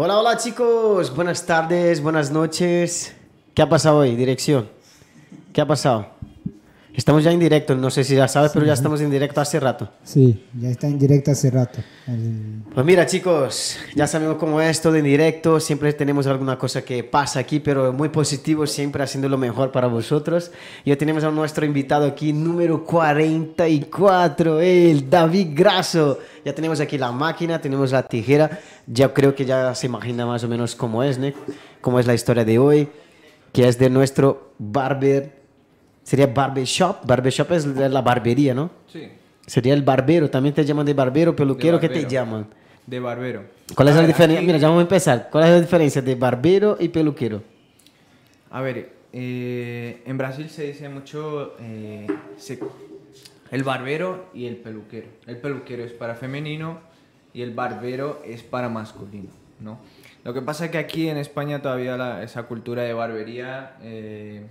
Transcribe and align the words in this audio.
Hola, 0.00 0.16
hola 0.16 0.36
chicos, 0.36 1.12
buenas 1.12 1.44
tardes, 1.44 2.00
buenas 2.00 2.30
noches. 2.30 3.16
¿Qué 3.52 3.62
ha 3.62 3.68
pasado 3.68 3.98
hoy, 3.98 4.14
dirección? 4.14 4.68
¿Qué 5.52 5.60
ha 5.60 5.66
pasado? 5.66 6.06
Estamos 6.98 7.22
ya 7.22 7.30
en 7.30 7.38
directo, 7.38 7.76
no 7.76 7.90
sé 7.90 8.02
si 8.02 8.16
ya 8.16 8.26
sabes, 8.26 8.50
pero 8.52 8.66
ya 8.66 8.72
estamos 8.72 9.00
en 9.00 9.08
directo 9.08 9.40
hace 9.40 9.60
rato. 9.60 9.88
Sí, 10.02 10.44
ya 10.60 10.68
está 10.68 10.88
en 10.88 10.98
directo 10.98 11.30
hace 11.30 11.48
rato. 11.48 11.78
Pues 12.74 12.84
mira 12.84 13.06
chicos, 13.06 13.78
ya 13.94 14.08
sabemos 14.08 14.36
cómo 14.36 14.60
es 14.60 14.80
todo 14.80 14.96
en 14.96 15.04
directo, 15.04 15.60
siempre 15.60 15.92
tenemos 15.92 16.26
alguna 16.26 16.58
cosa 16.58 16.82
que 16.82 17.04
pasa 17.04 17.38
aquí, 17.38 17.60
pero 17.60 17.92
muy 17.92 18.08
positivo, 18.08 18.66
siempre 18.66 19.04
haciendo 19.04 19.28
lo 19.28 19.38
mejor 19.38 19.70
para 19.70 19.86
vosotros. 19.86 20.50
Y 20.84 20.90
hoy 20.90 20.96
tenemos 20.96 21.22
a 21.22 21.30
nuestro 21.30 21.64
invitado 21.64 22.04
aquí, 22.04 22.32
número 22.32 22.84
44, 22.84 24.60
el 24.60 25.08
David 25.08 25.50
Grasso. 25.52 26.18
Ya 26.44 26.52
tenemos 26.52 26.80
aquí 26.80 26.98
la 26.98 27.12
máquina, 27.12 27.60
tenemos 27.60 27.92
la 27.92 28.02
tijera, 28.02 28.58
ya 28.88 29.14
creo 29.14 29.36
que 29.36 29.44
ya 29.44 29.72
se 29.76 29.86
imagina 29.86 30.26
más 30.26 30.42
o 30.42 30.48
menos 30.48 30.74
cómo 30.74 31.04
es, 31.04 31.16
¿no? 31.16 31.30
Cómo 31.80 32.00
es 32.00 32.08
la 32.08 32.14
historia 32.14 32.44
de 32.44 32.58
hoy, 32.58 32.88
que 33.52 33.68
es 33.68 33.78
de 33.78 33.88
nuestro 33.88 34.50
barber 34.58 35.37
Sería 36.08 36.26
barbershop. 36.26 37.04
Barbershop 37.04 37.52
es 37.52 37.66
la 37.66 38.00
barbería, 38.00 38.54
¿no? 38.54 38.70
Sí. 38.90 39.10
Sería 39.46 39.74
el 39.74 39.82
barbero. 39.82 40.30
También 40.30 40.54
te 40.54 40.64
llaman 40.64 40.86
de 40.86 40.94
barbero, 40.94 41.36
peluquero. 41.36 41.78
¿Qué 41.78 41.90
te 41.90 42.06
llaman? 42.06 42.46
De 42.86 42.98
barbero. 42.98 43.44
¿Cuál 43.74 43.88
es 43.88 43.96
la 43.96 44.06
diferencia? 44.06 44.40
Mira, 44.40 44.56
ya 44.56 44.68
vamos 44.68 44.80
a 44.80 44.84
empezar. 44.84 45.28
¿Cuál 45.30 45.44
es 45.44 45.50
la 45.50 45.60
diferencia 45.60 46.00
de 46.00 46.14
barbero 46.14 46.78
y 46.80 46.88
peluquero? 46.88 47.42
A 48.50 48.62
ver, 48.62 48.90
eh, 49.12 50.02
en 50.06 50.16
Brasil 50.16 50.48
se 50.48 50.68
dice 50.68 50.88
mucho 50.88 51.54
eh, 51.60 52.06
el 53.50 53.62
barbero 53.62 54.30
y 54.32 54.46
el 54.46 54.56
peluquero. 54.56 55.08
El 55.26 55.36
peluquero 55.36 55.84
es 55.84 55.92
para 55.92 56.14
femenino 56.14 56.78
y 57.34 57.42
el 57.42 57.50
barbero 57.50 58.22
es 58.24 58.42
para 58.42 58.70
masculino, 58.70 59.28
¿no? 59.60 59.78
Lo 60.24 60.32
que 60.32 60.40
pasa 60.40 60.64
es 60.64 60.70
que 60.70 60.78
aquí 60.78 61.08
en 61.08 61.18
España 61.18 61.60
todavía 61.60 62.22
esa 62.22 62.44
cultura 62.44 62.82
de 62.82 62.94
barbería 62.94 63.76
eh, 63.82 64.46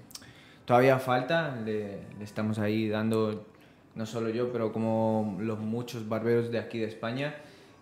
todavía 0.67 0.99
falta, 0.99 1.55
le, 1.65 1.99
estamos 2.21 2.59
ahí 2.59 2.89
dando, 2.89 3.45
no 3.95 4.05
solo 4.05 4.29
yo, 4.29 4.51
pero 4.51 4.73
como 4.73 5.37
los 5.39 5.57
muchos 5.59 6.09
barberos 6.09 6.51
de 6.51 6.59
aquí 6.59 6.77
de 6.77 6.87
España, 6.87 7.35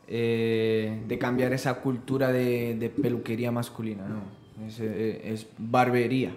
eh, 0.08 1.02
de 1.08 1.18
cambiar 1.18 1.52
esa 1.52 1.82
cultura 1.82 2.32
de, 2.32 2.94
peluquería 3.02 3.52
masculina, 3.52 4.08
¿no? 4.08 4.22
Es, 4.68 4.80
eh, 4.80 5.34
es, 5.34 5.48
barbería, 5.58 6.36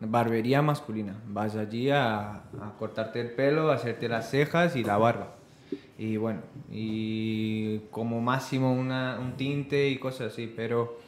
barbería 0.00 0.62
masculina. 0.62 1.14
Vas 1.28 1.54
allí 1.54 1.90
a, 1.90 2.42
cortarte 2.76 3.20
el 3.20 3.30
pelo, 3.30 3.70
a 3.70 3.76
hacerte 3.76 4.08
las 4.08 4.30
cejas 4.30 4.74
y 4.74 4.82
la 4.82 4.98
barba. 4.98 5.36
Y 5.96 6.16
bueno, 6.16 6.40
y 6.72 7.78
como 7.92 8.20
máximo 8.20 8.72
una, 8.72 9.20
un 9.20 9.36
tinte 9.36 9.88
y 9.88 9.98
cosas 9.98 10.32
así, 10.32 10.52
pero 10.56 10.98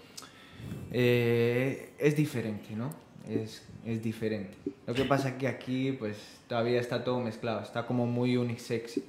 eh, 0.93 1.93
es 1.99 2.15
diferente, 2.15 2.77
¿no? 2.77 2.91
Es 3.29 3.67
es 3.87 4.03
diferente. 4.03 4.55
Lo 4.87 4.95
que 4.95 5.05
pasa 5.05 5.31
es 5.31 5.35
que 5.37 5.49
aquí 5.49 5.93
pues 5.93 6.17
todavía 6.49 6.81
está 6.81 7.05
todo 7.05 7.21
mezclado, 7.21 7.61
está 7.61 7.87
como 7.87 8.07
muy 8.07 8.37
unisex. 8.37 9.01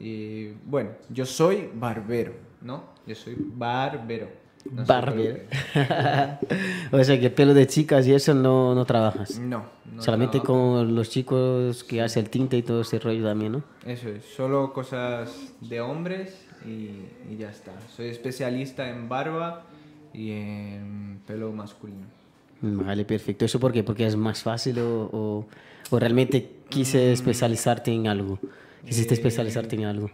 Y 0.00 0.48
bueno, 0.64 0.90
yo 1.10 1.26
soy 1.26 1.70
barbero, 1.72 2.32
¿no? 2.60 2.84
Yo 3.06 3.14
soy 3.14 3.36
barbero. 3.38 4.28
barbero. 4.64 5.42
o 6.92 7.04
sea 7.04 7.20
que 7.20 7.30
pelo 7.30 7.54
de 7.54 7.66
chicas 7.66 8.06
y 8.06 8.14
eso 8.14 8.34
no, 8.34 8.74
no 8.74 8.84
trabajas. 8.84 9.38
No. 9.38 9.64
Solamente 9.98 10.40
con 10.40 10.94
los 10.94 11.10
chicos 11.10 11.84
que 11.84 12.02
hace 12.02 12.18
el 12.18 12.30
tinte 12.30 12.56
y 12.56 12.62
todo 12.62 12.80
ese 12.80 12.98
rollo 12.98 13.24
también, 13.24 13.52
¿no? 13.52 13.62
Eso 13.86 14.08
es, 14.08 14.24
solo 14.24 14.72
cosas 14.72 15.52
de 15.60 15.80
hombres 15.80 16.44
y, 16.66 17.32
y 17.32 17.36
ya 17.38 17.50
está. 17.50 17.72
Soy 17.94 18.08
especialista 18.08 18.88
en 18.88 19.08
barba 19.08 19.66
y 20.12 20.32
en 20.32 21.20
pelo 21.26 21.52
masculino. 21.52 22.23
Vale, 22.64 23.04
perfecto. 23.04 23.44
¿Eso 23.44 23.60
por 23.60 23.72
qué? 23.72 23.84
¿Porque 23.84 24.06
es 24.06 24.16
más 24.16 24.42
fácil 24.42 24.78
o, 24.78 25.46
o, 25.90 25.98
realmente 25.98 26.48
quise 26.70 27.10
mm. 27.10 27.12
especializarte 27.12 27.92
en 27.92 28.06
algo? 28.06 28.38
¿Quisiste 28.86 29.12
eh, 29.14 29.18
especializarte 29.18 29.76
en 29.76 29.84
algo? 29.84 30.10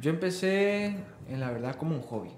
Yo 0.00 0.10
empecé, 0.10 0.96
en 1.28 1.40
la 1.40 1.50
verdad, 1.50 1.74
como 1.74 1.96
un 1.96 2.02
hobby. 2.02 2.30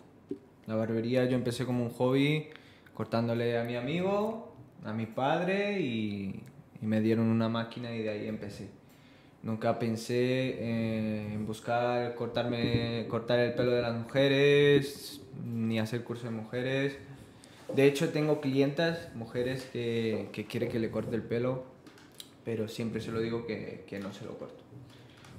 La 0.66 0.76
barbería 0.76 1.26
yo 1.26 1.36
empecé 1.36 1.66
como 1.66 1.84
un 1.84 1.90
hobby 1.90 2.46
cortándole 2.94 3.58
a 3.58 3.64
mi 3.64 3.76
amigo, 3.76 4.54
a 4.84 4.94
mi 4.94 5.04
padre 5.04 5.80
y, 5.80 6.42
y 6.80 6.86
me 6.86 7.02
dieron 7.02 7.26
una 7.26 7.50
máquina 7.50 7.94
y 7.94 8.02
de 8.02 8.08
ahí 8.08 8.28
empecé. 8.28 8.70
Nunca 9.42 9.78
pensé 9.78 11.32
en 11.32 11.44
buscar 11.46 12.14
cortarme, 12.14 13.06
cortar 13.08 13.40
el 13.40 13.54
pelo 13.54 13.72
de 13.72 13.82
las 13.82 13.94
mujeres, 13.94 15.20
ni 15.44 15.78
hacer 15.78 16.02
curso 16.02 16.24
de 16.24 16.30
mujeres 16.30 16.98
de 17.74 17.86
hecho, 17.86 18.10
tengo 18.10 18.40
clientas, 18.40 19.08
mujeres 19.14 19.68
que, 19.72 20.28
que 20.32 20.46
quieren 20.46 20.70
que 20.70 20.78
le 20.78 20.90
corte 20.90 21.16
el 21.16 21.22
pelo, 21.22 21.64
pero 22.44 22.68
siempre 22.68 23.00
se 23.00 23.12
lo 23.12 23.20
digo 23.20 23.46
que, 23.46 23.84
que 23.86 23.98
no 23.98 24.12
se 24.12 24.24
lo 24.24 24.38
corto. 24.38 24.62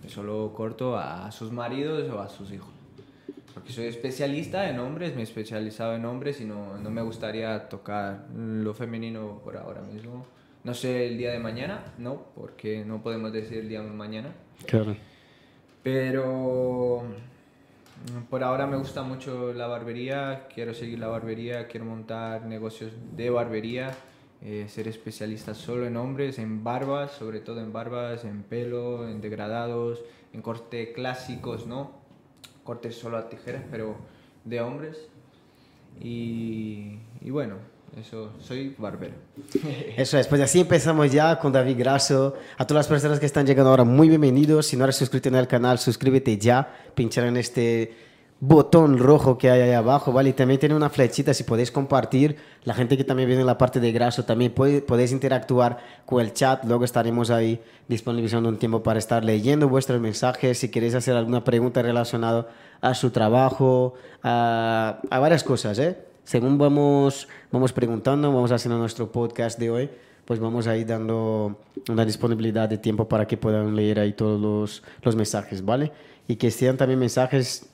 Que 0.02 0.10
solo 0.10 0.54
corto 0.56 0.98
a 0.98 1.32
sus 1.32 1.52
maridos 1.52 2.10
o 2.10 2.20
a 2.20 2.30
sus 2.30 2.52
hijos. 2.52 2.70
Porque 3.54 3.74
soy 3.74 3.86
especialista 3.86 4.70
en 4.70 4.80
hombres, 4.80 5.14
me 5.14 5.22
he 5.22 5.24
especializado 5.24 5.96
en 5.96 6.06
hombres 6.06 6.40
y 6.40 6.46
no, 6.46 6.78
no 6.78 6.90
me 6.90 7.02
gustaría 7.02 7.68
tocar 7.68 8.28
lo 8.34 8.74
femenino 8.74 9.42
por 9.44 9.58
ahora 9.58 9.82
mismo. 9.82 10.26
No 10.64 10.74
sé 10.74 11.08
el 11.08 11.18
día 11.18 11.32
de 11.32 11.40
mañana, 11.40 11.94
no, 11.98 12.28
porque 12.36 12.86
no 12.86 13.02
podemos 13.02 13.34
decir 13.34 13.58
el 13.58 13.70
día 13.70 13.82
de 13.82 13.90
mañana. 13.90 14.34
Claro. 14.66 14.96
Pero 15.84 17.04
por 18.30 18.44
ahora 18.44 18.68
me 18.68 18.78
gusta 18.78 19.04
mucho 19.04 19.54
la 19.54 19.68
barbería, 19.68 20.48
quiero 20.54 20.74
seguir 20.74 21.00
la 21.00 21.08
barbería, 21.08 21.68
quiero 21.68 21.86
montar 21.86 22.46
negocios 22.46 22.92
de 23.16 23.30
barbería, 23.30 23.92
eh, 24.42 24.66
ser 24.68 24.88
especialista 24.88 25.54
solo 25.54 25.86
en 25.86 25.98
hombres, 25.98 26.40
en 26.40 26.64
barbas, 26.64 27.12
sobre 27.12 27.40
todo 27.40 27.62
en 27.62 27.72
barbas, 27.72 28.26
en 28.26 28.44
pelo, 28.44 29.08
en 29.08 29.22
degradados, 29.22 30.04
en 30.34 30.42
corte 30.42 30.94
clásicos, 30.94 31.68
¿no? 31.68 31.92
Cortes 32.64 32.96
solo 32.96 33.18
a 33.18 33.30
tijeras, 33.30 33.64
pero 33.70 33.96
de 34.46 34.62
hombres. 34.62 35.08
Y, 36.00 37.00
y 37.22 37.30
bueno, 37.30 37.58
eso, 38.00 38.32
soy 38.40 38.74
barbero. 38.78 39.14
Eso 39.98 40.18
es, 40.18 40.28
pues 40.28 40.42
así 40.42 40.62
empezamos 40.62 41.12
ya 41.12 41.38
con 41.40 41.52
David 41.52 41.78
Grasso. 41.78 42.36
A 42.58 42.66
todas 42.66 42.86
las 42.86 42.88
personas 42.88 43.20
que 43.20 43.26
están 43.26 43.46
llegando 43.46 43.70
ahora, 43.70 43.84
muy 43.84 44.08
bienvenidos. 44.08 44.68
Si 44.68 44.78
no 44.78 44.86
eres 44.86 44.96
suscrito 44.96 45.28
en 45.28 45.36
el 45.36 45.48
canal, 45.48 45.78
suscríbete 45.78 46.38
ya. 46.38 46.74
Pinchar 46.96 47.26
en 47.26 47.36
este 47.36 47.94
botón 48.40 48.98
rojo 48.98 49.38
que 49.38 49.52
hay 49.52 49.62
ahí 49.62 49.74
abajo, 49.74 50.14
¿vale? 50.14 50.30
Y 50.30 50.34
también 50.34 50.60
tiene 50.60 50.74
una 50.74 50.90
flechita, 50.90 51.34
si 51.34 51.44
podéis 51.44 51.70
compartir. 51.70 52.38
La 52.64 52.74
gente 52.74 52.96
que 52.96 53.04
también 53.04 53.28
viene 53.28 53.42
en 53.42 53.48
la 53.48 53.58
parte 53.58 53.82
de 53.82 53.92
Grasso, 53.92 54.24
también 54.24 54.54
puede, 54.54 54.82
podéis 54.82 55.12
interactuar 55.12 55.78
con 56.06 56.22
el 56.22 56.34
chat. 56.34 56.64
Luego 56.64 56.86
estaremos 56.86 57.30
ahí 57.30 57.62
disponibilizando 57.90 58.48
un 58.48 58.58
tiempo 58.58 58.82
para 58.82 59.00
estar 59.00 59.26
leyendo 59.26 59.68
vuestros 59.68 60.00
mensajes. 60.00 60.58
Si 60.60 60.70
queréis 60.70 60.96
hacer 60.96 61.16
alguna 61.16 61.44
pregunta 61.44 61.82
relacionada 61.82 62.48
a 62.80 62.94
su 62.94 63.12
trabajo, 63.12 63.96
a, 64.24 65.02
a 65.10 65.20
varias 65.20 65.44
cosas, 65.44 65.78
¿eh? 65.78 66.11
Según 66.24 66.58
vamos, 66.58 67.28
vamos 67.52 67.74
preguntando, 67.74 68.32
vamos 68.32 68.52
haciendo 68.52 68.78
nuestro 68.78 69.12
podcast 69.12 69.60
de 69.60 69.70
hoy, 69.70 69.90
pues 70.26 70.40
vamos 70.40 70.68
ahí 70.68 70.84
dando 70.84 71.60
una 71.90 72.06
disponibilidad 72.06 72.70
de 72.70 72.78
tiempo 72.78 73.08
para 73.08 73.28
que 73.28 73.38
puedan 73.38 73.76
leer 73.76 74.00
ahí 74.00 74.14
todos 74.14 74.40
los, 74.40 74.84
los 75.02 75.16
mensajes, 75.16 75.66
¿vale? 75.66 75.92
Y 76.28 76.36
que 76.36 76.52
sean 76.52 76.78
también 76.78 77.00
mensajes 77.00 77.68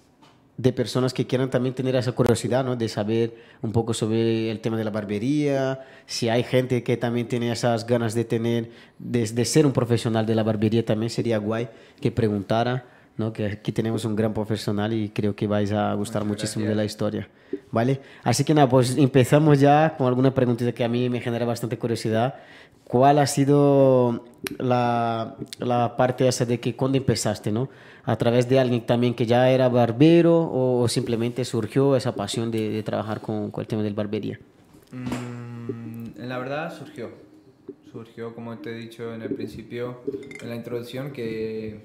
de 0.58 0.74
personas 0.74 1.14
que 1.14 1.28
quieran 1.28 1.52
también 1.52 1.76
tener 1.76 1.96
esa 1.96 2.14
curiosidad, 2.14 2.66
¿no? 2.66 2.76
De 2.76 2.90
saber 2.90 3.36
un 3.62 3.72
poco 3.72 3.94
sobre 3.94 4.50
el 4.50 4.60
tema 4.60 4.76
de 4.76 4.84
la 4.84 4.90
barbería, 4.90 5.86
si 6.08 6.30
hay 6.30 6.44
gente 6.44 6.84
que 6.84 6.98
también 6.98 7.28
tiene 7.28 7.52
esas 7.52 7.86
ganas 7.86 8.16
de 8.16 8.26
tener, 8.26 8.72
de, 8.98 9.28
de 9.28 9.46
ser 9.46 9.68
un 9.68 9.72
profesional 9.72 10.26
de 10.26 10.34
la 10.34 10.44
barbería, 10.44 10.84
también 10.84 11.12
sería 11.12 11.38
guay 11.38 11.70
que 12.02 12.12
preguntara 12.12 12.97
¿no? 13.18 13.34
que 13.34 13.48
aquí 13.48 13.72
tenemos 13.72 14.06
un 14.06 14.16
gran 14.16 14.34
profesional 14.34 14.94
y 14.94 15.10
creo 15.10 15.36
que 15.36 15.48
vais 15.48 15.72
a 15.72 15.94
gustar 15.96 16.24
muchísimo 16.24 16.66
de 16.66 16.76
la 16.76 16.86
historia. 16.86 17.28
¿Vale? 17.72 18.00
Así 18.24 18.44
que 18.44 18.54
nada, 18.54 18.70
pues 18.70 18.98
empezamos 18.98 19.60
ya 19.60 19.96
con 19.98 20.08
alguna 20.08 20.34
preguntita 20.34 20.72
que 20.72 20.84
a 20.84 20.88
mí 20.88 21.10
me 21.10 21.20
genera 21.20 21.46
bastante 21.46 21.78
curiosidad. 21.78 22.36
¿Cuál 22.84 23.20
ha 23.20 23.28
sido 23.28 24.26
la, 24.60 25.36
la 25.60 25.98
parte 25.98 26.28
esa 26.28 26.46
de 26.46 26.60
que 26.60 26.76
cuando 26.76 26.98
empezaste, 26.98 27.52
¿no? 27.52 27.70
¿A 28.06 28.16
través 28.16 28.48
de 28.48 28.60
alguien 28.60 28.86
también 28.86 29.14
que 29.14 29.26
ya 29.26 29.50
era 29.50 29.68
barbero 29.68 30.50
o, 30.50 30.88
simplemente 30.88 31.44
surgió 31.44 31.98
esa 31.98 32.16
pasión 32.16 32.52
de, 32.52 32.70
de 32.70 32.84
trabajar 32.84 33.20
con, 33.20 33.52
con, 33.52 33.62
el 33.62 33.68
tema 33.68 33.84
del 33.84 33.94
barbería? 33.94 34.40
Mm, 34.94 36.26
la 36.26 36.38
verdad 36.38 36.74
surgió. 36.74 37.10
Surgió, 37.92 38.34
como 38.34 38.58
te 38.60 38.72
he 38.72 38.78
dicho 38.78 39.14
en 39.14 39.22
el 39.22 39.32
principio, 39.32 40.02
en 40.42 40.50
la 40.50 40.56
introducción, 40.56 41.12
que 41.12 41.82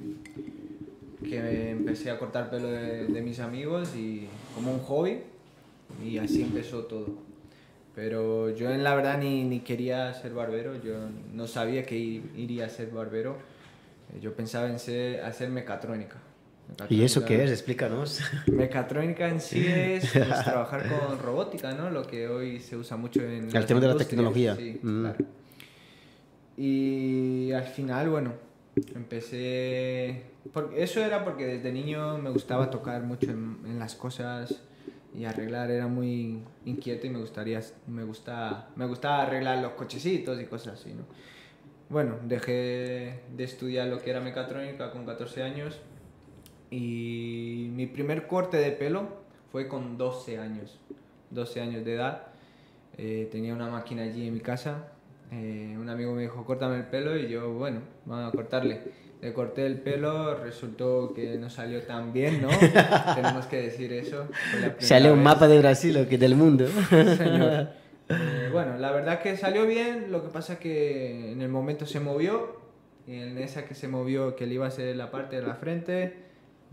que 1.23 1.71
empecé 1.71 2.11
a 2.11 2.19
cortar 2.19 2.51
pelo 2.51 2.69
de, 2.69 3.07
de, 3.07 3.23
mis 3.23 3.41
amigos 3.41 3.95
y 3.97 4.27
como 4.55 4.73
un 4.73 4.81
hobby 4.81 5.19
y 6.05 6.19
así 6.19 6.43
empezó 6.43 6.85
todo. 6.85 7.07
Pero 7.95 8.51
yo 8.51 8.71
en 8.71 8.83
la 8.83 8.95
verdad 8.95 9.19
ni, 9.19 9.45
ni 9.45 9.61
quería 9.61 10.13
ser 10.15 10.33
barbero, 10.33 10.83
yo 10.83 10.95
no 11.35 11.47
sabía 11.47 11.85
que 11.85 11.97
iría 11.97 12.67
a 12.67 12.69
ser 12.69 12.91
barbero. 12.91 13.37
Yo 14.21 14.35
pensaba 14.35 14.69
en 14.69 14.79
ser, 14.79 15.23
hacer 15.25 15.49
mecatrónica. 15.51 16.17
¿Y 16.89 17.03
eso 17.03 17.25
qué 17.25 17.45
es? 17.45 17.51
Explícanos. 17.51 18.21
Mecatrónica 18.47 19.29
en 19.29 19.41
sí 19.41 19.67
es 19.67 20.11
pues, 20.11 20.45
trabajar 20.45 20.89
con 20.89 21.19
robótica, 21.19 21.73
¿no? 21.73 21.91
Lo 21.91 22.07
que 22.07 22.29
hoy 22.29 22.61
se 22.61 22.77
usa 22.77 22.97
mucho 22.97 23.23
en 23.23 23.55
El 23.55 23.67
tema 23.67 23.81
de 23.81 23.89
la 23.89 23.97
tecnología. 23.97 24.57
Sí, 24.57 24.79
Mm. 24.83 25.01
claro. 25.03 25.25
Y 26.57 27.53
al 27.53 27.65
final, 27.65 28.11
bueno, 28.11 28.33
empecé... 28.95 30.25
Porque 30.53 30.83
eso 30.83 31.05
era 31.05 31.25
porque 31.25 31.47
desde 31.47 31.73
niño 31.73 32.19
me 32.19 32.31
gustaba 32.31 32.71
tocar 32.71 33.03
mucho 33.03 33.31
en, 33.31 33.79
las 33.79 33.95
cosas 33.95 34.63
y 35.15 35.25
arreglar, 35.25 35.71
era 35.71 35.87
muy 35.87 36.43
inquieto 36.65 37.07
y 37.07 37.11
me 37.11 37.19
gustaría, 37.19 37.61
me 37.87 38.05
gusta, 38.05 38.71
me 38.77 38.87
gustaba 38.87 39.23
arreglar 39.23 39.59
los 39.59 39.73
cochecitos 39.73 40.41
y 40.41 40.47
cosas 40.47 40.81
así, 40.81 40.93
¿no? 40.93 41.05
Bueno, 41.91 42.17
dejé 42.25 43.21
de 43.37 43.45
estudiar 43.45 43.89
lo 43.89 44.01
que 44.01 44.11
era 44.11 44.21
mecatrónica 44.21 44.91
con 44.91 45.05
14 45.05 45.43
años 45.43 45.79
y 46.71 47.69
mi 47.75 47.87
primer 47.87 48.27
corte 48.27 48.57
de 48.57 48.73
pelo 48.73 49.09
fue 49.53 49.69
con 49.69 49.99
12 49.99 50.39
años, 50.39 50.81
12 51.31 51.61
años 51.61 51.85
de 51.85 51.95
edad. 51.95 52.29
Eh, 52.97 53.29
tenía 53.31 53.55
una 53.55 53.69
máquina 53.69 54.05
allí 54.05 54.27
en 54.27 54.33
mi 54.33 54.41
casa. 54.41 54.89
Eh, 55.32 55.76
un 55.81 55.88
amigo 55.88 56.12
me 56.14 56.23
dijo, 56.23 56.44
córtame 56.44 56.76
el 56.76 56.87
pelo 56.87 57.17
y 57.17 57.29
yo, 57.29 57.52
bueno, 57.55 57.81
vamos 58.05 58.29
a 58.32 58.37
cortarle. 58.37 58.81
Le 59.23 59.32
corté 59.32 59.67
el 59.67 59.79
pelo, 59.79 60.34
resultó 60.34 61.12
que 61.14 61.38
no 61.38 61.49
salió 61.49 61.81
tan 61.82 62.12
bien, 62.12 62.43
¿no? 62.43 62.49
Tenemos 63.14 63.46
que 63.46 63.62
decir 63.62 63.93
eso. 63.93 64.26
Sale 64.79 65.11
un 65.11 65.19
vez. 65.19 65.25
mapa 65.25 65.46
de 65.49 65.58
Brasil 65.61 65.96
o 65.96 66.08
que 66.08 66.19
del 66.19 66.34
mundo. 66.34 66.67
Señor. 66.90 67.69
Eh, 68.08 68.49
bueno, 68.52 68.76
la 68.79 68.90
verdad 68.90 69.23
que 69.23 69.37
salió 69.37 69.64
bien, 69.64 70.11
lo 70.11 70.23
que 70.23 70.29
pasa 70.29 70.58
que 70.58 71.32
en 71.32 71.40
el 71.40 71.49
momento 71.49 71.87
se 71.87 72.00
movió 72.00 72.56
y 73.06 73.14
en 73.14 73.38
esa 73.38 73.64
que 73.64 73.75
se 73.75 73.88
movió, 73.88 74.35
que 74.37 74.46
le 74.46 74.55
iba 74.55 74.64
a 74.67 74.69
hacer 74.69 74.94
la 74.96 75.11
parte 75.11 75.37
de 75.37 75.46
la 75.46 75.55
frente, 75.55 76.17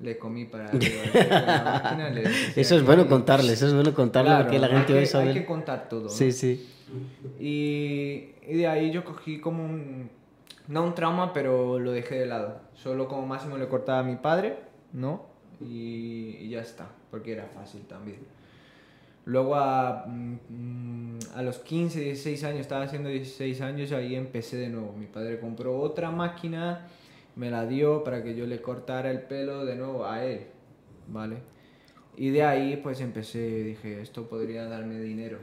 le 0.01 0.17
comí 0.17 0.45
para 0.45 0.65
arriba 0.65 1.03
la 1.13 1.81
máquina, 1.83 2.09
le 2.09 2.23
Eso 2.55 2.75
es 2.75 2.83
bueno 2.83 3.07
contarle, 3.07 3.53
eso 3.53 3.67
es 3.67 3.73
bueno 3.73 3.93
contarle 3.93 4.29
Claro, 4.31 4.43
porque 4.45 4.59
la 4.59 4.67
hay 4.67 4.73
gente 4.73 4.93
hoy 4.93 4.99
Hay 4.99 5.05
sabe. 5.05 5.33
que 5.33 5.45
contar 5.45 5.87
todo. 5.87 6.03
¿no? 6.03 6.09
Sí, 6.09 6.31
sí. 6.31 6.67
Y, 7.39 8.29
y 8.49 8.57
de 8.57 8.67
ahí 8.67 8.91
yo 8.91 9.03
cogí 9.03 9.39
como 9.39 9.63
un, 9.63 10.09
no 10.67 10.83
un 10.83 10.95
trauma, 10.95 11.33
pero 11.33 11.77
lo 11.77 11.91
dejé 11.91 12.15
de 12.15 12.25
lado. 12.25 12.61
Solo 12.73 13.07
como 13.07 13.27
máximo 13.27 13.57
le 13.57 13.67
cortaba 13.67 13.99
a 13.99 14.03
mi 14.03 14.15
padre, 14.15 14.57
¿no? 14.91 15.25
Y, 15.61 16.49
ya 16.49 16.61
está, 16.61 16.89
porque 17.11 17.33
era 17.33 17.45
fácil 17.45 17.81
también. 17.81 18.19
Luego 19.25 19.55
a, 19.55 20.05
mm, 20.07 21.19
a 21.35 21.43
los 21.43 21.59
15, 21.59 21.99
16 21.99 22.43
años, 22.45 22.61
estaba 22.61 22.85
haciendo 22.85 23.09
16 23.09 23.61
años, 23.61 23.91
ahí 23.91 24.15
empecé 24.15 24.57
de 24.57 24.69
nuevo. 24.69 24.93
Mi 24.93 25.05
padre 25.05 25.39
compró 25.39 25.79
otra 25.79 26.09
máquina, 26.09 26.87
me 27.35 27.51
la 27.51 27.67
dio 27.67 28.03
para 28.03 28.23
que 28.23 28.35
yo 28.35 28.47
le 28.47 28.61
cortara 28.61 29.11
el 29.11 29.21
pelo 29.21 29.63
de 29.65 29.75
nuevo 29.75 30.05
a 30.05 30.25
él, 30.25 30.47
¿vale? 31.07 31.37
Y 32.17 32.31
de 32.31 32.43
ahí 32.43 32.77
pues 32.77 32.99
empecé, 32.99 33.63
dije, 33.63 34.01
esto 34.01 34.27
podría 34.27 34.65
darme 34.65 34.99
dinero. 34.99 35.37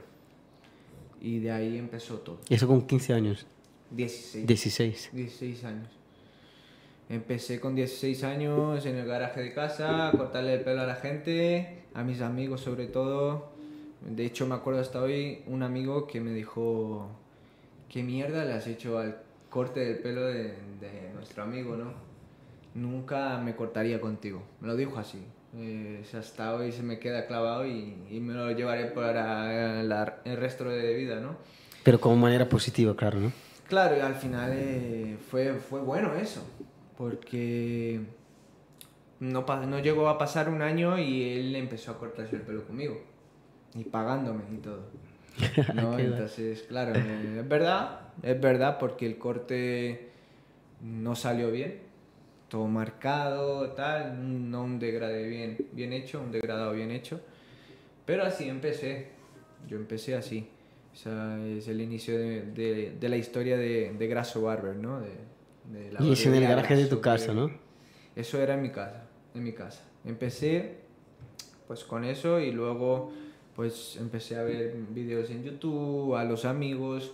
Y 1.21 1.39
de 1.39 1.51
ahí 1.51 1.77
empezó 1.77 2.19
todo. 2.19 2.39
Y 2.49 2.55
eso 2.55 2.67
con 2.67 2.81
15 2.81 3.13
años. 3.13 3.45
16. 3.91 4.45
16. 4.45 5.09
16 5.13 5.63
años. 5.63 5.89
Empecé 7.09 7.59
con 7.59 7.73
16 7.73 8.23
años 8.23 8.85
en 8.85 8.97
el 8.97 9.05
garaje 9.07 9.41
de 9.41 9.53
casa, 9.53 10.09
a 10.09 10.11
cortarle 10.11 10.55
el 10.55 10.61
pelo 10.61 10.81
a 10.81 10.85
la 10.85 10.95
gente, 10.95 11.83
a 11.93 12.03
mis 12.03 12.21
amigos 12.21 12.61
sobre 12.61 12.87
todo. 12.87 13.49
De 14.05 14.25
hecho, 14.25 14.45
me 14.45 14.55
acuerdo 14.55 14.81
hasta 14.81 15.01
hoy 15.01 15.41
un 15.47 15.63
amigo 15.63 16.05
que 16.05 16.19
me 16.19 16.31
dijo, 16.31 17.09
¿qué 17.89 18.03
mierda 18.03 18.43
le 18.43 18.53
has 18.53 18.67
hecho 18.67 18.99
al 18.99 19.21
corte 19.49 19.79
del 19.79 19.99
pelo 19.99 20.25
de, 20.25 20.53
de 20.81 21.11
nuestro 21.15 21.43
amigo, 21.43 21.77
no? 21.77 21.93
Nunca 22.75 23.37
me 23.39 23.55
cortaría 23.55 24.01
contigo. 24.01 24.43
Me 24.59 24.67
lo 24.67 24.75
dijo 24.75 24.97
así. 24.97 25.23
Eh, 25.55 26.03
hasta 26.17 26.53
hoy 26.55 26.71
se 26.71 26.83
me 26.83 26.99
queda 26.99 27.25
clavado 27.25 27.65
y, 27.65 27.95
y 28.09 28.19
me 28.19 28.33
lo 28.33 28.51
llevaré 28.51 28.85
para 28.87 29.81
la- 29.83 30.17
el 30.25 30.37
resto 30.37 30.65
de 30.65 30.93
vida, 30.93 31.19
¿no? 31.19 31.37
Pero 31.83 31.99
como 31.99 32.15
manera 32.17 32.47
positiva, 32.49 32.95
claro, 32.95 33.19
¿no? 33.19 33.31
Claro, 33.67 33.97
y 33.97 34.01
al 34.01 34.15
final 34.15 34.51
eh, 34.53 35.17
fue, 35.29 35.53
fue 35.55 35.81
bueno 35.81 36.13
eso, 36.15 36.45
porque 36.97 38.01
no, 39.19 39.45
no 39.65 39.79
llegó 39.79 40.09
a 40.09 40.17
pasar 40.17 40.49
un 40.49 40.61
año 40.61 40.97
y 40.99 41.23
él 41.39 41.55
empezó 41.55 41.91
a 41.91 41.97
cortarse 41.97 42.35
el 42.35 42.41
pelo 42.43 42.65
conmigo, 42.65 43.01
y 43.75 43.83
pagándome 43.83 44.43
y 44.53 44.57
todo. 44.57 44.83
¿no? 45.73 45.97
Entonces, 45.99 46.63
claro, 46.63 46.93
eh, 46.95 47.39
es 47.39 47.47
verdad, 47.47 47.99
es 48.23 48.39
verdad 48.39 48.77
porque 48.79 49.05
el 49.05 49.17
corte 49.17 50.09
no 50.81 51.15
salió 51.15 51.51
bien, 51.51 51.79
todo 52.49 52.67
marcado, 52.67 53.71
tal, 53.71 54.49
no 54.49 54.63
un 54.63 54.79
degrade 54.79 55.27
bien, 55.27 55.57
bien 55.73 55.93
hecho, 55.93 56.21
un 56.21 56.31
degradado 56.31 56.73
bien 56.73 56.91
hecho, 56.91 57.19
pero 58.05 58.23
así 58.23 58.47
empecé, 58.47 59.07
yo 59.67 59.77
empecé 59.77 60.15
así. 60.15 60.47
O 60.93 60.95
sea, 60.95 61.37
es 61.45 61.67
el 61.67 61.81
inicio 61.81 62.17
de, 62.17 62.41
de- 62.41 62.95
de 62.99 63.09
la 63.09 63.17
historia 63.17 63.57
de, 63.57 63.91
de 63.93 64.07
Grasso 64.07 64.41
Barber, 64.41 64.75
¿no? 64.75 64.99
La 65.91 66.03
Y 66.03 66.13
es 66.13 66.25
en 66.25 66.33
el 66.35 66.43
garaje 66.43 66.75
de 66.75 66.85
tu 66.85 67.01
casa, 67.01 67.33
¿no? 67.33 67.51
Eso 68.15 68.41
era 68.41 68.53
en 68.55 68.61
mi 68.61 68.69
casa, 68.71 69.03
en 69.35 69.43
mi 69.43 69.51
casa. 69.51 69.83
Empecé 70.05 70.77
pues 71.67 71.83
con 71.83 72.03
eso 72.05 72.39
y 72.39 72.51
luego 72.51 73.11
pues 73.55 73.97
empecé 73.99 74.37
a 74.37 74.43
ver 74.43 74.75
vídeos 74.91 75.29
en 75.29 75.43
YouTube, 75.43 76.15
a 76.15 76.23
los 76.23 76.45
amigos, 76.45 77.11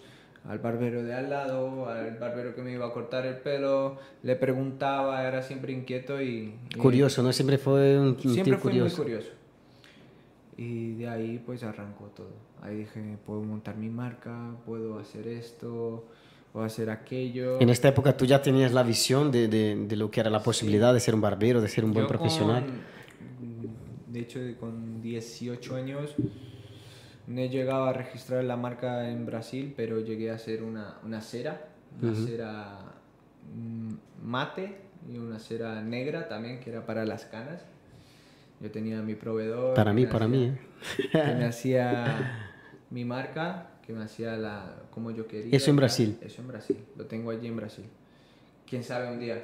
al 0.48 0.60
barbero 0.60 1.04
de 1.04 1.13
al 1.13 1.30
lado, 1.30 1.88
al 1.88 2.18
barbero 2.18 2.54
que 2.54 2.62
me 2.62 2.72
iba 2.74 2.86
a 2.88 2.92
cortar 2.92 3.25
el 3.25 3.38
pelo, 3.38 3.98
le 4.24 4.36
preguntaba, 4.36 5.25
era 5.28 5.42
siempre 5.42 5.72
inquieto 5.74 6.22
y... 6.22 6.54
y- 6.74 6.78
Curioso, 6.78 7.24
¿no? 7.24 7.31
Siempre 7.31 7.57
fue 7.57 7.97
un, 8.00 8.19
Siempre 8.19 8.57
fui 8.57 8.71
curioso. 8.71 8.97
muy 8.97 9.06
curioso. 9.06 9.30
Y 10.57 10.94
de 10.95 11.07
ahí 11.09 11.42
pues 11.45 11.64
arrancó 11.64 12.06
todo. 12.16 12.31
Ahí 12.62 12.78
dije, 12.78 13.18
puedo 13.26 13.42
montar 13.42 13.76
mi 13.76 13.90
marca, 13.90 14.52
puedo 14.66 15.00
hacer 15.00 15.28
esto, 15.28 16.06
puedo 16.52 16.66
hacer 16.66 16.90
aquello. 16.90 17.59
En 17.59 17.69
esta 17.69 17.88
época 17.88 18.16
tú 18.16 18.26
ya 18.26 18.42
tenías 18.42 18.71
la 18.71 18.83
visión 18.83 19.31
de, 19.31 19.47
de, 19.47 19.76
de 19.88 19.95
lo 19.95 20.12
que 20.12 20.19
era 20.19 20.30
la 20.30 20.44
posibilidad 20.44 20.94
de 20.94 21.00
ser 21.00 21.16
un 21.16 21.21
barbero, 21.21 21.59
de 21.62 21.68
ser 21.69 21.83
un 21.85 21.94
buen 21.94 22.04
Yo 22.06 22.09
profesional. 22.09 22.64
con- 22.66 22.94
de 24.14 24.19
hecho, 24.19 24.40
con 24.59 25.02
18 25.02 25.76
años 25.76 26.14
no 27.27 27.39
he 27.42 27.49
llegado 27.49 27.85
a 27.85 27.94
registrar 27.94 28.44
la 28.44 28.57
marca 28.57 29.09
en 29.09 29.25
Brasil, 29.25 29.73
pero 29.75 29.99
llegué 29.99 30.31
a 30.31 30.35
hacer 30.35 30.63
una, 30.63 30.97
una 31.03 31.21
cera, 31.21 31.68
una 32.01 32.13
cera 32.15 32.80
mm, 33.56 33.94
mate 34.23 34.77
y 35.11 35.18
una 35.18 35.39
cera 35.39 35.81
negra 35.81 36.27
también, 36.27 36.59
que 36.59 36.69
era 36.69 36.85
para 36.85 37.06
las 37.06 37.25
canas. 37.25 37.61
Yo 38.59 38.71
tenía 38.71 39.01
mi 39.01 39.15
proveedor. 39.15 39.73
Para 39.73 39.94
mí, 39.94 40.06
para 40.06 40.25
hacía- 40.25 40.37
mí. 40.37 40.45
¿eh? 40.45 41.09
que 41.11 41.18
me 41.35 41.45
hacía 41.45 42.49
mi 42.89 43.03
marca, 43.06 43.69
que 43.85 43.94
me 43.94 44.03
hacía 44.03 44.37
la 44.37 44.75
como 44.92 45.11
yo 45.11 45.27
quería. 45.27 45.56
Eso 45.56 45.69
en. 45.71 45.75
Brasil. 45.77 46.18
Eso 46.21 46.42
en 46.42 46.47
Brasil, 46.47 46.77
lo 46.97 47.06
tengo 47.06 47.31
allí 47.31 47.47
en 47.47 47.56
Brasil. 47.57 47.85
Quién 48.69 48.83
sabe 48.83 49.11
un 49.11 49.19
día 49.19 49.42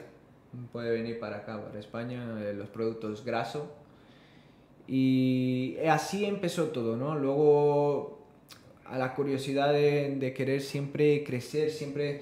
puede 0.71 0.91
venir 0.91 1.19
para 1.19 1.37
acá, 1.37 1.61
para 1.61 1.79
España, 1.79 2.23
eh, 2.41 2.53
los 2.53 2.69
productos 2.69 3.23
graso. 3.25 3.75
Y 4.91 5.77
así 5.87 6.25
empezó 6.25 6.65
todo, 6.69 6.97
¿no? 6.97 7.15
Luego 7.15 8.17
a 8.85 8.97
la 8.97 9.13
curiosidad 9.13 9.71
de, 9.71 10.15
de 10.15 10.33
querer 10.33 10.61
siempre 10.61 11.23
crecer, 11.23 11.69
siempre 11.69 12.21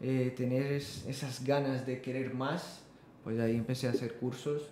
eh, 0.00 0.32
tener 0.34 0.72
es- 0.72 1.04
esas 1.06 1.44
ganas 1.44 1.86
de 1.86 2.00
querer 2.00 2.32
más, 2.32 2.82
pues 3.24 3.38
ahí 3.38 3.56
empecé 3.56 3.88
a 3.88 3.90
hacer 3.90 4.14
cursos. 4.14 4.70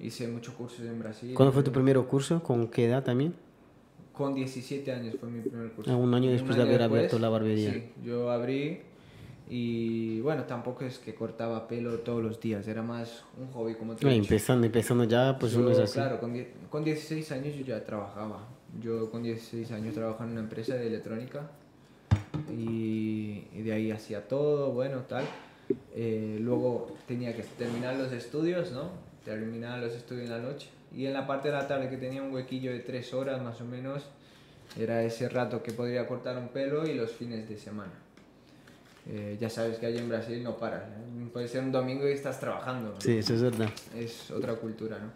Hice 0.00 0.28
muchos 0.28 0.54
cursos 0.54 0.80
en 0.86 1.00
Brasil. 1.00 1.34
¿Cuándo 1.34 1.52
fue 1.52 1.64
tu 1.64 1.72
primer 1.72 1.98
curso? 2.02 2.40
¿Con 2.40 2.68
qué 2.68 2.84
edad 2.84 3.02
también? 3.02 3.34
Con 4.12 4.34
17 4.34 4.92
años 4.92 5.16
fue 5.18 5.28
mi 5.28 5.40
primer 5.40 5.72
curso. 5.72 5.90
Ah, 5.90 5.96
un 5.96 6.14
año 6.14 6.30
después 6.30 6.56
de 6.56 6.62
haber 6.62 6.82
abierto 6.82 7.18
la 7.18 7.28
barbería. 7.30 7.72
Sí, 7.72 7.84
yo 8.04 8.30
abrí 8.30 8.82
y 9.52 10.20
bueno, 10.20 10.44
tampoco 10.44 10.84
es 10.84 10.98
que 10.98 11.12
cortaba 11.14 11.66
pelo 11.66 11.98
todos 11.98 12.22
los 12.22 12.40
días, 12.40 12.66
era 12.68 12.82
más 12.82 13.24
un 13.36 13.48
hobby 13.48 13.74
como 13.74 13.96
te 13.96 14.06
No, 14.06 14.12
dicho. 14.12 14.22
empezando, 14.22 14.64
empezando 14.64 15.02
ya, 15.04 15.36
pues 15.38 15.52
Yo, 15.52 15.58
uno 15.58 15.70
es 15.72 15.78
así. 15.80 15.94
Claro, 15.94 16.20
con, 16.20 16.32
con 16.70 16.84
16 16.84 17.32
años 17.32 17.56
yo 17.56 17.64
ya 17.64 17.84
trabajaba. 17.84 18.46
Yo 18.80 19.10
con 19.10 19.24
16 19.24 19.72
años 19.72 19.94
trabajaba 19.94 20.26
en 20.26 20.30
una 20.32 20.40
empresa 20.42 20.74
de 20.74 20.86
electrónica 20.86 21.50
y, 22.56 23.44
y 23.52 23.62
de 23.62 23.72
ahí 23.72 23.90
hacía 23.90 24.26
todo, 24.28 24.70
bueno, 24.70 24.98
tal. 25.08 25.24
Eh, 25.94 26.38
luego 26.40 26.96
tenía 27.06 27.34
que 27.34 27.42
terminar 27.42 27.96
los 27.96 28.12
estudios, 28.12 28.70
¿no? 28.72 28.90
Terminar 29.24 29.80
los 29.80 29.92
estudios 29.94 30.24
en 30.26 30.30
la 30.30 30.38
noche. 30.38 30.68
Y 30.96 31.06
en 31.06 31.12
la 31.12 31.26
parte 31.26 31.48
de 31.48 31.54
la 31.54 31.66
tarde 31.68 31.88
que 31.88 31.96
tenía 31.96 32.22
un 32.22 32.32
huequillo 32.32 32.72
de 32.72 32.80
3 32.80 33.14
horas 33.14 33.42
más 33.42 33.60
o 33.60 33.64
menos, 33.64 34.06
era 34.78 35.02
ese 35.02 35.28
rato 35.28 35.62
que 35.62 35.72
podría 35.72 36.06
cortar 36.06 36.38
un 36.38 36.48
pelo 36.48 36.86
y 36.86 36.94
los 36.94 37.10
fines 37.10 37.48
de 37.48 37.56
semana. 37.58 37.92
Eh, 39.12 39.36
ya 39.40 39.50
sabes 39.50 39.78
que 39.78 39.86
allí 39.86 39.98
en 39.98 40.08
Brasil 40.08 40.40
no 40.42 40.56
paras. 40.56 40.82
¿eh? 40.84 41.28
Puede 41.32 41.48
ser 41.48 41.64
un 41.64 41.72
domingo 41.72 42.08
y 42.08 42.12
estás 42.12 42.38
trabajando. 42.38 42.90
¿no? 42.94 43.00
Sí, 43.00 43.18
eso 43.18 43.34
es 43.34 43.42
verdad. 43.42 43.68
es 43.96 44.30
otra 44.30 44.54
cultura, 44.54 44.98
¿no? 44.98 45.10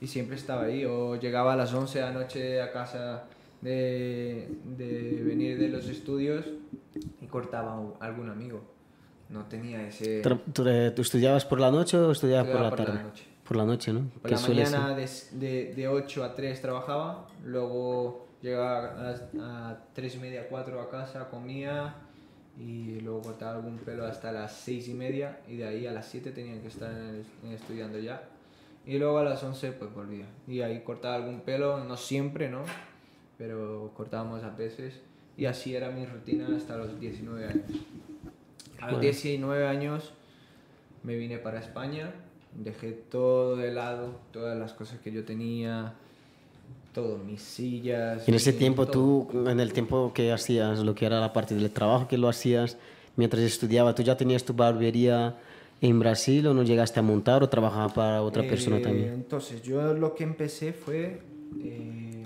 Y 0.00 0.06
siempre 0.06 0.36
estaba 0.36 0.64
ahí, 0.64 0.84
o 0.84 1.16
llegaba 1.16 1.54
a 1.54 1.56
las 1.56 1.72
11 1.74 1.98
de 1.98 2.04
la 2.04 2.10
noche 2.12 2.60
a 2.62 2.70
casa 2.72 3.24
de, 3.60 4.48
de 4.76 5.22
venir 5.24 5.58
de 5.58 5.68
los 5.68 5.88
estudios 5.88 6.44
y 7.20 7.26
cortaba 7.26 7.80
a 8.00 8.04
algún 8.04 8.28
amigo. 8.30 8.60
No 9.30 9.46
tenía 9.46 9.86
ese... 9.88 10.20
¿Tú, 10.20 10.68
eh, 10.68 10.92
¿tú 10.94 11.02
estudiabas 11.02 11.44
por 11.44 11.58
la 11.58 11.70
noche 11.70 11.96
o 11.96 12.12
estudiabas 12.12 12.46
por 12.48 12.56
estudiaba 12.62 12.76
la 12.76 12.84
tarde? 12.84 13.02
noche. 13.02 13.24
Por 13.48 13.56
la 13.56 13.64
noche, 13.64 13.92
¿no? 13.92 14.10
Por 14.22 14.30
la 14.30 14.40
mañana 14.40 14.94
de, 14.94 15.08
de, 15.32 15.74
de 15.74 15.88
8 15.88 16.24
a 16.24 16.34
3 16.34 16.60
trabajaba, 16.60 17.26
luego 17.44 18.28
llegaba 18.42 18.88
a, 18.90 19.02
las- 19.02 19.22
a 19.40 19.78
3 19.94 20.14
y 20.14 20.18
media, 20.18 20.46
4 20.48 20.80
a 20.80 20.90
casa, 20.90 21.28
comía 21.30 21.94
y 22.58 23.00
luego 23.00 23.22
cortaba 23.22 23.56
algún 23.56 23.78
pelo 23.78 24.06
hasta 24.06 24.30
las 24.32 24.52
6 24.58 24.88
y 24.88 24.94
media 24.94 25.40
y 25.48 25.56
de 25.56 25.66
ahí 25.66 25.86
a 25.86 25.92
las 25.92 26.06
7 26.06 26.30
tenían 26.30 26.60
que 26.60 26.68
estar 26.68 26.90
en 26.92 27.24
el- 27.44 27.52
estudiando 27.54 27.98
ya. 27.98 28.22
Y 28.86 28.98
luego 28.98 29.18
a 29.18 29.24
las 29.24 29.42
11 29.42 29.72
pues 29.72 29.92
volvía. 29.94 30.26
Y 30.46 30.60
ahí 30.60 30.80
cortaba 30.82 31.14
algún 31.16 31.40
pelo, 31.40 31.82
no 31.84 31.96
siempre, 31.96 32.48
¿no? 32.50 32.62
Pero 33.38 33.90
cortábamos 33.96 34.44
a 34.44 34.50
veces. 34.50 35.00
Y 35.36 35.46
así 35.46 35.74
era 35.74 35.90
mi 35.90 36.06
rutina 36.06 36.46
hasta 36.56 36.76
los 36.76 37.00
19 37.00 37.44
años. 37.46 37.64
A 38.78 38.82
los 38.86 38.90
Bueno. 38.92 38.98
19 39.00 39.66
años 39.66 40.12
me 41.02 41.16
vine 41.16 41.38
para 41.38 41.58
España, 41.60 42.12
dejé 42.54 42.92
todo 42.92 43.56
de 43.56 43.72
lado, 43.72 44.20
todas 44.32 44.56
las 44.56 44.72
cosas 44.74 45.00
que 45.00 45.10
yo 45.10 45.24
tenía, 45.24 45.94
todo, 46.94 47.18
mis 47.18 47.42
sillas. 47.42 48.26
En 48.28 48.34
ese 48.34 48.52
mi- 48.52 48.58
tiempo 48.58 48.86
todo. 48.86 49.26
tú, 49.30 49.48
en 49.50 49.60
el 49.60 49.72
tiempo 49.72 50.12
que 50.14 50.32
hacías 50.32 50.78
lo 50.78 50.94
que 50.94 51.04
era 51.04 51.20
la 51.20 51.32
parte 51.32 51.54
del 51.54 51.70
trabajo 51.70 52.08
que 52.08 52.16
lo 52.16 52.28
hacías, 52.28 52.78
mientras 53.16 53.42
estudiaba, 53.42 53.94
¿tú 53.94 54.02
ya 54.02 54.16
tenías 54.16 54.44
tu 54.44 54.54
barbería 54.54 55.34
en 55.80 55.98
Brasil 55.98 56.46
o 56.46 56.54
no 56.54 56.62
llegaste 56.62 57.00
a 57.00 57.02
montar 57.02 57.42
o 57.42 57.48
trabajaba 57.50 57.88
para 57.92 58.22
otra 58.22 58.42
persona 58.44 58.76
Eh, 58.78 58.80
también? 58.80 59.08
Entonces, 59.12 59.60
yo 59.62 59.92
lo 59.92 60.14
que 60.14 60.24
empecé 60.24 60.72
fue. 60.72 61.20
eh, 61.62 62.24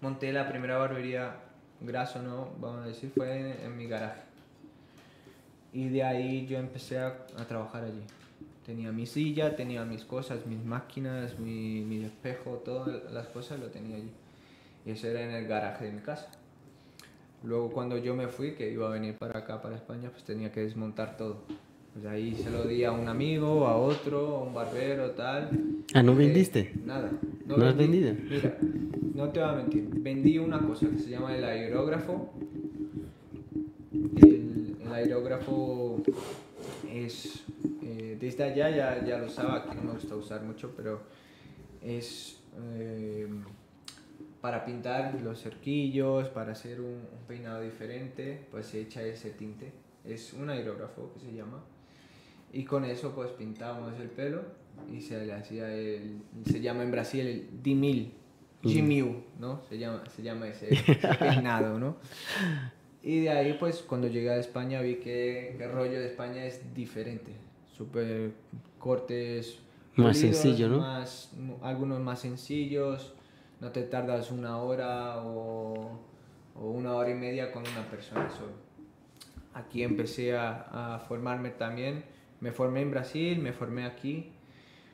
monté 0.00 0.32
la 0.32 0.48
primera 0.48 0.76
barbería, 0.78 1.36
graso, 1.80 2.22
¿no? 2.22 2.50
Vamos 2.60 2.84
a 2.84 2.86
decir, 2.88 3.10
fue 3.16 3.28
en, 3.40 3.66
en 3.66 3.76
mi 3.76 3.86
garaje. 3.86 4.20
Y 5.72 5.88
de 5.88 6.02
ahí 6.02 6.46
yo 6.46 6.58
empecé 6.58 6.98
a, 6.98 7.26
a 7.36 7.44
trabajar 7.46 7.84
allí. 7.84 8.02
Tenía 8.68 8.92
mi 8.92 9.06
silla, 9.06 9.56
tenía 9.56 9.82
mis 9.86 10.04
cosas, 10.04 10.44
mis 10.44 10.62
máquinas, 10.62 11.38
mi, 11.38 11.80
mi 11.80 12.04
espejo, 12.04 12.60
todas 12.62 13.10
las 13.10 13.26
cosas 13.28 13.58
lo 13.58 13.68
tenía 13.68 13.96
allí. 13.96 14.10
Y 14.84 14.90
eso 14.90 15.06
era 15.06 15.22
en 15.22 15.30
el 15.30 15.46
garaje 15.46 15.86
de 15.86 15.92
mi 15.92 16.00
casa. 16.02 16.28
Luego 17.42 17.70
cuando 17.70 17.96
yo 17.96 18.14
me 18.14 18.28
fui, 18.28 18.52
que 18.52 18.70
iba 18.70 18.86
a 18.86 18.90
venir 18.90 19.14
para 19.14 19.38
acá, 19.38 19.62
para 19.62 19.74
España, 19.76 20.10
pues 20.10 20.22
tenía 20.24 20.52
que 20.52 20.60
desmontar 20.60 21.16
todo. 21.16 21.38
Pues 21.94 22.04
ahí 22.04 22.34
se 22.34 22.50
lo 22.50 22.64
di 22.64 22.84
a 22.84 22.92
un 22.92 23.08
amigo, 23.08 23.66
a 23.66 23.78
otro, 23.78 24.36
a 24.36 24.42
un 24.42 24.52
barbero, 24.52 25.12
tal. 25.12 25.48
Ah, 25.94 26.02
¿no 26.02 26.12
Eh, 26.12 26.16
vendiste? 26.16 26.74
nada. 26.84 27.10
¿No 27.46 27.64
has 27.64 27.74
vendido? 27.74 28.12
Mira, 28.28 28.54
no 29.14 29.30
te 29.30 29.40
voy 29.40 29.48
a 29.48 29.52
mentir. 29.52 29.88
Vendí 29.94 30.36
una 30.36 30.58
cosa 30.60 30.90
que 30.90 30.98
se 30.98 31.08
llama 31.08 31.34
el 31.34 31.42
aerógrafo. 31.42 32.34
El, 34.16 34.76
el 34.84 34.92
aerógrafo 34.92 36.02
es... 36.88 37.44
eh, 37.82 38.16
desde 38.20 38.44
allá 38.44 38.70
ya, 38.70 39.04
ya 39.04 39.18
lo 39.18 39.26
usaba, 39.26 39.64
que 39.68 39.74
no 39.74 39.82
me 39.82 39.92
gusta 39.92 40.14
usar 40.16 40.42
mucho, 40.42 40.72
pero 40.76 41.02
es... 41.82 42.40
eh, 42.74 43.28
para 44.40 44.64
pintar 44.64 45.20
los 45.20 45.42
cerquillos, 45.42 46.28
para 46.28 46.52
hacer 46.52 46.80
un, 46.80 46.86
un 46.86 47.26
peinado 47.26 47.60
diferente, 47.60 48.46
pues 48.50 48.66
se 48.66 48.80
echa 48.80 49.02
ese 49.02 49.30
tinte. 49.30 49.72
Es 50.04 50.32
un 50.32 50.48
aerógrafo 50.48 51.12
que 51.12 51.20
se 51.20 51.32
llama. 51.32 51.64
Y 52.52 52.64
con 52.64 52.84
eso 52.84 53.14
pues 53.14 53.30
pintábamos 53.32 53.98
el 54.00 54.08
pelo 54.08 54.42
y 54.90 55.00
se 55.00 55.26
le 55.26 55.32
hacía 55.32 55.72
el... 55.74 56.22
Se 56.46 56.60
llama 56.60 56.84
en 56.84 56.90
Brasil 56.90 57.26
el 57.26 57.62
dimil, 57.62 58.14
Gimiu, 58.62 59.22
¿no? 59.38 59.62
Se 59.68 59.78
llama, 59.78 60.02
se 60.14 60.22
llama 60.22 60.48
ese, 60.48 60.72
ese 60.72 60.94
peinado, 61.18 61.78
¿no? 61.78 61.96
Y 63.02 63.20
de 63.20 63.30
ahí 63.30 63.56
pues 63.58 63.82
cuando 63.82 64.08
llegué 64.08 64.30
a 64.30 64.36
España 64.38 64.80
vi 64.80 64.96
que, 64.96 65.56
el 65.56 65.72
rollo 65.72 65.98
de 65.98 66.06
España 66.06 66.44
es 66.44 66.74
diferente. 66.74 67.32
Súper 67.76 68.32
cortes... 68.78 69.60
Más 69.94 70.16
pulidos, 70.16 70.38
sencillo, 70.38 70.68
¿no? 70.68 70.78
Más, 70.78 71.32
algunos 71.60 71.98
más 72.00 72.20
sencillos, 72.20 73.14
no 73.60 73.72
te 73.72 73.82
tardas 73.82 74.30
una 74.30 74.58
hora 74.58 75.24
o, 75.24 75.98
o 76.54 76.70
una 76.70 76.94
hora 76.94 77.10
y 77.10 77.14
media 77.14 77.50
con 77.50 77.64
una 77.66 77.84
persona 77.90 78.30
solo. 78.30 78.52
Aquí 79.54 79.82
empecé 79.82 80.36
a, 80.36 80.94
a 80.94 80.98
formarme 81.00 81.50
también. 81.50 82.04
Me 82.38 82.52
formé 82.52 82.82
en 82.82 82.92
Brasil, 82.92 83.40
me 83.40 83.52
formé 83.52 83.84
aquí. 83.84 84.30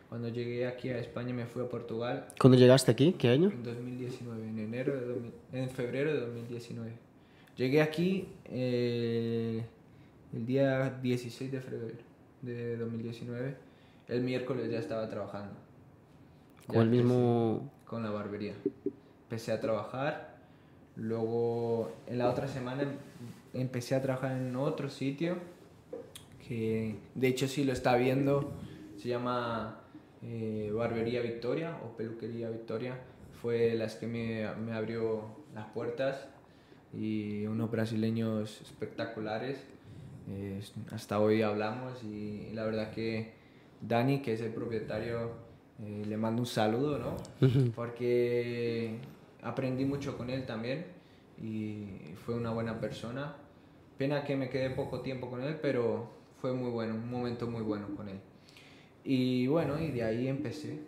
Cuando 0.08 0.28
llegué 0.28 0.66
aquí 0.66 0.90
a 0.90 0.98
España 0.98 1.34
me 1.34 1.44
fui 1.44 1.64
a 1.64 1.68
Portugal 1.68 2.28
¿Cuándo 2.38 2.56
llegaste 2.56 2.90
aquí? 2.92 3.14
¿Qué 3.18 3.30
año? 3.30 3.50
en 3.50 3.64
2019, 3.64 4.48
en 4.48 4.58
enero 4.60 4.94
de 4.94 5.06
2000 5.06 5.32
en 5.52 5.70
febrero 5.70 6.14
de 6.14 6.20
2019. 6.20 6.92
Llegué 7.56 7.82
aquí 7.82 8.28
eh, 8.46 9.64
el 10.32 10.46
día 10.46 10.90
16 11.02 11.52
de 11.52 11.60
febrero 11.60 11.94
de 12.42 12.76
2019. 12.76 13.54
El 14.08 14.22
miércoles 14.22 14.70
ya 14.70 14.78
estaba 14.78 15.08
trabajando. 15.08 15.54
Con 16.66 16.82
el 16.82 16.88
mismo... 16.88 17.70
con 17.86 18.02
la 18.02 18.10
barbería. 18.10 18.54
Empecé 19.24 19.52
a 19.52 19.60
trabajar, 19.60 20.36
luego 20.96 21.92
en 22.06 22.18
la 22.18 22.28
otra 22.28 22.48
semana 22.48 22.82
em- 22.82 22.88
empecé 23.54 23.94
a 23.94 24.02
trabajar 24.02 24.32
en 24.32 24.54
otro 24.56 24.90
sitio 24.90 25.36
que 26.46 26.96
de 27.14 27.28
hecho 27.28 27.48
si 27.48 27.64
lo 27.64 27.72
está 27.72 27.96
viendo 27.96 28.52
se 28.98 29.08
llama 29.08 29.80
eh, 30.22 30.70
Barbería 30.74 31.20
Victoria 31.22 31.78
o 31.84 31.96
Peluquería 31.96 32.50
Victoria. 32.50 32.98
Fue 33.40 33.74
las 33.74 33.94
que 33.96 34.06
me, 34.06 34.46
me 34.56 34.72
abrió 34.72 35.22
las 35.54 35.66
puertas 35.66 36.28
y 36.98 37.46
unos 37.46 37.70
brasileños 37.70 38.60
espectaculares. 38.60 39.58
Eh, 40.30 40.60
hasta 40.90 41.20
hoy 41.20 41.42
hablamos 41.42 42.02
y 42.02 42.50
la 42.54 42.64
verdad 42.64 42.90
que 42.90 43.32
Dani, 43.80 44.22
que 44.22 44.32
es 44.32 44.40
el 44.40 44.52
propietario, 44.52 45.32
eh, 45.82 46.04
le 46.06 46.16
mando 46.16 46.42
un 46.42 46.46
saludo, 46.46 46.98
¿no? 46.98 47.16
Porque 47.74 48.96
aprendí 49.42 49.84
mucho 49.84 50.16
con 50.16 50.30
él 50.30 50.46
también 50.46 50.86
y 51.42 52.14
fue 52.24 52.34
una 52.34 52.50
buena 52.52 52.80
persona. 52.80 53.36
Pena 53.98 54.24
que 54.24 54.36
me 54.36 54.48
quedé 54.48 54.70
poco 54.70 55.00
tiempo 55.00 55.30
con 55.30 55.42
él, 55.42 55.58
pero 55.60 56.10
fue 56.40 56.52
muy 56.52 56.70
bueno, 56.70 56.94
un 56.94 57.10
momento 57.10 57.46
muy 57.46 57.62
bueno 57.62 57.88
con 57.96 58.08
él. 58.08 58.18
Y 59.04 59.46
bueno, 59.46 59.80
y 59.80 59.90
de 59.90 60.02
ahí 60.02 60.28
empecé. 60.28 60.80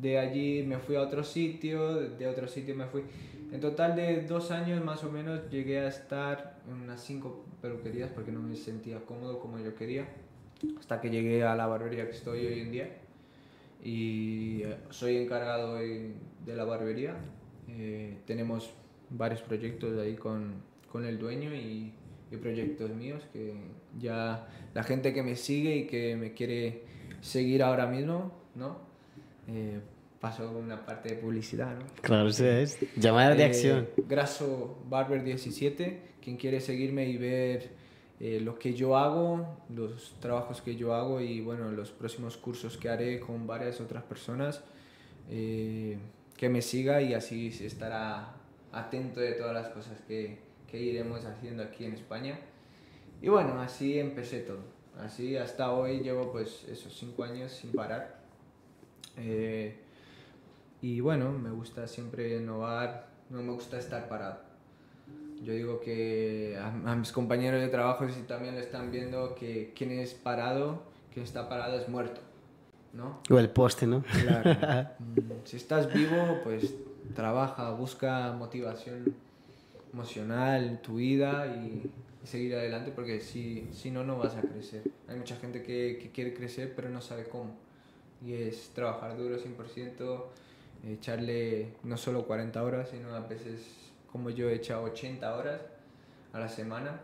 De 0.00 0.18
allí 0.18 0.64
me 0.66 0.78
fui 0.78 0.96
a 0.96 1.02
otro 1.02 1.22
sitio, 1.22 2.00
de 2.00 2.26
otro 2.26 2.48
sitio 2.48 2.74
me 2.74 2.86
fui. 2.86 3.02
En 3.52 3.60
total 3.60 3.96
de 3.96 4.22
dos 4.22 4.50
años 4.50 4.82
más 4.84 5.02
o 5.04 5.10
menos 5.10 5.50
llegué 5.50 5.80
a 5.80 5.88
estar 5.88 6.60
en 6.68 6.74
unas 6.74 7.02
cinco 7.02 7.44
peluquerías 7.60 8.10
porque 8.10 8.30
no 8.30 8.40
me 8.40 8.54
sentía 8.56 9.00
cómodo 9.04 9.40
como 9.40 9.58
yo 9.58 9.74
quería. 9.74 10.06
Hasta 10.78 11.00
que 11.00 11.10
llegué 11.10 11.42
a 11.42 11.56
la 11.56 11.66
barbería 11.66 12.04
que 12.04 12.12
estoy 12.12 12.46
hoy 12.46 12.60
en 12.60 12.72
día. 12.72 12.96
Y 13.82 14.62
eh, 14.62 14.76
soy 14.90 15.16
encargado 15.16 15.76
de 15.76 16.14
la 16.46 16.64
barbería. 16.64 17.16
Eh, 17.68 18.18
tenemos 18.26 18.70
varios 19.10 19.42
proyectos 19.42 19.98
ahí 19.98 20.14
con, 20.14 20.62
con 20.90 21.04
el 21.04 21.18
dueño 21.18 21.54
y, 21.54 21.92
y 22.30 22.36
proyectos 22.36 22.90
míos 22.90 23.22
que 23.32 23.54
ya 23.98 24.48
la 24.74 24.82
gente 24.82 25.12
que 25.12 25.22
me 25.22 25.36
sigue 25.36 25.76
y 25.76 25.86
que 25.86 26.16
me 26.16 26.32
quiere 26.32 26.84
seguir 27.20 27.62
ahora 27.62 27.86
mismo, 27.86 28.32
¿no? 28.54 28.78
Eh, 29.48 29.80
paso 30.20 30.50
una 30.50 30.84
parte 30.84 31.10
de 31.10 31.16
publicidad, 31.16 31.74
¿no? 31.78 31.86
Claro, 32.02 32.28
eso 32.28 32.44
es. 32.46 32.78
Llamada 32.96 33.34
de 33.34 33.42
Eh, 33.42 33.46
acción. 33.46 33.88
Graso 34.08 34.78
Barber 34.88 35.22
17, 35.24 36.02
quien 36.22 36.36
quiere 36.36 36.60
seguirme 36.60 37.08
y 37.08 37.16
ver 37.16 37.70
eh, 38.20 38.38
lo 38.40 38.58
que 38.58 38.74
yo 38.74 38.96
hago, 38.98 39.46
los 39.70 40.14
trabajos 40.20 40.60
que 40.60 40.76
yo 40.76 40.94
hago 40.94 41.20
y 41.22 41.40
bueno, 41.40 41.72
los 41.72 41.90
próximos 41.90 42.36
cursos 42.36 42.76
que 42.76 42.90
haré 42.90 43.18
con 43.18 43.46
varias 43.46 43.80
otras 43.80 44.02
personas, 44.04 44.62
eh, 45.30 45.96
que 46.36 46.48
me 46.50 46.60
siga 46.60 47.00
y 47.00 47.14
así 47.14 47.48
estará 47.64 48.34
atento 48.72 49.20
de 49.20 49.32
todas 49.32 49.54
las 49.54 49.68
cosas 49.68 49.98
que, 50.06 50.38
que 50.70 50.78
iremos 50.80 51.24
haciendo 51.24 51.62
aquí 51.62 51.86
en 51.86 51.94
España. 51.94 52.38
Y 53.22 53.28
bueno, 53.28 53.60
así 53.60 53.98
empecé 53.98 54.40
todo. 54.40 54.60
Así 54.98 55.36
hasta 55.38 55.72
hoy 55.72 56.00
llevo 56.00 56.30
pues 56.30 56.64
esos 56.70 56.92
cinco 56.98 57.24
años 57.24 57.52
sin 57.52 57.72
parar. 57.72 58.20
Eh, 59.16 59.76
y 60.82 61.00
bueno, 61.00 61.30
me 61.32 61.50
gusta 61.50 61.86
siempre 61.86 62.36
innovar, 62.36 63.08
no 63.28 63.42
me 63.42 63.52
gusta 63.52 63.78
estar 63.78 64.08
parado. 64.08 64.40
Yo 65.42 65.52
digo 65.54 65.80
que 65.80 66.58
a, 66.60 66.68
a 66.92 66.96
mis 66.96 67.12
compañeros 67.12 67.60
de 67.60 67.68
trabajo, 67.68 68.08
si 68.08 68.22
también 68.22 68.54
lo 68.54 68.60
están 68.60 68.90
viendo, 68.90 69.34
que 69.34 69.72
quien 69.74 69.90
es 69.92 70.14
parado, 70.14 70.82
quien 71.12 71.24
está 71.24 71.48
parado 71.48 71.78
es 71.78 71.88
muerto, 71.88 72.20
¿no? 72.92 73.20
O 73.30 73.38
el 73.38 73.50
poste, 73.50 73.86
¿no? 73.86 74.02
Claro. 74.02 74.90
Mm, 75.00 75.44
si 75.44 75.56
estás 75.56 75.92
vivo, 75.92 76.40
pues 76.44 76.74
trabaja, 77.14 77.70
busca 77.70 78.32
motivación 78.32 79.14
emocional 79.92 80.64
en 80.64 80.82
tu 80.82 80.96
vida 80.96 81.46
y, 81.46 81.90
y 82.22 82.26
seguir 82.26 82.54
adelante 82.54 82.92
porque 82.94 83.20
si, 83.20 83.68
si 83.72 83.90
no, 83.90 84.04
no 84.04 84.18
vas 84.18 84.36
a 84.36 84.42
crecer. 84.42 84.82
Hay 85.08 85.16
mucha 85.16 85.36
gente 85.36 85.62
que, 85.62 85.98
que 86.00 86.10
quiere 86.10 86.34
crecer 86.34 86.74
pero 86.76 86.90
no 86.90 87.00
sabe 87.00 87.24
cómo. 87.24 87.56
Y 88.24 88.34
es 88.34 88.70
trabajar 88.74 89.16
duro 89.16 89.36
100%, 89.38 90.24
echarle 90.86 91.74
no 91.84 91.96
solo 91.96 92.26
40 92.26 92.62
horas, 92.62 92.88
sino 92.90 93.14
a 93.14 93.20
veces 93.20 93.60
como 94.10 94.30
yo 94.30 94.48
he 94.48 94.54
echado 94.54 94.84
80 94.84 95.36
horas 95.36 95.60
a 96.32 96.38
la 96.40 96.48
semana 96.48 97.00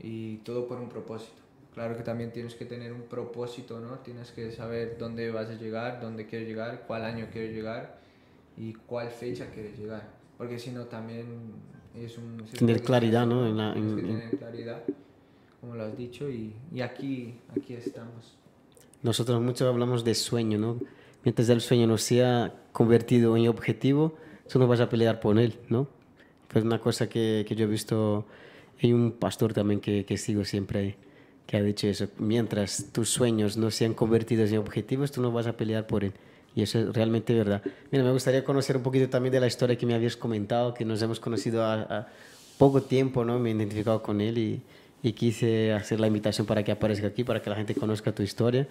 y 0.00 0.36
todo 0.38 0.66
por 0.68 0.78
un 0.80 0.88
propósito. 0.88 1.32
Claro 1.74 1.96
que 1.96 2.02
también 2.04 2.32
tienes 2.32 2.54
que 2.54 2.64
tener 2.66 2.92
un 2.92 3.02
propósito, 3.02 3.80
¿no? 3.80 3.98
Tienes 3.98 4.30
que 4.30 4.52
saber 4.52 4.96
dónde 4.98 5.30
vas 5.30 5.48
a 5.48 5.54
llegar, 5.54 6.00
dónde 6.00 6.26
quieres 6.26 6.46
llegar, 6.48 6.84
cuál 6.86 7.04
año 7.04 7.26
quieres 7.32 7.52
llegar 7.52 7.98
y 8.56 8.74
cuál 8.74 9.10
fecha 9.10 9.50
quieres 9.50 9.76
llegar. 9.78 10.08
Porque 10.38 10.58
si 10.58 10.70
no, 10.70 10.84
también 10.84 11.26
es 11.96 12.16
un... 12.16 12.44
Tener 12.56 12.80
claridad, 12.82 13.26
¿no? 13.26 13.46
En 13.46 13.56
la- 13.56 13.72
Tienes 13.72 13.90
en- 13.92 13.96
que 13.96 14.02
en- 14.12 14.18
tener 14.20 14.38
claridad, 14.38 14.82
como 15.60 15.74
lo 15.74 15.84
has 15.84 15.96
dicho, 15.96 16.30
y, 16.30 16.54
y 16.72 16.80
aquí, 16.80 17.40
aquí 17.56 17.74
estamos. 17.74 18.36
Nosotros 19.02 19.40
mucho 19.42 19.68
hablamos 19.68 20.04
de 20.04 20.14
sueño, 20.14 20.58
¿no? 20.58 20.78
Mientras 21.24 21.48
el 21.48 21.60
sueño 21.60 21.86
no 21.88 21.98
sea 21.98 22.52
convertido 22.74 23.36
en 23.36 23.48
objetivo, 23.48 24.16
tú 24.50 24.58
no 24.58 24.66
vas 24.66 24.80
a 24.80 24.90
pelear 24.90 25.20
por 25.20 25.38
él, 25.38 25.54
¿no? 25.70 25.86
Pues 26.48 26.64
una 26.64 26.80
cosa 26.80 27.08
que, 27.08 27.46
que 27.48 27.54
yo 27.54 27.64
he 27.64 27.68
visto, 27.68 28.26
hay 28.82 28.92
un 28.92 29.12
pastor 29.12 29.54
también 29.54 29.80
que, 29.80 30.04
que 30.04 30.18
sigo 30.18 30.44
siempre 30.44 30.96
que 31.46 31.56
ha 31.56 31.62
dicho 31.62 31.86
eso, 31.86 32.08
mientras 32.18 32.90
tus 32.92 33.10
sueños 33.10 33.56
no 33.56 33.70
sean 33.70 33.94
convertidos 33.94 34.50
en 34.50 34.58
objetivos, 34.58 35.12
tú 35.12 35.22
no 35.22 35.30
vas 35.30 35.46
a 35.46 35.56
pelear 35.56 35.86
por 35.86 36.02
él. 36.02 36.12
Y 36.56 36.62
eso 36.62 36.78
es 36.80 36.92
realmente 36.92 37.32
verdad. 37.34 37.62
Mira, 37.92 38.02
me 38.02 38.12
gustaría 38.12 38.44
conocer 38.44 38.76
un 38.76 38.82
poquito 38.82 39.08
también 39.08 39.32
de 39.32 39.40
la 39.40 39.46
historia 39.46 39.76
que 39.76 39.86
me 39.86 39.94
habías 39.94 40.16
comentado, 40.16 40.74
que 40.74 40.84
nos 40.84 41.00
hemos 41.02 41.20
conocido 41.20 41.62
a, 41.62 41.82
a 41.82 42.08
poco 42.58 42.82
tiempo, 42.82 43.24
¿no? 43.24 43.38
Me 43.38 43.50
he 43.50 43.54
identificado 43.54 44.02
con 44.02 44.20
él 44.20 44.38
y, 44.38 44.62
y 45.02 45.12
quise 45.12 45.72
hacer 45.72 46.00
la 46.00 46.06
invitación 46.06 46.46
para 46.46 46.64
que 46.64 46.72
aparezca 46.72 47.06
aquí, 47.08 47.24
para 47.24 47.42
que 47.42 47.50
la 47.50 47.56
gente 47.56 47.74
conozca 47.74 48.12
tu 48.12 48.22
historia, 48.22 48.66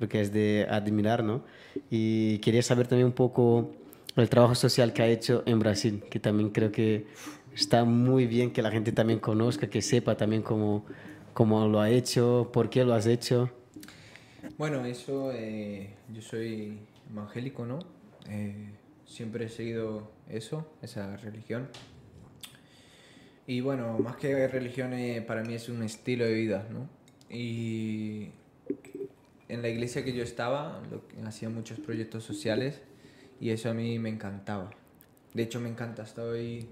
porque 0.00 0.22
es 0.22 0.32
de 0.32 0.66
admirar, 0.68 1.22
¿no? 1.22 1.44
Y 1.90 2.38
quería 2.38 2.62
saber 2.62 2.88
también 2.88 3.06
un 3.06 3.12
poco 3.12 3.70
el 4.16 4.30
trabajo 4.30 4.54
social 4.54 4.94
que 4.94 5.02
ha 5.02 5.06
hecho 5.06 5.42
en 5.44 5.58
Brasil, 5.58 6.02
que 6.10 6.18
también 6.18 6.48
creo 6.48 6.72
que 6.72 7.06
está 7.54 7.84
muy 7.84 8.26
bien 8.26 8.50
que 8.50 8.62
la 8.62 8.70
gente 8.70 8.92
también 8.92 9.20
conozca, 9.20 9.68
que 9.68 9.82
sepa 9.82 10.16
también 10.16 10.40
cómo, 10.40 10.86
cómo 11.34 11.68
lo 11.68 11.80
ha 11.80 11.90
hecho, 11.90 12.48
por 12.50 12.70
qué 12.70 12.82
lo 12.82 12.94
has 12.94 13.06
hecho. 13.06 13.50
Bueno, 14.56 14.86
eso, 14.86 15.32
eh, 15.34 15.90
yo 16.12 16.22
soy 16.22 16.78
evangélico, 17.12 17.66
¿no? 17.66 17.80
Eh, 18.26 18.70
siempre 19.04 19.44
he 19.44 19.48
seguido 19.50 20.10
eso, 20.30 20.66
esa 20.80 21.14
religión. 21.18 21.68
Y 23.46 23.60
bueno, 23.60 23.98
más 23.98 24.16
que 24.16 24.48
religión, 24.48 24.94
eh, 24.94 25.20
para 25.20 25.42
mí 25.42 25.52
es 25.54 25.68
un 25.68 25.82
estilo 25.82 26.24
de 26.24 26.32
vida, 26.32 26.66
¿no? 26.70 26.88
Y 27.28 28.30
en 29.50 29.62
la 29.62 29.68
iglesia 29.68 30.04
que 30.04 30.12
yo 30.12 30.22
estaba, 30.22 30.80
lo 30.90 31.02
hacía 31.26 31.50
muchos 31.50 31.78
proyectos 31.80 32.24
sociales 32.24 32.80
y 33.40 33.50
eso 33.50 33.70
a 33.70 33.74
mí 33.74 33.98
me 33.98 34.08
encantaba. 34.08 34.70
De 35.34 35.42
hecho, 35.42 35.60
me 35.60 35.68
encanta, 35.68 36.02
estoy... 36.02 36.68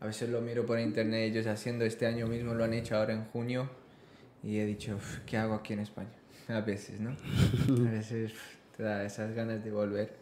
A 0.00 0.06
veces 0.06 0.30
lo 0.30 0.40
miro 0.40 0.66
por 0.66 0.80
internet, 0.80 1.30
ellos 1.30 1.46
haciendo 1.46 1.84
este 1.84 2.06
año 2.06 2.26
mismo, 2.26 2.54
lo 2.54 2.64
han 2.64 2.74
hecho 2.74 2.96
ahora 2.96 3.12
en 3.12 3.24
junio, 3.26 3.70
y 4.42 4.58
he 4.58 4.66
dicho, 4.66 4.96
"Uf, 4.96 5.20
¿qué 5.24 5.36
hago 5.36 5.54
aquí 5.54 5.74
en 5.74 5.78
España? 5.78 6.10
A 6.48 6.60
veces, 6.60 6.98
¿no? 6.98 7.10
A 7.10 7.90
veces 7.90 8.32
te 8.76 8.82
da 8.82 9.04
esas 9.04 9.32
ganas 9.32 9.62
de 9.62 9.70
volver. 9.70 10.16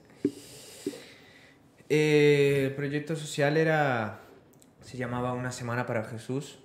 Eh, 1.89 2.67
el 2.67 2.75
proyecto 2.75 3.17
social 3.17 3.57
era, 3.57 4.21
se 4.83 4.99
llamaba 4.99 5.33
Una 5.33 5.51
Semana 5.51 5.87
para 5.87 6.05
Jesús 6.05 6.59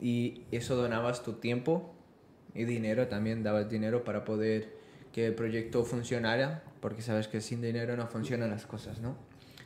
y 0.00 0.44
eso 0.52 0.76
donabas 0.76 1.24
tu 1.24 1.34
tiempo 1.34 1.92
y 2.54 2.64
dinero 2.64 3.08
también, 3.08 3.42
dabas 3.42 3.68
dinero 3.68 4.04
para 4.04 4.24
poder 4.24 4.79
que 5.12 5.26
el 5.26 5.34
proyecto 5.34 5.84
funcionara, 5.84 6.62
porque 6.80 7.02
sabes 7.02 7.28
que 7.28 7.40
sin 7.40 7.60
dinero 7.62 7.96
no 7.96 8.06
funcionan 8.06 8.50
las 8.50 8.66
cosas, 8.66 9.00
¿no? 9.00 9.16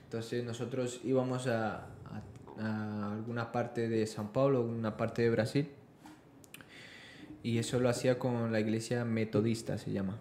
Entonces 0.05 0.45
nosotros 0.45 1.01
íbamos 1.05 1.47
a, 1.47 1.87
a- 2.59 3.13
alguna 3.13 3.53
parte 3.53 3.89
de 3.89 4.07
San 4.07 4.33
Paulo, 4.33 4.63
una 4.63 4.97
parte 4.97 5.23
de 5.23 5.31
Brasil, 5.31 5.69
y 7.43 7.59
eso 7.59 7.79
lo 7.81 7.89
hacía 7.89 8.19
con 8.19 8.53
la 8.53 8.61
iglesia 8.61 9.05
metodista, 9.05 9.77
se 9.77 9.93
llama. 9.93 10.19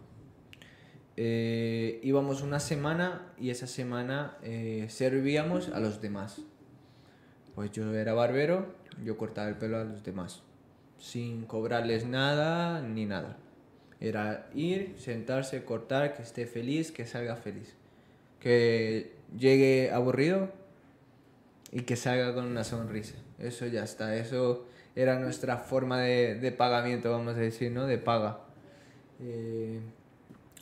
Eh, 1.15 1.99
íbamos 2.03 2.41
una 2.41 2.59
semana 2.59 3.27
y 3.37 3.51
esa 3.51 3.67
semana 3.67 4.37
eh, 4.41 4.87
servíamos 4.89 5.69
a 5.69 5.79
los 5.79 6.01
demás. 6.01 6.41
Pues 7.55 7.71
yo 7.71 7.93
era 7.93 8.13
barbero, 8.13 8.73
yo 9.05 9.15
cortaba 9.15 9.47
el 9.47 9.55
pelo 9.57 9.77
a 9.77 9.83
los 9.83 10.03
demás, 10.03 10.41
sin 10.97 11.45
cobrarles 11.45 12.05
nada 12.07 12.81
ni 12.81 13.05
nada. 13.05 13.37
Era 13.99 14.47
ir, 14.53 14.95
sentarse, 14.97 15.63
cortar, 15.63 16.15
que 16.15 16.23
esté 16.23 16.45
feliz, 16.45 16.91
que 16.91 17.05
salga 17.05 17.35
feliz. 17.35 17.73
Que 18.39 19.13
llegue 19.37 19.91
aburrido 19.91 20.49
y 21.71 21.81
que 21.81 21.95
salga 21.95 22.33
con 22.33 22.45
una 22.45 22.63
sonrisa. 22.63 23.15
Eso 23.39 23.65
ya 23.67 23.83
está, 23.83 24.15
eso 24.15 24.65
era 24.95 25.17
nuestra 25.19 25.57
forma 25.57 25.99
de, 26.01 26.35
de 26.35 26.51
pagamiento, 26.51 27.09
vamos 27.11 27.35
a 27.35 27.39
decir, 27.39 27.71
¿no? 27.71 27.87
De 27.87 27.97
paga. 27.97 28.39
Eh, 29.21 29.79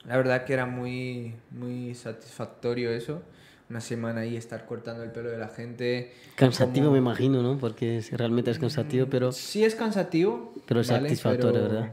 la 0.05 0.17
verdad 0.17 0.45
que 0.45 0.53
era 0.53 0.65
muy, 0.65 1.33
muy 1.51 1.95
satisfactorio 1.95 2.91
eso. 2.91 3.21
Una 3.69 3.79
semana 3.81 4.21
ahí 4.21 4.35
estar 4.35 4.65
cortando 4.65 5.01
el 5.03 5.11
pelo 5.11 5.29
de 5.29 5.37
la 5.37 5.47
gente. 5.47 6.11
Cansativo 6.35 6.87
como- 6.87 6.93
me 6.93 6.97
imagino, 6.99 7.41
¿no? 7.41 7.57
Porque 7.57 8.03
realmente 8.11 8.51
es 8.51 8.59
cansativo, 8.59 9.07
pero... 9.09 9.31
Sí 9.31 9.63
es 9.63 9.75
cansativo. 9.75 10.53
Pero 10.65 10.83
satisfactorio, 10.83 11.53
Pero 11.53 11.63
¿verdad? 11.73 11.91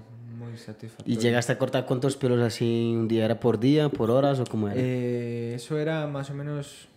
Satisfactorio. 0.58 1.14
¿Y 1.14 1.18
llegaste 1.18 1.52
a 1.52 1.58
cortar 1.58 1.86
cuántos 1.86 2.16
pelos 2.16 2.40
así 2.40 2.94
un 2.96 3.08
día? 3.08 3.24
¿Era 3.24 3.40
por 3.40 3.58
día, 3.58 3.88
por 3.88 4.10
horas 4.10 4.40
o 4.40 4.44
cómo 4.44 4.68
era? 4.68 4.78
Eh, 4.78 5.52
eso 5.54 5.78
era 5.78 6.06
más 6.06 6.30
o 6.30 6.34
menos 6.34 6.88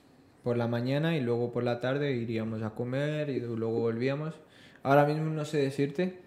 por 0.44 0.58
la 0.58 0.68
mañana 0.68 1.16
y 1.16 1.22
luego 1.22 1.52
por 1.52 1.64
la 1.64 1.80
tarde 1.80 2.14
iríamos 2.14 2.62
a 2.64 2.72
comer 2.72 3.30
y 3.30 3.40
luego 3.40 3.80
volvíamos. 3.80 4.36
Ahora 4.84 5.06
mismo 5.06 5.30
no 5.32 5.46
sé 5.46 5.58
decirte, 5.58 6.20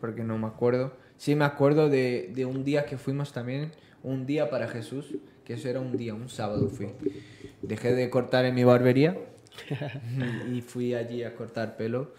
porque 0.00 0.22
no 0.22 0.38
me 0.38 0.46
acuerdo. 0.46 0.92
Sí 1.16 1.34
me 1.34 1.44
acuerdo 1.44 1.88
de, 1.88 2.30
de 2.34 2.46
un 2.46 2.64
día 2.64 2.86
que 2.86 2.96
fuimos 2.96 3.32
también, 3.32 3.72
un 4.02 4.26
día 4.26 4.50
para 4.50 4.68
Jesús, 4.68 5.16
que 5.44 5.54
eso 5.54 5.68
era 5.68 5.80
un 5.80 5.96
día, 5.96 6.14
un 6.14 6.28
sábado 6.28 6.68
fui. 6.68 6.90
Dejé 7.62 7.94
de 7.94 8.08
cortar 8.10 8.44
en 8.44 8.54
mi 8.54 8.62
barbería 8.62 9.18
y 10.52 10.60
fui 10.60 10.94
allí 10.94 11.24
a 11.24 11.34
cortar 11.34 11.76
pelo. 11.76 12.12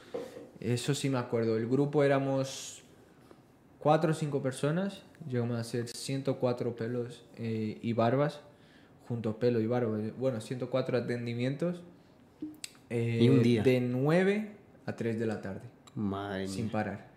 Eso 0.59 0.93
sí 0.93 1.09
me 1.09 1.19
acuerdo. 1.19 1.55
El 1.55 1.67
grupo 1.67 2.03
éramos 2.03 2.78
cuatro 3.79 4.11
o 4.11 4.13
cinco 4.13 4.41
personas, 4.41 5.01
llegamos 5.27 5.57
a 5.59 5.63
ser 5.63 5.87
104 5.87 6.75
pelos 6.75 7.23
eh, 7.37 7.77
y 7.81 7.93
barbas, 7.93 8.41
junto 9.07 9.37
pelo 9.39 9.59
y 9.59 9.67
barba. 9.67 9.97
Bueno, 10.17 10.41
104 10.41 10.97
atendimientos. 10.97 11.81
eh, 12.89 13.19
Y 13.21 13.29
un 13.29 13.41
día. 13.41 13.63
De 13.63 13.79
9 13.81 14.51
a 14.85 14.95
3 14.95 15.19
de 15.19 15.25
la 15.25 15.41
tarde, 15.41 15.61
Madre 15.95 16.47
sin 16.47 16.65
mía. 16.65 16.71
parar. 16.71 17.09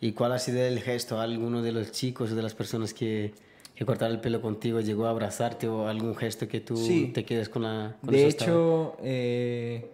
¿Y 0.00 0.12
cuál 0.12 0.32
ha 0.32 0.38
sido 0.38 0.60
el 0.60 0.80
gesto? 0.80 1.20
¿Alguno 1.20 1.62
de 1.62 1.70
los 1.72 1.92
chicos 1.92 2.32
o 2.32 2.34
de 2.34 2.42
las 2.42 2.54
personas 2.54 2.92
que, 2.92 3.32
que 3.74 3.84
cortaron 3.86 4.16
el 4.16 4.20
pelo 4.20 4.40
contigo 4.40 4.80
llegó 4.80 5.06
a 5.06 5.10
abrazarte 5.10 5.68
o 5.68 5.86
algún 5.86 6.16
gesto 6.16 6.48
que 6.48 6.60
tú 6.60 6.76
Sí. 6.76 7.12
te 7.14 7.24
quedes 7.24 7.48
con 7.48 7.62
la... 7.62 7.96
con 8.00 8.10
De 8.12 8.26
hecho, 8.26 8.96
eh, 9.02 9.90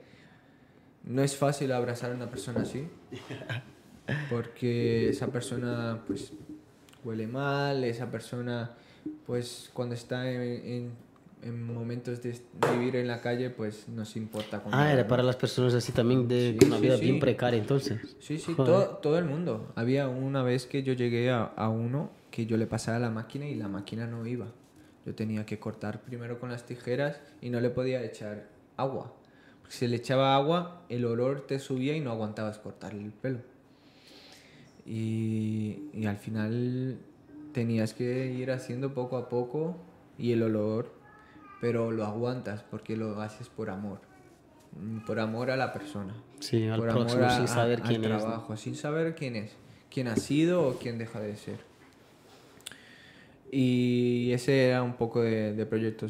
no 1.04 1.22
es 1.22 1.36
fácil 1.36 1.72
abrazar 1.72 2.12
a 2.12 2.14
una 2.14 2.30
persona 2.30 2.62
así, 2.62 2.88
porque 4.30 5.08
esa 5.10 5.28
persona 5.28 6.02
pues 6.06 6.32
huele 7.04 7.26
mal, 7.26 7.84
esa 7.84 8.10
persona 8.10 8.72
pues 9.26 9.70
cuando 9.72 9.94
está 9.94 10.30
en, 10.30 10.40
en- 10.42 11.08
en 11.40 11.62
momentos 11.62 12.20
de, 12.20 12.36
vivir 12.72 12.96
en 12.96 13.06
la 13.06 13.20
calle 13.20 13.48
pues 13.50 13.88
no 13.88 14.04
se 14.04 14.18
importa 14.18 14.60
Ah, 14.72 14.92
era 14.92 15.06
para 15.06 15.22
las 15.22 15.36
personas 15.36 15.72
así 15.72 15.92
también 15.92 16.26
de 16.26 16.56
Sí, 16.58 16.66
una 16.66 16.76
sí, 16.76 16.82
vida 16.82 16.96
sí. 16.96 17.04
bien 17.04 17.20
precaria 17.20 17.60
entonces. 17.60 18.16
Sí, 18.18 18.38
sí, 18.38 18.54
todo, 18.56 18.96
todo 18.96 19.18
el 19.18 19.24
mundo. 19.24 19.72
Había 19.76 20.08
una 20.08 20.42
vez 20.42 20.66
que 20.66 20.82
yo 20.82 20.94
llegué 20.94 21.30
a, 21.30 21.44
a 21.44 21.68
uno 21.68 22.10
que 22.32 22.46
yo 22.46 22.56
le 22.56 22.66
pasaba 22.66 22.98
la 22.98 23.10
máquina 23.10 23.46
y 23.46 23.54
la 23.54 23.68
máquina 23.68 24.06
no 24.08 24.26
iba. 24.26 24.48
Yo 25.06 25.14
tenía 25.14 25.46
que 25.46 25.58
cortar 25.60 26.02
primero 26.02 26.40
con 26.40 26.50
las 26.50 26.66
tijeras 26.66 27.20
y 27.40 27.50
no 27.50 27.60
le 27.60 27.70
podía 27.70 28.02
echar 28.02 28.48
agua. 28.76 29.12
Porque 29.60 29.74
si 29.76 29.86
le 29.86 29.96
echaba 29.96 30.34
agua, 30.34 30.82
el 30.88 31.04
olor 31.04 31.46
te 31.46 31.60
subía 31.60 31.96
y 31.96 32.00
no 32.00 32.10
aguantabas 32.10 32.58
cortarle 32.58 33.04
el 33.04 33.12
pelo. 33.12 33.38
Y, 34.88 35.82
y 35.92 36.06
al 36.06 36.16
final 36.16 36.98
tenías 37.52 37.92
que 37.92 38.32
ir 38.32 38.50
haciendo 38.50 38.94
poco 38.94 39.18
a 39.18 39.28
poco 39.28 39.76
y 40.16 40.32
el 40.32 40.42
olor, 40.42 40.90
pero 41.60 41.90
lo 41.92 42.06
aguantas 42.06 42.62
porque 42.70 42.96
lo 42.96 43.20
haces 43.20 43.50
por 43.50 43.68
amor. 43.68 44.00
Mm, 44.80 45.00
Por 45.04 45.20
amor 45.20 45.50
a 45.50 45.56
la 45.56 45.72
persona 45.72 46.14
Sí, 46.40 46.66
al 46.68 46.78
por 46.80 46.88
próximo 46.88 47.10
amor 47.22 47.24
a- 47.30 47.36
sin 47.36 47.48
saber 47.48 47.80
a- 47.80 47.82
quién 47.82 48.04
al 48.04 48.04
es. 48.04 48.10
¿no? 48.12 48.18
trabajo, 48.18 48.56
sin 48.56 48.74
saber 48.76 49.14
quién 49.14 49.36
es, 49.36 49.52
quién 49.90 50.08
ha 50.08 50.16
sido 50.16 50.66
o 50.68 50.78
quién 50.78 50.96
deja 50.98 51.20
de 51.20 51.36
ser. 51.36 51.58
Y 53.50 54.30
ese 54.32 54.68
era 54.68 54.82
un 54.82 54.94
poco 54.96 55.22
de, 55.22 55.54
de, 55.54 55.64
proyecto, 55.66 56.06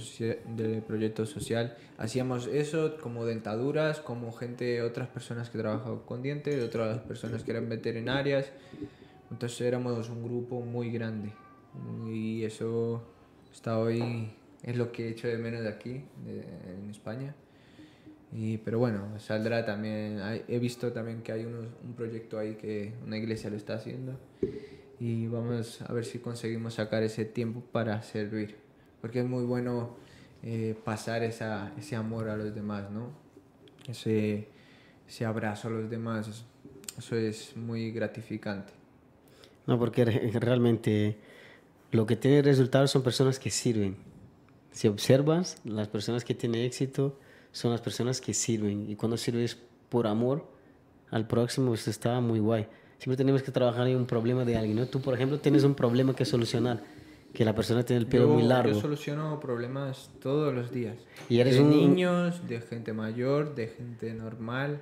de 0.57 0.83
proyecto 0.83 1.25
social. 1.25 1.77
Hacíamos 1.97 2.47
eso 2.49 2.97
como 3.01 3.25
dentaduras, 3.25 4.01
como 4.01 4.33
gente, 4.33 4.83
otras 4.83 5.09
personas 5.09 5.49
que 5.49 5.59
trabajaban 5.59 6.01
con 6.01 6.23
dientes, 6.23 6.63
otras 6.65 6.99
personas 7.01 7.45
que 7.45 7.53
eran 7.53 7.69
veterinarias. 7.69 8.51
Entonces 9.31 9.61
éramos 9.61 10.09
un 10.09 10.25
grupo 10.25 10.61
muy 10.63 10.91
grande. 10.91 11.31
Y 12.13 12.43
eso 12.45 13.03
hasta 13.53 13.79
hoy 13.79 14.31
es 14.65 14.77
lo 14.77 14.91
que 14.91 15.07
he 15.07 15.11
hecho 15.11 15.29
de 15.29 15.39
menos 15.39 15.63
de 15.63 15.69
aquí, 15.69 16.03
de- 16.25 16.45
en 16.83 16.91
España. 16.91 17.35
Y, 18.33 18.59
pero 18.59 18.79
bueno, 18.79 19.19
saldrá 19.21 19.65
también. 19.65 20.21
he 20.49 20.59
visto 20.59 20.93
también 20.93 21.23
que 21.23 21.33
hay 21.33 21.45
unos- 21.45 21.69
un 21.85 21.95
proyecto 21.95 22.39
ahí 22.39 22.57
que 22.57 22.93
una 23.07 23.17
iglesia 23.17 23.49
lo 23.49 23.57
está 23.57 23.75
haciendo. 23.75 24.19
Y 25.01 25.27
vamos 25.29 25.81
a 25.83 25.93
ver 25.93 26.05
si 26.05 26.19
conseguimos 26.19 26.75
sacar 26.75 27.03
ese 27.03 27.25
tiempo 27.25 27.61
para 27.73 28.03
servir, 28.03 28.57
porque 29.01 29.21
es 29.21 29.27
muy 29.27 29.45
bueno 29.45 29.97
eh, 30.43 30.77
pasar 30.85 31.23
esa, 31.23 31.73
ese 31.79 31.97
amor 31.97 32.29
a 32.29 32.37
los 32.37 32.55
demás, 32.55 32.91
¿no? 32.91 33.11
Ese, 33.89 34.49
ese 35.09 35.25
abrazo 35.25 35.69
a 35.69 35.71
los 35.71 35.91
demás, 35.91 36.45
eso 36.99 37.17
es 37.17 37.57
muy 37.57 37.91
gratificante. 37.93 38.73
No, 39.67 39.79
porque 39.79 40.05
re- 40.05 40.31
realmente 40.41 41.19
lo 41.93 42.07
que 42.07 42.17
tiene 42.17 42.43
resultados 42.43 42.91
son 42.91 43.03
personas 43.03 43.39
que 43.39 43.51
sirven. 43.51 43.97
Si 44.73 44.89
observas, 44.89 45.61
las 45.65 45.89
personas 45.89 46.25
que 46.25 46.35
tienen 46.35 46.63
éxito 46.63 47.19
son 47.53 47.71
las 47.73 47.81
personas 47.81 48.21
que 48.21 48.35
sirven. 48.35 48.89
Y 48.91 48.97
cuando 48.97 49.17
sirves 49.17 49.59
por 49.89 50.07
amor 50.07 50.47
al 51.11 51.27
próximo, 51.27 51.73
eso 51.75 51.91
está 51.91 52.21
muy 52.21 52.39
guay. 52.39 52.67
Siempre 52.99 53.17
tenemos 53.17 53.43
que 53.43 53.53
trabajar 53.53 53.87
en 53.89 53.97
un 53.97 54.07
problema 54.07 54.45
de 54.45 54.57
alguien. 54.57 54.77
¿no? 54.77 54.87
Tú, 54.87 55.01
por 55.01 55.15
ejemplo, 55.15 55.39
tienes 55.39 55.65
un 55.65 55.75
problema 55.75 56.15
que 56.15 56.25
solucionar, 56.25 56.83
que 57.33 57.45
la 57.45 57.55
persona 57.55 57.83
tiene 57.85 58.01
el 58.01 58.07
pelo 58.07 58.27
Yo- 58.27 58.35
muy 58.35 58.43
largo. 58.43 58.75
Yo 58.75 58.81
soluciono 58.81 59.39
problemas 59.41 60.11
todos 60.21 60.53
los 60.55 60.73
días. 60.73 60.97
Y 61.29 61.39
eres 61.39 61.55
de 61.55 61.61
un- 61.63 61.71
niños, 61.71 62.47
de 62.49 62.61
gente 62.61 62.93
mayor, 62.93 63.55
de 63.55 63.69
gente 63.69 64.13
normal. 64.15 64.81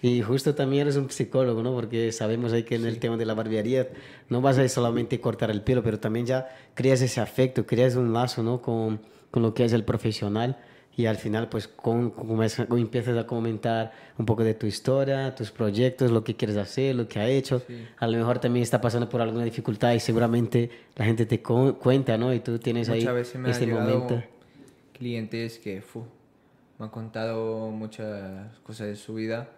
Y 0.00 0.20
justo 0.22 0.54
también 0.54 0.82
eres 0.82 0.96
un 0.96 1.10
psicólogo, 1.10 1.62
¿no? 1.62 1.72
Porque 1.74 2.10
sabemos 2.12 2.52
ahí 2.52 2.64
que 2.64 2.74
en 2.74 2.86
el 2.86 2.98
tema 2.98 3.16
de 3.16 3.24
la 3.24 3.34
barbería 3.34 3.88
no 4.28 4.40
vas 4.40 4.58
a 4.58 4.68
solamente 4.68 5.20
cortar 5.20 5.50
el 5.50 5.62
pelo, 5.62 5.82
pero 5.82 5.98
también 6.00 6.26
ya 6.26 6.48
creas 6.74 7.02
ese 7.02 7.20
afecto, 7.20 7.66
creas 7.66 7.94
un 7.94 8.12
lazo, 8.12 8.42
¿no? 8.42 8.60
Con, 8.60 9.00
con 9.30 9.42
lo 9.42 9.54
que 9.54 9.64
es 9.64 9.72
el 9.72 9.84
profesional 9.84 10.58
y 10.96 11.06
al 11.06 11.16
final 11.16 11.48
pues 11.48 11.68
con, 11.68 12.10
comienzas- 12.10 12.68
empiezas 12.70 13.16
a 13.16 13.26
comentar 13.26 13.92
un 14.18 14.26
poco 14.26 14.44
de 14.44 14.54
tu 14.54 14.66
historia, 14.66 15.34
tus 15.34 15.50
proyectos, 15.50 16.10
lo 16.10 16.22
que 16.22 16.36
quieres 16.36 16.56
hacer, 16.56 16.94
lo 16.94 17.08
que 17.08 17.18
ha 17.18 17.28
hecho. 17.28 17.62
A 17.98 18.06
lo 18.06 18.18
mejor 18.18 18.38
también 18.40 18.62
está 18.62 18.80
pasando 18.80 19.08
por 19.08 19.20
alguna 19.20 19.44
dificultad 19.44 19.92
y 19.94 20.00
seguramente 20.00 20.70
la 20.96 21.04
gente 21.04 21.24
te 21.26 21.40
cu- 21.42 21.74
cuenta, 21.78 22.18
¿no? 22.18 22.32
Y 22.34 22.40
tú 22.40 22.58
tienes 22.58 22.88
ahí 22.88 23.00
Muchas 23.00 23.14
veces 23.14 23.40
me 23.40 23.50
este 23.50 23.66
momento. 23.66 24.22
clientes 24.92 25.58
que 25.58 25.80
fu, 25.82 26.04
me 26.78 26.84
han 26.86 26.90
contado 26.90 27.70
muchas 27.70 28.58
cosas 28.60 28.88
de 28.88 28.96
su 28.96 29.14
vida, 29.14 29.48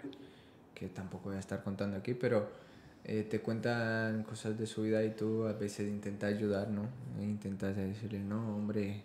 que 0.75 0.89
tampoco 0.89 1.29
voy 1.29 1.37
a 1.37 1.41
estar 1.41 1.63
contando 1.63 1.97
aquí, 1.97 2.15
pero 2.15 2.49
eh, 3.05 3.27
te 3.29 3.41
cuentan 3.41 4.23
cosas 4.25 4.59
de 4.59 4.67
su 4.67 4.83
vida 4.83 5.03
y 5.05 5.11
tú 5.11 5.45
a 5.47 5.53
veces 5.53 5.89
intentas 5.89 6.33
ayudar, 6.33 6.69
¿no? 6.69 6.89
E 7.21 7.25
intentas 7.25 7.77
decirle, 7.77 8.21
no, 8.21 8.57
hombre, 8.57 9.03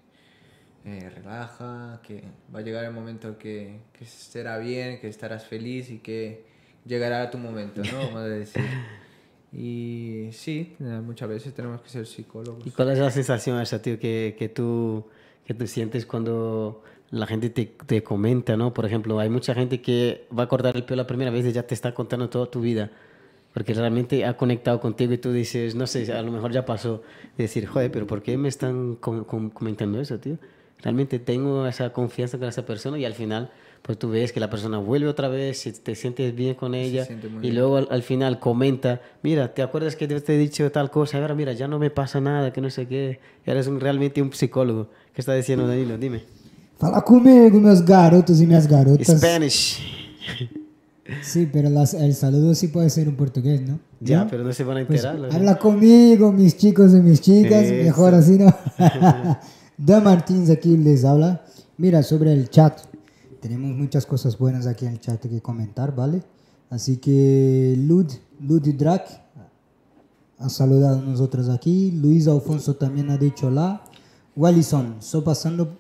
eh, 0.85 1.09
relaja, 1.13 1.99
que 2.03 2.23
va 2.53 2.59
a 2.59 2.61
llegar 2.61 2.85
el 2.85 2.91
momento 2.93 3.37
que, 3.37 3.79
que 3.93 4.05
será 4.05 4.57
bien, 4.57 4.99
que 4.99 5.07
estarás 5.07 5.45
feliz 5.45 5.89
y 5.91 5.99
que 5.99 6.43
llegará 6.85 7.29
tu 7.31 7.37
momento, 7.37 7.81
¿no? 7.83 7.97
Vamos 7.99 8.15
a 8.15 8.25
decir. 8.27 8.61
Y 9.51 10.29
sí, 10.31 10.75
eh, 10.79 11.01
muchas 11.03 11.27
veces 11.27 11.53
tenemos 11.55 11.81
que 11.81 11.89
ser 11.89 12.05
psicólogos. 12.05 12.65
¿Y 12.67 12.69
cuál 12.69 12.91
es 12.91 12.99
la 12.99 13.09
sensación 13.09 13.59
esa, 13.59 13.81
tío, 13.81 13.97
que, 13.99 14.35
que, 14.37 14.47
tú, 14.47 15.05
que 15.45 15.55
tú 15.55 15.65
sientes 15.65 16.05
cuando 16.05 16.83
la 17.09 17.25
gente 17.25 17.49
te, 17.49 17.65
te 17.65 18.03
comenta, 18.03 18.55
¿no? 18.55 18.73
Por 18.75 18.85
ejemplo, 18.85 19.17
hay 19.19 19.29
mucha 19.29 19.55
gente 19.55 19.81
que 19.81 20.27
va 20.37 20.43
a 20.43 20.47
cortar 20.47 20.75
el 20.75 20.83
pelo 20.83 20.97
la 21.01 21.07
primera 21.07 21.31
vez 21.31 21.45
y 21.47 21.51
ya 21.51 21.63
te 21.63 21.73
está 21.73 21.95
contando 21.95 22.29
toda 22.29 22.45
tu 22.51 22.61
vida. 22.61 22.91
Porque 23.51 23.73
realmente 23.73 24.23
ha 24.23 24.37
conectado 24.37 24.79
contigo 24.79 25.13
y 25.13 25.17
tú 25.17 25.31
dices, 25.33 25.73
no 25.73 25.87
sé, 25.87 26.13
a 26.13 26.21
lo 26.21 26.31
mejor 26.31 26.51
ya 26.51 26.63
pasó. 26.65 27.01
de 27.35 27.45
decir, 27.45 27.65
joder, 27.65 27.91
pero 27.91 28.05
¿por 28.05 28.21
qué 28.21 28.37
me 28.37 28.47
están 28.49 28.97
com- 28.97 29.23
com- 29.23 29.49
comentando 29.49 29.99
eso, 29.99 30.19
tío? 30.19 30.37
Realmente 30.81 31.19
tengo 31.19 31.67
esa 31.67 31.91
confianza 31.91 32.37
con 32.37 32.47
esa 32.47 32.65
persona 32.65 32.97
y 32.97 33.03
al 33.05 33.13
final, 33.13 33.49
pues 33.81 33.97
tú 33.99 34.09
ves 34.09 34.31
que 34.31 34.39
la 34.39 34.49
persona 34.49 34.77
vuelve 34.77 35.09
otra 35.09 35.27
vez, 35.27 35.59
si 35.59 35.73
te 35.73 35.93
sientes 35.93 36.33
bien 36.33 36.55
con 36.55 36.73
ella 36.73 37.05
y 37.09 37.39
bien. 37.39 37.55
luego 37.55 37.77
al, 37.77 37.87
al 37.91 38.01
final 38.01 38.39
comenta, 38.39 39.01
mira, 39.21 39.53
¿te 39.53 39.61
acuerdas 39.61 39.97
que 39.97 40.07
te 40.07 40.35
he 40.35 40.37
dicho 40.37 40.71
tal 40.71 40.89
cosa? 40.89 41.17
Ahora 41.17 41.35
mira, 41.35 41.51
ya 41.51 41.67
no 41.67 41.79
me 41.79 41.89
pasa 41.89 42.21
nada, 42.21 42.53
que 42.53 42.61
no 42.61 42.69
sé 42.69 42.87
qué. 42.87 43.19
Eres 43.45 43.67
un, 43.67 43.79
realmente 43.81 44.21
un 44.21 44.31
psicólogo. 44.31 44.87
¿Qué 45.13 45.19
está 45.21 45.33
diciendo 45.33 45.67
Danilo? 45.67 45.97
Dime. 45.97 46.23
Fala 46.77 47.01
comigo, 47.01 47.59
meus 47.59 47.83
garotos 47.83 48.39
y 48.39 48.45
minhas 48.45 48.65
garotas. 48.65 49.17
Spanish. 49.17 49.79
Sí, 51.21 51.49
pero 51.51 51.69
las- 51.69 51.93
el 51.95 52.13
saludo 52.13 52.53
sí 52.55 52.67
puede 52.69 52.89
ser 52.89 53.07
en 53.07 53.15
portugués, 53.17 53.59
¿no? 53.61 53.79
Ya, 53.99 54.23
¿No? 54.23 54.27
pero 54.29 54.43
no 54.45 54.53
se 54.53 54.63
van 54.63 54.77
a 54.77 54.87
Pues, 54.87 55.03
enterar. 55.03 55.19
la 55.29 55.35
habla 55.35 55.57
conmigo, 55.57 56.31
mis 56.31 56.55
chicos 56.55 56.93
y 56.93 57.01
mis 57.01 57.19
chicas. 57.19 57.63
Eso. 57.65 57.83
Mejor 57.83 58.13
así, 58.13 58.37
¿no? 58.37 58.55
Dan 59.79 60.03
Martins 60.03 60.49
aquí 60.49 60.75
les 60.75 61.05
habla. 61.05 61.41
Mira, 61.77 62.03
sobre 62.03 62.33
el 62.33 62.49
chat. 62.49 62.81
Tenemos 63.39 63.71
muchas 63.77 64.05
cosas 64.05 64.37
buenas 64.37 64.67
aquí 64.67 64.85
en 64.85 64.91
el 64.93 64.99
chat 64.99 65.21
que 65.21 65.41
comentar, 65.41 65.95
¿vale? 65.95 66.21
Así 66.69 66.97
que 66.97 67.75
Lud, 67.77 68.07
Lud 68.41 68.67
Drac 68.75 69.07
ha 70.37 70.49
saludado 70.49 70.99
a 70.99 71.01
nosotros 71.01 71.47
aquí. 71.47 71.91
Luis 71.91 72.27
Alfonso 72.27 72.75
también 72.75 73.09
ha 73.09 73.17
dicho 73.17 73.47
hola. 73.47 73.81
Wallison, 74.35 74.97
só 74.99 75.23
passando 75.23 75.77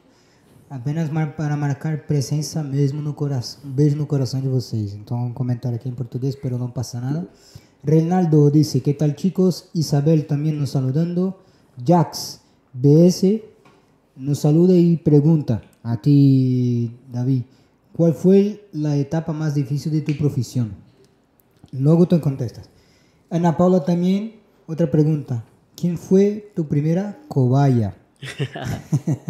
apenas 0.69 1.11
mar- 1.11 1.35
para 1.35 1.57
marcar 1.57 2.05
presença 2.07 2.63
mesmo 2.63 3.01
no 3.01 3.13
coração. 3.15 3.59
Um 3.65 3.71
beijo 3.73 3.97
no 3.97 4.07
coração 4.07 4.39
de 4.39 4.47
vocês. 4.47 4.93
Então, 4.93 5.17
um 5.27 5.33
comentário 5.33 5.75
aqui 5.75 5.89
em 5.89 5.93
português, 5.93 6.37
pero 6.41 6.57
não 6.57 6.71
passa 6.71 7.01
nada. 7.01 7.27
Reinaldo 7.83 8.49
dice, 8.51 8.81
¿qué 8.81 8.93
tal 8.93 9.13
chicos? 9.17 9.65
Isabel 9.73 10.25
también 10.25 10.57
nos 10.57 10.71
saludando. 10.71 11.35
Jax, 11.85 12.39
BS, 12.73 13.41
nos 14.19 14.39
saluda 14.39 14.75
y 14.75 14.97
pregunta 14.97 15.61
a 15.81 16.01
ti, 16.01 16.91
David, 17.11 17.43
¿cuál 17.95 18.13
fue 18.13 18.67
la 18.73 18.97
etapa 18.97 19.31
más 19.33 19.55
difícil 19.55 19.91
de 19.93 20.01
tu 20.01 20.15
profesión? 20.17 20.73
Luego 21.71 22.07
tú 22.07 22.19
contestas. 22.19 22.69
Ana 23.29 23.55
Paula 23.55 23.83
también, 23.85 24.33
otra 24.67 24.91
pregunta. 24.91 25.45
¿Quién 25.75 25.97
fue 25.97 26.51
tu 26.55 26.67
primera 26.67 27.19
cobaya? 27.27 27.95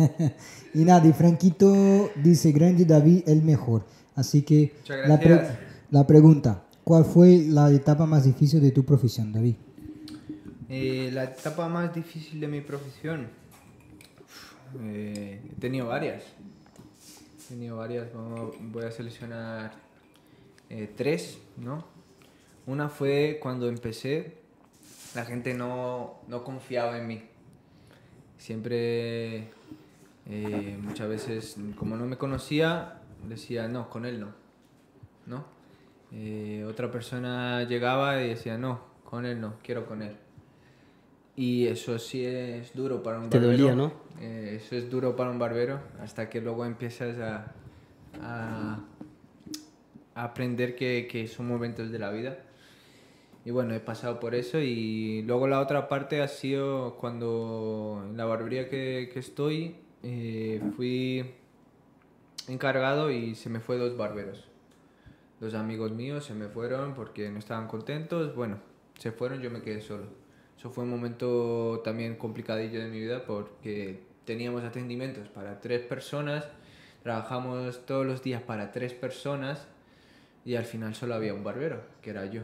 y 0.73 0.79
nada, 0.79 1.07
y 1.07 1.13
Franquito 1.13 2.09
dice, 2.23 2.51
grande 2.51 2.85
David, 2.85 3.23
el 3.27 3.43
mejor. 3.43 3.85
Así 4.15 4.41
que 4.41 4.73
pre- 4.85 5.47
la 5.91 6.07
pregunta, 6.07 6.63
¿cuál 6.83 7.05
fue 7.05 7.45
la 7.47 7.71
etapa 7.71 8.05
más 8.05 8.23
difícil 8.25 8.61
de 8.61 8.71
tu 8.71 8.83
profesión, 8.83 9.31
David? 9.31 9.55
Eh, 10.67 11.09
la 11.13 11.25
etapa 11.25 11.67
más 11.69 11.93
difícil 11.93 12.39
de 12.39 12.47
mi 12.47 12.61
profesión. 12.61 13.27
Eh, 14.81 15.41
he 15.51 15.59
tenido 15.59 15.87
varias. 15.87 16.23
He 16.23 17.49
tenido 17.49 17.77
varias. 17.77 18.07
Voy 18.13 18.83
a 18.83 18.91
seleccionar 18.91 19.71
eh, 20.69 20.91
tres, 20.95 21.39
¿no? 21.57 21.83
Una 22.67 22.89
fue 22.89 23.39
cuando 23.41 23.67
empecé, 23.67 24.37
la 25.15 25.25
gente 25.25 25.55
no, 25.55 26.19
no 26.27 26.43
confiaba 26.43 26.99
en 26.99 27.07
mí. 27.07 27.23
Siempre, 28.37 29.49
eh, 30.27 30.77
muchas 30.79 31.09
veces, 31.09 31.57
como 31.75 31.95
no 31.97 32.05
me 32.05 32.17
conocía, 32.17 33.01
decía, 33.27 33.67
no, 33.67 33.89
con 33.89 34.05
él 34.05 34.19
no. 34.19 34.33
¿No? 35.25 35.45
Eh, 36.11 36.65
otra 36.67 36.91
persona 36.91 37.63
llegaba 37.63 38.21
y 38.21 38.29
decía, 38.29 38.57
no, 38.57 38.81
con 39.03 39.25
él 39.25 39.41
no, 39.41 39.55
quiero 39.63 39.87
con 39.87 40.03
él. 40.03 40.15
Y 41.39 41.67
eso 41.67 41.97
sí 41.99 42.25
es 42.25 42.73
duro 42.75 43.01
para 43.01 43.17
un 43.17 43.29
Te 43.29 43.37
barbero. 43.39 43.57
dolía, 43.57 43.73
¿no? 43.73 43.93
Eh, 44.19 44.59
eso 44.61 44.75
es 44.75 44.89
duro 44.89 45.15
para 45.15 45.29
un 45.31 45.39
barbero 45.39 45.79
hasta 46.01 46.29
que 46.29 46.41
luego 46.41 46.65
empiezas 46.65 47.17
a, 47.19 47.53
a- 48.21 48.79
a 50.15 50.23
aprender 50.23 50.75
que, 50.75 51.07
que 51.09 51.27
son 51.29 51.47
momentos 51.47 51.91
de 51.91 51.99
la 51.99 52.11
vida. 52.11 52.39
Y 53.45 53.51
bueno, 53.51 53.73
he 53.73 53.79
pasado 53.79 54.19
por 54.19 54.35
eso 54.35 54.59
y 54.59 55.21
luego 55.21 55.47
la 55.47 55.61
otra 55.61 55.87
parte 55.87 56.21
ha 56.21 56.27
sido 56.27 56.97
cuando 56.97 58.03
en 58.05 58.17
la 58.17 58.25
barbería 58.25 58.67
que, 58.67 59.09
que 59.13 59.19
estoy 59.19 59.77
eh, 60.03 60.61
fui 60.75 61.23
encargado 62.49 63.11
y 63.11 63.35
se 63.35 63.49
me 63.49 63.61
fue 63.61 63.77
dos 63.77 63.95
barberos. 63.95 64.45
Dos 65.39 65.53
amigos 65.53 65.93
míos 65.93 66.25
se 66.25 66.33
me 66.33 66.49
fueron 66.49 66.95
porque 66.95 67.29
no 67.29 67.39
estaban 67.39 67.69
contentos. 67.69 68.35
Bueno, 68.35 68.57
se 68.97 69.13
fueron, 69.13 69.39
yo 69.41 69.49
me 69.49 69.61
quedé 69.61 69.79
solo. 69.79 70.03
Eso 70.59 70.69
fue 70.71 70.83
un 70.83 70.89
momento 70.89 71.79
también 71.85 72.17
complicadillo 72.17 72.81
de 72.81 72.89
mi 72.89 72.99
vida 72.99 73.23
porque 73.25 74.01
teníamos 74.25 74.61
atendimientos 74.65 75.29
para 75.29 75.61
tres 75.61 75.79
personas, 75.79 76.49
trabajamos 77.01 77.85
todos 77.85 78.05
los 78.05 78.21
días 78.21 78.41
para 78.41 78.73
tres 78.73 78.93
personas 78.93 79.65
y 80.43 80.57
al 80.57 80.65
final 80.65 80.95
solo 80.95 81.15
había 81.15 81.33
un 81.33 81.45
barbero, 81.45 81.81
que 82.01 82.09
era 82.09 82.25
yo. 82.25 82.41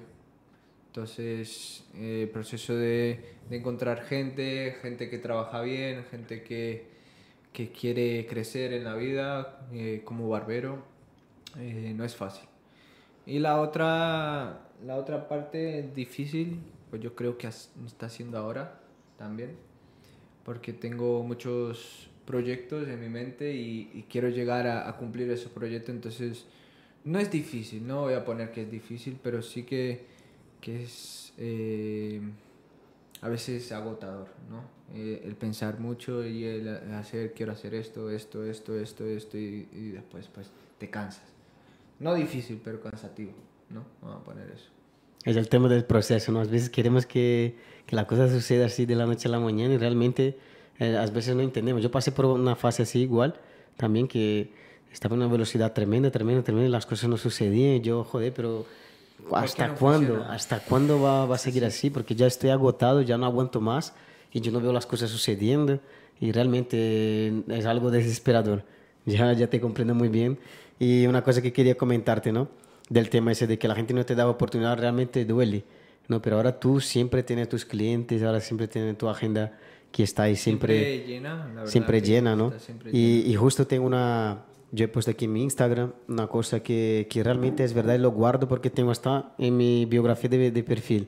Entonces, 0.87 1.83
eh, 1.93 2.21
el 2.21 2.29
proceso 2.29 2.73
de, 2.73 3.35
de 3.49 3.57
encontrar 3.57 4.05
gente, 4.05 4.77
gente 4.81 5.09
que 5.09 5.17
trabaja 5.17 5.59
bien, 5.59 6.05
gente 6.05 6.41
que, 6.41 6.87
que 7.51 7.69
quiere 7.73 8.25
crecer 8.27 8.71
en 8.71 8.85
la 8.85 8.95
vida 8.95 9.67
eh, 9.73 10.03
como 10.05 10.29
barbero, 10.29 10.85
eh, 11.57 11.91
no 11.93 12.05
es 12.05 12.15
fácil. 12.15 12.47
Y 13.25 13.39
la 13.39 13.59
otra, 13.59 14.69
la 14.85 14.95
otra 14.95 15.27
parte 15.27 15.89
difícil, 15.93 16.61
pues 16.89 17.01
yo 17.01 17.15
creo 17.15 17.37
que 17.37 17.47
está 17.47 18.09
siendo 18.09 18.37
ahora 18.37 18.79
también, 19.17 19.55
porque 20.43 20.73
tengo 20.73 21.23
muchos 21.23 22.09
proyectos 22.25 22.87
en 22.87 22.99
mi 22.99 23.09
mente 23.09 23.53
y, 23.53 24.05
quiero 24.09 24.29
llegar 24.29 24.67
a, 24.67 24.95
cumplir 24.97 25.29
esos 25.29 25.51
proyectos, 25.51 25.93
entonces 25.93 26.45
no 27.03 27.19
es 27.19 27.31
difícil, 27.31 27.85
no 27.85 28.01
voy 28.01 28.13
a 28.13 28.25
poner 28.25 28.51
que 28.51 28.63
es 28.63 28.71
difícil, 28.71 29.19
pero 29.21 29.41
sí 29.41 29.63
que, 29.63 30.05
que 30.61 30.83
es... 30.83 31.33
eh, 31.37 32.21
a 33.21 33.29
veces 33.29 33.63
es 33.63 33.71
agotador, 33.71 34.27
¿no? 34.49 34.63
Eh, 34.93 35.23
el 35.25 35.35
pensar 35.35 35.79
mucho 35.79 36.23
y 36.25 36.43
el 36.43 36.67
hacer, 36.93 37.33
quiero 37.33 37.53
hacer 37.53 37.73
esto, 37.73 38.11
esto, 38.11 38.43
esto, 38.45 38.75
esto, 38.77 39.05
esto, 39.05 39.37
y 39.37 39.91
después 39.93 40.27
pues 40.27 40.51
te 40.77 40.89
cansas. 40.89 41.35
No 41.99 42.13
difícil, 42.13 42.61
pero 42.63 42.81
cansativo, 42.81 43.31
¿no? 43.69 43.85
Vamos 44.01 44.21
a 44.21 44.23
poner 44.23 44.49
eso. 44.49 44.74
Es 45.23 45.35
el 45.37 45.49
tema 45.49 45.67
del 45.69 45.85
proceso, 45.85 46.31
¿no? 46.31 46.41
A 46.41 46.45
veces 46.45 46.69
queremos 46.69 47.05
que, 47.05 47.55
que 47.85 47.95
la 47.95 48.05
cosa 48.05 48.29
suceda 48.29 48.65
así 48.67 48.85
de 48.85 48.95
la 48.95 49.05
noche 49.05 49.27
a 49.27 49.31
la 49.31 49.39
mañana 49.39 49.73
y 49.73 49.77
realmente 49.77 50.37
eh, 50.79 50.97
a 50.97 51.05
veces 51.07 51.35
no 51.35 51.41
entendemos. 51.41 51.81
Yo 51.81 51.89
pasé 51.89 52.11
por 52.11 52.25
una 52.25 52.55
fase 52.55 52.83
así 52.83 53.01
igual, 53.01 53.35
también 53.77 54.07
que 54.07 54.51
estaba 54.91 55.15
en 55.15 55.21
una 55.21 55.31
velocidad 55.31 55.73
tremenda, 55.73 56.11
tremenda, 56.11 56.43
tremenda 56.43 56.67
y 56.67 56.71
las 56.71 56.85
cosas 56.85 57.09
no 57.09 57.17
sucedían. 57.17 57.81
Yo, 57.81 58.03
joder, 58.03 58.33
pero 58.33 58.65
¿hasta 59.31 59.67
no 59.67 59.75
cuándo? 59.75 60.07
funciona? 60.07 60.33
¿Hasta 60.33 60.59
cuándo 60.59 61.01
va, 61.01 61.25
va 61.25 61.35
a 61.35 61.39
seguir 61.39 61.65
así? 61.65 61.89
Porque 61.89 62.15
ya 62.15 62.27
estoy 62.27 62.49
agotado, 62.49 63.01
ya 63.01 63.17
no 63.17 63.25
aguanto 63.25 63.61
más 63.61 63.93
y 64.31 64.41
yo 64.41 64.51
no 64.51 64.59
veo 64.59 64.73
las 64.73 64.85
cosas 64.85 65.09
sucediendo 65.09 65.79
y 66.19 66.31
realmente 66.31 67.33
es 67.49 67.65
algo 67.65 67.91
desesperador. 67.91 68.63
Ya, 69.07 69.31
ya 69.33 69.47
te 69.47 69.61
comprendo 69.61 69.93
muy 69.93 70.07
bien. 70.07 70.39
Y 70.79 71.05
una 71.05 71.23
cosa 71.23 71.39
que 71.39 71.53
quería 71.53 71.75
comentarte, 71.77 72.31
¿no? 72.31 72.47
Del 72.89 73.09
tema 73.09 73.31
ese 73.31 73.47
de 73.47 73.57
que 73.57 73.67
la 73.67 73.75
gente 73.75 73.93
no 73.93 74.05
te 74.05 74.15
da 74.15 74.29
oportunidad 74.29 74.77
realmente 74.77 75.25
duele, 75.25 75.63
¿no? 76.07 76.21
Pero 76.21 76.35
ahora 76.37 76.59
tú 76.59 76.79
siempre 76.79 77.23
tienes 77.23 77.49
tus 77.49 77.65
clientes, 77.65 78.21
ahora 78.21 78.39
siempre 78.39 78.67
tienes 78.67 78.97
tu 78.97 79.09
agenda 79.09 79.57
que 79.91 80.03
está 80.03 80.23
ahí 80.23 80.35
siempre, 80.35 80.77
Siempre 80.77 81.07
llena, 81.07 81.35
la 81.35 81.45
verdad 81.45 81.65
siempre 81.67 82.01
que 82.01 82.07
llena, 82.07 82.35
¿no? 82.35 82.47
está 82.47 82.59
siempre 82.59 82.91
Y, 82.93 83.31
y 83.31 83.35
justo 83.35 83.65
tengo 83.65 83.87
una, 83.87 84.43
yo 84.71 84.85
he 84.85 84.87
puesto 84.87 85.11
aquí 85.11 85.25
en 85.25 85.33
mi 85.33 85.43
Instagram 85.43 85.93
una 86.07 86.27
cosa 86.27 86.61
que, 86.61 87.07
que 87.09 87.23
realmente 87.23 87.63
es 87.63 87.73
verdad 87.73 87.95
y 87.95 87.99
lo 87.99 88.11
guardo 88.11 88.47
porque 88.47 88.69
tengo 88.69 88.91
hasta 88.91 89.33
en 89.37 89.55
mi 89.55 89.85
biografía 89.85 90.29
de, 90.29 90.51
de 90.51 90.63
perfil. 90.63 91.07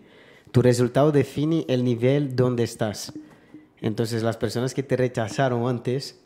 Tu 0.52 0.62
resultado 0.62 1.12
define 1.12 1.66
el 1.68 1.84
nivel 1.84 2.36
donde 2.36 2.63
estás. 2.63 3.13
Entonces 3.82 4.24
las 4.24 4.38
personas 4.38 4.74
que 4.74 4.84
te 4.84 4.96
rechazaron 4.96 5.68
antes, 5.68 6.20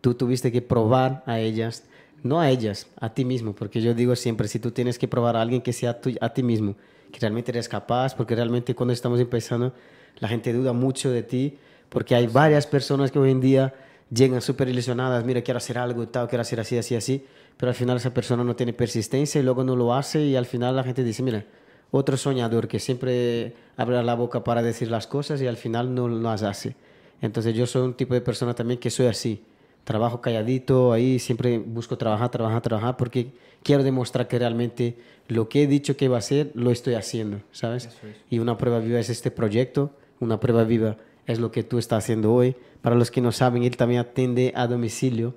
tú 0.00 0.14
tuviste 0.14 0.50
que 0.50 0.62
probar 0.62 1.22
a 1.26 1.38
ellas, 1.38 1.84
no 2.22 2.40
a 2.40 2.50
ellas, 2.50 2.86
a 3.00 3.12
ti 3.14 3.24
mismo, 3.24 3.54
porque 3.54 3.80
yo 3.80 3.94
digo 3.94 4.14
siempre, 4.16 4.48
si 4.48 4.58
tú 4.58 4.70
tienes 4.70 4.98
que 4.98 5.08
probar 5.08 5.36
a 5.36 5.42
alguien 5.42 5.62
que 5.62 5.72
sea 5.72 6.00
tú- 6.00 6.14
a 6.20 6.32
ti 6.32 6.42
mismo, 6.42 6.74
que 7.12 7.20
realmente 7.20 7.50
eres 7.52 7.68
capaz, 7.68 8.14
porque 8.14 8.34
realmente 8.34 8.74
cuando 8.74 8.92
estamos 8.92 9.20
empezando, 9.20 9.72
la 10.18 10.28
gente 10.28 10.52
duda 10.52 10.72
mucho 10.72 11.10
de 11.10 11.22
ti, 11.22 11.58
porque 11.88 12.14
hay 12.14 12.26
varias 12.26 12.66
personas 12.66 13.10
que 13.10 13.18
hoy 13.18 13.30
en 13.30 13.40
día 13.40 13.74
llegan 14.10 14.40
súper 14.40 14.68
ilusionadas, 14.68 15.24
mira, 15.24 15.42
quiero 15.42 15.58
hacer 15.58 15.78
algo 15.78 16.02
y 16.02 16.06
tal, 16.06 16.28
quiero 16.28 16.42
hacer 16.42 16.60
así, 16.60 16.76
así, 16.76 16.94
así, 16.96 17.24
pero 17.56 17.70
al 17.70 17.74
final 17.74 17.96
esa 17.96 18.12
persona 18.12 18.44
no 18.44 18.54
tiene 18.56 18.72
persistencia 18.72 19.40
y 19.40 19.44
luego 19.44 19.64
no 19.64 19.76
lo 19.76 19.94
hace 19.94 20.24
y 20.24 20.36
al 20.36 20.46
final 20.46 20.76
la 20.76 20.84
gente 20.84 21.02
dice, 21.04 21.22
mira, 21.22 21.44
otro 21.90 22.16
soñador 22.16 22.68
que 22.68 22.78
siempre 22.80 23.54
abre 23.76 24.02
la 24.02 24.14
boca 24.14 24.44
para 24.44 24.62
decir 24.62 24.90
las 24.90 25.06
cosas 25.06 25.40
y 25.40 25.46
al 25.46 25.56
final 25.56 25.94
no 25.94 26.08
las 26.08 26.42
hace. 26.42 26.74
Entonces 27.22 27.54
yo 27.54 27.66
soy 27.66 27.82
un 27.82 27.94
tipo 27.94 28.14
de 28.14 28.20
persona 28.20 28.54
también 28.54 28.78
que 28.78 28.90
soy 28.90 29.06
así. 29.06 29.42
Trabajo 29.88 30.20
calladito, 30.20 30.92
ahí 30.92 31.18
siempre 31.18 31.56
busco 31.56 31.96
trabajar, 31.96 32.30
trabajar, 32.30 32.60
trabajar, 32.60 32.98
porque 32.98 33.28
quiero 33.62 33.82
demostrar 33.82 34.28
que 34.28 34.38
realmente 34.38 34.98
lo 35.28 35.48
que 35.48 35.62
he 35.62 35.66
dicho 35.66 35.96
que 35.96 36.04
iba 36.04 36.16
a 36.16 36.18
hacer, 36.18 36.50
lo 36.52 36.70
estoy 36.70 36.92
haciendo, 36.92 37.40
¿sabes? 37.52 37.86
Es. 37.86 37.96
Y 38.28 38.38
una 38.38 38.58
prueba 38.58 38.80
viva 38.80 39.00
es 39.00 39.08
este 39.08 39.30
proyecto, 39.30 39.90
una 40.20 40.40
prueba 40.40 40.64
viva 40.64 40.98
es 41.26 41.38
lo 41.38 41.50
que 41.50 41.62
tú 41.62 41.78
estás 41.78 42.04
haciendo 42.04 42.34
hoy. 42.34 42.54
Para 42.82 42.96
los 42.96 43.10
que 43.10 43.22
no 43.22 43.32
saben, 43.32 43.62
él 43.62 43.78
también 43.78 44.02
atiende 44.02 44.52
a 44.54 44.66
domicilio, 44.66 45.34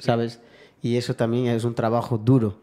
¿sabes? 0.00 0.40
Y 0.82 0.96
eso 0.96 1.14
también 1.14 1.46
es 1.46 1.62
un 1.62 1.76
trabajo 1.76 2.18
duro, 2.18 2.58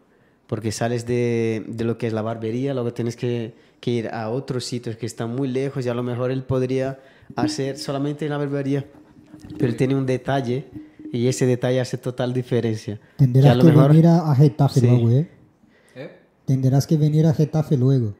porque 0.46 0.70
sales 0.70 1.06
de, 1.06 1.64
de 1.66 1.84
lo 1.84 1.96
que 1.96 2.08
es 2.08 2.12
la 2.12 2.20
barbería, 2.20 2.74
luego 2.74 2.92
tienes 2.92 3.16
que, 3.16 3.54
que 3.80 3.90
ir 3.90 4.08
a 4.08 4.28
otros 4.28 4.66
sitios 4.66 4.96
que 4.96 5.06
están 5.06 5.34
muy 5.34 5.48
lejos 5.48 5.86
y 5.86 5.88
a 5.88 5.94
lo 5.94 6.02
mejor 6.02 6.30
él 6.30 6.42
podría 6.42 7.00
hacer 7.36 7.78
solamente 7.78 8.26
en 8.26 8.32
la 8.32 8.36
barbería, 8.36 8.84
pero 9.56 9.70
él 9.70 9.78
tiene 9.78 9.94
un 9.94 10.04
detalle 10.04 10.66
y 11.12 11.28
ese 11.28 11.46
detalle 11.46 11.78
hace 11.80 11.98
total 11.98 12.32
diferencia. 12.32 12.96
Que 13.18 13.24
Tendrás 13.26 13.52
a 13.52 13.54
lo 13.54 13.62
que 13.64 13.68
mejor- 13.70 13.88
venir 13.90 14.06
a, 14.08 14.34
Getafe 14.34 14.80
Sí. 14.80 14.86
luego, 14.88 15.10
¿eh? 15.10 15.28
¿Eh? 15.94 16.10
Tendrás 16.46 16.86
que 16.86 16.96
venir 16.96 17.26
a 17.26 17.34
Getafe 17.34 17.76
luego. 17.76 18.14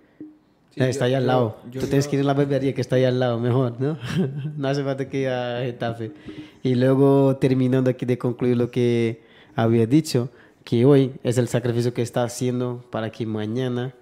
Sí, 0.75 0.83
está 0.85 1.01
yo- 1.01 1.05
ahí 1.09 1.15
al 1.15 1.23
yo- 1.23 1.27
lado. 1.27 1.57
yo 1.71 1.81
Tú 1.81 1.87
tienes 1.87 2.07
que 2.09 2.17
ir 2.17 2.23
a 2.23 2.25
la 2.27 2.35
barbería 2.35 2.73
que 2.75 2.81
está 2.81 2.97
ahí 2.97 3.05
al 3.05 3.19
lado, 3.19 3.39
mejor, 3.41 3.81
¿no? 3.81 3.99
no 4.57 4.69
hace 4.69 4.85
falta 4.85 5.09
que 5.09 5.23
ir 5.23 5.29
a 5.29 5.61
Getafe. 5.65 6.13
Y 6.63 6.75
luego, 6.77 7.37
terminando 7.37 7.91
aquí 7.91 8.07
de 8.07 8.17
concluir 8.19 8.57
lo 8.57 8.71
que 8.71 9.23
había 9.55 9.87
dicho, 9.87 10.31
que 10.65 10.85
hoy 10.85 11.13
es 11.25 11.39
el 11.39 11.49
sacrificio 11.49 11.93
que 11.93 12.03
está 12.03 12.23
haciendo 12.23 12.85
para 12.91 13.11
que 13.11 13.27
mañana 13.27 13.95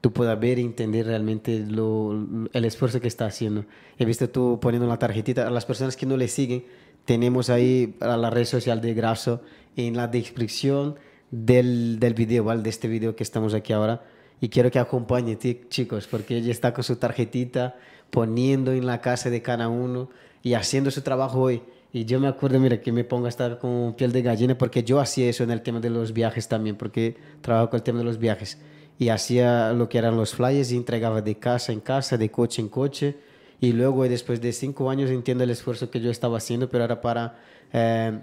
tú 0.00 0.12
puedas 0.12 0.38
ver 0.38 0.58
y 0.58 0.62
entender 0.62 1.06
realmente 1.06 1.64
lo, 1.66 2.12
el 2.52 2.64
esfuerzo 2.66 3.00
que 3.00 3.08
está 3.08 3.24
haciendo. 3.26 3.64
He 3.98 4.04
visto 4.04 4.28
tú 4.28 4.58
poniendo 4.60 4.86
la 4.86 4.98
tarjetita. 4.98 5.46
A 5.46 5.50
las 5.50 5.64
personas 5.66 5.96
que 5.96 6.04
no 6.06 6.16
le 6.16 6.28
siguen, 6.28 6.64
tenemos 7.04 7.50
ahí 7.50 7.96
a 8.00 8.16
la 8.16 8.30
red 8.30 8.44
social 8.44 8.80
de 8.80 8.94
Graso 8.94 9.42
en 9.76 9.96
la 9.96 10.08
descripción 10.08 10.96
del, 11.30 11.98
del 11.98 12.14
video, 12.14 12.44
¿vale? 12.44 12.62
De 12.62 12.70
este 12.70 12.88
video 12.88 13.16
que 13.16 13.22
estamos 13.22 13.54
aquí 13.54 13.72
ahora. 13.72 14.02
Y 14.40 14.48
quiero 14.48 14.70
que 14.70 14.78
acompañe, 14.78 15.38
chicos, 15.68 16.06
porque 16.06 16.36
ella 16.36 16.50
está 16.50 16.72
con 16.74 16.84
su 16.84 16.96
tarjetita 16.96 17.76
poniendo 18.10 18.72
en 18.72 18.86
la 18.86 19.00
casa 19.00 19.30
de 19.30 19.42
cada 19.42 19.68
uno 19.68 20.10
y 20.42 20.54
haciendo 20.54 20.90
su 20.90 21.02
trabajo 21.02 21.40
hoy. 21.40 21.62
Y 21.92 22.04
yo 22.04 22.20
me 22.20 22.28
acuerdo, 22.28 22.58
mira, 22.58 22.80
que 22.80 22.92
me 22.92 23.04
pongo 23.04 23.26
a 23.26 23.28
estar 23.28 23.58
con 23.58 23.94
piel 23.94 24.12
de 24.12 24.22
gallina 24.22 24.58
porque 24.58 24.82
yo 24.82 25.00
hacía 25.00 25.28
eso 25.28 25.44
en 25.44 25.50
el 25.50 25.62
tema 25.62 25.80
de 25.80 25.90
los 25.90 26.12
viajes 26.12 26.48
también, 26.48 26.76
porque 26.76 27.16
trabajo 27.40 27.70
con 27.70 27.78
el 27.78 27.82
tema 27.82 28.00
de 28.00 28.04
los 28.04 28.18
viajes. 28.18 28.58
Y 28.98 29.08
hacía 29.08 29.72
lo 29.72 29.88
que 29.88 29.98
eran 29.98 30.16
los 30.16 30.34
flyers 30.34 30.72
y 30.72 30.76
entregaba 30.76 31.22
de 31.22 31.36
casa 31.36 31.72
en 31.72 31.80
casa, 31.80 32.16
de 32.16 32.30
coche 32.30 32.62
en 32.62 32.68
coche. 32.68 33.16
Y 33.60 33.72
luego, 33.72 34.04
después 34.08 34.40
de 34.40 34.52
cinco 34.52 34.90
años, 34.90 35.10
entiendo 35.10 35.44
el 35.44 35.50
esfuerzo 35.50 35.90
que 35.90 36.00
yo 36.00 36.10
estaba 36.10 36.38
haciendo, 36.38 36.68
pero 36.68 36.84
era 36.84 37.00
para, 37.00 37.38
eh, 37.72 38.18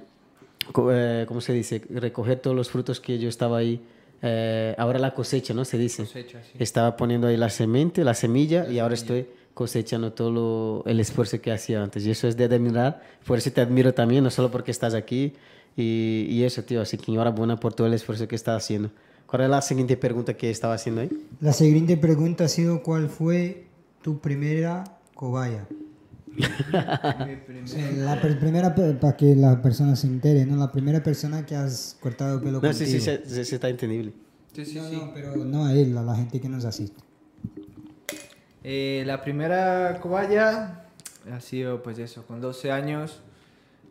eh, 0.91 1.25
¿cómo 1.27 1.41
se 1.41 1.53
dice? 1.53 1.81
Recoger 1.89 2.39
todos 2.39 2.55
los 2.55 2.69
frutos 2.69 2.99
que 2.99 3.17
yo 3.19 3.29
estaba 3.29 3.57
ahí. 3.57 3.81
eh, 4.23 4.75
ahora 4.77 4.99
la 4.99 5.15
cosecha, 5.15 5.51
¿no? 5.55 5.65
Se 5.65 5.79
dice. 5.79 6.03
Cosecha, 6.03 6.39
sí. 6.43 6.51
Estaba 6.59 6.95
poniendo 6.95 7.25
ahí 7.25 7.37
la 7.37 7.49
semente, 7.49 8.03
la 8.03 8.13
semilla, 8.13 8.69
y 8.69 8.77
ahora 8.77 8.93
estoy 8.93 9.25
cosechando 9.55 10.13
todo 10.13 10.29
lo- 10.31 10.83
el 10.85 10.99
esfuerzo 10.99 11.41
que 11.41 11.51
hacía 11.51 11.81
antes. 11.81 12.05
Y 12.05 12.11
eso 12.11 12.27
es 12.27 12.37
de 12.37 12.43
admirar. 12.45 13.01
Por 13.25 13.39
eso 13.39 13.51
te 13.51 13.61
admiro 13.61 13.95
también, 13.95 14.23
no 14.23 14.29
solo 14.29 14.51
porque 14.51 14.69
estás 14.69 14.93
aquí. 14.93 15.33
Y, 15.75 16.27
y 16.29 16.43
eso, 16.43 16.61
tío. 16.63 16.81
Así 16.81 16.97
que 16.97 17.11
enhorabuena 17.11 17.59
por 17.59 17.73
todo 17.73 17.87
el 17.87 17.93
esfuerzo 17.95 18.27
que 18.27 18.35
estás 18.35 18.63
haciendo. 18.63 18.91
¿Cuál 19.25 19.41
es 19.41 19.49
la 19.49 19.61
siguiente 19.63 19.97
pregunta 19.97 20.35
que 20.35 20.51
estaba 20.51 20.75
haciendo 20.75 21.01
ahí? 21.01 21.09
La 21.39 21.53
siguiente 21.53 21.97
pregunta 21.97 22.43
ha 22.43 22.47
sido 22.47 22.83
¿cuál 22.83 23.09
fue 23.09 23.63
tu 24.03 24.19
primera 24.19 24.83
cobaya? 25.21 25.67
La 27.97 28.19
per- 28.19 28.39
primera, 28.39 28.73
para 28.73 29.15
que 29.15 29.35
la 29.35 29.61
persona 29.61 29.95
se 29.95 30.07
entere, 30.07 30.45
¿no? 30.47 30.55
La 30.57 30.71
primera 30.71 31.03
persona 31.03 31.45
que 31.45 31.55
has 31.55 31.95
cortado 32.01 32.37
el 32.37 32.41
pelo 32.41 32.59
No, 32.59 32.73
sí, 32.73 32.85
contigo. 32.85 32.99
sí, 32.99 33.05
se, 33.05 33.29
se- 33.29 33.45
se 33.45 33.55
está 33.55 33.69
entendible. 33.69 34.13
Sí, 34.53 34.65
sí, 34.65 34.75
No, 34.77 34.89
sí. 34.89 34.95
no, 34.95 35.13
pero 35.13 35.35
no 35.35 35.65
a 35.65 35.73
él, 35.75 35.95
a 35.95 36.01
la 36.01 36.15
gente 36.15 36.41
que 36.41 36.49
nos 36.49 36.65
asiste. 36.65 36.99
Eh, 38.63 39.03
la 39.05 39.21
primera 39.21 39.99
cobaya 40.01 40.85
ha 41.31 41.39
sido, 41.39 41.83
pues 41.83 41.99
eso, 41.99 42.25
con 42.25 42.41
12 42.41 42.71
años, 42.71 43.19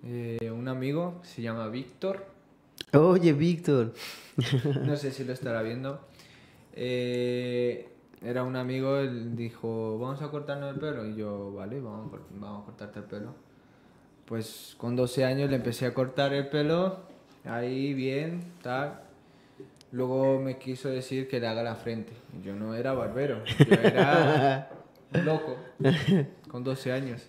eh, 0.05 0.51
un 0.53 0.67
amigo, 0.67 1.21
se 1.23 1.43
llama 1.43 1.69
Víctor, 1.69 2.27
Oye, 2.93 3.33
Víctor. 3.35 3.95
no 4.85 4.97
sé 4.97 5.13
si 5.13 5.23
lo 5.23 5.33
estará 5.33 5.63
viendo, 5.63 6.01
eh, 6.75 7.89
era 8.23 8.45
un 8.45 8.57
amigo, 8.57 8.99
él 8.99 9.35
dijo, 9.35 9.99
vamos 9.99 10.21
a 10.23 10.31
cortarnos 10.31 10.75
el 10.75 10.81
pelo, 10.81 11.07
y 11.07 11.17
yo, 11.17 11.53
vale, 11.55 11.81
vamos 11.81 12.13
vamos 12.31 12.63
a 12.63 12.65
cortarte 12.67 12.99
el 12.99 13.05
pelo. 13.07 13.35
Pues 14.27 14.75
con 14.79 14.95
12 14.95 15.25
años 15.25 15.51
le 15.51 15.57
empecé 15.57 15.87
a 15.87 15.95
cortar 15.95 16.33
el 16.35 16.49
pelo, 16.49 16.99
ahí 17.45 17.95
bien, 17.95 18.43
tal. 18.63 19.01
Luego 19.93 20.39
me 20.39 20.59
quiso 20.59 20.89
decir 20.89 21.29
que 21.29 21.41
le 21.41 21.49
haga 21.49 21.63
la 21.63 21.75
frente. 21.75 22.13
Yo 22.45 22.55
no 22.55 22.75
era 22.75 22.93
barbero, 22.93 23.45
yo 23.45 23.75
era 23.75 24.71
loco, 25.25 25.57
con 26.49 26.63
12 26.63 26.93
años. 26.93 27.27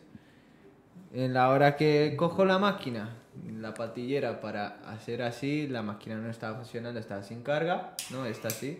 En 1.13 1.33
la 1.33 1.49
hora 1.49 1.75
que 1.75 2.15
cojo 2.17 2.45
la 2.45 2.59
máquina, 2.59 3.17
la 3.59 3.73
patillera 3.73 4.41
para 4.41 4.79
hacer 4.91 5.23
así, 5.23 5.67
la 5.67 5.81
máquina 5.81 6.17
no 6.17 6.29
estaba 6.29 6.57
funcionando, 6.57 6.99
estaba 6.99 7.23
sin 7.23 7.41
carga, 7.41 7.95
no, 8.11 8.25
está 8.25 8.49
así. 8.49 8.79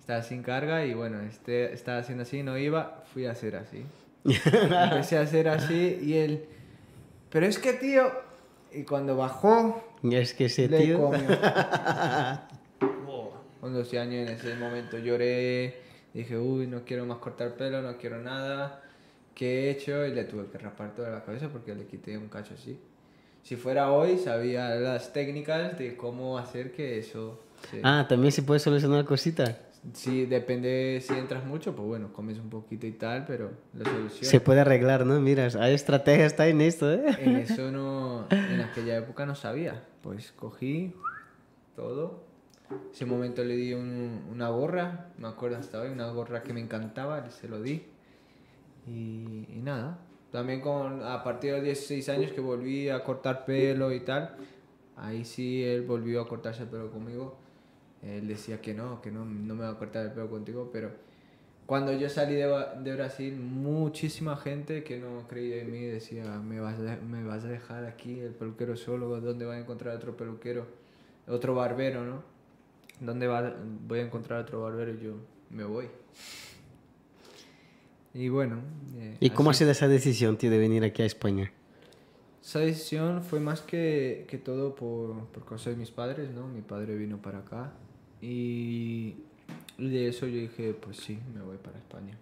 Estaba 0.00 0.22
sin 0.22 0.42
carga 0.42 0.84
y 0.84 0.94
bueno, 0.94 1.20
este, 1.20 1.72
estaba 1.72 1.98
haciendo 1.98 2.22
así, 2.22 2.42
no 2.42 2.58
iba, 2.58 3.04
fui 3.12 3.26
a 3.26 3.32
hacer 3.32 3.56
así. 3.56 3.84
Empecé 4.24 5.18
a 5.18 5.22
hacer 5.22 5.48
así 5.48 5.98
y 6.02 6.14
él, 6.14 6.44
pero 7.30 7.46
es 7.46 7.58
que 7.58 7.74
tío, 7.74 8.10
y 8.72 8.82
cuando 8.82 9.16
bajó, 9.16 9.84
Y 10.02 10.14
es 10.16 10.34
que 10.34 10.46
ese 10.46 10.68
le 10.68 10.80
tío... 10.80 11.00
comió. 11.00 11.38
Con 13.60 13.74
12 13.74 13.98
años 13.98 14.28
en 14.28 14.34
ese 14.36 14.54
momento 14.56 14.98
lloré, 14.98 15.76
dije, 16.14 16.38
uy, 16.38 16.66
no 16.66 16.82
quiero 16.84 17.04
más 17.04 17.18
cortar 17.18 17.54
pelo, 17.56 17.82
no 17.82 17.98
quiero 17.98 18.18
nada. 18.18 18.82
¿Qué 19.34 19.68
he 19.68 19.70
hecho? 19.70 20.06
Y 20.06 20.12
le 20.14 20.24
tuve 20.24 20.46
que 20.46 20.58
rapar 20.58 20.94
toda 20.94 21.10
la 21.10 21.22
cabeza 21.24 21.48
porque 21.50 21.74
le 21.74 21.86
quité 21.86 22.16
un 22.16 22.28
cacho 22.28 22.54
así. 22.54 22.80
Si 23.42 23.56
fuera 23.56 23.92
hoy, 23.92 24.18
sabía 24.18 24.74
las 24.76 25.12
técnicas 25.12 25.78
de 25.78 25.96
cómo 25.96 26.38
hacer 26.38 26.72
que 26.72 26.98
eso 26.98 27.40
se... 27.70 27.80
Ah, 27.82 28.06
también 28.08 28.32
se 28.32 28.42
puede 28.42 28.60
solucionar 28.60 29.04
cositas. 29.04 29.56
Sí, 29.94 30.26
depende 30.26 31.00
si 31.02 31.14
entras 31.14 31.44
mucho, 31.44 31.74
pues 31.74 31.88
bueno, 31.88 32.12
comes 32.12 32.38
un 32.38 32.50
poquito 32.50 32.86
y 32.86 32.92
tal, 32.92 33.24
pero 33.26 33.50
la 33.72 33.84
solución... 33.84 34.30
Se 34.30 34.38
puede 34.40 34.60
arreglar, 34.60 35.06
¿no? 35.06 35.18
Mira, 35.20 35.48
hay 35.58 35.74
estrategia, 35.74 36.26
está 36.26 36.46
en 36.48 36.60
esto, 36.60 36.92
¿eh? 36.92 37.16
En 37.18 37.36
eso 37.38 37.70
no, 37.72 38.26
en 38.30 38.60
aquella 38.60 38.98
época 38.98 39.24
no 39.24 39.34
sabía. 39.34 39.82
Pues 40.02 40.32
cogí 40.32 40.92
todo. 41.76 42.22
Ese 42.92 43.06
momento 43.06 43.42
le 43.42 43.56
di 43.56 43.72
un- 43.72 44.22
una 44.30 44.50
gorra, 44.50 45.08
me 45.18 45.28
acuerdo 45.28 45.56
hasta 45.56 45.80
hoy, 45.80 45.88
una 45.88 46.10
gorra 46.10 46.42
que 46.42 46.52
me 46.52 46.60
encantaba, 46.60 47.28
se 47.30 47.48
lo 47.48 47.60
di. 47.62 47.82
Y, 48.86 49.46
y 49.48 49.60
nada. 49.62 49.98
También 50.30 50.60
con, 50.60 51.02
a 51.02 51.24
partir 51.24 51.50
de 51.52 51.56
los 51.58 51.64
16 51.64 52.08
años 52.10 52.32
que 52.32 52.40
volví 52.40 52.88
a 52.88 53.02
cortar 53.02 53.44
pelo 53.44 53.92
y 53.92 54.00
tal, 54.00 54.36
ahí 54.96 55.24
sí 55.24 55.64
él 55.64 55.82
volvió 55.82 56.20
a 56.20 56.28
cortarse 56.28 56.62
el 56.64 56.68
pelo 56.68 56.90
conmigo. 56.90 57.36
Él 58.02 58.28
decía 58.28 58.60
que 58.60 58.74
no, 58.74 59.02
que 59.02 59.10
no, 59.10 59.24
no 59.24 59.54
me 59.54 59.64
va 59.64 59.70
a 59.70 59.78
cortar 59.78 60.06
el 60.06 60.12
pelo 60.12 60.30
contigo, 60.30 60.70
pero 60.72 60.90
cuando 61.66 61.92
yo 61.92 62.08
salí 62.08 62.34
de, 62.34 62.46
de 62.82 62.94
Brasil, 62.96 63.36
muchísima 63.36 64.36
gente 64.36 64.82
que 64.82 64.98
no 64.98 65.28
creía 65.28 65.62
en 65.62 65.70
mí 65.70 65.84
decía, 65.84 66.24
me 66.40 66.60
vas, 66.60 66.76
a, 66.80 66.96
me 66.96 67.22
vas 67.22 67.44
a 67.44 67.48
dejar 67.48 67.84
aquí 67.84 68.18
el 68.18 68.32
peluquero 68.32 68.76
solo, 68.76 69.20
¿dónde 69.20 69.44
voy 69.44 69.56
a 69.56 69.58
encontrar 69.60 69.94
otro 69.94 70.16
peluquero? 70.16 70.66
Otro 71.28 71.54
barbero, 71.54 72.04
¿no? 72.04 72.22
¿Dónde 72.98 73.26
va, 73.26 73.54
voy 73.86 74.00
a 74.00 74.02
encontrar 74.02 74.40
otro 74.40 74.62
barbero? 74.62 74.92
Y 74.94 75.04
yo 75.04 75.12
me 75.50 75.64
voy. 75.64 75.86
Y 78.14 78.28
bueno. 78.30 78.56
eh, 78.96 79.16
¿Y 79.20 79.30
cómo 79.30 79.50
ha 79.50 79.54
sido 79.54 79.70
esa 79.70 79.86
decisión, 79.86 80.38
tío, 80.38 80.50
de 80.50 80.58
venir 80.58 80.82
aquí 80.82 81.02
a 81.02 81.06
España? 81.06 81.52
Esa 82.42 82.58
decisión 82.58 83.22
fue 83.22 83.38
más 83.38 83.60
que, 83.60 84.24
que 84.28 84.38
todo 84.38 84.74
por, 84.74 85.26
por 85.26 85.44
causa 85.44 85.70
de 85.70 85.76
mis 85.76 85.92
padres, 85.92 86.32
¿no? 86.32 86.48
Mi 86.48 86.62
padre 86.62 86.96
vino 86.96 87.22
para 87.22 87.38
acá 87.38 87.72
y, 88.22 89.14
de 89.78 90.08
eso 90.08 90.26
yo 90.26 90.40
dije, 90.40 90.74
pues 90.74 90.98
sí, 90.98 91.18
me 91.34 91.42
voy 91.42 91.56
para 91.56 91.78
España. 91.78 92.16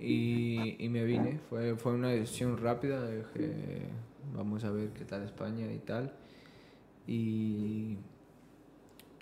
Y, 0.00 0.76
y 0.84 0.88
me 0.88 1.04
vine, 1.04 1.40
fue, 1.48 1.76
fue 1.76 1.92
una 1.94 2.08
decisión 2.10 2.58
rápida, 2.58 3.08
dije, 3.10 3.86
vamos 4.36 4.64
a 4.64 4.70
ver 4.70 4.90
qué 4.90 5.04
tal 5.04 5.22
España 5.22 5.72
y 5.72 5.78
tal. 5.78 6.12
Y, 7.06 7.96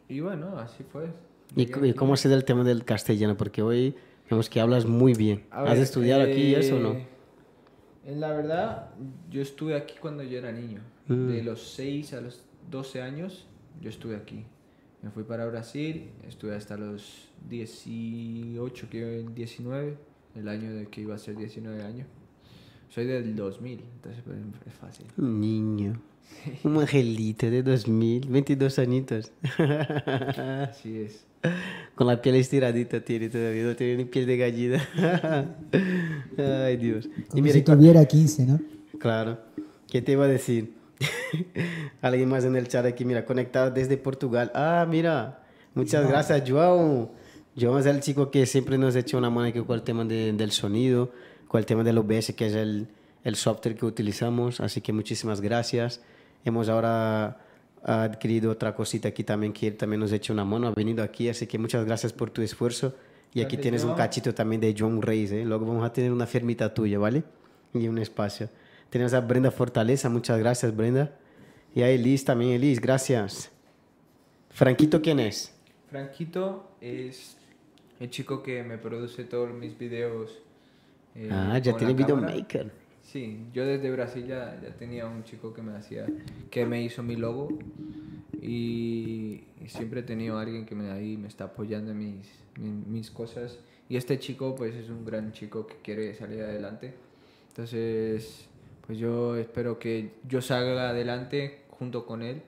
y 0.08 0.20
bueno, 0.20 0.58
así 0.58 0.82
fue. 0.82 1.06
¿Y, 1.54 1.62
y 1.62 1.64
aquí. 1.72 1.92
cómo 1.94 2.14
ha 2.14 2.16
sido 2.16 2.34
el 2.34 2.44
tema 2.44 2.64
del 2.64 2.84
castellano? 2.84 3.36
Porque 3.36 3.62
hoy 3.62 3.94
vemos 4.28 4.48
que 4.50 4.60
hablas 4.60 4.86
muy 4.86 5.14
bien. 5.14 5.44
¿Has 5.50 5.78
estudiado 5.78 6.22
aquí 6.22 6.40
y 6.48 6.54
eso 6.54 6.76
o 6.76 6.80
no? 6.80 6.92
eh, 6.92 7.06
En 8.06 8.20
la 8.20 8.32
verdad, 8.32 8.90
yo 9.30 9.40
estuve 9.42 9.76
aquí 9.76 9.94
cuando 10.00 10.22
yo 10.24 10.38
era 10.38 10.50
niño. 10.50 10.80
Mm. 11.06 11.26
De 11.28 11.42
los 11.44 11.62
6 11.74 12.12
a 12.14 12.20
los 12.20 12.44
12 12.70 13.02
años, 13.02 13.46
yo 13.80 13.90
estuve 13.90 14.16
aquí. 14.16 14.44
Me 15.02 15.10
fui 15.10 15.24
para 15.24 15.44
Brasil, 15.46 16.10
estuve 16.28 16.54
hasta 16.54 16.76
los 16.76 17.28
18, 17.48 18.88
que 18.88 19.26
19, 19.34 19.96
el 20.36 20.48
año 20.48 20.72
de 20.72 20.86
que 20.86 21.00
iba 21.00 21.16
a 21.16 21.18
ser 21.18 21.36
19 21.36 21.82
años. 21.82 22.06
Soy 22.88 23.06
del 23.06 23.34
2000, 23.34 23.80
entonces 23.80 24.22
pues, 24.24 24.38
es 24.66 24.74
fácil. 24.74 25.06
Un 25.16 25.40
niño. 25.40 26.00
Un 26.62 26.78
angelito 26.78 27.50
de 27.50 27.64
2000, 27.64 28.28
22 28.28 28.78
añitos. 28.78 29.32
Así 30.70 30.98
es. 30.98 31.24
Con 31.96 32.06
la 32.06 32.22
piel 32.22 32.36
estiradita 32.36 33.00
tiene 33.04 33.28
todavía, 33.28 33.64
no 33.64 33.74
tiene 33.74 33.96
ni 33.96 34.04
piel 34.04 34.26
de 34.26 34.36
gallina. 34.36 34.88
Ay, 36.38 36.76
Dios. 36.76 37.06
Y 37.06 37.22
Como 37.22 37.42
mira, 37.42 37.54
si 37.54 37.62
tuviera 37.62 38.04
15, 38.04 38.46
¿no? 38.46 38.60
Claro. 39.00 39.40
¿Qué 39.88 40.00
te 40.00 40.12
iba 40.12 40.26
a 40.26 40.28
decir? 40.28 40.81
Alguien 42.02 42.28
más 42.28 42.44
en 42.44 42.56
el 42.56 42.68
chat 42.68 42.84
aquí, 42.86 43.04
mira, 43.04 43.24
conectado 43.24 43.70
desde 43.70 43.96
Portugal. 43.96 44.50
Ah, 44.54 44.86
mira. 44.88 45.42
Muchas 45.74 46.06
gracias, 46.08 46.42
Joao. 46.48 47.10
Joao 47.58 47.78
es 47.78 47.86
el 47.86 48.00
chico 48.00 48.30
que 48.30 48.46
siempre 48.46 48.76
nos 48.78 48.94
echa 48.96 49.16
una 49.16 49.30
mano 49.30 49.48
aquí 49.48 49.60
con 49.60 49.74
el 49.76 49.82
tema 49.82 50.04
de- 50.04 50.32
del 50.32 50.50
sonido, 50.52 51.10
con 51.48 51.58
el 51.58 51.66
tema 51.66 51.82
del 51.82 51.98
OBS, 51.98 52.34
que 52.34 52.46
es 52.46 52.54
el, 52.54 52.88
el 53.24 53.36
software 53.36 53.76
que 53.76 53.86
utilizamos. 53.86 54.60
Así 54.60 54.80
que 54.80 54.92
muchísimas 54.92 55.40
gracias. 55.40 56.00
Hemos 56.44 56.68
ahora 56.68 57.38
adquirido 57.84 58.50
otra 58.50 58.74
cosita 58.74 59.08
aquí 59.08 59.24
también, 59.24 59.52
que 59.52 59.68
él 59.68 59.76
también 59.76 60.00
nos 60.00 60.12
echa 60.12 60.32
una 60.32 60.44
mano. 60.44 60.68
Ha 60.68 60.72
venido 60.72 61.02
aquí, 61.02 61.28
así 61.28 61.46
que 61.46 61.58
muchas 61.58 61.84
gracias 61.84 62.12
por 62.12 62.30
tu 62.30 62.42
esfuerzo. 62.42 62.94
Y 63.34 63.40
aquí 63.40 63.56
tienes 63.56 63.82
un 63.84 63.94
cachito 63.94 64.34
también 64.34 64.60
de 64.60 64.74
John 64.78 65.00
Reyes, 65.00 65.32
¿eh? 65.32 65.42
Luego 65.44 65.64
vamos 65.64 65.84
a 65.86 65.92
tener 65.92 66.12
una 66.12 66.26
fermita 66.26 66.74
tuya, 66.74 66.98
¿vale? 66.98 67.22
Y 67.72 67.88
un 67.88 67.96
espacio. 67.96 68.50
Tenemos 68.92 69.14
a 69.14 69.20
Brenda 69.22 69.50
Fortaleza, 69.50 70.10
muchas 70.10 70.38
gracias, 70.38 70.76
Brenda. 70.76 71.16
Y 71.74 71.80
a 71.80 71.88
Elis 71.88 72.26
también, 72.26 72.52
Elis, 72.52 72.78
gracias. 72.78 73.50
Franquito, 74.50 75.00
¿quién 75.00 75.18
es? 75.18 75.54
Franquito 75.90 76.68
es 76.82 77.38
el 78.00 78.10
chico 78.10 78.42
que 78.42 78.62
me 78.62 78.76
produce 78.76 79.24
todos 79.24 79.50
mis 79.54 79.78
videos. 79.78 80.38
eh, 81.14 81.30
ah, 81.32 81.56
ya 81.56 81.74
tiene 81.74 81.94
videomaker. 81.94 82.70
Sí, 83.02 83.46
yo 83.54 83.64
desde 83.64 83.90
Brasil 83.90 84.26
ya, 84.26 84.60
ya 84.62 84.74
tenía 84.76 85.06
un 85.06 85.24
chico 85.24 85.54
que 85.54 85.62
me 85.62 85.74
hacía, 85.74 86.04
que 86.50 86.66
me 86.66 86.82
hizo 86.82 87.02
mi 87.02 87.16
logo 87.16 87.48
y, 88.42 89.44
y 89.64 89.68
siempre 89.68 90.00
he 90.00 90.02
tenido 90.02 90.38
a 90.38 90.42
alguien 90.42 90.66
que 90.66 90.74
me 90.74 90.90
ahí 90.90 91.16
me 91.16 91.28
está 91.28 91.44
apoyando 91.44 91.92
en 91.92 91.98
mis, 91.98 92.26
mi- 92.58 92.84
mis 92.86 93.10
cosas 93.10 93.58
y 93.88 93.96
este 93.96 94.18
chico 94.18 94.54
pues 94.54 94.74
es 94.74 94.88
un 94.90 95.04
gran 95.06 95.32
chico 95.32 95.66
que 95.66 95.76
quiere 95.82 96.14
salir 96.14 96.42
adelante, 96.42 96.94
entonces 97.48 98.46
pues 98.86 98.98
yo 98.98 99.36
espero 99.36 99.78
que 99.78 100.12
yo 100.28 100.40
salga 100.40 100.90
adelante 100.90 101.62
junto 101.70 102.06
con 102.06 102.22
él 102.22 102.42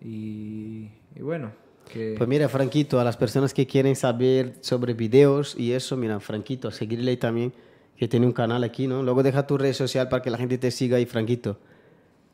y, 0.00 0.88
y 1.14 1.20
bueno, 1.20 1.52
que 1.90 2.14
Pues 2.16 2.28
mira, 2.28 2.48
Franquito, 2.48 3.00
a 3.00 3.04
las 3.04 3.16
personas 3.16 3.52
que 3.52 3.66
quieren 3.66 3.96
saber 3.96 4.54
sobre 4.60 4.94
videos 4.94 5.54
y 5.58 5.72
eso, 5.72 5.96
mira, 5.96 6.20
Franquito, 6.20 6.70
seguirle 6.70 7.16
también, 7.16 7.52
que 7.96 8.08
tiene 8.08 8.26
un 8.26 8.32
canal 8.32 8.64
aquí, 8.64 8.86
¿no? 8.86 9.02
Luego 9.02 9.22
deja 9.22 9.46
tu 9.46 9.58
red 9.58 9.72
social 9.72 10.08
para 10.08 10.22
que 10.22 10.30
la 10.30 10.38
gente 10.38 10.58
te 10.58 10.70
siga 10.70 10.96
ahí, 10.96 11.06
Franquito. 11.06 11.58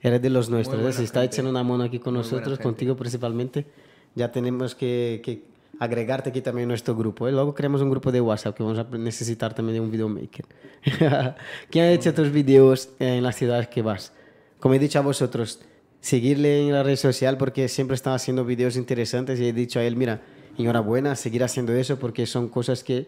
Eres 0.00 0.22
de 0.22 0.30
los 0.30 0.48
nuestros, 0.48 0.94
Se 0.94 1.02
está 1.02 1.24
echando 1.24 1.50
una 1.50 1.64
mano 1.64 1.82
aquí 1.84 1.98
con 1.98 2.14
Muy 2.14 2.22
nosotros, 2.22 2.58
contigo 2.58 2.96
principalmente. 2.96 3.66
Ya 4.14 4.30
tenemos 4.30 4.74
que, 4.74 5.20
que 5.24 5.42
agregarte 5.78 6.30
aquí 6.30 6.40
también 6.40 6.66
a 6.66 6.70
nuestro 6.70 6.94
grupo, 6.96 7.28
¿eh? 7.28 7.32
Luego 7.32 7.54
creamos 7.54 7.80
un 7.80 7.90
grupo 7.90 8.10
de 8.10 8.20
WhatsApp 8.20 8.56
que 8.56 8.62
vamos 8.62 8.78
a 8.78 8.84
necesitar 8.96 9.54
también 9.54 9.74
de 9.74 9.80
un 9.80 9.90
videomaker. 9.90 10.44
¿Quién 11.70 11.84
ha 11.84 11.92
hecho 11.92 12.12
tus 12.12 12.32
videos 12.32 12.90
en 12.98 13.22
las 13.22 13.36
ciudades 13.36 13.68
que 13.68 13.82
vas? 13.82 14.12
Como 14.58 14.74
he 14.74 14.78
dicho 14.78 14.98
a 14.98 15.02
vosotros, 15.02 15.60
seguirle 16.00 16.66
en 16.66 16.72
la 16.72 16.82
red 16.82 16.96
social 16.96 17.36
porque 17.36 17.68
siempre 17.68 17.94
está 17.94 18.14
haciendo 18.14 18.44
videos 18.44 18.76
interesantes 18.76 19.38
y 19.38 19.46
he 19.46 19.52
dicho 19.52 19.78
a 19.78 19.84
él, 19.84 19.96
mira, 19.96 20.20
enhorabuena, 20.56 21.14
seguir 21.14 21.44
haciendo 21.44 21.72
eso 21.72 21.98
porque 21.98 22.26
son 22.26 22.48
cosas 22.48 22.82
que 22.82 23.06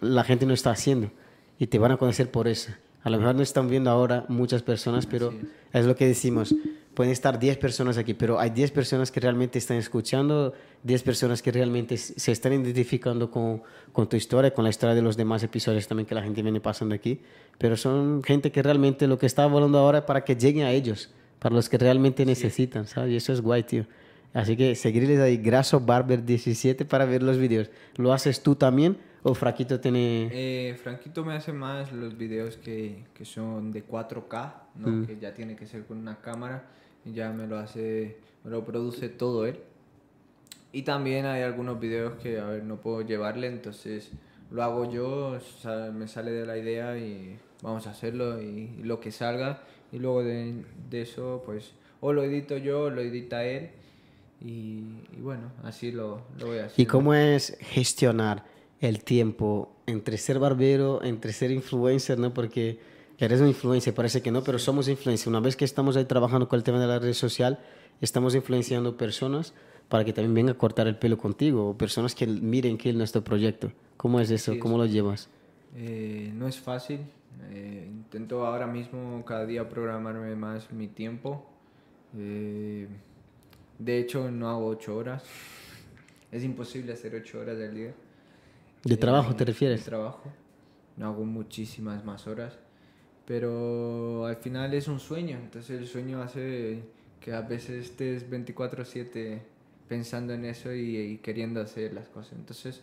la 0.00 0.24
gente 0.24 0.46
no 0.46 0.54
está 0.54 0.70
haciendo 0.70 1.10
y 1.58 1.66
te 1.66 1.78
van 1.78 1.92
a 1.92 1.96
conocer 1.96 2.30
por 2.30 2.48
eso. 2.48 2.72
A 3.02 3.10
lo 3.10 3.18
mejor 3.18 3.34
no 3.34 3.42
están 3.42 3.68
viendo 3.68 3.90
ahora 3.90 4.24
muchas 4.28 4.62
personas, 4.62 5.06
pero 5.06 5.32
es 5.72 5.86
lo 5.86 5.94
que 5.94 6.06
decimos. 6.06 6.54
Pueden 6.94 7.12
estar 7.12 7.38
10 7.38 7.58
personas 7.58 7.96
aquí, 7.96 8.12
pero 8.12 8.40
hay 8.40 8.50
10 8.50 8.72
personas 8.72 9.12
que 9.12 9.20
realmente 9.20 9.58
están 9.58 9.76
escuchando, 9.76 10.52
10 10.82 11.02
personas 11.04 11.40
que 11.40 11.52
realmente 11.52 11.96
se 11.96 12.32
están 12.32 12.52
identificando 12.54 13.30
con, 13.30 13.62
con 13.92 14.08
tu 14.08 14.16
historia, 14.16 14.52
con 14.52 14.64
la 14.64 14.70
historia 14.70 14.96
de 14.96 15.02
los 15.02 15.16
demás 15.16 15.44
episodios 15.44 15.86
también 15.86 16.06
que 16.06 16.14
la 16.16 16.22
gente 16.22 16.42
viene 16.42 16.60
pasando 16.60 16.94
aquí. 16.94 17.20
Pero 17.56 17.76
son 17.76 18.22
gente 18.24 18.50
que 18.50 18.62
realmente 18.62 19.06
lo 19.06 19.16
que 19.16 19.26
está 19.26 19.44
hablando 19.44 19.78
ahora 19.78 19.98
es 19.98 20.04
para 20.04 20.24
que 20.24 20.34
lleguen 20.34 20.64
a 20.64 20.72
ellos, 20.72 21.10
para 21.38 21.54
los 21.54 21.68
que 21.68 21.78
realmente 21.78 22.26
necesitan, 22.26 22.88
¿sabes? 22.88 23.12
Y 23.12 23.16
eso 23.16 23.32
es 23.32 23.40
guay, 23.40 23.62
tío. 23.62 23.86
Así 24.34 24.56
que 24.56 24.74
seguirles 24.74 25.20
ahí, 25.20 25.36
Graso 25.36 25.80
Barber 25.80 26.24
17 26.24 26.84
para 26.84 27.04
ver 27.04 27.22
los 27.22 27.38
videos. 27.38 27.70
¿Lo 27.96 28.12
haces 28.12 28.42
tú 28.42 28.56
también 28.56 28.98
o 29.22 29.34
Fraquito 29.34 29.80
tiene...? 29.80 30.28
Eh, 30.32 30.74
Franquito 30.82 31.24
me 31.24 31.34
hace 31.34 31.52
más 31.52 31.92
los 31.92 32.16
videos 32.16 32.56
que, 32.56 33.04
que 33.14 33.24
son 33.24 33.72
de 33.72 33.86
4K, 33.86 34.54
¿no? 34.76 35.06
que 35.06 35.18
ya 35.18 35.34
tiene 35.34 35.56
que 35.56 35.66
ser 35.66 35.84
con 35.84 35.98
una 35.98 36.20
cámara 36.20 36.64
y 37.04 37.12
ya 37.12 37.32
me 37.32 37.46
lo 37.46 37.58
hace, 37.58 38.18
me 38.44 38.50
lo 38.50 38.64
produce 38.64 39.08
todo 39.08 39.46
él. 39.46 39.58
Y 40.72 40.82
también 40.82 41.26
hay 41.26 41.42
algunos 41.42 41.80
videos 41.80 42.14
que, 42.22 42.38
a 42.38 42.46
ver, 42.46 42.64
no 42.64 42.76
puedo 42.76 43.02
llevarle, 43.02 43.46
entonces 43.46 44.10
lo 44.50 44.62
hago 44.62 44.90
yo, 44.90 45.28
o 45.28 45.40
sea, 45.40 45.90
me 45.92 46.08
sale 46.08 46.30
de 46.30 46.46
la 46.46 46.58
idea 46.58 46.98
y 46.98 47.38
vamos 47.62 47.86
a 47.86 47.90
hacerlo 47.90 48.40
y, 48.42 48.74
y 48.78 48.82
lo 48.82 49.00
que 49.00 49.10
salga. 49.10 49.62
Y 49.90 49.98
luego 49.98 50.22
de, 50.22 50.64
de 50.90 51.02
eso, 51.02 51.42
pues, 51.46 51.72
o 52.00 52.12
lo 52.12 52.22
edito 52.22 52.58
yo, 52.58 52.82
o 52.82 52.90
lo 52.90 53.00
edita 53.00 53.44
él. 53.44 53.70
Y, 54.40 55.00
y 55.16 55.20
bueno, 55.20 55.50
así 55.64 55.90
lo, 55.90 56.22
lo 56.38 56.48
voy 56.48 56.58
a 56.58 56.66
hacer. 56.66 56.80
¿Y 56.80 56.86
cómo 56.86 57.14
es 57.14 57.56
gestionar 57.60 58.44
el 58.80 59.02
tiempo 59.04 59.72
entre 59.86 60.18
ser 60.18 60.38
barbero, 60.38 61.02
entre 61.02 61.32
ser 61.32 61.50
influencer, 61.50 62.18
¿no? 62.18 62.32
Porque 62.32 62.78
eres 63.18 63.40
un 63.40 63.48
influencer, 63.48 63.94
parece 63.94 64.22
que 64.22 64.30
no, 64.30 64.42
pero 64.44 64.58
somos 64.58 64.88
influencer. 64.88 65.28
Una 65.28 65.40
vez 65.40 65.56
que 65.56 65.64
estamos 65.64 65.96
ahí 65.96 66.04
trabajando 66.04 66.48
con 66.48 66.58
el 66.58 66.62
tema 66.62 66.78
de 66.80 66.86
la 66.86 66.98
red 66.98 67.12
social, 67.12 67.58
estamos 68.00 68.34
influenciando 68.34 68.96
personas 68.96 69.54
para 69.88 70.04
que 70.04 70.12
también 70.12 70.34
vengan 70.34 70.54
a 70.54 70.58
cortar 70.58 70.86
el 70.86 70.96
pelo 70.96 71.16
contigo, 71.18 71.70
o 71.70 71.76
personas 71.78 72.14
que 72.14 72.26
miren 72.26 72.76
que 72.76 72.90
es 72.90 72.94
nuestro 72.94 73.24
proyecto. 73.24 73.72
¿Cómo 73.96 74.20
es 74.20 74.30
eso? 74.30 74.52
Sí, 74.52 74.58
¿Cómo 74.58 74.76
lo 74.78 74.86
llevas? 74.86 75.28
Eh, 75.76 76.30
no 76.34 76.46
es 76.46 76.58
fácil. 76.58 77.00
eh, 77.50 77.86
intento 77.88 78.44
ahora 78.46 78.66
mismo 78.66 79.24
cada 79.24 79.46
día 79.46 79.68
programarme 79.68 80.34
más 80.36 80.70
mi 80.72 80.88
tiempo. 80.88 81.46
Eh, 82.16 82.86
de 83.78 83.98
hecho, 83.98 84.30
no 84.30 84.48
hago 84.50 84.66
ocho 84.66 84.96
horas. 84.96 85.24
es 86.30 86.44
imposible 86.44 86.92
hacer 86.92 87.14
ocho 87.14 87.40
horas 87.40 87.56
al 87.58 87.74
día. 87.74 87.94
¿De 88.84 88.96
Eh, 88.96 88.98
trabajo 88.98 89.34
te 89.36 89.44
De 89.44 89.52
refieres? 89.52 89.84
trabajo. 89.84 90.22
No 90.96 91.06
hago 91.08 91.24
muchísimas 91.24 92.04
más 92.04 92.26
horas. 92.26 92.58
Pero 93.26 94.26
al 94.26 94.36
final 94.36 94.72
es 94.74 94.88
un 94.88 95.00
sueño. 95.00 95.36
Entonces 95.38 95.78
el 95.80 95.86
sueño 95.86 96.22
hace 96.22 96.82
que 97.20 97.32
a 97.34 97.42
veces 97.42 97.84
estés 97.86 98.28
24/7 98.30 99.42
pensando 99.88 100.32
en 100.34 100.44
eso 100.44 100.72
y, 100.72 100.96
y 100.96 101.18
queriendo 101.18 101.60
hacer 101.60 101.92
las 101.94 102.08
cosas. 102.08 102.32
Entonces 102.34 102.82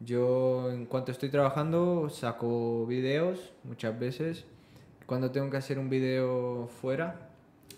yo 0.00 0.70
en 0.72 0.86
cuanto 0.86 1.12
estoy 1.12 1.28
trabajando 1.30 2.08
saco 2.10 2.86
videos 2.86 3.52
muchas 3.64 3.98
veces. 3.98 4.44
Cuando 5.06 5.30
tengo 5.30 5.50
que 5.50 5.56
hacer 5.58 5.78
un 5.78 5.90
video 5.90 6.68
fuera, 6.80 7.30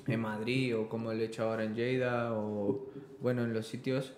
en 0.06 0.20
Madrid 0.20 0.76
o 0.76 0.88
como 0.88 1.12
lo 1.12 1.20
he 1.20 1.24
hecho 1.24 1.44
ahora 1.44 1.64
en 1.64 1.74
Lleida 1.74 2.32
o 2.34 2.86
bueno 3.20 3.44
en 3.44 3.52
los 3.52 3.66
sitios, 3.66 4.12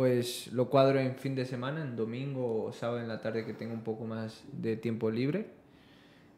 pues 0.00 0.50
lo 0.54 0.70
cuadro 0.70 0.98
en 0.98 1.14
fin 1.14 1.34
de 1.34 1.44
semana, 1.44 1.82
en 1.82 1.94
domingo 1.94 2.64
o 2.64 2.72
sábado 2.72 3.00
en 3.00 3.08
la 3.08 3.20
tarde 3.20 3.44
que 3.44 3.52
tengo 3.52 3.74
un 3.74 3.82
poco 3.82 4.06
más 4.06 4.44
de 4.50 4.78
tiempo 4.78 5.10
libre 5.10 5.48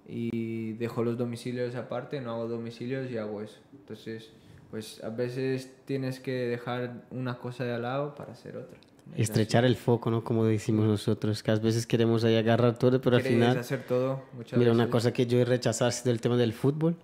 y 0.09 0.73
dejo 0.73 1.05
los 1.05 1.17
domicilios 1.17 1.77
aparte, 1.77 2.21
no 2.21 2.33
hago 2.33 2.49
domicilios 2.49 3.09
y 3.09 3.19
hago 3.19 3.41
eso. 3.41 3.61
Entonces, 3.73 4.31
pues 4.73 5.01
a 5.05 5.11
veces 5.11 5.71
tienes 5.85 6.19
que 6.19 6.33
dejar 6.33 7.05
una 7.13 7.39
cosa 7.39 7.63
de 7.63 7.73
al 7.73 7.83
lado 7.83 8.17
para 8.17 8.33
hacer 8.33 8.57
otra. 8.57 8.77
Es 9.15 9.29
Estrechar 9.29 9.65
el 9.65 9.77
foco, 9.77 10.11
¿no? 10.11 10.25
Como 10.25 10.45
decimos 10.45 10.85
nosotros, 10.87 11.41
que 11.45 11.53
a 11.53 11.55
veces 11.55 11.87
queremos 11.87 12.25
ahí 12.25 12.35
agarrar 12.35 12.77
todo, 12.77 13.01
pero 13.01 13.15
al 13.15 13.23
final... 13.23 13.57
hacer 13.57 13.85
todo 13.85 14.25
muchas 14.37 14.59
Mira, 14.59 14.73
una 14.73 14.87
veces. 14.87 14.93
cosa 14.93 15.13
que 15.13 15.27
yo 15.27 15.39
he 15.39 15.45
rechazado 15.45 15.89
ha 15.89 15.93
sido 15.93 16.11
el 16.11 16.21
tema 16.21 16.37
del 16.37 16.53
fútbol, 16.53 16.97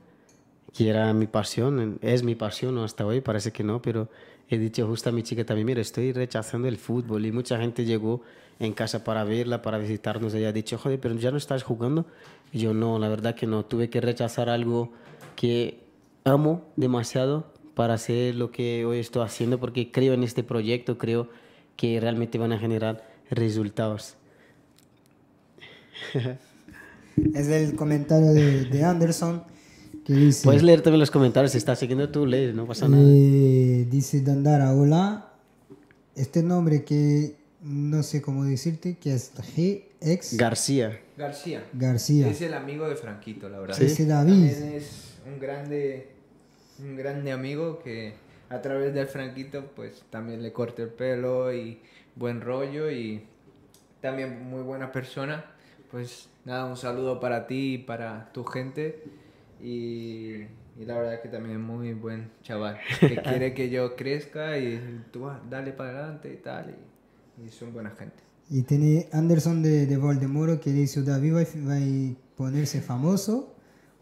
que 0.77 0.89
era 0.89 1.13
mi 1.13 1.29
pasión, 1.29 2.01
es 2.03 2.25
mi 2.25 2.35
pasión 2.35 2.75
¿no? 2.75 2.83
hasta 2.83 3.07
hoy, 3.07 3.21
parece 3.21 3.53
que 3.53 3.63
no, 3.63 3.81
pero 3.81 4.09
he 4.51 4.59
dicho 4.59 4.87
justo 4.87 5.11
a 5.11 5.13
mi 5.13 5.23
chica 5.23 5.45
también, 5.45 5.67
mira, 5.67 5.81
estoy 5.81 6.13
rechazando 6.13 6.69
el 6.69 6.79
fútbol 6.79 7.27
y 7.27 7.33
mucha 7.33 7.59
gente 7.59 7.85
llegó 7.85 8.23
en 8.59 8.73
casa 8.73 9.05
para 9.05 9.25
verla, 9.25 9.63
para 9.63 9.79
visitarnos 9.79 10.35
y 10.35 10.45
ha 10.45 10.53
dicho, 10.53 10.79
joder, 10.79 10.99
pero 10.99 11.15
ya 11.17 11.31
no 11.31 11.37
estás 11.37 11.63
jugando. 11.63 12.07
Y 12.53 12.61
yo 12.61 12.75
no, 12.75 12.99
la 12.99 13.09
verdad 13.09 13.35
que 13.35 13.47
no, 13.47 13.65
tuve 13.65 13.91
que 13.91 14.01
rechazar 14.01 14.49
algo 14.49 14.91
que 15.37 15.81
amo 16.25 16.65
demasiado 16.77 17.53
para 17.75 17.95
hacer 17.95 18.35
lo 18.35 18.51
que 18.51 18.85
hoy 18.85 18.99
estoy 18.99 19.23
haciendo 19.25 19.61
porque 19.61 19.91
creo 19.91 20.15
en 20.15 20.25
este 20.25 20.43
proyecto, 20.43 20.99
creo 20.99 21.29
que 21.77 22.01
realmente 22.01 22.39
van 22.39 22.53
a 22.53 22.59
generar 22.59 23.07
resultados. 23.31 24.17
Es 27.35 27.49
el 27.49 27.75
comentario 27.75 28.33
de, 28.33 28.67
de 28.67 28.85
Anderson 28.85 29.43
que 30.09 30.15
dice... 30.15 30.45
Puedes 30.45 30.63
leer 30.63 30.81
también 30.81 31.01
los 31.01 31.11
comentarios, 31.11 31.53
si 31.53 31.59
estás 31.59 31.79
siguiendo 31.79 32.09
tú, 32.09 32.25
lee, 32.25 32.53
no 32.55 32.67
pasa 32.67 32.89
nada. 32.89 33.03
Eh, 33.07 33.87
dice 33.91 34.23
Dandara, 34.23 34.73
hola. 34.73 35.33
Este 36.17 36.43
nombre 36.43 36.83
que 36.83 37.37
no 37.61 38.03
sé 38.03 38.23
cómo 38.23 38.45
decirte, 38.45 38.97
que 38.97 39.13
es 39.13 39.33
GX 39.37 40.39
García. 40.39 40.99
García. 41.19 41.67
García. 41.75 42.29
Es 42.29 42.41
el 42.41 42.55
amigo 42.55 42.89
de 42.89 42.97
Franquito, 42.97 43.51
la 43.51 43.59
verdad. 43.59 43.77
Sí. 43.77 43.85
Ese 43.85 44.07
David. 44.07 44.51
También 44.51 44.73
es 44.73 45.19
un 45.27 45.39
grande, 45.39 46.09
un 46.79 46.97
grande 46.97 47.31
amigo 47.31 47.79
que 47.79 48.15
a 48.49 48.63
través 48.63 48.95
del 48.95 49.09
Franquito 49.09 49.67
pues 49.77 50.05
también 50.09 50.43
le 50.43 50.55
corté 50.55 50.85
el 50.85 50.89
pelo 50.89 51.53
y 51.53 51.81
buen 52.17 52.41
rollo 52.41 52.91
y 52.91 53.25
también 54.01 54.43
muy 54.49 54.63
buena 54.63 54.91
persona. 54.91 55.45
Pues 55.91 56.31
nada, 56.47 56.65
un 56.65 56.79
saludo 56.79 57.21
para 57.21 57.47
ti 57.47 57.75
y 57.75 57.79
para 57.79 58.33
tu 58.33 58.45
gente 58.45 59.05
y, 59.63 60.47
y 60.79 60.85
la 60.87 60.97
verdad 60.99 61.21
que 61.23 61.29
también 61.29 61.57
es 61.57 61.63
muy 61.63 61.93
buen 61.95 62.31
chaval 62.43 62.79
que 63.01 63.17
quiere 63.17 63.55
que 63.55 63.71
yo 63.71 63.97
crezca 63.97 64.59
y 64.59 64.81
tú 65.13 65.27
ah, 65.29 65.43
dale 65.49 65.73
para 65.73 65.91
adelante 65.99 66.33
y 66.33 66.37
tal 66.43 66.75
y, 67.41 67.47
y 67.47 67.51
son 67.51 67.73
buena 67.73 67.91
gente. 67.91 68.23
Y 68.51 68.63
tiene 68.63 69.09
Anderson 69.13 69.63
de, 69.63 69.87
de 69.87 69.97
Voldemoro 69.99 70.59
que 70.61 70.73
dice, 70.73 71.03
David 71.03 71.35
va, 71.35 71.41
a- 71.41 71.69
va 71.69 71.77
a 71.77 72.15
ponerse 72.37 72.81
famoso 72.81 73.55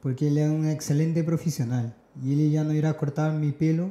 porque 0.03 0.29
él 0.29 0.39
es 0.39 0.49
un 0.49 0.69
excelente 0.69 1.25
profesional. 1.25 1.95
Y 2.23 2.33
él 2.33 2.51
ya 2.53 2.63
no 2.65 2.73
irá 2.73 2.91
a 2.91 2.97
cortar 2.97 3.33
mi 3.33 3.51
pelo 3.53 3.91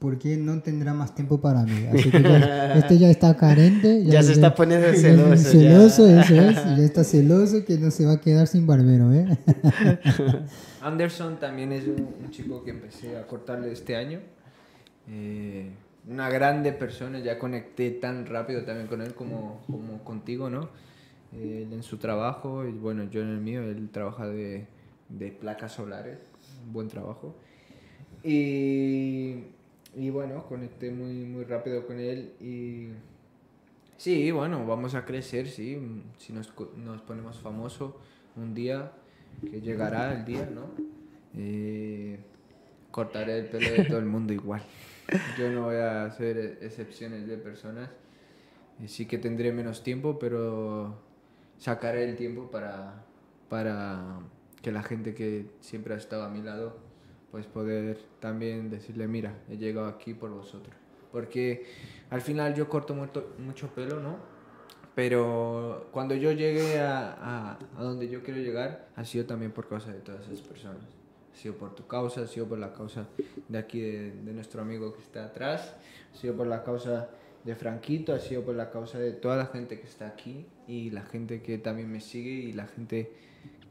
porque 0.00 0.38
no 0.38 0.60
tendrá 0.62 0.94
más 0.94 1.14
tiempo 1.14 1.40
para 1.40 1.62
mí. 1.62 1.86
Así 1.92 2.10
que 2.10 2.22
ya, 2.22 2.74
este 2.74 2.98
ya 2.98 3.10
está 3.10 3.36
carente. 3.36 4.02
Ya 4.06 4.22
se 4.22 4.32
está 4.32 4.54
poniendo 4.54 4.92
celoso, 4.94 5.34
ya. 5.36 5.50
celoso, 5.50 6.08
eso 6.08 6.34
es. 6.40 6.56
Ya 6.56 6.84
está 6.84 7.04
celoso 7.04 7.64
que 7.66 7.76
no 7.76 7.90
se 7.90 8.06
va 8.06 8.14
a 8.14 8.20
quedar 8.20 8.46
sin 8.46 8.66
barbero, 8.66 9.12
¿eh? 9.12 9.38
Anderson 10.80 11.38
también 11.38 11.72
es 11.72 11.86
un, 11.86 12.08
un 12.24 12.30
chico 12.30 12.64
que 12.64 12.70
empecé 12.70 13.18
a 13.18 13.26
cortarle 13.26 13.70
este 13.70 13.94
año. 13.94 14.20
Eh, 15.06 15.70
una 16.08 16.30
grande 16.30 16.72
persona, 16.72 17.18
ya 17.18 17.38
conecté 17.38 17.90
tan 17.90 18.24
rápido 18.24 18.64
también 18.64 18.86
con 18.86 19.02
él 19.02 19.14
como, 19.14 19.60
como 19.66 20.02
contigo, 20.02 20.48
¿no? 20.48 20.70
Él 21.32 21.68
en 21.72 21.82
su 21.82 21.98
trabajo, 21.98 22.64
y 22.64 22.72
bueno, 22.72 23.04
yo 23.04 23.20
en 23.20 23.28
el 23.28 23.40
mío, 23.40 23.62
él 23.62 23.90
trabaja 23.92 24.26
de, 24.26 24.66
de 25.10 25.30
placas 25.30 25.72
solares, 25.72 26.18
un 26.66 26.72
buen 26.72 26.88
trabajo. 26.88 27.36
Y, 28.24 29.44
y 29.94 30.10
bueno, 30.10 30.46
conecté 30.46 30.90
muy, 30.90 31.24
muy 31.24 31.44
rápido 31.44 31.86
con 31.86 31.98
él 31.98 32.34
y 32.40 32.88
sí, 33.96 34.30
bueno, 34.30 34.66
vamos 34.66 34.94
a 34.94 35.04
crecer, 35.04 35.48
sí, 35.48 35.78
si 36.18 36.32
nos, 36.32 36.52
nos 36.76 37.02
ponemos 37.02 37.38
famosos 37.38 37.94
un 38.36 38.54
día, 38.54 38.92
que 39.40 39.60
llegará 39.60 40.12
el 40.12 40.24
día, 40.24 40.48
¿no? 40.52 40.70
Eh, 41.36 42.18
cortaré 42.90 43.38
el 43.38 43.46
pelo 43.46 43.70
de 43.70 43.84
todo 43.84 43.98
el 43.98 44.06
mundo 44.06 44.32
igual. 44.32 44.62
Yo 45.38 45.50
no 45.50 45.64
voy 45.64 45.76
a 45.76 46.04
hacer 46.04 46.58
excepciones 46.60 47.26
de 47.26 47.36
personas. 47.36 47.90
Eh, 48.80 48.88
Sí 48.88 49.06
que 49.06 49.18
tendré 49.18 49.52
menos 49.52 49.82
tiempo, 49.82 50.18
pero 50.18 50.98
sacaré 51.58 52.04
el 52.08 52.16
tiempo 52.16 52.50
para, 52.50 53.04
para 53.48 54.20
que 54.62 54.72
la 54.72 54.82
gente 54.82 55.14
que 55.14 55.46
siempre 55.60 55.94
ha 55.94 55.96
estado 55.96 56.24
a 56.24 56.28
mi 56.28 56.42
lado, 56.42 56.78
pues 57.30 57.46
poder 57.46 57.98
también 58.18 58.70
decirle, 58.70 59.06
mira, 59.08 59.38
he 59.48 59.56
llegado 59.56 59.86
aquí 59.86 60.14
por 60.14 60.30
vosotros. 60.30 60.74
Porque 61.12 61.66
al 62.10 62.20
final 62.20 62.54
yo 62.54 62.68
corto 62.68 62.94
mucho, 62.94 63.34
mucho 63.38 63.68
pelo, 63.68 64.00
¿no? 64.00 64.16
Pero 64.94 65.88
cuando 65.92 66.14
yo 66.14 66.32
llegué 66.32 66.80
a, 66.80 67.12
a, 67.12 67.58
a 67.76 67.82
donde 67.82 68.08
yo 68.08 68.22
quiero 68.22 68.40
llegar, 68.40 68.88
ha 68.96 69.04
sido 69.04 69.24
también 69.26 69.52
por 69.52 69.68
causa 69.68 69.92
de 69.92 70.00
todas 70.00 70.26
esas 70.26 70.40
personas. 70.40 70.82
Ha 71.32 71.36
sido 71.36 71.54
por 71.54 71.74
tu 71.74 71.86
causa, 71.86 72.22
ha 72.22 72.26
sido 72.26 72.46
por 72.46 72.58
la 72.58 72.72
causa 72.72 73.06
de 73.48 73.58
aquí, 73.58 73.80
de, 73.80 74.12
de 74.12 74.32
nuestro 74.32 74.60
amigo 74.62 74.92
que 74.92 75.00
está 75.00 75.24
atrás, 75.24 75.74
ha 76.12 76.16
sido 76.16 76.36
por 76.36 76.46
la 76.46 76.62
causa 76.64 77.08
de 77.44 77.54
Franquito, 77.54 78.12
ha 78.12 78.18
sido 78.18 78.42
por 78.42 78.54
la 78.54 78.70
causa 78.70 78.98
de 78.98 79.12
toda 79.12 79.36
la 79.36 79.46
gente 79.46 79.80
que 79.80 79.86
está 79.86 80.06
aquí 80.06 80.46
y 80.66 80.90
la 80.90 81.02
gente 81.02 81.40
que 81.40 81.58
también 81.58 81.90
me 81.90 82.00
sigue 82.00 82.30
y 82.32 82.52
la 82.52 82.66
gente 82.66 83.12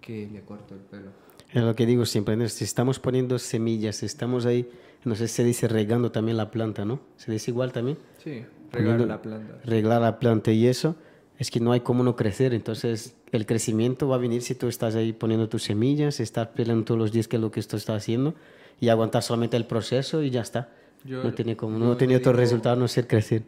que 0.01 0.27
le 0.27 0.41
corto 0.41 0.73
el 0.73 0.81
pelo. 0.81 1.11
Es 1.53 1.63
lo 1.63 1.75
que 1.75 1.85
digo 1.85 2.05
siempre, 2.05 2.35
¿no? 2.35 2.47
si 2.47 2.63
estamos 2.63 2.99
poniendo 2.99 3.39
semillas, 3.39 3.97
si 3.97 4.05
estamos 4.05 4.45
ahí, 4.45 4.69
no 5.03 5.15
sé 5.15 5.27
si 5.27 5.35
se 5.35 5.43
dice 5.43 5.67
regando 5.67 6.11
también 6.11 6.37
la 6.37 6.51
planta, 6.51 6.85
¿no? 6.85 6.99
Se 7.17 7.31
dice 7.31 7.49
igual 7.51 7.71
también. 7.71 7.97
Sí, 8.23 8.43
regar 8.71 8.97
Poniendo- 8.97 9.05
la 9.07 9.21
planta. 9.21 9.59
Regar 9.65 10.01
la 10.01 10.19
planta 10.19 10.51
y 10.51 10.67
eso, 10.67 10.95
es 11.39 11.49
que 11.49 11.59
no 11.59 11.71
hay 11.71 11.79
cómo 11.79 12.03
no 12.03 12.15
crecer. 12.15 12.53
Entonces, 12.53 13.15
el 13.31 13.45
crecimiento 13.47 14.07
va 14.07 14.15
a 14.15 14.19
venir 14.19 14.41
si 14.43 14.53
tú 14.53 14.67
estás 14.67 14.93
ahí 14.95 15.11
poniendo 15.13 15.49
tus 15.49 15.63
semillas, 15.63 16.19
estás 16.19 16.49
peleando 16.49 16.85
todos 16.85 16.99
los 16.99 17.11
días 17.11 17.27
que 17.27 17.37
es 17.37 17.41
lo 17.41 17.49
que 17.49 17.59
esto 17.61 17.77
está 17.77 17.95
haciendo 17.95 18.35
y 18.79 18.89
aguantar 18.89 19.23
solamente 19.23 19.57
el 19.57 19.65
proceso 19.65 20.21
y 20.21 20.29
ya 20.29 20.41
está. 20.41 20.69
Yo- 21.03 21.23
no 21.23 21.33
tiene 21.33 21.55
como, 21.57 21.79
no 21.79 21.97
tiene 21.97 22.15
otro 22.17 22.31
digo- 22.33 22.41
resultado 22.41 22.75
no 22.75 22.87
ser 22.87 23.07
crecer. 23.07 23.43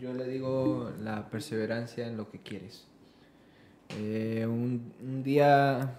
Yo 0.00 0.12
le 0.12 0.26
digo 0.26 0.90
la 1.04 1.28
perseverancia 1.28 2.08
en 2.08 2.16
lo 2.16 2.30
que 2.30 2.38
quieres. 2.40 2.84
Eh, 3.96 4.44
un, 4.48 4.92
un 5.02 5.22
día 5.22 5.98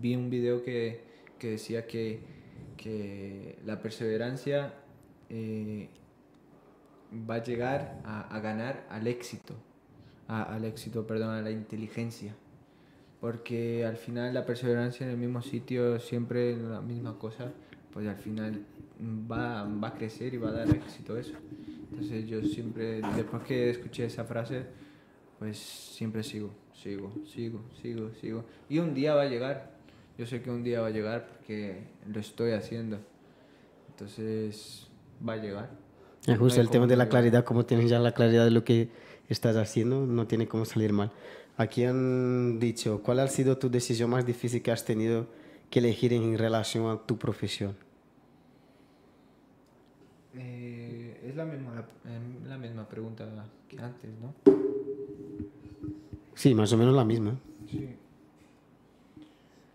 vi 0.00 0.16
un 0.16 0.30
video 0.30 0.62
que, 0.62 1.00
que 1.38 1.50
decía 1.50 1.86
que, 1.86 2.20
que 2.76 3.58
la 3.64 3.80
perseverancia 3.80 4.74
eh, 5.28 5.88
va 7.28 7.36
a 7.36 7.42
llegar 7.42 8.00
a, 8.04 8.34
a 8.34 8.40
ganar 8.40 8.86
al 8.90 9.06
éxito, 9.06 9.54
al 10.26 10.64
éxito, 10.64 11.06
perdón, 11.06 11.30
a 11.30 11.42
la 11.42 11.50
inteligencia. 11.50 12.34
Porque 13.20 13.84
al 13.84 13.96
final 13.96 14.32
la 14.32 14.46
perseverancia 14.46 15.04
en 15.04 15.12
el 15.12 15.18
mismo 15.18 15.42
sitio, 15.42 15.98
siempre 15.98 16.52
en 16.52 16.70
la 16.70 16.80
misma 16.80 17.18
cosa, 17.18 17.52
pues 17.92 18.06
al 18.06 18.16
final 18.16 18.64
va, 19.02 19.64
va 19.64 19.88
a 19.88 19.94
crecer 19.94 20.34
y 20.34 20.36
va 20.36 20.50
a 20.50 20.52
dar 20.52 20.70
éxito 20.70 21.16
eso. 21.16 21.34
Entonces 21.90 22.28
yo 22.28 22.42
siempre, 22.42 23.00
después 23.16 23.42
que 23.42 23.70
escuché 23.70 24.04
esa 24.04 24.24
frase, 24.24 24.66
pues 25.38 25.58
siempre 25.58 26.22
sigo, 26.22 26.50
sigo, 26.82 27.12
sigo, 27.26 27.60
sigo, 27.82 28.10
sigo. 28.20 28.44
Y 28.68 28.78
un 28.78 28.94
día 28.94 29.14
va 29.14 29.22
a 29.22 29.26
llegar. 29.26 29.76
Yo 30.16 30.26
sé 30.26 30.42
que 30.42 30.50
un 30.50 30.64
día 30.64 30.80
va 30.80 30.88
a 30.88 30.90
llegar 30.90 31.28
porque 31.28 31.84
lo 32.06 32.20
estoy 32.20 32.52
haciendo. 32.52 32.98
Entonces 33.90 34.88
va 35.26 35.34
a 35.34 35.36
llegar. 35.36 35.70
Es 36.26 36.38
justo 36.38 36.60
No 36.60 36.62
el 36.62 36.70
tema 36.70 36.86
de 36.86 36.96
la 36.96 37.04
llegar. 37.04 37.10
claridad, 37.10 37.44
como 37.44 37.64
tienes 37.66 37.88
ya 37.90 37.98
la 37.98 38.12
claridad 38.12 38.44
de 38.44 38.50
lo 38.50 38.64
que 38.64 38.88
estás 39.28 39.56
haciendo, 39.56 40.06
no 40.06 40.26
tiene 40.26 40.48
cómo 40.48 40.64
salir 40.64 40.92
mal. 40.92 41.12
Aquí 41.56 41.84
han 41.84 42.58
dicho, 42.60 43.02
¿cuál 43.02 43.20
ha 43.20 43.28
sido 43.28 43.58
tu 43.58 43.68
decisión 43.70 44.10
más 44.10 44.24
difícil 44.26 44.62
que 44.62 44.70
has 44.70 44.84
tenido 44.84 45.26
que 45.70 45.80
elegir 45.80 46.12
en 46.12 46.36
relación 46.38 46.88
a 46.90 46.98
tu 47.06 47.18
profesión? 47.18 47.76
Eh, 50.34 51.20
es 51.28 51.34
la 51.36 51.44
misma, 51.44 51.84
em, 52.04 52.46
la 52.48 52.58
misma 52.58 52.88
pregunta 52.88 53.26
que 53.68 53.78
antes, 53.80 54.10
¿no? 54.20 54.34
Sí, 56.38 56.54
más 56.54 56.72
o 56.72 56.76
menos 56.76 56.94
la 56.94 57.04
misma. 57.04 57.36
Sí. 57.68 57.96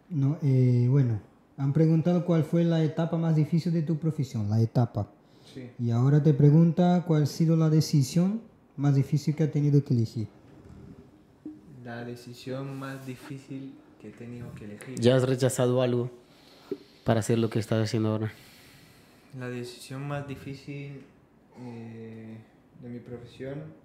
No, 0.09 0.37
eh, 0.41 0.87
bueno, 0.89 1.19
han 1.57 1.73
preguntado 1.73 2.23
cuál 2.23 2.45
fue 2.45 2.63
la 2.63 2.81
etapa 2.81 3.17
más 3.17 3.35
difícil 3.35 3.73
de 3.73 3.81
tu 3.81 3.97
profesión, 3.97 4.49
la 4.49 4.61
etapa. 4.61 5.11
Sí. 5.53 5.69
Y 5.77 5.91
ahora 5.91 6.23
te 6.23 6.33
pregunta 6.33 7.03
cuál 7.05 7.23
ha 7.23 7.25
sido 7.25 7.57
la 7.57 7.69
decisión 7.69 8.41
más 8.77 8.95
difícil 8.95 9.35
que 9.35 9.43
ha 9.43 9.51
tenido 9.51 9.83
que 9.83 9.93
elegir. 9.93 10.29
La 11.83 12.05
decisión 12.05 12.79
más 12.79 13.05
difícil 13.05 13.73
que 13.99 14.07
he 14.07 14.11
tenido 14.11 14.49
que 14.55 14.63
elegir. 14.63 14.97
¿Ya 15.01 15.17
has 15.17 15.27
rechazado 15.27 15.81
algo 15.81 16.11
para 17.03 17.19
hacer 17.19 17.39
lo 17.39 17.49
que 17.49 17.59
estás 17.59 17.83
haciendo 17.83 18.07
ahora? 18.07 18.31
La 19.37 19.49
decisión 19.49 20.07
más 20.07 20.25
difícil 20.29 21.01
eh, 21.59 22.37
de 22.81 22.89
mi 22.89 22.99
profesión 22.99 23.83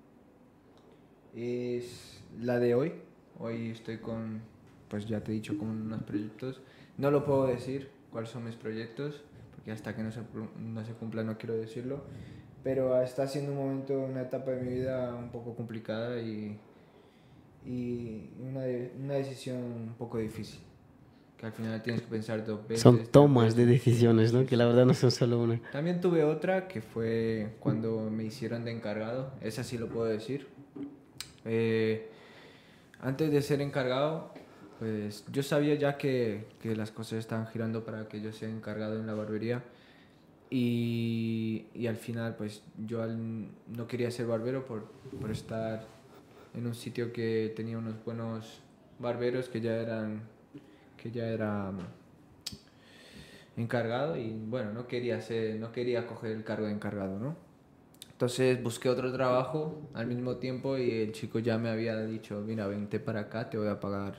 es 1.35 2.23
la 2.41 2.59
de 2.59 2.75
hoy. 2.75 2.93
Hoy 3.39 3.71
estoy 3.71 3.99
con, 3.99 4.41
pues 4.89 5.07
ya 5.07 5.21
te 5.21 5.33
he 5.33 5.35
dicho, 5.35 5.57
con 5.59 5.69
unos 5.69 6.03
proyectos. 6.03 6.61
No 6.97 7.11
lo 7.11 7.25
puedo 7.25 7.47
decir 7.47 7.91
cuáles 8.11 8.31
son 8.31 8.45
mis 8.45 8.57
proyectos, 8.57 9.23
porque 9.55 9.71
hasta 9.71 9.95
que 9.95 10.03
no 10.03 10.11
se, 10.11 10.21
no 10.59 10.85
se 10.85 10.93
cumpla 10.93 11.23
no 11.23 11.39
quiero 11.39 11.55
decirlo. 11.55 12.03
Pero 12.65 13.01
está 13.01 13.27
siendo 13.29 13.53
un 13.53 13.59
momento, 13.59 13.99
una 14.01 14.23
etapa 14.23 14.51
de 14.51 14.63
mi 14.63 14.73
vida 14.75 15.15
un 15.15 15.31
poco 15.31 15.55
complicada 15.55 16.21
y, 16.21 16.59
y 17.65 18.31
una, 18.41 18.63
una 18.99 19.15
decisión 19.15 19.59
un 19.59 19.95
poco 19.97 20.19
difícil. 20.19 20.61
Que 21.37 21.47
al 21.47 21.53
final 21.53 21.81
tienes 21.83 22.03
que 22.03 22.09
pensar 22.09 22.45
dos 22.45 22.67
veces. 22.67 22.83
Son 22.83 23.07
tomas 23.07 23.55
de 23.55 23.65
decisiones, 23.65 24.33
¿no? 24.33 24.45
Que 24.45 24.57
la 24.57 24.67
verdad 24.67 24.85
no 24.87 24.95
son 24.95 25.13
solo 25.13 25.41
una. 25.41 25.61
También 25.71 26.01
tuve 26.01 26.25
otra 26.25 26.67
que 26.67 26.81
fue 26.81 27.55
cuando 27.61 28.11
me 28.11 28.25
hicieron 28.25 28.65
de 28.65 28.73
encargado, 28.73 29.31
esa 29.41 29.63
sí 29.63 29.79
lo 29.79 29.89
puedo 29.89 30.07
decir. 30.07 30.49
Eh, 31.45 32.09
antes 33.01 33.31
de 33.31 33.43
ser 33.43 33.61
encargado, 33.61 34.33
pues 34.79 35.25
yo 35.33 35.43
sabía 35.43 35.75
ya 35.75 35.97
que, 35.99 36.47
que 36.63 36.75
las 36.77 36.91
cosas 36.91 37.19
estaban 37.21 37.47
girando 37.49 37.85
para 37.85 38.09
que 38.09 38.21
yo 38.21 38.33
sea 38.33 38.49
encargado 38.49 38.99
en 38.99 39.07
la 39.07 39.15
barbería. 39.15 39.63
Y, 40.51 41.67
y 41.75 41.87
al 41.89 41.97
final, 41.97 42.35
pues 42.37 42.63
yo 42.87 43.03
al- 43.03 43.49
no 43.69 43.87
quería 43.87 44.11
ser 44.11 44.27
barbero 44.27 44.65
por, 44.65 44.85
por 45.21 45.31
estar 45.31 45.85
en 46.55 46.67
un 46.67 46.75
sitio 46.75 47.13
que 47.13 47.53
tenía 47.55 47.77
unos 47.79 48.03
buenos 48.05 48.61
barberos 48.99 49.49
que 49.49 49.61
ya 49.61 49.75
eran 49.77 50.23
que 50.97 51.11
ya 51.13 51.27
era 51.27 51.71
encargado 53.57 54.17
y 54.17 54.31
bueno, 54.33 54.73
no 54.73 54.87
quería 54.87 55.21
ser, 55.21 55.57
no 55.61 55.73
quería 55.73 56.07
coger 56.07 56.33
el 56.33 56.45
cargo 56.45 56.67
de 56.67 56.73
encargado, 56.73 57.19
¿no? 57.19 57.37
Entonces 58.19 58.61
busqué 58.61 58.89
otro 58.89 59.13
trabajo 59.13 59.81
al 59.95 60.09
mismo 60.09 60.39
tiempo 60.39 60.77
y 60.77 60.91
el 60.91 61.13
chico 61.13 61.39
ya 61.39 61.57
me 61.57 61.69
había 61.69 62.05
dicho, 62.05 62.43
mira, 62.45 62.67
vente 62.67 62.99
para 62.99 63.21
acá, 63.21 63.49
te 63.49 63.57
voy 63.57 63.69
a 63.69 63.79
pagar 63.79 64.17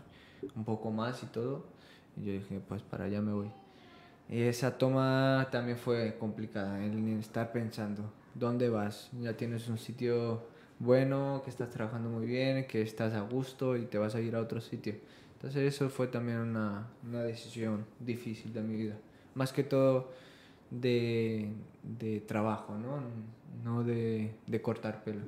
un 0.56 0.64
poco 0.64 0.90
más 0.90 1.22
y 1.22 1.26
todo. 1.26 1.66
Y 2.16 2.24
yo 2.24 2.32
dije, 2.32 2.62
pues 2.66 2.82
para 2.82 3.04
allá 3.04 3.22
me 3.22 3.34
voy. 3.34 3.52
Y 4.30 4.44
esa 4.44 4.78
toma 4.78 5.50
también 5.52 5.78
fue 5.78 6.16
complicada, 6.18 6.82
el 6.82 7.20
estar 7.20 7.52
pensando, 7.52 8.10
¿dónde 8.36 8.70
vas? 8.70 9.10
Ya 9.20 9.36
tienes 9.36 9.68
un 9.68 9.78
sitio 9.78 10.44
bueno, 10.80 11.42
que 11.44 11.50
estás 11.50 11.70
trabajando 11.70 12.10
muy 12.10 12.26
bien, 12.26 12.68
que 12.68 12.82
estás 12.82 13.14
a 13.14 13.20
gusto 13.20 13.76
y 13.76 13.84
te 13.84 13.98
vas 13.98 14.16
a 14.16 14.22
ir 14.22 14.34
a 14.34 14.40
otro 14.40 14.62
sitio. 14.62 14.96
Entonces 15.34 15.76
eso 15.76 15.90
fue 15.90 16.08
también 16.08 16.38
una, 16.38 16.88
una 17.06 17.22
decisión 17.24 17.86
difícil 18.00 18.54
de 18.54 18.62
mi 18.62 18.78
vida. 18.78 18.96
Más 19.36 19.52
que 19.52 19.66
todo 19.66 20.14
de, 20.72 21.50
de 22.00 22.20
trabajo, 22.22 22.76
¿no? 22.78 23.02
No 23.64 23.84
de, 23.84 24.32
de 24.48 24.62
cortar 24.62 25.04
pelo, 25.04 25.22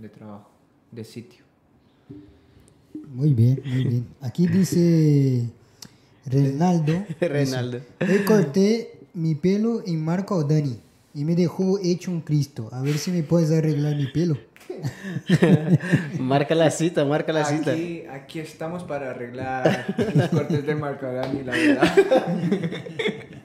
de 0.00 0.08
trabajo, 0.08 0.50
de 0.90 1.04
sitio. 1.04 1.44
Muy 3.08 3.34
bien, 3.34 3.60
muy 3.64 3.84
bien. 3.84 4.06
Aquí 4.20 4.46
dice 4.46 5.48
Reinaldo. 6.26 7.04
Reinaldo. 7.20 7.80
dice, 8.00 8.12
Hoy 8.12 8.24
corté 8.24 8.98
mi 9.14 9.34
pelo 9.34 9.82
en 9.86 10.04
Marco 10.04 10.42
Dani 10.44 10.78
y 11.14 11.24
me 11.24 11.34
dejó 11.34 11.78
hecho 11.78 12.10
un 12.10 12.20
Cristo. 12.20 12.68
A 12.72 12.82
ver 12.82 12.98
si 12.98 13.10
me 13.10 13.22
puedes 13.22 13.50
arreglar 13.50 13.96
mi 13.96 14.06
pelo. 14.06 14.36
Marca 16.18 16.54
la 16.54 16.70
cita, 16.70 17.04
marca 17.04 17.32
la 17.32 17.44
cita. 17.44 17.72
Aquí, 18.12 18.38
estamos 18.38 18.82
para 18.82 19.10
arreglar 19.10 19.94
los 20.14 20.28
cortes 20.28 20.66
de 20.66 20.74
Marcadani, 20.74 21.44
la 21.44 21.52
verdad. 21.52 21.94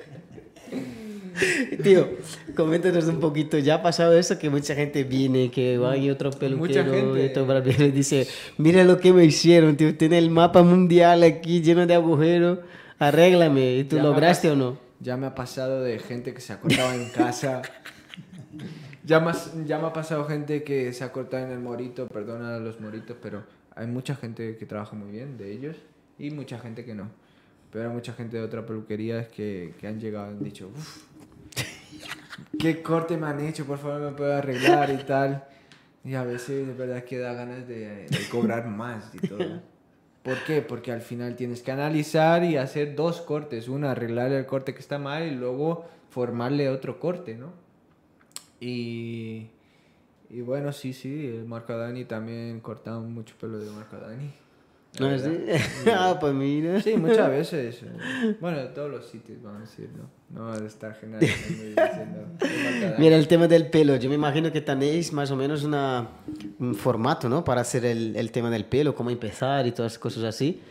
Tío, 1.84 2.10
coméntanos 2.56 3.06
un 3.06 3.20
poquito. 3.20 3.58
¿Ya 3.58 3.76
ha 3.76 3.82
pasado 3.82 4.18
eso 4.18 4.38
que 4.38 4.50
mucha 4.50 4.76
gente 4.76 5.04
viene, 5.04 5.52
que 5.52 5.78
va 5.78 5.98
y 5.98 6.10
otro 6.10 6.32
peluquero 6.32 7.18
y 7.18 7.28
otro 7.28 7.46
barbero 7.46 7.86
y 7.86 7.92
dice, 7.92 8.28
mira 8.58 8.84
lo 8.84 9.00
que 9.00 9.14
me 9.14 9.26
hicieron, 9.26 9.76
tío, 9.78 9.96
tiene 9.96 10.18
el 10.18 10.30
mapa 10.30 10.64
mundial 10.64 11.24
aquí 11.24 11.62
lleno 11.62 11.86
de 11.86 11.96
agujeros, 11.96 12.60
arréglame. 12.98 13.78
¿Y 13.78 13.84
tú 13.84 13.98
Ya 13.98 14.04
lograste 14.04 14.52
o 14.52 14.56
no? 14.56 14.78
Ya 15.00 15.16
me 15.18 15.28
ha 15.28 15.36
pasado 15.36 15.82
de 15.82 16.00
gente 16.00 16.34
que 16.34 16.42
se 16.42 16.54
ha 16.54 16.60
cortado 16.60 16.94
en 16.94 17.10
casa. 17.10 17.62
Ya, 19.06 19.20
más, 19.20 19.52
ya 19.66 19.80
me 19.80 19.88
ha 19.88 19.94
pasado 19.94 20.26
gente 20.26 20.62
que 20.62 20.94
se 20.94 21.04
ha 21.04 21.12
cortado 21.12 21.44
en 21.44 21.52
el 21.52 21.60
morito, 21.60 22.08
perdona 22.08 22.58
a 22.58 22.60
los 22.60 22.80
moritos, 22.80 23.18
pero 23.20 23.42
hay 23.76 23.88
mucha 23.88 24.14
gente 24.14 24.56
que 24.58 24.68
trabaja 24.68 24.96
muy 24.96 25.10
bien 25.10 25.36
de 25.36 25.52
ellos 25.52 25.78
y 26.20 26.30
mucha 26.30 26.60
gente 26.60 26.86
que 26.86 26.94
no. 26.94 27.10
Pero 27.72 27.90
hay 27.90 27.96
mucha 27.96 28.14
gente 28.14 28.38
de 28.38 28.44
otra 28.44 28.68
peluquería 28.68 29.28
que, 29.28 29.74
que 29.80 29.88
han 29.88 30.00
llegado 30.00 30.28
y 30.28 30.34
han 30.36 30.44
dicho, 30.44 30.68
uff, 30.68 31.04
¿qué 32.58 32.82
corte 32.82 33.18
me 33.18 33.28
han 33.28 33.40
hecho? 33.40 33.66
Por 33.66 33.78
favor, 33.78 34.02
me 34.02 34.12
puedo 34.12 34.36
arreglar 34.36 34.90
y 34.92 35.04
tal. 35.04 35.46
Y 36.04 36.16
a 36.16 36.24
veces 36.24 36.68
de 36.68 36.74
verdad 36.74 37.04
que 37.04 37.18
da 37.18 37.34
ganas 37.34 37.68
de, 37.68 38.08
cobrar 38.32 38.68
más 38.68 39.14
y 39.14 39.28
todo. 39.28 39.62
¿Por 40.24 40.44
qué? 40.46 40.62
Porque 40.62 40.92
al 40.92 41.02
final 41.02 41.36
tienes 41.36 41.62
que 41.62 41.72
analizar 41.72 42.44
y 42.44 42.58
hacer 42.58 42.96
dos 42.96 43.22
cortes. 43.22 43.68
Una, 43.68 43.92
arreglar 43.92 44.32
el 44.32 44.46
corte 44.46 44.74
que 44.74 44.80
está 44.80 44.98
mal 44.98 45.24
y 45.28 45.32
luego 45.32 45.86
formarle 46.10 46.70
otro 46.70 47.00
corte, 47.00 47.36
¿no? 47.36 47.54
Y, 48.60 49.48
y 50.30 50.42
bueno, 50.42 50.74
sí, 50.74 50.94
sí, 50.94 51.28
el 51.28 51.46
Marco 51.46 51.76
Dani 51.78 52.06
también 52.06 52.60
cortaba 52.60 53.00
mucho 53.00 53.36
pelo 53.40 53.60
de 53.60 53.72
Marco 53.72 53.98
Dani. 53.98 54.32
¿No 55.00 55.18
sí? 55.20 55.30
ah, 55.94 56.18
pues 56.20 56.34
mira. 56.34 56.82
Sí, 56.82 56.96
muchas 56.98 57.30
veces. 57.32 57.84
eh, 57.84 58.36
Bueno, 58.40 58.60
todos 58.70 58.90
los 58.90 59.06
sitios, 59.08 59.42
vamos 59.42 59.60
a 59.60 59.62
decir, 59.62 59.90
¿no? 59.96 60.10
No 60.32 60.46
va 60.48 60.56
a 60.56 60.66
estar 60.66 60.96
generalizando. 60.96 62.28
Mira, 63.00 63.16
el 63.16 63.28
tema 63.28 63.48
del 63.48 63.68
pelo, 63.70 63.96
yo 63.96 64.10
me 64.10 64.16
imagino 64.16 64.52
que 64.52 64.62
tenéis 64.62 65.12
más 65.14 65.32
o 65.32 65.36
menos 65.36 65.64
una, 65.64 66.08
un 66.60 66.76
formato, 66.76 67.28
¿no? 67.30 67.44
Para 67.44 67.62
hacer 67.62 67.86
el, 67.86 68.16
el 68.16 68.32
tema 68.32 68.50
del 68.50 68.66
pelo, 68.66 68.94
cómo 68.94 69.10
empezar 69.10 69.66
y 69.68 69.72
todas 69.72 69.92
esas 69.94 70.00
cosas 70.00 70.24
así. 70.24 70.62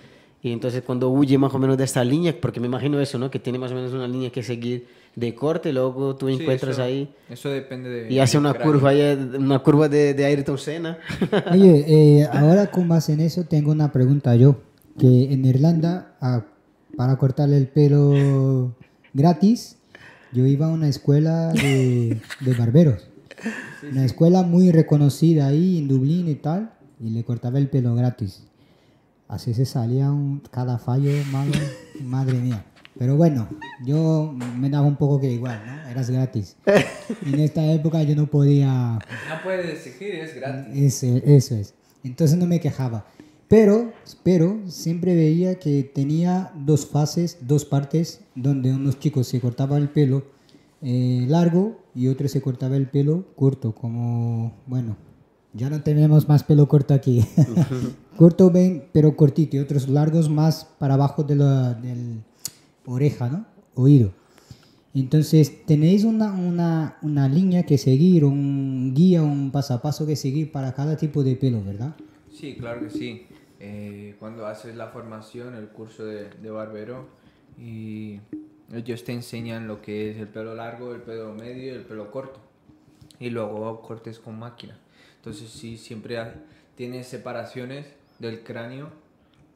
Y 0.43 0.53
entonces 0.53 0.83
cuando 0.87 1.09
huye 1.11 1.37
más 1.37 1.53
o 1.53 1.59
menos 1.59 1.77
de 1.77 1.85
esta 1.85 2.05
línea, 2.05 2.35
porque 2.41 2.61
me 2.61 2.67
imagino 2.67 3.01
eso, 3.01 3.19
¿no? 3.19 3.29
Que 3.31 3.39
tiene 3.41 3.59
más 3.59 3.73
o 3.73 3.75
menos 3.75 3.93
una 3.93 4.07
línea 4.07 4.31
que 4.31 4.43
seguir 4.43 4.87
de 5.17 5.35
corte, 5.35 5.73
luego 5.73 6.15
tú 6.15 6.29
Sí, 6.29 6.35
encuentras 6.35 6.75
eso- 6.75 6.83
ahí 6.85 7.13
Eso 7.29 7.49
depende 7.49 7.89
de. 7.91 8.13
y 8.13 8.21
hace 8.21 8.39
una 8.39 8.53
cráneo. 8.55 8.73
curva, 8.75 8.93
una 9.37 9.59
curva 9.59 9.89
de, 9.89 10.15
de 10.15 10.25
Ayrton 10.25 10.57
Senna. 10.59 10.99
Oye, 11.53 11.85
eh, 12.21 12.29
ahora 12.33 12.71
con 12.71 12.87
base 12.89 13.15
en 13.15 13.21
eso 13.21 13.45
tengo 13.45 13.73
una 13.73 13.91
pregunta 13.91 14.37
yo. 14.37 14.61
Que 14.97 15.33
en 15.33 15.45
Irlanda, 15.45 16.17
ah, 16.21 16.45
para 16.97 17.17
cortarle 17.19 17.57
el 17.57 17.67
pelo 17.69 18.75
gratis, 19.13 19.77
yo 20.33 20.47
iba 20.47 20.67
a 20.67 20.71
una 20.71 20.89
escuela 20.89 21.53
de, 21.53 22.21
de 22.41 22.55
barberos. 22.55 23.09
Una 23.91 24.05
escuela 24.05 24.43
muy 24.43 24.71
reconocida 24.73 25.47
ahí 25.49 25.79
en 25.79 25.89
Dublín 25.89 26.29
y 26.29 26.35
tal, 26.37 26.73
y 27.01 27.11
le 27.11 27.25
cortaba 27.25 27.59
el 27.59 27.69
pelo 27.69 27.95
gratis. 27.95 28.45
Así 29.29 29.53
se 29.53 29.67
salía 29.67 30.11
un, 30.11 30.41
cada 30.51 30.79
fallo 30.79 31.11
malo, 31.31 31.53
madre 32.03 32.39
mía. 32.39 32.65
Pero 32.99 33.17
bueno, 33.17 33.47
yo 33.85 34.35
me 34.59 34.71
daba 34.71 34.87
un 34.87 34.97
poco 34.97 35.21
que 35.21 35.31
igual, 35.31 35.63
¿no? 35.65 35.89
Eras 35.89 36.11
gratis. 36.11 36.57
En 37.25 37.41
esta 37.41 37.65
época 37.73 38.03
yo 38.03 38.15
no 38.15 38.27
podía 38.27 38.99
No 38.99 39.43
puedes 39.43 39.67
exigir, 39.71 40.15
es 40.17 40.35
gratis. 40.35 40.75
ese, 40.77 41.23
eso 41.37 41.55
es. 41.55 41.75
Entonces 42.05 42.37
no 42.37 42.47
me 42.47 42.61
quejaba. 42.61 43.07
Pero, 43.49 43.93
pero 44.23 44.61
siempre 44.67 45.15
veía 45.15 45.59
que 45.59 45.83
tenía 45.83 46.53
dos 46.55 46.87
fases, 46.87 47.39
dos 47.41 47.65
partes, 47.65 48.21
donde 48.35 48.73
unos 48.73 48.99
chicos 48.99 49.27
se 49.29 49.41
cortaban 49.41 49.81
el 49.83 49.89
pelo 49.89 50.25
eh, 50.83 51.25
largo 51.29 51.81
y 51.95 52.09
otros 52.09 52.31
se 52.31 52.43
cortaba 52.43 52.77
el 52.77 52.89
pelo 52.89 53.25
corto, 53.37 53.75
como, 53.75 54.53
bueno, 54.67 54.97
ya 55.53 55.71
no 55.71 55.83
tenemos 55.83 56.29
más 56.29 56.45
pelo 56.45 56.69
corto 56.69 56.95
aquí. 56.95 57.25
corto 58.17 58.51
ven, 58.51 58.89
pero 58.93 59.17
cortito, 59.17 59.57
y 59.57 59.61
otros 59.61 59.89
largos 59.89 60.29
más 60.29 60.65
para 60.79 60.95
abajo 60.95 61.25
de 61.25 61.37
la 61.37 61.75
del 61.75 62.23
oreja, 62.87 63.29
¿no? 63.29 63.47
Oído. 63.75 64.13
Entonces, 64.95 65.65
tenéis 65.67 66.05
una, 66.05 66.33
una, 66.33 66.99
una 67.03 67.29
línea 67.29 67.65
que 67.65 67.79
seguir, 67.79 68.25
un 68.25 68.95
guía, 68.95 69.23
un 69.23 69.51
paso 69.51 69.75
a 69.75 70.07
que 70.07 70.17
seguir 70.17 70.51
para 70.51 70.75
cada 70.75 70.97
tipo 70.97 71.23
de 71.23 71.37
pelo, 71.37 71.63
¿verdad? 71.63 71.95
Sí, 72.33 72.57
claro 72.57 72.81
que 72.81 72.91
sí. 72.91 73.27
Eh, 73.61 74.17
cuando 74.19 74.47
haces 74.47 74.75
la 74.75 74.89
formación, 74.89 75.55
el 75.55 75.69
curso 75.69 76.05
de, 76.05 76.31
de 76.31 76.51
barbero, 76.51 77.07
y 77.61 78.21
ellos 78.73 79.05
te 79.05 79.13
enseñan 79.13 79.67
lo 79.67 79.83
que 79.83 80.11
es 80.11 80.19
el 80.19 80.29
pelo 80.29 80.55
largo, 80.55 80.95
el 80.95 81.03
pelo 81.03 81.35
medio 81.35 81.65
y 81.65 81.69
el 81.69 81.85
pelo 81.85 82.11
corto. 82.11 82.41
y 83.21 83.31
luego 83.31 83.81
cortes 83.83 84.19
con 84.19 84.39
máquina. 84.39 84.79
Entonces 85.19 85.51
sí, 85.51 85.77
siempre 85.77 86.19
hay- 86.19 86.33
tienes 86.77 87.07
separaciones 87.07 87.87
del 88.19 88.43
cráneo, 88.43 88.91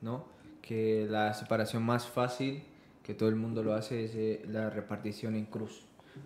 ¿no? 0.00 0.24
Que 0.60 1.06
la 1.08 1.34
separación 1.34 1.82
más 1.82 2.06
fácil, 2.06 2.62
que 3.02 3.14
todo 3.14 3.28
el 3.28 3.36
mundo 3.36 3.62
lo 3.62 3.74
hace, 3.74 4.04
es 4.04 4.12
eh, 4.14 4.42
la 4.48 4.70
repartición 4.70 5.34
en 5.34 5.46
cruz. 5.46 5.82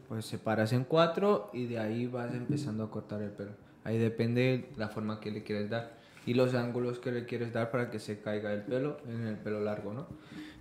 Pues 0.09 0.27
separas 0.27 0.73
en 0.73 0.85
cuatro 0.85 1.49
y 1.53 1.67
de 1.67 1.79
ahí 1.79 2.07
vas 2.07 2.35
empezando 2.35 2.85
a 2.85 2.91
cortar 2.91 3.23
el 3.23 3.31
pelo. 3.31 3.53
Ahí 3.85 3.99
depende 3.99 4.69
la 4.77 4.89
forma 4.89 5.21
que 5.21 5.31
le 5.31 5.43
quieres 5.45 5.71
dar 5.71 5.97
y 6.27 6.35
los 6.35 6.55
ángulos 6.55 6.99
que 6.99 7.13
le 7.13 7.25
quieres 7.25 7.53
dar 7.53 7.71
para 7.71 7.89
que 7.91 8.01
se 8.01 8.19
caiga 8.21 8.53
el 8.53 8.63
pelo 8.63 8.99
en 9.09 9.27
el 9.29 9.37
pelo 9.37 9.61
largo, 9.61 9.93
¿no? 9.95 10.07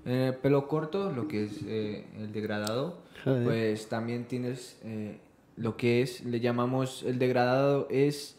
En 0.05 0.11
el 0.11 0.35
pelo 0.35 0.67
corto, 0.67 1.11
lo 1.11 1.27
que 1.27 1.45
es 1.45 1.61
eh, 1.65 2.05
el 2.19 2.31
degradado, 2.31 2.99
Joder. 3.23 3.43
pues 3.43 3.89
también 3.89 4.25
tienes 4.25 4.77
eh, 4.83 5.17
lo 5.57 5.75
que 5.75 6.03
es, 6.03 6.23
le 6.23 6.39
llamamos 6.39 7.01
el 7.01 7.17
degradado 7.17 7.87
es 7.89 8.37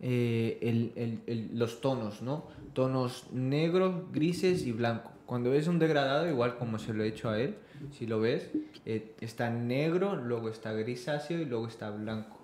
eh, 0.00 0.58
el- 0.62 0.92
el- 0.96 1.20
el- 1.26 1.58
los 1.58 1.80
tonos, 1.80 2.22
¿no? 2.22 2.46
Tonos 2.72 3.26
negros, 3.32 4.12
grises 4.12 4.64
y 4.66 4.72
blanco. 4.72 5.10
Cuando 5.26 5.50
ves 5.50 5.66
un 5.68 5.78
degradado, 5.78 6.28
igual 6.28 6.56
como 6.56 6.78
se 6.78 6.94
lo 6.94 7.02
he 7.04 7.08
hecho 7.08 7.28
a 7.30 7.38
él, 7.40 7.56
si 7.92 8.06
lo 8.06 8.20
ves, 8.20 8.48
eh, 8.86 9.12
está 9.20 9.50
negro, 9.50 10.16
luego 10.16 10.48
está 10.48 10.72
grisáceo 10.72 11.40
y 11.40 11.44
luego 11.44 11.66
está 11.68 11.90
blanco, 11.90 12.38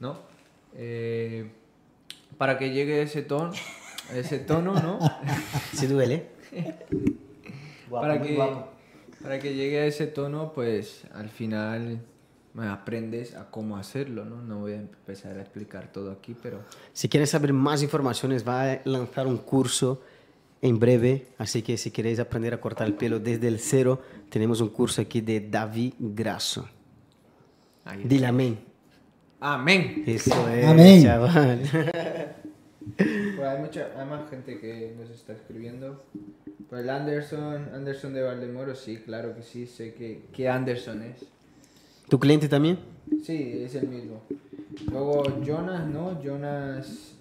¿no? 0.00 0.18
Eh, 0.74 1.50
para 2.38 2.58
que 2.58 2.70
llegue 2.70 3.00
ese 3.02 3.22
tono, 3.22 3.52
ese 4.14 4.38
tono, 4.38 4.74
¿no? 4.74 4.98
Si 5.72 5.86
duele. 5.86 6.26
para, 7.90 8.20
que, 8.22 8.38
para 9.22 9.38
que 9.38 9.54
llegue 9.54 9.80
a 9.80 9.86
ese 9.86 10.06
tono, 10.06 10.52
pues 10.52 11.04
al 11.14 11.28
final 11.28 12.00
aprendes 12.62 13.34
a 13.34 13.50
cómo 13.50 13.76
hacerlo, 13.76 14.24
¿no? 14.24 14.42
No 14.42 14.60
voy 14.60 14.72
a 14.72 14.76
empezar 14.76 15.36
a 15.38 15.42
explicar 15.42 15.92
todo 15.92 16.10
aquí, 16.10 16.34
pero 16.40 16.60
Si 16.92 17.08
quieres 17.08 17.30
saber 17.30 17.52
más 17.52 17.82
informaciones, 17.82 18.46
va 18.46 18.72
a 18.72 18.80
lanzar 18.84 19.26
un 19.26 19.38
curso 19.38 20.02
en 20.62 20.78
breve. 20.78 21.28
Así 21.38 21.62
que 21.62 21.76
si 21.76 21.90
queréis 21.90 22.18
aprender 22.18 22.54
a 22.54 22.60
cortar 22.60 22.86
el 22.86 22.94
pelo 22.94 23.18
desde 23.20 23.48
el 23.48 23.58
cero, 23.58 24.00
tenemos 24.30 24.60
un 24.60 24.70
curso 24.70 25.02
aquí 25.02 25.20
de 25.20 25.40
David 25.40 25.94
Grasso. 25.98 26.68
Dile 28.04 28.26
amén. 28.26 28.58
Amén. 29.38 30.02
Eso 30.06 30.48
es, 30.48 30.66
Amén. 30.66 31.02
chaval. 31.02 31.62
Pues 32.96 33.40
hay, 33.40 33.58
mucha, 33.58 33.88
hay 33.98 34.06
más 34.06 34.30
gente 34.30 34.58
que 34.60 34.94
nos 34.96 35.10
está 35.10 35.32
escribiendo. 35.32 36.04
Pues 36.70 36.82
el 36.82 36.90
Anderson, 36.90 37.68
Anderson 37.74 38.14
de 38.14 38.22
Valdemoro, 38.22 38.76
sí, 38.76 38.98
claro 38.98 39.34
que 39.34 39.42
sí, 39.42 39.66
sé 39.66 39.92
que, 39.92 40.22
que 40.32 40.48
Anderson 40.48 41.02
es. 41.02 41.26
¿Tu 42.08 42.20
cliente 42.20 42.48
también? 42.48 42.78
Sí, 43.24 43.62
es 43.64 43.74
el 43.74 43.88
mismo. 43.88 44.22
Luego 44.90 45.24
Jonas, 45.44 45.86
¿no? 45.88 46.22
Jonas, 46.22 47.16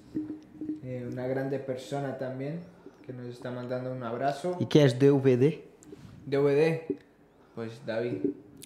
eh, 0.84 1.08
una 1.12 1.26
grande 1.26 1.58
persona 1.58 2.18
también, 2.18 2.60
que 3.06 3.14
nos 3.14 3.26
está 3.28 3.50
mandando 3.50 3.92
un 3.92 4.04
abrazo. 4.04 4.58
¿Y 4.60 4.68
qué 4.68 4.84
es 4.84 5.00
DVD? 5.00 5.56
DVD, 6.28 6.82
pues 7.56 7.82
David. 7.86 8.18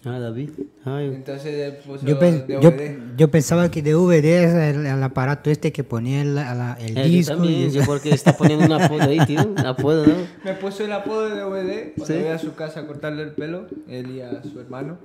Ah, 0.04 0.18
David. 0.18 0.50
Ay, 0.84 1.08
Entonces 1.08 1.54
él 1.54 1.74
puso 1.86 2.06
Yo, 2.06 2.18
pen- 2.18 2.46
yo, 2.48 2.72
yo 3.18 3.30
pensaba 3.30 3.70
que 3.70 3.82
DVD 3.82 4.44
es 4.44 4.54
el, 4.76 4.86
el 4.86 5.02
aparato 5.02 5.50
este 5.50 5.72
que 5.72 5.84
ponía 5.84 6.22
el, 6.22 6.34
la- 6.36 6.78
el 6.80 6.96
eh, 6.96 7.02
yo 7.02 7.08
disco. 7.08 7.34
también, 7.34 7.68
y- 7.68 7.70
yo 7.70 7.82
porque 7.84 8.08
está 8.10 8.34
poniendo 8.34 8.64
un 8.64 8.72
apodo 8.72 9.02
ahí, 9.02 9.18
tío. 9.26 9.42
Un 9.46 9.58
apodo, 9.66 10.06
¿no? 10.06 10.14
Me 10.44 10.54
puso 10.54 10.84
el 10.86 10.92
apodo 10.92 11.28
de 11.28 11.36
DVD 11.42 11.92
cuando 11.94 12.06
Sí. 12.14 12.14
voy 12.20 12.28
a 12.28 12.38
su 12.38 12.54
casa 12.54 12.80
a 12.80 12.86
cortarle 12.86 13.22
el 13.24 13.32
pelo, 13.32 13.66
él 13.88 14.10
y 14.16 14.20
a 14.22 14.42
su 14.42 14.58
hermano. 14.58 14.96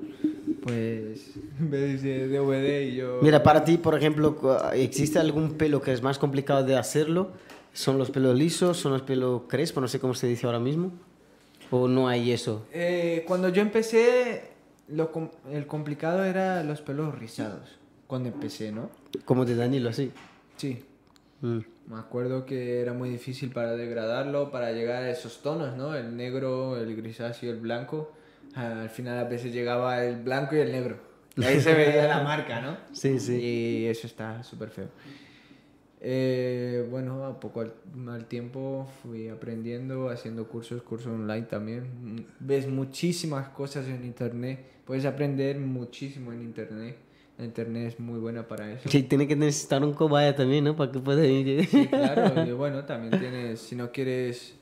Pues 0.64 1.32
me 1.60 1.78
dice 1.78 2.28
DVD 2.28 2.82
y 2.88 2.96
yo. 2.96 3.20
Mira, 3.22 3.44
para 3.44 3.64
ti, 3.64 3.78
por 3.78 3.96
ejemplo, 3.98 4.38
¿existe 4.74 5.20
algún 5.20 5.54
pelo 5.54 5.82
que 5.82 5.92
es 5.92 6.02
más 6.02 6.18
complicado 6.18 6.64
de 6.64 6.76
hacerlo? 6.78 7.32
¿Son 7.74 7.98
los 7.98 8.10
pelos 8.10 8.38
lisos? 8.38 8.78
¿Son 8.78 8.94
los 8.94 9.02
pelos 9.02 9.42
crespos? 9.48 9.82
No 9.82 9.88
sé 9.88 10.00
cómo 10.00 10.14
se 10.16 10.28
dice 10.28 10.46
ahora 10.46 10.60
mismo. 10.60 10.92
¿O 11.70 11.88
no 11.88 12.08
hay 12.08 12.32
eso? 12.32 12.66
Eh, 12.74 13.24
cuando 13.28 13.50
yo 13.50 13.62
empecé, 13.62 14.55
lo 14.88 15.12
com- 15.12 15.32
el 15.52 15.68
complicado 15.68 16.24
era 16.24 16.64
los 16.64 16.82
pelos 16.82 17.18
rizados. 17.18 17.78
Cuando 18.08 18.30
empecé, 18.30 18.72
¿no? 18.72 18.90
Como 19.26 19.46
de 19.46 19.56
Danilo, 19.56 19.90
así. 19.90 20.12
Sí. 20.58 20.84
Mm. 21.42 21.60
Me 21.88 21.98
acuerdo 21.98 22.46
que 22.46 22.80
era 22.82 22.94
muy 22.94 23.10
difícil 23.10 23.52
para 23.52 23.76
degradarlo, 23.76 24.52
para 24.52 24.72
llegar 24.72 25.04
a 25.04 25.10
esos 25.10 25.42
tonos, 25.42 25.76
¿no? 25.76 25.96
El 25.96 26.16
negro, 26.16 26.78
el 26.78 26.96
grisáceo, 26.96 27.52
el 27.52 27.60
blanco. 27.60 28.12
Al 28.56 28.90
final 28.90 29.18
a 29.20 29.24
veces 29.26 29.52
llegaba 29.54 30.04
el 30.06 30.22
blanco 30.22 30.56
y 30.56 30.60
el 30.60 30.72
negro. 30.72 30.98
Y 31.36 31.44
ahí 31.44 31.60
se 31.60 31.74
veía 31.74 32.08
la 32.08 32.24
marca, 32.24 32.62
¿no? 32.62 32.78
Sí, 32.94 33.20
sí. 33.20 33.36
Y 33.42 33.86
eso 33.88 34.08
está 34.08 34.42
súper 34.44 34.70
feo. 34.70 34.88
Eh, 36.02 36.86
bueno, 36.90 37.26
a 37.26 37.40
poco 37.40 37.62
al, 37.62 37.74
al 38.10 38.26
tiempo 38.26 38.88
fui 39.02 39.28
aprendiendo, 39.30 40.10
haciendo 40.10 40.48
cursos, 40.48 40.82
cursos 40.84 41.08
online 41.12 41.44
también. 41.48 42.28
Ves 42.40 42.68
muchísimas 42.68 43.50
cosas 43.50 43.88
en 43.88 44.04
internet. 44.06 44.66
Puedes 44.86 45.06
aprender 45.06 45.60
muchísimo 45.60 46.32
en 46.32 46.42
internet. 46.42 46.98
La 47.38 47.46
internet 47.46 47.88
es 47.94 48.00
muy 48.00 48.20
buena 48.20 48.48
para 48.48 48.72
eso. 48.72 48.88
Sí, 48.88 49.04
tiene 49.04 49.28
que 49.28 49.36
necesitar 49.36 49.84
un 49.84 49.94
cobaya 49.94 50.36
también, 50.36 50.64
¿no? 50.64 50.76
Para 50.76 50.92
que 50.92 51.00
pueda 51.00 51.26
ir. 51.26 51.66
Sí, 51.68 51.88
claro. 51.88 52.46
Y 52.48 52.52
bueno, 52.54 52.86
también 52.86 53.20
tienes, 53.20 53.60
si 53.60 53.76
no 53.76 53.92
quieres 53.92 54.56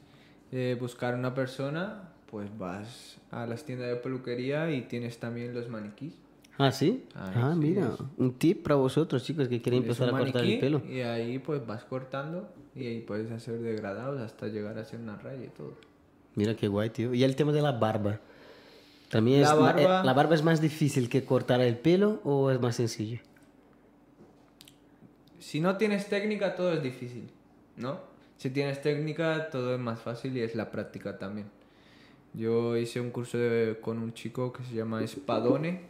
eh, 0.51 0.75
buscar 0.79 1.13
una 1.15 1.35
persona, 1.35 2.09
pues 2.31 2.49
vas 2.57 3.17
a 3.31 3.45
las 3.45 3.63
tiendas 3.63 3.89
de 3.89 3.95
peluquería 3.97 4.71
y 4.71 4.81
tienes 4.83 5.19
también 5.19 5.53
los 5.53 5.69
maniquís. 5.69 6.13
Ah, 6.57 6.71
¿sí? 6.71 7.03
Ay, 7.15 7.31
ah, 7.35 7.51
sí, 7.53 7.59
mira. 7.59 7.89
es- 7.93 7.99
Un 8.17 8.33
tip 8.33 8.63
para 8.63 8.75
vosotros, 8.75 9.23
chicos, 9.23 9.47
que 9.47 9.61
quieren 9.61 9.81
empezar 9.81 10.09
a 10.09 10.11
cortar 10.17 10.43
el 10.45 10.59
pelo. 10.59 10.81
Y 10.87 11.01
ahí 11.01 11.37
pues 11.39 11.65
vas 11.65 11.83
cortando 11.83 12.49
y 12.75 12.87
ahí 12.87 13.01
puedes 13.01 13.31
hacer 13.31 13.59
degradados 13.59 14.19
hasta 14.21 14.47
llegar 14.47 14.77
a 14.77 14.81
hacer 14.81 14.99
una 14.99 15.15
raya 15.17 15.43
y 15.43 15.49
todo. 15.49 15.73
Mira 16.35 16.55
qué 16.55 16.67
guay, 16.67 16.89
tío. 16.89 17.13
Y 17.13 17.23
el 17.23 17.35
tema 17.35 17.51
de 17.51 17.61
la 17.61 17.73
barba. 17.73 18.19
También 19.13 19.41
La 19.43 19.47
es 19.49 19.53
eh, 19.53 19.59
barba- 19.61 20.03
¿La 20.03 20.13
barba 20.13 20.33
es 20.35 20.43
más 20.43 20.59
difícil 20.59 21.07
que 21.07 21.23
cortar 21.23 21.61
el 21.61 21.77
pelo 21.77 22.19
o 22.23 22.49
es 22.49 22.59
más 22.59 22.75
sencillo? 22.77 23.19
Si 25.39 25.59
no 25.59 25.77
tienes 25.77 26.07
técnica, 26.07 26.55
todo 26.55 26.73
es 26.73 26.81
difícil, 26.81 27.29
¿no? 27.77 27.99
Si 28.37 28.49
tienes 28.49 28.81
técnica, 28.81 29.49
todo 29.51 29.75
es 29.75 29.79
más 29.79 29.99
fácil 30.01 30.35
y 30.35 30.41
es 30.41 30.55
la 30.55 30.71
práctica 30.71 31.17
también. 31.19 31.47
Yo 32.33 32.75
hice 32.75 32.99
un 32.99 33.11
curso 33.11 33.37
de- 33.37 33.77
con 33.79 33.99
un 33.99 34.13
chico 34.13 34.51
que 34.51 34.63
se 34.63 34.73
llama 34.73 35.03
Espadone, 35.03 35.81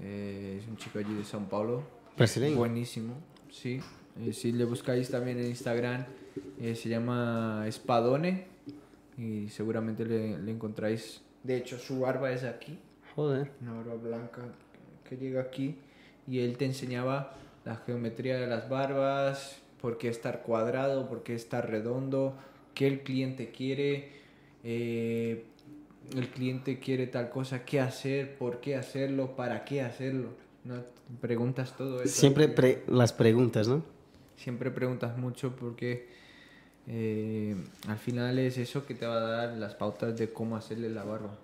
eh, 0.00 0.58
es 0.62 0.68
un 0.68 0.76
chico 0.76 0.98
allí 1.00 1.14
de 1.14 1.22
São 1.24 1.46
Paulo. 1.48 1.82
Brasileño. 2.16 2.56
Buenísimo, 2.56 3.14
sí. 3.50 3.80
Eh, 4.20 4.32
si 4.32 4.52
le 4.52 4.64
buscáis 4.64 5.10
también 5.10 5.38
en 5.40 5.46
Instagram, 5.48 6.04
eh, 6.60 6.74
se 6.76 6.88
llama 6.88 7.64
Espadone 7.66 8.46
y 9.18 9.48
seguramente 9.48 10.04
le, 10.04 10.38
le 10.38 10.50
encontráis. 10.52 11.22
De 11.46 11.56
hecho, 11.56 11.78
su 11.78 12.00
barba 12.00 12.32
es 12.32 12.42
aquí, 12.44 12.78
Joder. 13.14 13.50
una 13.62 13.72
barba 13.74 13.94
blanca 13.94 14.42
que 15.08 15.16
llega 15.16 15.40
aquí 15.42 15.76
y 16.26 16.40
él 16.40 16.56
te 16.56 16.64
enseñaba 16.64 17.34
la 17.64 17.76
geometría 17.76 18.36
de 18.38 18.46
las 18.46 18.68
barbas, 18.68 19.62
por 19.80 19.98
qué 19.98 20.08
estar 20.08 20.42
cuadrado, 20.42 21.08
por 21.08 21.22
qué 21.22 21.34
estar 21.34 21.68
redondo, 21.70 22.36
qué 22.74 22.86
el 22.88 23.00
cliente 23.02 23.50
quiere, 23.50 24.10
eh, 24.64 25.44
el 26.16 26.28
cliente 26.28 26.78
quiere 26.80 27.06
tal 27.06 27.30
cosa, 27.30 27.64
qué 27.64 27.80
hacer, 27.80 28.36
por 28.38 28.60
qué 28.60 28.76
hacerlo, 28.76 29.36
para 29.36 29.64
qué 29.64 29.82
hacerlo. 29.82 30.30
¿no? 30.64 30.82
Preguntas 31.20 31.76
todo 31.76 32.02
eso. 32.02 32.12
Siempre 32.20 32.48
pre- 32.48 32.82
las 32.88 33.12
preguntas, 33.12 33.68
¿no? 33.68 33.84
Siempre 34.36 34.70
preguntas 34.70 35.16
mucho 35.16 35.54
porque 35.54 36.08
eh, 36.88 37.56
al 37.88 37.98
final 37.98 38.38
es 38.38 38.58
eso 38.58 38.86
que 38.86 38.94
te 38.94 39.06
va 39.06 39.16
a 39.16 39.20
dar 39.20 39.56
las 39.56 39.74
pautas 39.74 40.16
de 40.16 40.32
cómo 40.32 40.56
hacerle 40.56 40.88
la 40.88 41.04
barba. 41.04 41.36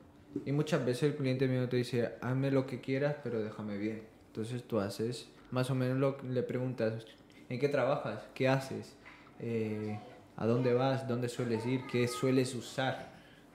Y 0.47 0.53
muchas 0.53 0.84
veces 0.84 1.05
el 1.05 1.16
cliente 1.16 1.47
mío 1.47 1.68
te 1.68 1.76
dice, 1.76 2.12
hazme 2.20 2.51
lo 2.51 2.66
que 2.66 2.80
quieras, 2.80 3.16
pero 3.22 3.43
déjame 3.43 3.76
bien. 3.76 4.03
Entonces 4.28 4.62
tú 4.62 4.80
haces, 4.80 5.28
más 5.51 5.70
o 5.70 5.74
menos 5.74 5.99
lo, 5.99 6.16
le 6.22 6.43
preguntas, 6.43 7.05
¿en 7.49 7.59
qué 7.59 7.68
trabajas? 7.68 8.22
¿Qué 8.34 8.49
haces? 8.49 8.95
Eh, 9.40 9.99
¿A 10.36 10.47
dónde 10.47 10.72
vas? 10.72 11.07
¿Dónde 11.07 11.28
sueles 11.28 11.66
ir? 11.66 11.86
¿Qué 11.86 12.09
sueles 12.09 12.55
usar? 12.55 13.12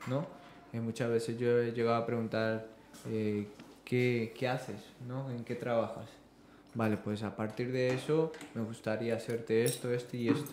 ¿No? 0.07 0.27
Eh, 0.73 0.79
muchas 0.79 1.09
veces 1.09 1.39
yo 1.39 1.59
he 1.59 1.71
llegado 1.71 1.95
a 1.95 2.05
preguntar, 2.05 2.67
eh, 3.07 3.47
¿qué, 3.83 4.33
¿qué 4.37 4.47
haces? 4.47 4.81
¿No? 5.07 5.31
¿En 5.31 5.43
qué 5.43 5.55
trabajas? 5.55 6.09
Vale, 6.75 6.97
pues 6.97 7.23
a 7.23 7.35
partir 7.35 7.71
de 7.71 7.95
eso 7.95 8.31
me 8.53 8.61
gustaría 8.61 9.15
hacerte 9.15 9.63
esto, 9.63 9.91
esto 9.91 10.15
y 10.15 10.29
esto. 10.29 10.51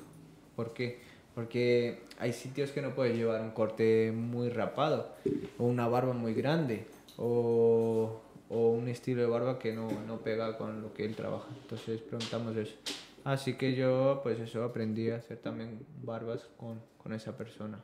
¿Por 0.57 0.73
qué? 0.73 1.03
Porque 1.35 2.01
hay 2.19 2.33
sitios 2.33 2.71
que 2.71 2.81
no 2.81 2.95
puedes 2.95 3.17
llevar 3.17 3.41
un 3.43 3.51
corte 3.51 4.13
muy 4.13 4.49
rapado, 4.51 5.15
o 5.59 5.65
una 5.65 5.89
barba 5.89 6.13
muy 6.13 6.33
grande, 6.35 6.87
o, 7.17 8.21
o 8.49 8.69
un 8.71 8.89
estilo 8.89 9.23
de 9.23 9.27
barba 9.27 9.59
que 9.59 9.73
no, 9.73 9.89
no 10.07 10.19
pega 10.21 10.57
con 10.57 10.81
lo 10.81 10.95
que 10.95 11.05
él 11.05 11.17
trabaja. 11.17 11.49
Entonces 11.63 12.01
preguntamos 12.01 12.57
eso. 12.57 12.77
Así 13.25 13.55
que 13.55 13.75
yo, 13.75 14.21
pues 14.23 14.39
eso, 14.39 14.63
aprendí 14.63 15.11
a 15.11 15.17
hacer 15.17 15.39
también 15.39 15.81
barbas 16.03 16.49
con, 16.59 16.81
con 16.99 17.13
esa 17.15 17.37
persona. 17.37 17.83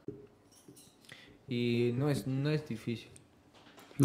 Y 1.49 1.93
no 1.97 2.11
es, 2.11 2.27
no 2.27 2.51
es 2.51 2.69
difícil. 2.69 3.11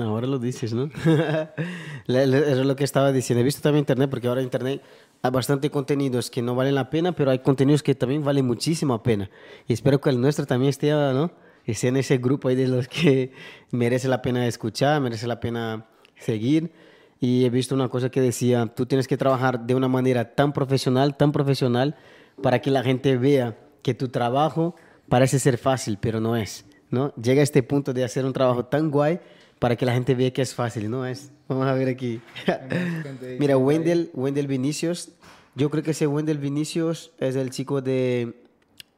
Ahora 0.03 0.27
lo 0.27 0.39
dices, 0.39 0.73
¿no? 0.73 0.89
Eso 2.07 2.61
es 2.61 2.65
lo 2.65 2.75
que 2.75 2.83
estaba 2.83 3.11
diciendo. 3.11 3.41
He 3.41 3.43
visto 3.43 3.61
también 3.61 3.81
internet, 3.81 4.09
porque 4.09 4.27
ahora 4.27 4.41
internet 4.41 4.81
hay 5.21 5.31
bastante 5.31 5.69
contenidos 5.69 6.29
que 6.29 6.41
no 6.41 6.55
valen 6.55 6.75
la 6.75 6.89
pena, 6.89 7.13
pero 7.13 7.31
hay 7.31 7.39
contenidos 7.39 7.81
que 7.81 7.95
también 7.95 8.23
valen 8.23 8.45
muchísimo 8.45 9.01
pena. 9.01 9.29
Y 9.67 9.73
espero 9.73 10.01
que 10.01 10.09
el 10.09 10.19
nuestro 10.19 10.45
también 10.45 10.69
esté, 10.69 10.91
¿no? 10.91 11.31
Esté 11.65 11.87
en 11.87 11.97
ese 11.97 12.17
grupo 12.17 12.49
ahí 12.49 12.55
de 12.55 12.67
los 12.67 12.87
que 12.87 13.31
merece 13.71 14.07
la 14.07 14.21
pena 14.21 14.45
escuchar, 14.47 15.01
merece 15.01 15.27
la 15.27 15.39
pena 15.39 15.85
seguir. 16.17 16.71
Y 17.19 17.45
he 17.45 17.49
visto 17.49 17.73
una 17.73 17.87
cosa 17.87 18.09
que 18.09 18.21
decía, 18.21 18.67
tú 18.67 18.85
tienes 18.85 19.07
que 19.07 19.17
trabajar 19.17 19.61
de 19.61 19.73
una 19.73 19.87
manera 19.87 20.35
tan 20.35 20.51
profesional, 20.51 21.15
tan 21.15 21.31
profesional, 21.31 21.95
para 22.41 22.59
que 22.59 22.69
la 22.69 22.83
gente 22.83 23.17
vea 23.17 23.57
que 23.81 23.93
tu 23.93 24.09
trabajo 24.09 24.75
parece 25.07 25.39
ser 25.39 25.57
fácil, 25.57 25.97
pero 25.99 26.19
no 26.19 26.35
es, 26.35 26.65
¿no? 26.89 27.13
Llega 27.15 27.39
a 27.39 27.43
este 27.43 27.63
punto 27.63 27.93
de 27.93 28.03
hacer 28.03 28.25
un 28.25 28.33
trabajo 28.33 28.65
tan 28.65 28.91
guay 28.91 29.19
para 29.59 29.75
que 29.75 29.85
la 29.85 29.93
gente 29.93 30.15
vea 30.15 30.31
que 30.31 30.41
es 30.41 30.53
fácil, 30.53 30.89
¿no 30.89 31.05
es? 31.05 31.31
Vamos 31.47 31.67
a 31.67 31.73
ver 31.73 31.87
aquí. 31.87 32.21
Mira, 33.39 33.57
Wendell, 33.57 34.09
Wendell 34.13 34.47
Vinicius, 34.47 35.11
yo 35.55 35.69
creo 35.69 35.83
que 35.83 35.91
ese 35.91 36.07
Wendell 36.07 36.37
Vinicius 36.37 37.11
es 37.19 37.35
el 37.35 37.49
chico 37.49 37.81
de, 37.81 38.33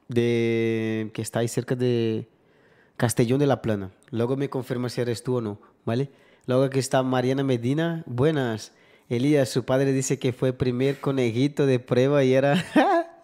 de 0.08 1.10
que 1.14 1.22
está 1.22 1.40
ahí 1.40 1.48
cerca 1.48 1.74
de 1.74 2.28
Castellón 2.96 3.38
de 3.38 3.46
la 3.46 3.62
Plana. 3.62 3.90
Luego 4.10 4.36
me 4.36 4.50
confirma 4.50 4.88
si 4.88 5.00
eres 5.00 5.22
tú 5.22 5.36
o 5.36 5.40
no, 5.40 5.60
¿vale? 5.84 6.10
Luego 6.46 6.64
aquí 6.64 6.78
está 6.78 7.02
Mariana 7.02 7.44
Medina, 7.44 8.02
buenas. 8.06 8.72
Elías, 9.08 9.48
su 9.48 9.64
padre 9.64 9.92
dice 9.92 10.18
que 10.18 10.32
fue 10.32 10.52
primer 10.52 11.00
conejito 11.00 11.64
de 11.66 11.78
prueba 11.78 12.24
y 12.24 12.34
era 12.34 12.64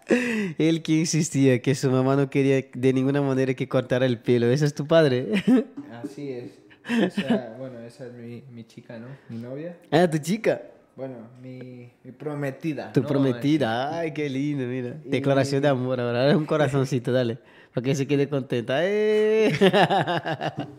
él 0.57 0.81
que 0.81 0.93
insistía 0.93 1.61
que 1.61 1.75
su 1.75 1.91
mamá 1.91 2.15
no 2.15 2.29
quería 2.29 2.65
de 2.73 2.93
ninguna 2.93 3.21
manera 3.21 3.53
que 3.53 3.67
cortara 3.67 4.05
el 4.05 4.19
pelo. 4.19 4.47
¿Ese 4.47 4.65
es 4.65 4.73
tu 4.73 4.87
padre? 4.87 5.43
Así 6.03 6.29
es. 6.29 6.64
Esa- 6.89 7.55
bueno, 7.57 7.79
esa 7.79 8.05
es 8.07 8.13
mi, 8.13 8.43
mi 8.51 8.63
chica, 8.65 8.97
¿no? 8.99 9.07
Mi 9.29 9.37
novia. 9.37 9.75
ah, 9.91 10.07
tu 10.09 10.17
chica. 10.19 10.61
Bueno, 10.95 11.15
mi, 11.41 11.91
mi 12.03 12.11
prometida. 12.11 12.91
Tu 12.93 13.01
¿no? 13.01 13.07
prometida, 13.07 13.97
ay, 13.99 14.13
qué 14.13 14.29
lindo, 14.29 14.65
mira. 14.65 14.95
Y- 15.03 15.09
Declaración 15.09 15.61
de 15.61 15.67
amor 15.67 15.99
ahora, 15.99 16.37
un 16.37 16.45
corazoncito, 16.45 17.11
dale, 17.11 17.37
para 17.73 17.83
que 17.83 17.95
se 17.95 18.07
quede 18.07 18.29
contenta. 18.29 18.79
¡Eh! 18.81 19.51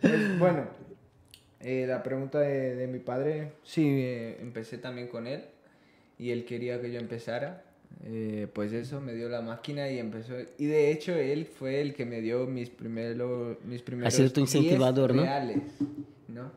Pues, 0.00 0.38
bueno, 0.38 0.64
eh, 1.60 1.84
la 1.88 2.04
pregunta 2.04 2.38
de, 2.38 2.76
de 2.76 2.86
mi 2.86 3.00
padre, 3.00 3.54
sí, 3.64 3.84
eh, 3.84 4.38
empecé 4.40 4.78
también 4.78 5.08
con 5.08 5.26
él 5.26 5.44
y 6.20 6.30
él 6.30 6.44
quería 6.44 6.80
que 6.80 6.92
yo 6.92 7.00
empezara. 7.00 7.64
Eh, 8.04 8.46
pues 8.52 8.72
eso, 8.72 9.00
me 9.00 9.12
dio 9.12 9.28
la 9.28 9.42
máquina 9.42 9.88
y 9.90 9.98
empezó. 9.98 10.34
Y 10.56 10.66
de 10.66 10.90
hecho, 10.90 11.14
él 11.14 11.46
fue 11.46 11.80
el 11.80 11.94
que 11.94 12.06
me 12.06 12.20
dio 12.20 12.46
mis, 12.46 12.70
primero, 12.70 13.58
mis 13.64 13.82
primeros. 13.82 14.14
sido 14.14 14.30
tu 14.30 14.40
10 14.40 14.54
incentivador, 14.54 15.14
¿no? 15.14 15.22
reales, 15.22 15.62
¿no? 16.28 16.50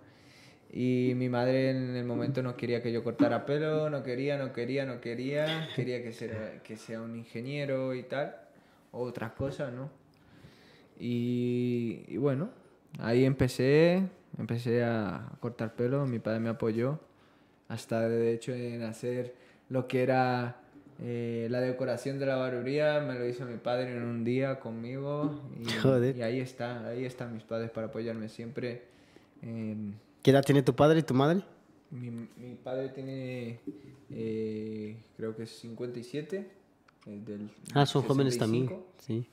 Y 0.72 1.14
mi 1.16 1.28
madre 1.28 1.72
en 1.72 1.96
el 1.96 2.06
momento 2.06 2.42
no 2.42 2.56
quería 2.56 2.82
que 2.82 2.94
yo 2.94 3.04
cortara 3.04 3.46
pelo, 3.46 3.90
no 3.90 4.04
quería, 4.04 4.38
no 4.38 4.54
quería, 4.54 4.86
no 4.86 5.02
quería. 5.02 5.68
Quería 5.76 6.02
que 6.02 6.14
sea, 6.14 6.62
que 6.64 6.78
sea 6.78 7.02
un 7.02 7.18
ingeniero 7.18 7.94
y 7.94 8.04
tal, 8.04 8.36
o 8.92 9.02
otras 9.02 9.34
cosas, 9.34 9.74
¿no? 9.74 9.90
Y, 10.98 12.06
y 12.08 12.18
bueno, 12.18 12.52
ahí 13.00 13.26
empecé, 13.26 14.04
empecé 14.38 14.84
a 14.84 15.30
cortar 15.42 15.76
pelo, 15.76 16.06
mi 16.06 16.20
padre 16.20 16.40
me 16.40 16.50
apoyó, 16.50 17.00
hasta 17.68 18.08
de 18.08 18.32
hecho 18.32 18.54
en 18.54 18.84
hacer 18.84 19.36
lo 19.68 19.88
que 19.88 20.04
era 20.04 20.61
eh, 21.02 21.48
la 21.50 21.60
decoración 21.62 22.20
de 22.20 22.28
la 22.28 22.36
barbería, 22.36 23.00
me 23.02 23.18
lo 23.18 23.28
hizo 23.28 23.44
mi 23.46 23.58
padre 23.58 23.98
en 23.98 24.04
un 24.04 24.24
día 24.24 24.60
conmigo. 24.60 25.42
Y, 25.60 25.66
Joder. 25.82 26.16
y 26.16 26.22
ahí 26.22 26.40
está, 26.40 26.88
ahí 26.88 27.04
están 27.06 27.34
mis 27.34 27.42
padres 27.44 27.72
para 27.72 27.88
apoyarme 27.88 28.30
siempre. 28.30 28.84
en- 29.42 29.96
¿Qué 30.22 30.30
edad 30.32 30.44
tiene 30.46 30.62
tu 30.62 30.76
padre 30.76 31.00
y 31.00 31.04
tu 31.04 31.16
madre? 31.16 31.42
mi, 31.90 32.12
mi 32.12 32.54
padre 32.64 32.90
tiene, 32.90 33.60
eh, 34.12 34.96
creo 35.18 35.36
que 35.36 35.44
es 35.44 35.50
57. 35.60 36.48
eh, 37.08 37.22
del 37.26 37.50
Ah, 37.74 37.86
son 37.88 38.04
jóvenes 38.04 38.38
también. 38.38 38.66
65, 38.68 38.94
Sí. 39.00 39.26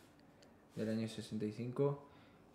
Del 0.75 0.89
año 0.89 1.07
65. 1.09 2.03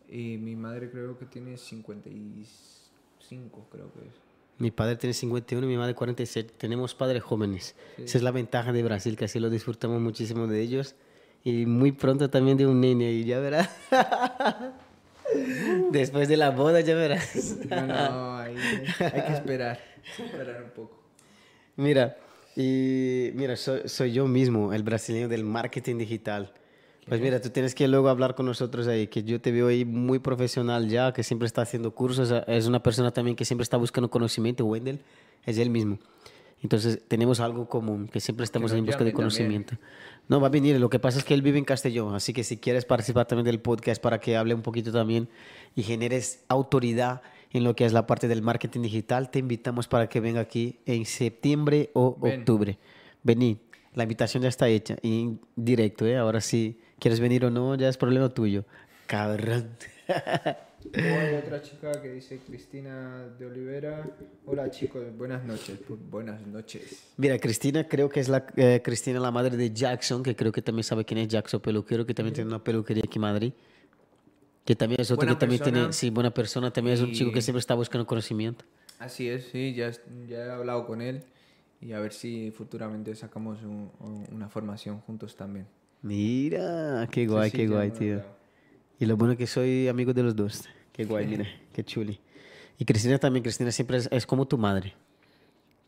Y 0.09 0.37
mi 0.37 0.55
madre 0.55 0.89
creo 0.89 1.17
que 1.17 1.25
tiene 1.25 1.57
55, 1.57 3.65
creo 3.71 3.91
que 3.93 3.99
es. 4.01 4.15
Mi 4.57 4.71
padre 4.71 4.95
tiene 4.95 5.13
51 5.13 5.65
y 5.65 5.69
mi 5.69 5.77
madre 5.77 5.95
47. 5.95 6.53
Tenemos 6.57 6.95
padres 6.95 7.23
jóvenes. 7.23 7.75
Esa 7.97 8.17
es 8.17 8.23
la 8.23 8.31
ventaja 8.31 8.71
de 8.71 8.83
Brasil, 8.83 9.17
que 9.17 9.25
así 9.25 9.39
lo 9.39 9.49
disfrutamos 9.49 9.99
muchísimo 9.99 10.47
de 10.47 10.61
ellos. 10.61 10.95
Y 11.43 11.65
muy 11.65 11.91
pronto 11.91 12.29
también 12.29 12.57
de 12.57 12.67
un 12.67 12.79
nene 12.79 13.07
ahí, 13.07 13.25
ya 13.25 13.39
verás. 13.39 13.69
Después 15.91 16.27
de 16.27 16.37
la 16.37 16.51
boda, 16.51 16.81
ya 16.81 16.95
verás. 16.95 17.57
Bueno, 17.67 18.37
ahí 18.37 18.55
hay 18.99 19.23
que 19.23 19.33
esperar. 19.33 19.79
Esperar 20.17 20.63
un 20.63 20.69
poco. 20.69 20.99
Mira, 21.75 22.17
y 22.55 23.31
mira, 23.33 23.55
soy, 23.55 23.81
soy 23.85 24.13
yo 24.13 24.27
mismo, 24.27 24.73
el 24.73 24.83
brasileño 24.83 25.27
del 25.27 25.43
marketing 25.43 25.97
digital. 25.97 26.53
Pues 27.07 27.19
mira, 27.19 27.41
tú 27.41 27.49
tienes 27.49 27.75
que 27.75 27.87
luego 27.87 28.09
hablar 28.09 28.35
con 28.35 28.45
nosotros 28.45 28.87
ahí, 28.87 29.07
que 29.07 29.23
yo 29.23 29.41
te 29.41 29.51
veo 29.51 29.67
ahí 29.67 29.83
muy 29.83 30.19
profesional 30.19 30.87
ya, 30.87 31.11
que 31.13 31.23
siempre 31.23 31.45
está 31.47 31.61
haciendo 31.61 31.93
cursos, 31.93 32.33
es 32.47 32.67
una 32.67 32.81
persona 32.81 33.11
también 33.11 33.35
que 33.35 33.45
siempre 33.45 33.63
está 33.63 33.77
buscando 33.77 34.09
conocimiento, 34.09 34.65
Wendell, 34.65 35.01
es 35.45 35.57
él 35.57 35.69
mismo. 35.69 35.99
Entonces 36.61 37.01
tenemos 37.09 37.41
algo 37.41 37.67
común, 37.67 38.07
que 38.07 38.21
siempre 38.21 38.45
estamos 38.45 38.71
nos 38.71 38.79
en 38.79 38.85
busca 38.85 39.03
de 39.03 39.11
llame 39.11 39.23
también. 39.23 39.61
conocimiento. 39.61 39.75
No, 40.29 40.39
va 40.39 40.47
a 40.47 40.49
venir, 40.49 40.79
lo 40.79 40.89
que 40.89 40.97
pasa 40.99 41.19
es 41.19 41.25
que 41.25 41.33
él 41.33 41.41
vive 41.41 41.57
en 41.57 41.65
Castellón, 41.65 42.15
así 42.15 42.31
que 42.31 42.45
si 42.45 42.57
quieres 42.57 42.85
participar 42.85 43.27
también 43.27 43.45
del 43.45 43.59
podcast 43.59 44.01
para 44.01 44.21
que 44.21 44.37
hable 44.37 44.53
un 44.53 44.61
poquito 44.61 44.93
también 44.93 45.27
y 45.75 45.83
generes 45.83 46.45
autoridad 46.47 47.21
en 47.51 47.65
lo 47.65 47.75
que 47.75 47.85
es 47.85 47.91
la 47.91 48.07
parte 48.07 48.29
del 48.29 48.41
marketing 48.41 48.81
digital, 48.81 49.29
te 49.29 49.39
invitamos 49.39 49.89
para 49.89 50.07
que 50.07 50.21
venga 50.21 50.39
aquí 50.39 50.79
en 50.85 51.05
septiembre 51.05 51.91
o 51.93 52.17
Ven. 52.17 52.39
octubre. 52.39 52.79
Vení, 53.23 53.59
la 53.93 54.03
invitación 54.03 54.41
ya 54.43 54.49
está 54.49 54.69
hecha 54.69 54.95
en 55.03 55.41
directo, 55.55 56.05
¿eh? 56.05 56.17
Ahora 56.17 56.41
sí, 56.41 56.79
quieres 57.03 57.19
venir 57.19 57.43
o 57.43 57.49
no, 57.51 57.75
ya 57.75 57.89
es 57.89 57.97
problema 57.97 58.29
tuyo. 58.29 58.63
Cabrón. 59.07 59.75
Hay 60.07 61.35
otra 61.35 61.61
chica 61.61 62.01
que 62.01 62.13
dice 62.13 62.39
Cristina 62.47 63.27
de 63.37 63.45
Olivera. 63.45 64.09
Hola 64.45 64.71
chicos, 64.71 65.03
buenas 65.17 65.43
noches. 65.43 65.79
Buenas 66.09 66.39
noches. 66.47 67.03
Mira, 67.17 67.37
Cristina, 67.39 67.85
creo 67.89 68.07
que 68.07 68.21
es 68.21 68.29
la 68.29 68.45
eh, 68.55 68.81
Cristina, 68.81 69.19
la 69.19 69.31
madre 69.31 69.57
de 69.57 69.71
Jackson, 69.73 70.23
que 70.23 70.33
creo 70.33 70.53
que 70.53 70.61
también 70.61 70.85
sabe 70.85 71.03
quién 71.03 71.17
es 71.17 71.27
Jackson 71.27 71.59
Peluquero, 71.59 72.05
que 72.05 72.13
también 72.13 72.33
tiene 72.35 72.47
una 72.49 72.63
peluquería 72.63 73.03
aquí 73.05 73.17
en 73.17 73.21
Madrid. 73.21 73.53
Que 74.63 74.75
también 74.77 75.01
es 75.01 75.11
otro 75.11 75.17
Buena 75.25 75.33
que 75.33 75.39
también 75.41 75.59
persona. 75.59 75.79
tiene, 75.79 75.93
sí, 75.93 76.09
buena 76.09 76.33
persona, 76.33 76.71
también 76.71 76.93
es 76.95 77.01
un 77.01 77.09
Y- 77.09 77.13
chico 77.15 77.33
que 77.33 77.41
siempre 77.41 77.59
está 77.59 77.73
buscando 77.75 78.07
conocimiento. 78.07 78.63
Así 78.97 79.27
es, 79.27 79.49
sí, 79.51 79.73
ya, 79.73 79.91
ya 80.29 80.37
he 80.45 80.51
hablado 80.51 80.87
con 80.87 81.01
él 81.01 81.23
y 81.81 81.91
a 81.91 81.99
ver 81.99 82.13
si 82.13 82.51
futuramente 82.51 83.13
sacamos 83.13 83.61
un- 83.63 83.91
un- 83.99 84.25
una 84.31 84.47
formación 84.47 85.01
juntos 85.01 85.35
también. 85.35 85.67
Mira, 86.03 87.07
qué 87.09 87.25
guay, 87.25 87.49
Sí, 87.49 87.57
sí, 87.57 87.63
qué 87.63 87.67
guay, 87.69 87.91
tío. 87.91 88.21
Y 88.99 89.05
lo 89.05 89.15
bueno 89.15 89.35
que 89.37 89.47
soy 89.47 89.87
amigo 89.87 90.13
de 90.13 90.21
los 90.21 90.35
dos. 90.35 90.65
Qué 90.91 91.05
guay, 91.05 91.25
mira, 91.25 91.47
qué 91.71 91.83
chuli. 91.83 92.19
Y 92.77 92.85
Cristina 92.85 93.17
también, 93.17 93.41
Cristina 93.41 93.71
siempre 93.71 93.97
es, 93.97 94.09
es 94.11 94.25
como 94.25 94.45
tu 94.45 94.57
madre. 94.57 94.93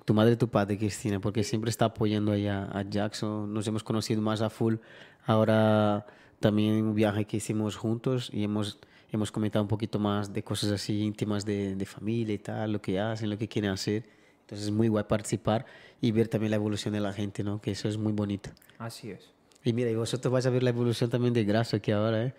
Tu 0.05 0.13
madre 0.13 0.34
y 0.34 0.36
tu 0.38 0.47
padre, 0.47 0.78
Cristina, 0.78 1.20
porque 1.20 1.43
siempre 1.43 1.70
está 1.70 1.86
apoyando 1.86 2.32
allá 2.32 2.70
a 2.72 2.84
Jackson. 2.84 3.53
Nos 3.53 3.68
hemos 3.68 3.84
conocido 3.84 4.22
más 4.22 4.41
a 4.41 4.49
full. 4.49 4.76
Ahora 5.26 6.05
también 6.39 6.86
un 6.86 6.95
viaje 6.95 7.26
que 7.26 7.38
hicimos 7.38 7.76
juntos 7.76 8.30
y 8.32 8.43
hemos, 8.43 8.80
hemos 9.11 9.32
comentado 9.32 9.63
un 9.63 9.70
poquito 9.70 9.99
más 9.99 10.32
de 10.32 10.43
cosas 10.43 10.72
así 10.72 11.01
íntimas 11.01 11.43
de, 11.43 11.76
de 11.76 11.86
familia 11.86 12.36
y 12.36 12.39
tal, 12.39 12.72
lo 12.72 12.82
que 12.82 12.99
hacen, 12.99 13.30
lo 13.30 13.38
que 13.38 13.49
quieren 13.49 13.72
hacer. 13.72 14.05
Entonces 14.41 14.68
es 14.68 14.72
muy 14.72 14.88
guay 14.88 15.03
participar 15.03 15.66
y 15.99 16.11
ver 16.11 16.30
también 16.30 16.51
la 16.51 16.55
evolución 16.55 16.93
de 16.93 17.01
la 17.01 17.11
gente, 17.11 17.43
¿no? 17.43 17.59
Que 17.59 17.72
eso 17.72 17.89
es 17.89 17.97
muy 17.97 18.13
bonito. 18.13 18.51
Así 18.78 19.11
es. 19.11 19.35
Y 19.66 19.74
mira, 19.74 19.89
y 19.89 19.95
vosotros 19.95 20.32
vais 20.32 20.45
a 20.45 20.51
ver 20.51 20.63
la 20.63 20.70
evolución 20.70 21.09
también 21.09 21.34
de 21.34 21.43
Graso 21.43 21.76
aquí 21.76 21.91
ahora, 21.91 22.26
¿eh? 22.28 22.34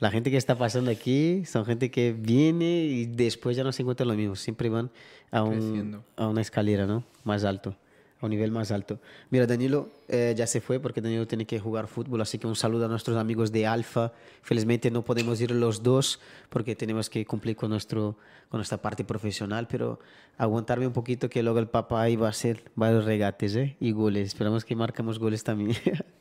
La 0.00 0.10
gente 0.10 0.30
que 0.30 0.36
está 0.36 0.56
pasando 0.56 0.90
aquí 0.90 1.44
son 1.44 1.64
gente 1.64 1.90
que 1.90 2.12
viene 2.12 2.84
y 2.86 3.06
después 3.06 3.56
ya 3.56 3.62
no 3.62 3.70
se 3.70 3.82
encuentra 3.82 4.04
lo 4.04 4.14
mismo. 4.14 4.34
Siempre 4.34 4.68
van 4.68 4.90
a, 5.30 5.44
un, 5.44 6.02
a 6.16 6.26
una 6.26 6.40
escalera, 6.40 6.86
¿no? 6.86 7.04
Más 7.22 7.44
alto, 7.44 7.76
a 8.20 8.26
un 8.26 8.30
nivel 8.30 8.50
más 8.50 8.70
alto. 8.70 9.00
Mira, 9.30 9.46
Danilo 9.46 9.88
eh, 10.08 10.34
ya 10.36 10.46
se 10.46 10.60
fue 10.60 10.80
porque 10.80 11.00
Danilo 11.00 11.26
tiene 11.26 11.46
que 11.46 11.58
jugar 11.58 11.86
fútbol, 11.86 12.20
así 12.20 12.38
que 12.38 12.46
un 12.46 12.56
saludo 12.56 12.86
a 12.86 12.88
nuestros 12.88 13.16
amigos 13.16 13.52
de 13.52 13.66
Alfa. 13.66 14.12
Felizmente 14.42 14.90
no 14.90 15.04
podemos 15.04 15.40
ir 15.40 15.50
los 15.50 15.82
dos 15.82 16.20
porque 16.48 16.74
tenemos 16.74 17.10
que 17.10 17.24
cumplir 17.26 17.56
con, 17.56 17.70
nuestro, 17.70 18.16
con 18.48 18.58
nuestra 18.58 18.78
parte 18.78 19.04
profesional, 19.04 19.66
pero 19.68 19.98
aguantarme 20.38 20.86
un 20.86 20.92
poquito 20.92 21.28
que 21.28 21.42
luego 21.42 21.58
el 21.58 21.68
papá 21.68 22.02
ahí 22.02 22.16
va 22.16 22.28
a 22.28 22.30
hacer 22.30 22.70
varios 22.74 23.04
regates 23.04 23.56
¿eh? 23.56 23.76
y 23.80 23.92
goles. 23.92 24.28
Esperamos 24.28 24.64
que 24.64 24.76
marcamos 24.76 25.18
goles 25.18 25.44
también. 25.44 25.76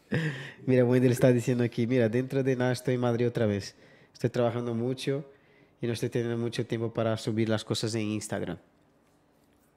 mira, 0.65 0.85
Wendell 0.85 1.11
está 1.11 1.31
diciendo 1.31 1.63
aquí, 1.63 1.87
mira, 1.87 2.09
dentro 2.09 2.43
de 2.43 2.55
nada 2.55 2.71
estoy 2.71 2.95
en 2.95 3.01
Madrid 3.01 3.27
otra 3.27 3.45
vez. 3.45 3.75
Estoy 4.13 4.29
trabajando 4.29 4.73
mucho 4.73 5.25
y 5.81 5.87
no 5.87 5.93
estoy 5.93 6.09
teniendo 6.09 6.37
mucho 6.37 6.65
tiempo 6.65 6.93
para 6.93 7.17
subir 7.17 7.49
las 7.49 7.63
cosas 7.63 7.93
en 7.95 8.03
Instagram. 8.03 8.57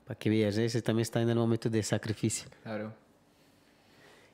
Para 0.07 0.19
que 0.19 0.31
veas, 0.31 0.57
¿eh? 0.57 0.65
ese 0.65 0.83
también 0.83 1.03
está 1.03 1.21
en 1.21 1.29
el 1.29 1.37
momento 1.37 1.69
de 1.69 1.83
sacrificio. 1.83 2.49
Claro. 2.63 2.95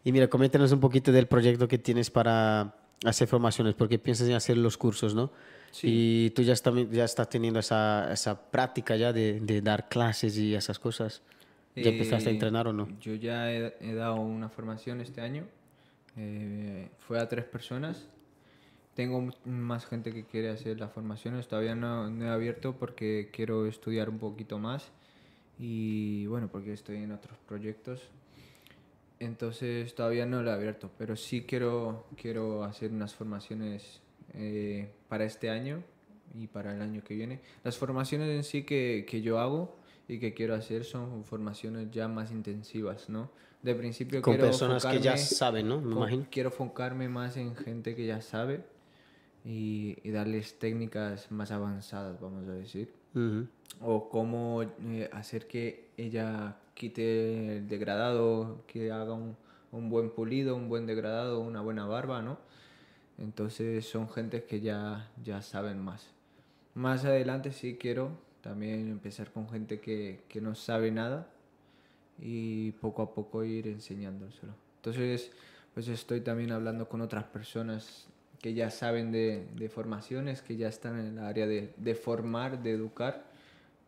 Y 0.05 0.13
mira, 0.13 0.29
coméntanos 0.29 0.71
un 0.73 0.81
poquito 0.81 1.13
del 1.13 1.27
proyecto 1.27 1.67
que 1.67 1.79
tienes 1.79 2.11
para 2.11 2.75
hacer 3.05 3.29
formaciones? 3.29 3.75
Porque 3.75 3.99
piensas 3.99 4.29
en 4.29 4.35
hacer 4.35 4.57
los 4.57 4.77
cursos, 4.77 5.15
¿no? 5.15 5.31
Y 5.83 6.31
tú 6.31 6.43
ya, 6.43 6.53
está, 6.53 6.71
ya 6.91 7.05
estás 7.05 7.29
teniendo 7.31 7.59
esa, 7.59 8.13
esa 8.13 8.51
práctica 8.51 8.95
ya 8.97 9.13
de, 9.13 9.41
de, 9.41 9.63
dar 9.63 9.89
clases 9.89 10.37
y 10.37 10.55
esas 10.55 10.79
cosas. 10.79 11.23
¿Ya 11.75 11.89
empezaste 11.89 12.29
a 12.29 12.33
entrenar 12.33 12.69
o 12.69 12.75
no? 12.75 12.87
Yo 13.01 13.15
ya 13.15 13.51
he, 13.51 13.75
he 13.81 13.95
dado 13.95 14.17
una 14.17 14.51
formación 14.51 15.01
este 15.01 15.23
año. 15.23 15.45
Eh, 16.19 16.91
fue 16.99 17.19
a 17.19 17.27
tres 17.27 17.47
personas. 17.47 18.07
Tengo 18.95 19.31
más 19.47 19.87
gente 19.87 20.13
que 20.13 20.25
quiere 20.25 20.51
hacer 20.51 20.79
las 20.79 20.93
formaciones. 20.93 21.49
Todavía 21.49 21.75
no, 21.75 22.11
no 22.11 22.27
he 22.27 22.29
abierto 22.29 22.77
porque 22.79 23.31
quiero 23.33 23.67
estudiar 23.67 24.11
un 24.11 24.19
poquito 24.19 24.59
más. 24.59 24.91
Y 25.59 26.27
bueno, 26.27 26.49
porque 26.51 26.73
estoy 26.73 26.97
en 26.97 27.13
otros 27.13 27.39
proyectos 27.47 28.11
entonces 29.25 29.95
todavía 29.95 30.27
no 30.27 30.43
lo 30.43 30.51
he 30.51 30.53
abierto, 30.53 30.91
pero 30.99 31.15
sí 31.15 31.43
quiero, 31.43 32.07
quiero 32.21 32.65
hacer 32.65 32.91
unas 32.91 33.15
formaciones 33.15 34.01
eh, 34.35 34.91
para 35.09 35.25
este 35.25 35.49
año 35.49 35.85
y 36.35 36.49
para 36.49 36.75
el 36.75 36.83
año 36.83 37.05
que 37.05 37.15
viene. 37.15 37.41
Las 37.63 37.79
formaciones 37.79 38.29
en 38.31 38.43
sí 38.43 38.65
que, 38.65 39.07
que, 39.09 39.23
yo 39.23 39.39
hago 39.39 39.77
y 40.09 40.19
que 40.19 40.35
quiero 40.35 40.57
hacer 40.57 40.85
son 40.85 41.25
formaciones 41.25 41.89
ya 41.93 42.09
más 42.09 42.33
intensivas, 42.33 43.09
¿no? 43.09 43.31
De 43.63 43.77
principio 43.77 44.21
Con 44.23 44.39
personas 44.39 44.85
que 44.85 44.99
ya 44.99 45.17
saben, 45.17 45.69
¿no? 45.69 45.81
Me 45.81 45.93
imagino. 45.93 46.27
Quiero 46.29 46.49
enfocarme 46.49 47.09
más 47.09 47.37
en 47.37 47.55
gente 47.55 47.95
que 47.95 48.07
ya 48.07 48.21
sabe 48.23 48.65
y, 49.45 49.99
y 50.03 50.11
darles 50.11 50.59
técnicas 50.59 51.31
más 51.31 51.53
avanzadas, 51.53 52.21
vamos 52.21 52.49
a 52.49 52.55
decir. 52.55 52.93
O 53.81 54.09
cómo 54.09 54.63
eh, 54.63 55.09
hacer 55.13 55.47
que 55.47 55.89
ella 55.97 56.57
quite 56.75 57.57
el 57.57 57.69
degradado, 57.69 58.65
que 58.67 58.93
haga 58.93 59.15
un, 59.15 59.37
un, 59.73 59.89
buen 59.89 60.11
pulido, 60.11 60.57
un 60.57 60.69
buen 60.69 60.87
degradado, 60.87 61.41
una 61.41 61.61
buena 61.61 61.87
barba, 61.87 62.23
¿no? 62.23 62.39
Entonces 63.19 63.89
son 63.89 64.09
gentes 64.09 64.45
que 64.45 64.61
ya, 64.61 65.11
ya 65.23 65.43
saben 65.43 65.79
más. 65.79 66.11
Más 66.75 67.05
adelante 67.05 67.53
sí 67.53 67.77
quiero 67.79 68.11
también 68.41 68.89
empezar 68.89 69.31
con 69.31 69.49
gente 69.49 69.81
que, 69.81 70.21
que 70.29 70.41
no 70.41 70.55
sabe 70.55 70.91
nada 70.91 71.29
y 72.19 72.73
poco 72.73 73.03
a 73.03 73.15
poco 73.15 73.45
ir 73.45 73.69
enseñándoselo. 73.69 74.55
Entonces, 74.77 75.31
pues 75.75 75.89
estoy 75.89 76.21
también 76.21 76.53
hablando 76.53 76.89
con 76.89 77.01
otras 77.01 77.25
personas 77.25 78.07
que 78.41 78.55
ya 78.55 78.71
saben 78.71 79.13
de, 79.13 79.47
de 79.55 79.69
formaciones, 79.69 80.43
que 80.43 80.57
ya 80.57 80.69
están 80.69 80.99
en 80.99 81.19
el 81.19 81.25
área 81.25 81.47
de, 81.47 81.73
de 81.77 81.95
formar, 81.95 82.63
de 82.63 82.73
educar, 82.73 83.32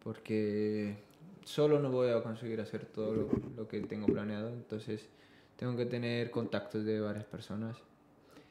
porque 0.04 0.96
solo 1.44 1.80
no 1.80 1.90
voy 1.90 2.10
a 2.10 2.22
conseguir 2.22 2.60
hacer 2.60 2.84
todo 2.86 3.14
lo, 3.14 3.30
lo, 3.56 3.66
que 3.66 3.80
tengo 3.80 4.06
planeado, 4.06 4.50
entonces 4.50 5.08
tengo 5.56 5.76
que 5.76 5.86
tener 5.86 6.30
contactos 6.30 6.84
de 6.84 7.00
varias 7.00 7.24
personas. 7.24 7.76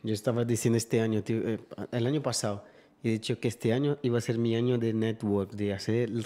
Yo 0.02 0.14
estaba 0.14 0.44
diciendo 0.44 0.78
este 0.78 1.00
año, 1.00 1.24
tío, 1.24 1.38
eh, 1.48 1.60
el 1.92 2.08
año 2.08 2.22
pasado, 2.22 2.66
he 3.04 3.12
dicho 3.12 3.40
que 3.40 3.48
este 3.48 3.72
año 3.72 3.98
iba 4.02 4.18
a 4.18 4.22
ser 4.22 4.38
mi 4.38 4.56
año 4.56 4.78
de 4.78 4.94
network, 4.94 5.52
de 5.52 5.74
hacer 5.74 6.10
el 6.10 6.24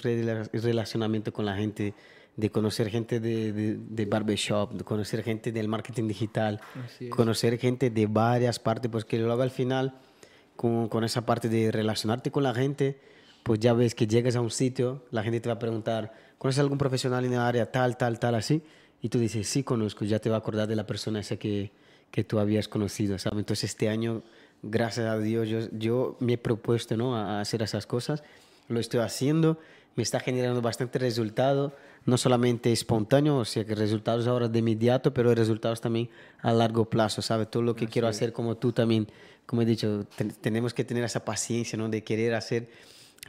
relacionamiento 0.63 1.33
con 1.33 1.45
la 1.45 1.55
gente, 1.55 1.93
de 2.35 2.49
conocer 2.49 2.89
gente 2.89 3.19
de, 3.19 3.51
de, 3.51 3.77
de 3.77 4.05
barbershop, 4.05 4.73
de 4.73 4.83
conocer 4.83 5.23
gente 5.23 5.51
del 5.51 5.67
marketing 5.67 6.07
digital, 6.07 6.61
conocer 7.09 7.57
gente 7.57 7.89
de 7.89 8.05
varias 8.05 8.59
partes, 8.59 8.89
pues 8.89 9.05
que 9.05 9.17
luego 9.17 9.41
al 9.41 9.51
final, 9.51 9.99
con, 10.55 10.87
con 10.87 11.03
esa 11.03 11.25
parte 11.25 11.49
de 11.49 11.71
relacionarte 11.71 12.31
con 12.31 12.43
la 12.43 12.53
gente, 12.53 12.99
pues 13.47 13.61
ya 13.61 13.71
ves 13.71 13.95
que 13.95 14.07
llegas 14.07 14.35
a 14.35 14.41
un 14.41 14.51
sitio, 14.51 15.05
la 15.09 15.23
gente 15.23 15.39
te 15.39 15.47
va 15.47 15.55
a 15.55 15.59
preguntar, 15.59 16.11
¿conoces 16.37 16.59
algún 16.59 16.77
profesional 16.77 17.23
en 17.23 17.31
el 17.31 17.39
área 17.39 17.71
tal, 17.71 17.95
tal, 17.95 18.19
tal, 18.19 18.35
así? 18.35 18.61
Y 19.01 19.07
tú 19.07 19.19
dices, 19.19 19.47
sí, 19.47 19.63
conozco, 19.63 20.03
ya 20.03 20.19
te 20.19 20.29
va 20.29 20.35
a 20.35 20.39
acordar 20.39 20.67
de 20.67 20.75
la 20.75 20.85
persona 20.85 21.21
esa 21.21 21.37
que, 21.37 21.71
que 22.11 22.25
tú 22.25 22.39
habías 22.39 22.67
conocido, 22.67 23.17
¿sabes? 23.17 23.39
Entonces 23.39 23.69
este 23.69 23.87
año, 23.87 24.21
gracias 24.63 25.05
a 25.05 25.17
Dios, 25.17 25.47
yo, 25.47 25.59
yo 25.71 26.17
me 26.19 26.33
he 26.33 26.37
propuesto, 26.37 26.97
¿no? 26.97 27.15
A 27.15 27.39
hacer 27.39 27.61
esas 27.61 27.87
cosas, 27.87 28.21
lo 28.67 28.81
estoy 28.81 28.99
haciendo, 28.99 29.57
me 29.95 30.03
está 30.03 30.19
generando 30.19 30.61
bastante 30.61 30.99
resultado, 30.99 31.73
no 32.03 32.17
solamente 32.17 32.73
espontáneo, 32.73 33.37
o 33.37 33.45
sea, 33.45 33.63
que 33.63 33.75
resultados 33.75 34.27
ahora 34.27 34.49
de 34.49 34.59
inmediato, 34.59 35.13
pero 35.13 35.33
resultados 35.33 35.79
también 35.79 36.09
a 36.41 36.51
largo 36.51 36.83
plazo, 36.89 37.21
¿sabes? 37.21 37.49
Todo 37.49 37.63
lo 37.63 37.77
que 37.77 37.85
Así 37.85 37.93
quiero 37.93 38.09
hacer, 38.09 38.33
como 38.33 38.57
tú 38.57 38.73
también, 38.73 39.07
como 39.45 39.61
he 39.61 39.65
dicho, 39.65 40.05
tenemos 40.41 40.73
que 40.73 40.83
tener 40.83 41.05
esa 41.05 41.23
paciencia, 41.23 41.77
¿no? 41.77 41.87
De 41.87 42.03
querer 42.03 42.33
hacer 42.33 42.67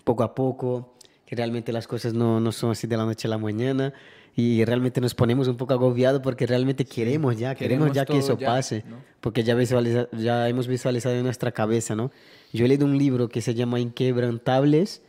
poco 0.04 0.22
a 0.22 0.34
poco, 0.34 0.94
que 1.26 1.36
realmente 1.36 1.72
las 1.72 1.86
cosas 1.86 2.14
no, 2.14 2.40
no 2.40 2.52
son 2.52 2.70
así 2.70 2.86
de 2.86 2.96
la 2.96 3.04
noche 3.04 3.28
a 3.28 3.30
la 3.30 3.38
mañana 3.38 3.92
y 4.34 4.64
realmente 4.64 5.00
nos 5.00 5.14
ponemos 5.14 5.48
un 5.48 5.56
poco 5.56 5.74
agobiados 5.74 6.22
porque 6.22 6.46
realmente 6.46 6.84
queremos 6.84 7.36
ya, 7.36 7.54
queremos, 7.54 7.88
queremos 7.88 7.92
ya 7.94 8.06
que 8.06 8.18
eso 8.18 8.38
ya, 8.38 8.46
pase, 8.46 8.84
¿no? 8.88 8.96
porque 9.20 9.42
ya, 9.42 9.54
visualiza, 9.54 10.08
ya 10.12 10.48
hemos 10.48 10.68
visualizado 10.68 11.16
en 11.16 11.24
nuestra 11.24 11.52
cabeza, 11.52 11.96
¿no? 11.96 12.12
Yo 12.52 12.64
he 12.64 12.68
leído 12.68 12.86
un 12.86 12.96
libro 12.96 13.28
que 13.28 13.42
se 13.42 13.54
llama 13.54 13.80
Inquebrantables 13.80 15.02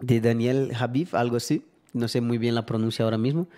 de 0.00 0.20
Daniel 0.20 0.72
Habib, 0.76 1.08
algo 1.12 1.36
así, 1.36 1.62
no 1.92 2.08
sé 2.08 2.20
muy 2.20 2.38
bien 2.38 2.54
la 2.54 2.64
pronuncia 2.64 3.04
ahora 3.04 3.18
mismo 3.18 3.48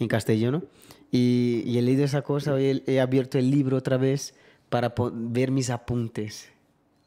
en 0.00 0.08
castellano, 0.08 0.64
y, 1.12 1.62
y 1.64 1.78
he 1.78 1.82
leído 1.82 2.04
esa 2.04 2.22
cosa, 2.22 2.60
he, 2.60 2.82
he 2.86 3.00
abierto 3.00 3.38
el 3.38 3.50
libro 3.50 3.76
otra 3.76 3.96
vez 3.98 4.34
para 4.68 4.92
ver 5.12 5.52
mis 5.52 5.70
apuntes 5.70 6.50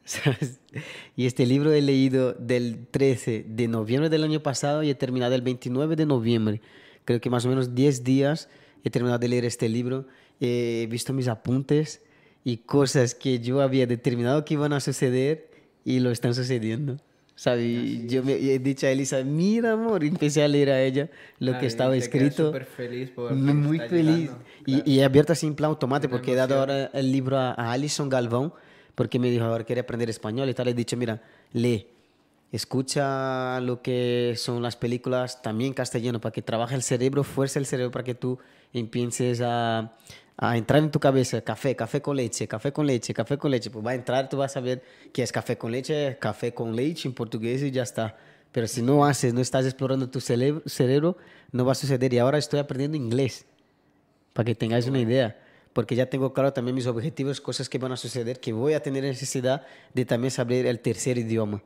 ¿sabes? 0.07 0.59
Y 1.15 1.25
este 1.25 1.45
libro 1.45 1.73
he 1.73 1.81
leído 1.81 2.33
del 2.33 2.87
13 2.89 3.45
de 3.47 3.67
noviembre 3.67 4.09
del 4.09 4.23
año 4.23 4.41
pasado 4.41 4.81
y 4.81 4.89
he 4.89 4.95
terminado 4.95 5.35
el 5.35 5.41
29 5.41 5.95
de 5.95 6.05
noviembre. 6.05 6.61
Creo 7.03 7.19
que 7.19 7.29
más 7.29 7.45
o 7.45 7.49
menos 7.49 7.75
10 7.75 8.03
días 8.03 8.49
he 8.83 8.89
terminado 8.89 9.19
de 9.19 9.27
leer 9.27 9.43
este 9.43 9.67
libro. 9.67 10.07
He 10.39 10.87
visto 10.89 11.13
mis 11.13 11.27
apuntes 11.27 12.01
y 12.45 12.57
cosas 12.57 13.15
que 13.15 13.39
yo 13.39 13.61
había 13.61 13.85
determinado 13.85 14.45
que 14.45 14.53
iban 14.53 14.71
a 14.71 14.79
suceder 14.79 15.49
y 15.83 15.99
lo 15.99 16.11
están 16.11 16.33
sucediendo. 16.33 16.97
¿sabes? 17.35 18.07
Yo 18.07 18.23
me 18.23 18.33
he 18.33 18.59
dicho 18.59 18.87
a 18.87 18.89
Elisa, 18.89 19.23
mira 19.23 19.73
amor, 19.73 20.03
y 20.03 20.07
empecé 20.07 20.41
a 20.41 20.47
leer 20.47 20.69
a 20.71 20.81
ella 20.81 21.09
lo 21.39 21.57
que 21.59 21.65
estaba 21.65 21.95
escrito. 21.95 22.47
súper 22.47 22.65
feliz 22.65 23.09
por 23.11 23.33
Muy 23.33 23.79
feliz. 23.79 24.29
Claro. 24.29 24.83
Y, 24.85 24.91
y, 24.91 24.99
he 24.99 25.03
abierto 25.03 25.33
así 25.33 25.45
en 25.45 25.55
plan 25.55 25.69
automático 25.69 26.11
porque 26.11 26.31
he 26.31 26.35
dado 26.35 26.59
ahora 26.59 26.89
el 26.93 27.11
libro 27.11 27.37
a, 27.37 27.51
a 27.51 27.73
Alison 27.73 28.09
Galvão 28.09 28.53
porque 28.97 29.19
me 29.19 29.29
dijo, 29.29 29.45
ahora 29.45 29.63
quiere 29.63 29.81
aprender 29.81 30.09
español 30.09 30.49
y 30.49 30.55
tal. 30.55 30.65
Le 30.65 30.71
he 30.71 30.73
dicho, 30.73 30.97
mira, 30.97 31.21
lee, 31.53 31.85
escucha 32.51 33.59
lo 33.61 33.83
que 33.83 34.33
son 34.37 34.63
las 34.63 34.75
películas 34.75 35.39
también 35.43 35.73
castellano 35.73 36.19
para 36.19 36.33
que 36.33 36.41
trabaje 36.41 36.73
el 36.73 36.81
cerebro, 36.81 37.23
fuerce 37.23 37.59
el 37.59 37.67
cerebro 37.67 37.91
para 37.91 38.03
que 38.03 38.15
tú 38.15 38.39
empieces 38.73 39.39
a, 39.41 39.93
a 40.35 40.57
entrar 40.57 40.81
en 40.81 40.89
tu 40.89 40.99
cabeza, 40.99 41.41
café, 41.41 41.75
café 41.75 42.01
con 42.01 42.17
leche, 42.17 42.47
café 42.47 42.73
con 42.73 42.87
leche, 42.87 43.13
café 43.13 43.37
con 43.37 43.51
leche. 43.51 43.69
Pues 43.69 43.85
va 43.85 43.91
a 43.91 43.93
entrar, 43.93 44.29
tú 44.29 44.37
vas 44.37 44.49
a 44.49 44.53
saber 44.55 44.81
qué 45.13 45.21
es 45.21 45.31
café 45.31 45.59
con 45.59 45.71
leche, 45.71 46.17
café 46.19 46.55
con 46.55 46.75
leche 46.75 47.07
en 47.07 47.13
portugués 47.13 47.61
y 47.61 47.69
ya 47.69 47.83
está. 47.83 48.17
Pero 48.51 48.65
si 48.65 48.81
no 48.81 49.05
haces, 49.05 49.31
no 49.31 49.41
estás 49.41 49.65
explorando 49.65 50.09
tu 50.09 50.21
cerebro, 50.21 50.63
cerebro 50.65 51.17
no 51.51 51.65
va 51.65 51.73
a 51.73 51.75
suceder. 51.75 52.11
Y 52.15 52.17
ahora 52.17 52.39
estoy 52.39 52.59
aprendiendo 52.59 52.97
inglés, 52.97 53.45
para 54.33 54.45
que 54.47 54.55
tengáis 54.55 54.87
una 54.87 54.99
idea 54.99 55.37
porque 55.77 55.95
ya 55.95 56.07
tengo 56.07 56.33
claro 56.33 56.53
también 56.53 56.73
mis 56.73 56.87
objetivos, 56.87 57.39
cosas 57.39 57.69
que 57.69 57.77
van 57.77 57.91
a 57.91 57.97
suceder, 57.97 58.39
que 58.39 58.51
voy 58.51 58.73
a 58.73 58.81
tener 58.81 59.03
necesidad 59.03 59.61
de 59.93 60.05
también 60.05 60.31
saber 60.31 60.65
el 60.65 60.79
tercer 60.79 61.19
idioma. 61.19 61.61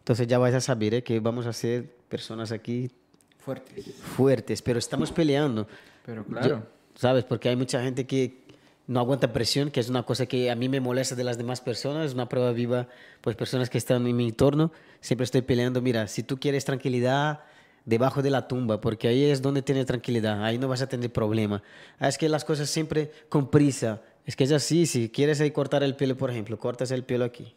Entonces 0.00 0.26
ya 0.26 0.38
vais 0.38 0.56
a 0.56 0.60
saber 0.60 0.94
¿eh? 0.94 1.04
que 1.04 1.20
vamos 1.20 1.46
a 1.46 1.52
ser 1.52 1.88
personas 2.08 2.50
aquí 2.50 2.90
fuertes. 3.38 3.94
Fuertes, 3.94 4.60
pero 4.60 4.80
estamos 4.80 5.12
peleando. 5.12 5.68
Pero 6.04 6.24
claro. 6.24 6.48
Yo, 6.48 6.62
¿Sabes? 6.96 7.22
Porque 7.22 7.48
hay 7.48 7.54
mucha 7.54 7.80
gente 7.80 8.08
que 8.08 8.42
no 8.88 8.98
aguanta 8.98 9.32
presión, 9.32 9.70
que 9.70 9.78
es 9.78 9.88
una 9.88 10.02
cosa 10.02 10.26
que 10.26 10.50
a 10.50 10.56
mí 10.56 10.68
me 10.68 10.80
molesta 10.80 11.14
de 11.14 11.22
las 11.22 11.38
demás 11.38 11.60
personas, 11.60 12.06
es 12.06 12.14
una 12.14 12.28
prueba 12.28 12.50
viva, 12.50 12.88
pues 13.20 13.36
personas 13.36 13.70
que 13.70 13.78
están 13.78 14.04
en 14.04 14.16
mi 14.16 14.26
entorno, 14.26 14.72
siempre 15.00 15.22
estoy 15.22 15.42
peleando, 15.42 15.80
mira, 15.80 16.08
si 16.08 16.24
tú 16.24 16.40
quieres 16.40 16.64
tranquilidad, 16.64 17.44
debajo 17.88 18.20
de 18.20 18.28
la 18.28 18.46
tumba, 18.46 18.80
porque 18.80 19.08
ahí 19.08 19.24
es 19.24 19.40
donde 19.40 19.62
tienes 19.62 19.86
tranquilidad, 19.86 20.44
ahí 20.44 20.58
no 20.58 20.68
vas 20.68 20.82
a 20.82 20.88
tener 20.88 21.10
problema. 21.10 21.62
Ah, 21.98 22.08
es 22.08 22.18
que 22.18 22.28
las 22.28 22.44
cosas 22.44 22.68
siempre 22.68 23.10
con 23.30 23.50
prisa, 23.50 24.02
es 24.26 24.36
que 24.36 24.44
es 24.44 24.52
así, 24.52 24.84
si 24.84 25.08
quieres 25.08 25.40
ahí 25.40 25.50
cortar 25.52 25.82
el 25.82 25.96
pelo, 25.96 26.14
por 26.14 26.30
ejemplo, 26.30 26.58
cortas 26.58 26.90
el 26.90 27.02
pelo 27.02 27.24
aquí, 27.24 27.54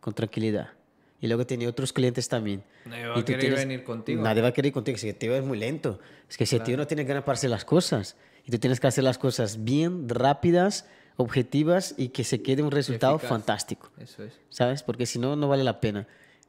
con 0.00 0.14
tranquilidad. 0.14 0.70
Y 1.20 1.28
luego 1.28 1.46
tiene 1.46 1.68
otros 1.68 1.92
clientes 1.92 2.28
también. 2.28 2.62
Nadie 2.84 3.06
va 3.06 3.18
a 3.18 3.24
querer 3.24 3.40
tienes, 3.40 3.58
venir 3.60 3.84
contigo. 3.84 4.22
Nadie 4.22 4.42
va 4.42 4.48
a 4.48 4.52
querer 4.52 4.66
ir 4.66 4.72
contigo. 4.72 4.98
Si 4.98 5.08
el 5.08 5.14
tío 5.14 5.34
es 5.34 5.42
muy 5.42 5.58
lento. 5.58 5.98
Es 6.28 6.36
que 6.36 6.44
si 6.44 6.56
el 6.56 6.62
tío 6.62 6.76
no 6.76 6.86
tiene 6.86 7.04
ganas 7.04 7.22
para 7.22 7.36
hacer 7.36 7.48
las 7.48 7.64
cosas. 7.64 8.16
Y 8.44 8.50
tú 8.50 8.58
tienes 8.58 8.80
que 8.80 8.86
hacer 8.86 9.02
las 9.02 9.16
cosas 9.16 9.64
bien, 9.64 10.10
rápidas, 10.10 10.86
objetivas 11.16 11.94
y 11.96 12.08
que 12.08 12.22
se 12.22 12.42
quede 12.42 12.62
un 12.62 12.70
resultado 12.70 13.16
Eficaz. 13.16 13.30
fantástico. 13.30 13.90
Eso 13.98 14.24
es. 14.24 14.34
¿Sabes? 14.50 14.82
Porque 14.82 15.06
si 15.06 15.18
no, 15.18 15.36
no 15.36 15.48
vale 15.48 15.64
la 15.64 15.80
pena. 15.80 16.06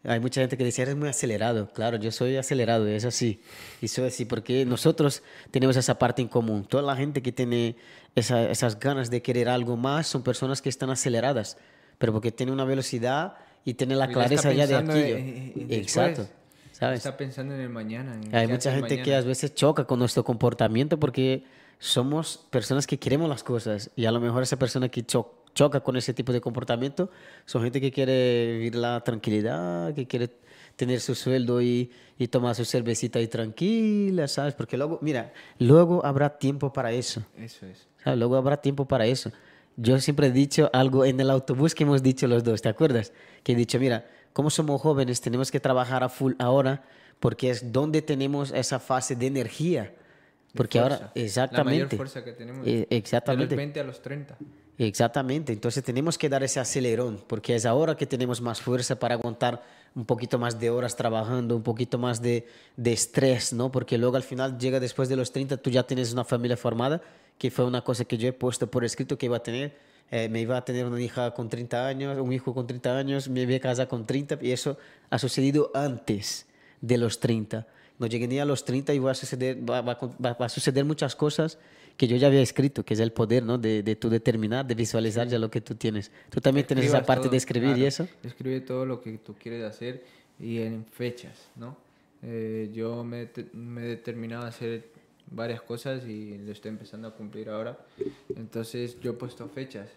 Hay 0.07 0.21
mucha 0.21 0.39
gente 0.39 0.57
que 0.57 0.63
dice, 0.63 0.81
eres 0.81 0.95
muy 0.95 1.09
acelerado. 1.09 1.71
Claro, 1.73 1.97
yo 1.97 2.11
soy 2.11 2.37
acelerado, 2.37 2.87
es 2.87 3.03
así. 3.03 3.41
Y 3.81 3.89
soy 3.89 4.07
así 4.07 4.23
porque 4.23 4.65
nosotros 4.65 5.21
tenemos 5.51 5.75
esa 5.75 5.99
parte 5.99 6.21
en 6.21 6.29
común. 6.29 6.65
Toda 6.65 6.81
la 6.81 6.95
gente 6.95 7.21
que 7.21 7.33
tiene 7.33 7.75
esa, 8.15 8.49
esas 8.49 8.79
ganas 8.79 9.09
de 9.09 9.21
querer 9.21 9.49
algo 9.49 9.75
más 9.75 10.07
son 10.07 10.23
personas 10.23 10.61
que 10.61 10.69
están 10.69 10.89
aceleradas, 10.89 11.57
pero 11.97 12.13
porque 12.13 12.31
tienen 12.31 12.53
una 12.53 12.63
velocidad 12.63 13.35
y 13.65 13.73
tienen 13.73 13.99
la 13.99 14.07
clareza 14.07 14.53
ya 14.53 14.65
de 14.65 15.53
en 15.55 15.67
Exacto. 15.69 16.25
¿sabes? 16.71 16.99
Está 16.99 17.17
pensando 17.17 17.53
en 17.53 17.59
el 17.59 17.69
mañana. 17.69 18.13
En 18.13 18.33
Hay 18.33 18.47
mucha 18.47 18.71
gente 18.71 18.89
mañana. 18.91 19.03
que 19.03 19.15
a 19.15 19.21
veces 19.21 19.53
choca 19.55 19.83
con 19.83 19.99
nuestro 19.99 20.23
comportamiento 20.23 20.97
porque 20.97 21.43
somos 21.79 22.47
personas 22.49 22.87
que 22.87 22.97
queremos 22.97 23.27
las 23.27 23.43
cosas 23.43 23.91
y 23.97 24.05
a 24.05 24.11
lo 24.11 24.21
mejor 24.21 24.41
esa 24.41 24.57
persona 24.57 24.87
que 24.87 25.03
cho 25.05 25.36
choca 25.57 25.79
con 25.79 25.97
ese 25.97 26.13
tipo 26.13 26.31
de 26.31 26.39
comportamiento 26.39 27.09
son 27.45 27.63
gente 27.63 27.81
que 27.81 27.91
quiere 27.91 28.51
vivir 28.53 28.75
la 28.75 29.01
tranquilidad, 29.03 29.93
que 29.95 30.05
quiere 30.05 30.29
tener 30.75 30.99
su 30.99 31.15
sueldo 31.15 31.59
y, 31.63 31.91
y 32.19 32.27
tomar 32.27 32.53
su 32.53 32.63
cervecita 32.63 33.17
ahí 33.17 33.27
tranquila, 33.27 34.27
¿sabes? 34.27 34.53
Porque 34.53 34.77
luego, 34.77 34.99
mira, 35.01 35.33
luego 35.57 36.05
habrá 36.05 36.37
tiempo 36.37 36.71
para 36.71 36.91
eso. 36.91 37.23
Eso 37.35 37.65
es. 37.65 37.87
¿sabes? 38.03 38.19
Luego 38.19 38.35
habrá 38.35 38.57
tiempo 38.57 38.87
para 38.87 39.07
eso. 39.07 39.31
Yo 39.77 39.99
siempre 39.99 40.27
he 40.27 40.31
dicho 40.31 40.69
algo 40.73 41.05
en 41.05 41.19
el 41.19 41.31
autobús 41.31 41.73
que 41.73 41.83
hemos 41.85 42.03
dicho 42.03 42.27
los 42.27 42.43
dos, 42.43 42.61
¿te 42.61 42.69
acuerdas? 42.69 43.11
Que 43.43 43.53
he 43.53 43.55
dicho, 43.55 43.79
mira, 43.79 44.05
como 44.33 44.51
somos 44.51 44.79
jóvenes 44.79 45.21
tenemos 45.21 45.49
que 45.49 45.59
trabajar 45.59 46.03
a 46.03 46.09
full 46.09 46.33
ahora 46.37 46.83
porque 47.19 47.49
es 47.49 47.71
donde 47.71 48.03
tenemos 48.03 48.51
esa 48.51 48.77
fase 48.77 49.15
de 49.15 49.25
energía. 49.25 49.95
Porque 50.53 50.79
Fuerza. 50.79 50.97
ahora, 50.97 51.11
exactamente. 51.15 51.79
La 51.79 51.85
mayor 51.85 51.97
fuerza 51.97 52.23
que 52.23 52.33
tenemos. 52.33 52.67
Eh, 52.67 52.85
exactamente. 52.91 53.55
De 53.55 53.55
los 53.55 53.57
20 53.57 53.79
a 53.79 53.83
los 53.83 54.01
30. 54.03 54.37
Exactamente, 54.79 55.53
entonces 55.53 55.83
tenemos 55.83 56.19
que 56.19 56.29
dar 56.29 56.43
ese 56.43 56.59
acelerón, 56.59 57.19
porque 57.25 57.55
es 57.55 57.65
ahora 57.65 57.97
que 57.97 58.05
tenemos 58.05 58.41
más 58.41 58.61
fuerza 58.61 58.99
para 58.99 59.15
aguantar 59.15 59.63
un 59.95 60.05
poquito 60.05 60.37
más 60.37 60.59
de 60.59 60.69
horas 60.69 60.95
trabajando, 60.95 61.55
un 61.55 61.63
poquito 61.63 61.97
más 61.97 62.21
de, 62.21 62.45
de 62.75 62.93
estrés, 62.93 63.53
¿no? 63.53 63.71
Porque 63.71 63.97
luego 63.97 64.17
al 64.17 64.23
final 64.23 64.59
llega 64.59 64.79
después 64.79 65.09
de 65.09 65.15
los 65.15 65.31
30, 65.31 65.57
tú 65.57 65.71
ya 65.71 65.81
tienes 65.81 66.13
una 66.13 66.23
familia 66.23 66.57
formada, 66.57 67.01
que 67.39 67.49
fue 67.49 67.65
una 67.65 67.83
cosa 67.83 68.05
que 68.05 68.19
yo 68.19 68.27
he 68.27 68.33
puesto 68.33 68.69
por 68.69 68.85
escrito 68.85 69.17
que 69.17 69.25
iba 69.25 69.37
a 69.37 69.43
tener. 69.43 69.75
Eh, 70.11 70.29
me 70.29 70.39
iba 70.41 70.55
a 70.55 70.63
tener 70.63 70.85
una 70.85 71.01
hija 71.01 71.33
con 71.33 71.49
30 71.49 71.87
años, 71.87 72.17
un 72.19 72.31
hijo 72.31 72.53
con 72.53 72.67
30 72.67 72.97
años, 72.97 73.29
me 73.29 73.41
iba 73.41 73.55
a 73.55 73.59
casar 73.59 73.87
con 73.87 74.05
30, 74.05 74.37
y 74.41 74.51
eso 74.51 74.77
ha 75.09 75.17
sucedido 75.17 75.71
antes 75.73 76.45
de 76.81 76.97
los 76.97 77.19
30. 77.19 77.65
No 77.97 78.05
llegué 78.05 78.27
ni 78.27 78.39
a 78.39 78.45
los 78.45 78.63
30 78.63 78.93
y 78.93 78.99
va 78.99 79.11
a 79.11 79.15
suceder, 79.15 80.85
muchas 80.85 81.15
cosas 81.15 81.57
que 81.97 82.07
yo 82.07 82.15
ya 82.15 82.27
había 82.27 82.41
escrito, 82.41 82.85
que 82.85 82.93
es 82.93 82.99
el 82.99 83.11
poder, 83.11 83.43
¿no? 83.43 83.57
De, 83.57 83.83
de 83.83 83.95
tú 83.95 84.09
determinar, 84.09 84.65
de 84.65 84.75
visualizar 84.75 85.27
ya 85.27 85.39
lo 85.39 85.49
que 85.49 85.61
tú 85.61 85.75
tienes. 85.75 86.11
Tú 86.29 86.39
también 86.39 86.65
tienes 86.67 86.85
esa 86.85 86.97
Escribas 86.97 87.07
parte 87.07 87.23
todo, 87.23 87.31
de 87.31 87.37
escribir 87.37 87.69
y 87.71 87.73
claro. 87.73 87.87
eso. 87.87 88.07
Escribe 88.23 88.61
todo 88.61 88.85
lo 88.85 89.01
que 89.01 89.17
tú 89.17 89.35
quieres 89.35 89.63
hacer 89.63 90.05
y 90.39 90.59
en 90.59 90.85
fechas, 90.85 91.49
¿no? 91.55 91.75
Eh, 92.21 92.69
yo 92.73 93.03
me, 93.03 93.29
me 93.53 93.83
he 93.83 93.87
determinado 93.87 94.45
a 94.45 94.49
hacer 94.49 94.89
varias 95.31 95.61
cosas 95.61 96.05
y 96.07 96.37
lo 96.37 96.51
estoy 96.51 96.69
empezando 96.69 97.07
a 97.07 97.15
cumplir 97.15 97.49
ahora. 97.49 97.77
Entonces 98.35 98.99
yo 98.99 99.11
he 99.11 99.13
puesto 99.15 99.47
fechas 99.49 99.89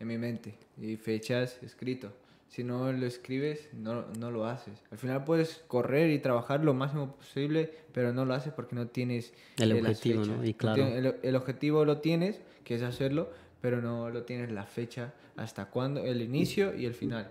en 0.00 0.08
mi 0.08 0.18
mente 0.18 0.54
y 0.80 0.96
fechas 0.96 1.58
escrito. 1.62 2.12
Si 2.54 2.62
no 2.62 2.92
lo 2.92 3.04
escribes, 3.04 3.68
no, 3.72 4.04
no 4.16 4.30
lo 4.30 4.46
haces. 4.46 4.80
Al 4.92 4.98
final 4.98 5.24
puedes 5.24 5.64
correr 5.66 6.10
y 6.10 6.20
trabajar 6.20 6.62
lo 6.62 6.72
máximo 6.72 7.16
posible, 7.16 7.68
pero 7.92 8.12
no 8.12 8.24
lo 8.24 8.32
haces 8.32 8.52
porque 8.52 8.76
no 8.76 8.86
tienes 8.86 9.32
El 9.56 9.72
eh, 9.72 9.82
las 9.82 9.90
objetivo, 9.90 10.24
¿no? 10.24 10.44
Y 10.44 10.54
claro. 10.54 10.86
el 10.86 11.34
objetivo 11.34 11.84
lo 11.84 11.98
tienes, 11.98 12.40
que 12.62 12.76
es 12.76 12.82
hacerlo, 12.82 13.28
pero 13.60 13.82
no 13.82 14.08
lo 14.08 14.22
tienes 14.22 14.52
la 14.52 14.66
fecha 14.66 15.14
hasta 15.34 15.64
cuándo, 15.64 16.04
el 16.04 16.22
inicio 16.22 16.76
y 16.76 16.86
el 16.86 16.94
final. 16.94 17.28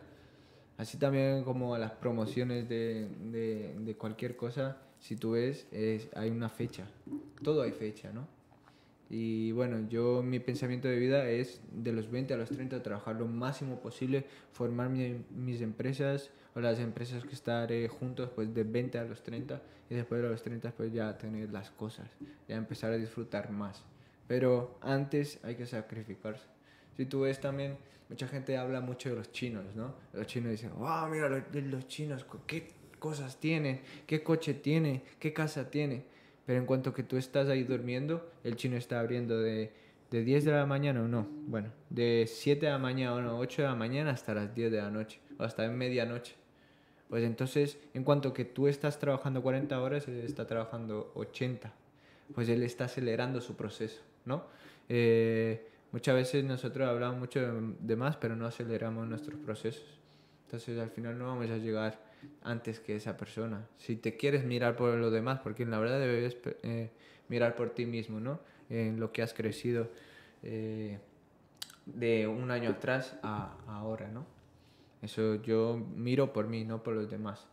Así 0.78 0.98
también 0.98 1.46
como 1.46 1.78
las 1.78 1.92
promociones 1.92 2.68
de, 2.68 3.08
de, 3.32 3.76
de 3.80 3.96
cualquier 3.96 4.36
cosa, 4.36 4.76
si 5.00 5.16
tú 5.16 5.32
ves, 5.32 5.68
es, 5.72 6.10
hay 6.18 6.32
una 6.32 6.50
fecha. 6.50 6.86
Todo 7.42 7.62
hay 7.62 7.72
fecha, 7.72 8.12
¿no? 8.12 8.28
Y 9.10 9.52
bueno, 9.52 9.88
yo 9.90 10.24
mi 10.24 10.40
pensamiento 10.40 10.88
de 10.88 10.98
vida 10.98 11.30
es 11.30 11.62
de 11.72 11.92
los 11.92 12.10
20 12.10 12.34
a 12.34 12.38
los 12.38 12.50
30 12.50 12.82
trabajar 12.82 13.16
lo 13.16 13.28
máximo 13.28 13.80
posible, 13.80 14.26
formar 14.52 14.90
mi- 14.90 15.24
mis 15.36 15.62
empresas 15.62 16.32
o 16.56 16.60
las 16.62 16.80
empresas 16.80 17.24
que 17.24 17.34
estaré 17.34 17.88
juntos 17.88 18.30
pues 18.34 18.54
de 18.54 18.64
20 18.64 18.98
a 18.98 19.04
los 19.04 19.22
30 19.24 19.62
y 19.90 19.96
después 19.96 20.22
de 20.22 20.30
los 20.30 20.42
30 20.42 20.72
pues 20.72 20.92
ya 20.94 21.18
tener 21.18 21.52
las 21.52 21.70
cosas, 21.72 22.08
ya 22.48 22.56
empezar 22.56 22.92
a 22.92 22.98
disfrutar 22.98 23.52
más. 23.52 23.84
Pero 24.28 24.78
antes 24.82 25.40
hay 25.44 25.56
que 25.56 25.66
sacrificarse. 25.66 26.46
Si 26.96 27.06
tú 27.06 27.22
ves 27.22 27.40
también, 27.40 27.78
mucha 28.10 28.28
gente 28.28 28.58
habla 28.58 28.82
mucho 28.82 29.10
de 29.10 29.16
los 29.16 29.32
chinos, 29.32 29.66
¿no? 29.76 29.96
Los 30.14 30.28
chinos 30.28 30.52
dicen, 30.52 30.72
wow, 30.78 31.08
mira 31.10 31.28
los, 31.30 31.44
los 31.54 31.88
chinos, 31.88 32.26
qué 32.48 32.68
cosas 33.00 33.40
tienen, 33.40 33.82
qué 34.08 34.24
coche 34.24 34.54
tiene, 34.54 35.04
qué 35.20 35.34
casa 35.34 35.70
tiene. 35.70 36.06
Pero 36.46 36.60
en 36.60 36.66
cuanto 36.66 36.94
que 36.94 37.04
tú 37.04 37.18
estás 37.18 37.50
ahí 37.50 37.64
durmiendo, 37.64 38.30
el 38.44 38.56
chino 38.56 38.76
está 38.76 39.00
abriendo 39.00 39.40
de, 39.40 39.72
de 40.12 40.24
10 40.24 40.46
de 40.46 40.52
la 40.52 40.66
mañana 40.66 41.02
o 41.02 41.08
no, 41.08 41.28
bueno, 41.48 41.72
de 41.90 42.26
7 42.28 42.66
de 42.66 42.72
la 42.72 42.78
mañana 42.78 43.16
o 43.16 43.22
no, 43.22 43.40
8 43.40 43.62
de 43.62 43.68
la 43.68 43.76
mañana 43.76 44.12
hasta 44.12 44.34
las 44.34 44.54
10 44.54 44.72
de 44.72 44.78
la 44.78 44.92
noche, 44.92 45.20
o 45.40 45.44
hasta 45.44 45.68
medianoche. 45.70 46.36
Pues 47.10 47.24
entonces, 47.24 47.78
en 47.94 48.04
cuanto 48.04 48.34
que 48.34 48.44
tú 48.44 48.68
estás 48.68 49.00
trabajando 49.00 49.42
40 49.42 49.80
horas, 49.82 50.08
él 50.08 50.22
está 50.22 50.48
trabajando 50.48 51.12
80. 51.16 51.72
Pues 52.34 52.50
él 52.50 52.64
está 52.64 52.86
acelerando 52.86 53.40
su 53.40 53.56
proceso, 53.56 54.02
¿no? 54.26 54.46
Eh, 54.90 55.68
muchas 55.92 56.16
veces 56.16 56.44
nosotros 56.44 56.88
hablamos 56.88 57.20
mucho 57.20 57.40
de 57.80 57.96
más, 57.96 58.18
pero 58.18 58.36
no 58.36 58.48
aceleramos 58.48 59.08
nuestros 59.08 59.40
procesos. 59.40 60.00
Entonces 60.46 60.80
al 60.80 60.90
final 60.90 61.18
no 61.18 61.28
vamos 61.28 61.50
a 61.50 61.58
llegar 61.58 62.00
antes 62.42 62.80
que 62.80 62.96
esa 62.96 63.18
persona. 63.18 63.68
Si 63.78 63.96
te 63.96 64.18
quieres 64.18 64.46
mirar 64.46 64.76
por 64.76 64.94
los 64.96 65.12
demás, 65.12 65.40
porque 65.42 65.66
la 65.66 65.80
verdad 65.80 66.00
debes 66.00 66.38
eh, 66.64 66.90
mirar 67.30 67.56
por 67.56 67.72
ti 67.72 67.86
mismo, 67.86 68.20
¿no? 68.20 68.40
En 68.70 69.00
lo 69.00 69.12
que 69.12 69.22
has 69.22 69.34
crecido 69.34 69.90
eh, 70.42 71.00
de 71.86 72.28
un 72.28 72.52
año 72.52 72.72
atrás 72.72 73.18
a 73.24 73.58
ahora, 73.68 74.10
¿no? 74.10 74.26
Eso 75.02 75.36
yo 75.42 75.78
miro 75.96 76.32
por 76.32 76.48
mí, 76.48 76.64
no 76.64 76.82
por 76.82 76.96
los 76.96 77.10
demás. 77.10 77.48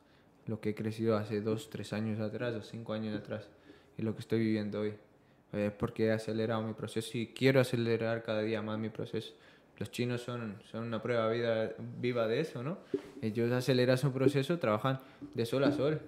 Lo 0.46 0.60
que 0.60 0.70
he 0.70 0.74
crecido 0.74 1.16
hace 1.16 1.40
dos, 1.40 1.68
tres 1.68 1.92
años 1.92 2.20
atrás 2.20 2.54
o 2.54 2.62
cinco 2.62 2.92
años 2.92 3.16
atrás 3.16 3.48
y 3.98 4.02
lo 4.02 4.14
que 4.14 4.20
estoy 4.20 4.38
viviendo 4.38 4.80
hoy. 4.80 4.94
Es 5.52 5.72
porque 5.72 6.06
he 6.06 6.12
acelerado 6.12 6.62
mi 6.62 6.74
proceso 6.74 7.18
y 7.18 7.28
quiero 7.28 7.60
acelerar 7.60 8.22
cada 8.22 8.42
día 8.42 8.62
más 8.62 8.78
mi 8.78 8.88
proceso. 8.88 9.34
Los 9.80 9.90
chinos 9.90 10.20
son, 10.20 10.56
son 10.70 10.84
una 10.84 11.00
prueba 11.00 11.26
vida, 11.30 11.72
viva 11.98 12.28
de 12.28 12.40
eso, 12.40 12.62
¿no? 12.62 12.76
Ellos 13.22 13.50
aceleran 13.50 13.96
su 13.96 14.12
proceso, 14.12 14.58
trabajan 14.58 15.00
de 15.32 15.46
sol 15.46 15.64
a 15.64 15.72
sol, 15.72 16.02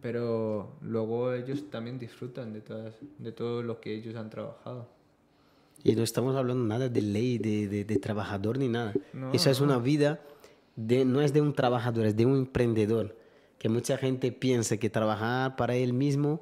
pero 0.00 0.72
luego 0.82 1.32
ellos 1.32 1.70
también 1.70 2.00
disfrutan 2.00 2.52
de, 2.52 2.60
todas, 2.62 2.96
de 3.18 3.30
todo 3.30 3.62
lo 3.62 3.80
que 3.80 3.94
ellos 3.94 4.16
han 4.16 4.28
trabajado. 4.28 4.88
Y 5.84 5.94
no 5.94 6.02
estamos 6.02 6.34
hablando 6.34 6.64
nada 6.64 6.88
de 6.88 7.00
ley, 7.00 7.38
de, 7.38 7.68
de, 7.68 7.84
de 7.84 7.96
trabajador 7.98 8.58
ni 8.58 8.68
nada. 8.68 8.92
No, 9.12 9.32
Esa 9.32 9.50
es 9.52 9.60
una 9.60 9.78
vida, 9.78 10.20
de, 10.74 11.04
no 11.04 11.20
es 11.20 11.32
de 11.32 11.40
un 11.40 11.54
trabajador, 11.54 12.06
es 12.06 12.16
de 12.16 12.26
un 12.26 12.36
emprendedor. 12.36 13.16
Que 13.58 13.68
mucha 13.68 13.96
gente 13.98 14.32
piensa 14.32 14.78
que 14.78 14.90
trabajar 14.90 15.54
para 15.54 15.76
él 15.76 15.92
mismo 15.92 16.40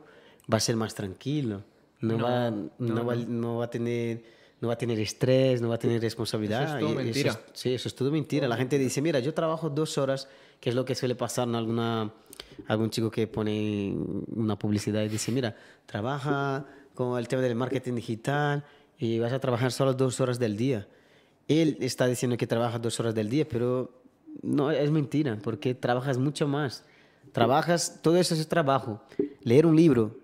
va 0.51 0.57
a 0.57 0.61
ser 0.61 0.77
más 0.77 0.95
tranquilo. 0.95 1.63
No, 2.01 2.17
No, 2.17 2.25
va, 2.25 2.51
no, 2.51 2.71
no, 2.79 3.05
va, 3.05 3.17
no 3.17 3.59
va 3.59 3.67
a 3.67 3.71
tener 3.71 4.40
no 4.61 4.69
va 4.69 4.75
a 4.75 4.79
tener 4.79 4.99
estrés, 5.01 5.61
no 5.63 5.69
va 5.69 5.77
a 5.77 5.79
tener 5.79 6.01
responsabilidad. 6.01 6.63
Eso 6.65 6.75
es 6.77 6.81
todo 6.81 6.95
mentira. 7.05 7.31
es- 7.31 7.39
sí, 7.61 7.75
eso 7.75 7.89
es 7.89 7.95
todo 7.95 8.11
mentira. 8.11 8.47
La 8.49 8.57
gente 8.57 8.79
dice, 8.79 9.01
mira, 9.01 9.19
yo 9.21 9.33
trabajo 9.35 9.71
dos 9.71 9.97
horas, 9.99 10.29
que 10.61 10.69
es 10.71 10.75
lo 10.77 10.85
que 10.85 10.95
suele 10.95 11.15
pasar 11.15 11.49
en 11.49 11.55
alguna, 11.55 12.13
algún 12.69 12.91
chico 12.91 13.11
que 13.11 13.27
pone 13.27 13.95
una 14.37 14.59
publicidad 14.59 15.03
y 15.03 15.09
dice, 15.09 15.33
mira, 15.33 15.57
trabaja 15.87 16.67
con 16.95 17.19
el 17.19 17.27
tema 17.29 17.41
del 17.43 17.55
marketing 17.55 17.95
digital 17.95 18.65
y 18.99 19.19
vas 19.19 19.33
a 19.33 19.39
trabajar 19.41 19.73
solo 19.73 19.95
dos 19.95 20.21
horas 20.21 20.39
del 20.39 20.57
día. 20.57 20.87
Él 21.49 21.79
está 21.81 22.07
diciendo 22.07 22.37
que 22.37 22.47
trabaja 22.47 22.79
dos 22.79 23.01
horas 23.01 23.15
del 23.15 23.29
día, 23.31 23.47
pero 23.49 23.91
no, 24.43 24.71
es 24.71 24.91
mentira, 24.91 25.39
porque 25.43 25.75
trabajas 25.75 26.19
mucho 26.19 26.47
más. 26.47 26.85
Trabajas, 27.33 28.01
todo 28.03 28.17
eso 28.19 28.35
es 28.35 28.47
trabajo. 28.47 29.01
Leer 29.43 29.65
un 29.67 29.75
libro 29.77 30.17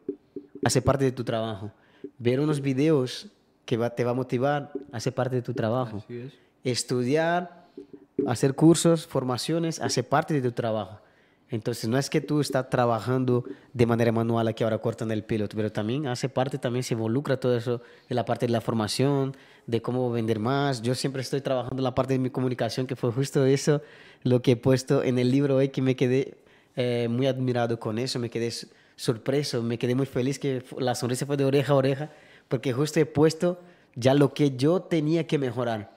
hace 0.65 0.83
parte 0.83 1.05
de 1.05 1.13
tu 1.13 1.25
trabajo. 1.25 1.73
Ver 2.19 2.41
unos 2.41 2.61
videos 2.61 3.29
que 3.67 3.77
va- 3.77 3.91
te 3.91 4.05
va 4.05 4.13
a 4.13 4.15
motivar 4.15 4.73
hace 4.93 5.13
parte 5.13 5.37
de 5.37 5.43
tu 5.43 5.53
trabajo. 5.53 5.99
Así 5.99 6.17
es. 6.19 6.33
Estudiar, 6.65 7.67
hacer 8.27 8.55
cursos, 8.55 9.07
formaciones, 9.07 9.81
hace 9.81 10.03
parte 10.03 10.35
de 10.35 10.41
tu 10.43 10.53
trabajo. 10.53 11.01
Entonces, 11.49 11.89
no 11.89 11.97
es 11.97 12.11
que 12.11 12.21
tú 12.21 12.41
estás 12.41 12.69
trabajando 12.71 13.45
de 13.73 13.87
manera 13.87 14.11
manual 14.11 14.49
aquí 14.49 14.65
ahora 14.65 14.79
cortando 14.79 15.15
el 15.15 15.23
pelo, 15.23 15.47
pero 15.49 15.71
también 15.71 16.09
hace 16.09 16.29
parte, 16.29 16.59
también 16.59 16.83
se 16.83 16.95
involucra 16.95 17.39
todo 17.39 17.57
eso 17.57 17.81
de 18.09 18.15
la 18.17 18.25
parte 18.25 18.47
de 18.47 18.53
la 18.53 18.61
formación, 18.61 19.37
de 19.67 19.81
cómo 19.81 20.11
vender 20.11 20.41
más. 20.41 20.83
Yo 20.83 20.95
siempre 20.97 21.23
estoy 21.23 21.41
trabajando 21.41 21.77
en 21.79 21.85
la 21.85 21.95
parte 21.95 22.15
de 22.15 22.19
mi 22.19 22.31
comunicación, 22.31 22.87
que 22.89 22.97
fue 22.97 23.13
justo 23.13 23.45
eso 23.47 23.81
lo 24.25 24.43
que 24.43 24.53
he 24.53 24.57
puesto 24.57 25.05
en 25.05 25.19
el 25.21 25.31
libro 25.31 25.57
hoy, 25.57 25.69
que 25.69 25.83
me 25.83 25.95
quedé 25.95 26.37
eh, 26.75 27.07
muy 27.09 27.27
admirado 27.29 27.79
con 27.79 27.99
eso, 28.01 28.19
me 28.19 28.29
quedé 28.29 28.51
sorpreso, 28.97 29.63
me 29.63 29.79
quedé 29.79 29.95
muy 29.95 30.07
feliz 30.07 30.39
que 30.41 30.65
la 30.79 30.95
sonrisa 30.97 31.27
fue 31.27 31.37
de 31.37 31.45
oreja 31.45 31.73
a 31.75 31.77
oreja, 31.77 32.11
porque 32.49 32.73
justo 32.73 33.01
he 33.01 33.07
puesto 33.07 33.61
ya 33.95 34.15
lo 34.15 34.35
que 34.35 34.57
yo 34.57 34.81
tenía 34.83 35.27
que 35.27 35.39
mejorar 35.39 35.97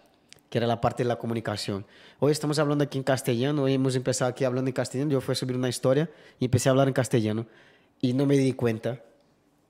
que 0.49 0.57
era 0.57 0.67
la 0.67 0.81
parte 0.81 1.03
de 1.03 1.07
la 1.07 1.17
comunicación. 1.17 1.85
Hoy 2.19 2.31
estamos 2.31 2.57
hablando 2.59 2.83
aquí 2.83 2.97
en 2.97 3.03
castellano, 3.03 3.63
hoy 3.63 3.73
hemos 3.73 3.95
empezado 3.95 4.29
aquí 4.29 4.43
hablando 4.43 4.69
en 4.69 4.73
castellano, 4.73 5.11
yo 5.11 5.21
fui 5.21 5.33
a 5.33 5.35
subir 5.35 5.55
una 5.55 5.69
historia 5.69 6.09
y 6.39 6.45
empecé 6.45 6.69
a 6.69 6.71
hablar 6.71 6.87
en 6.87 6.93
castellano 6.93 7.45
y 8.01 8.13
no 8.13 8.25
me 8.25 8.37
di 8.37 8.53
cuenta 8.53 9.01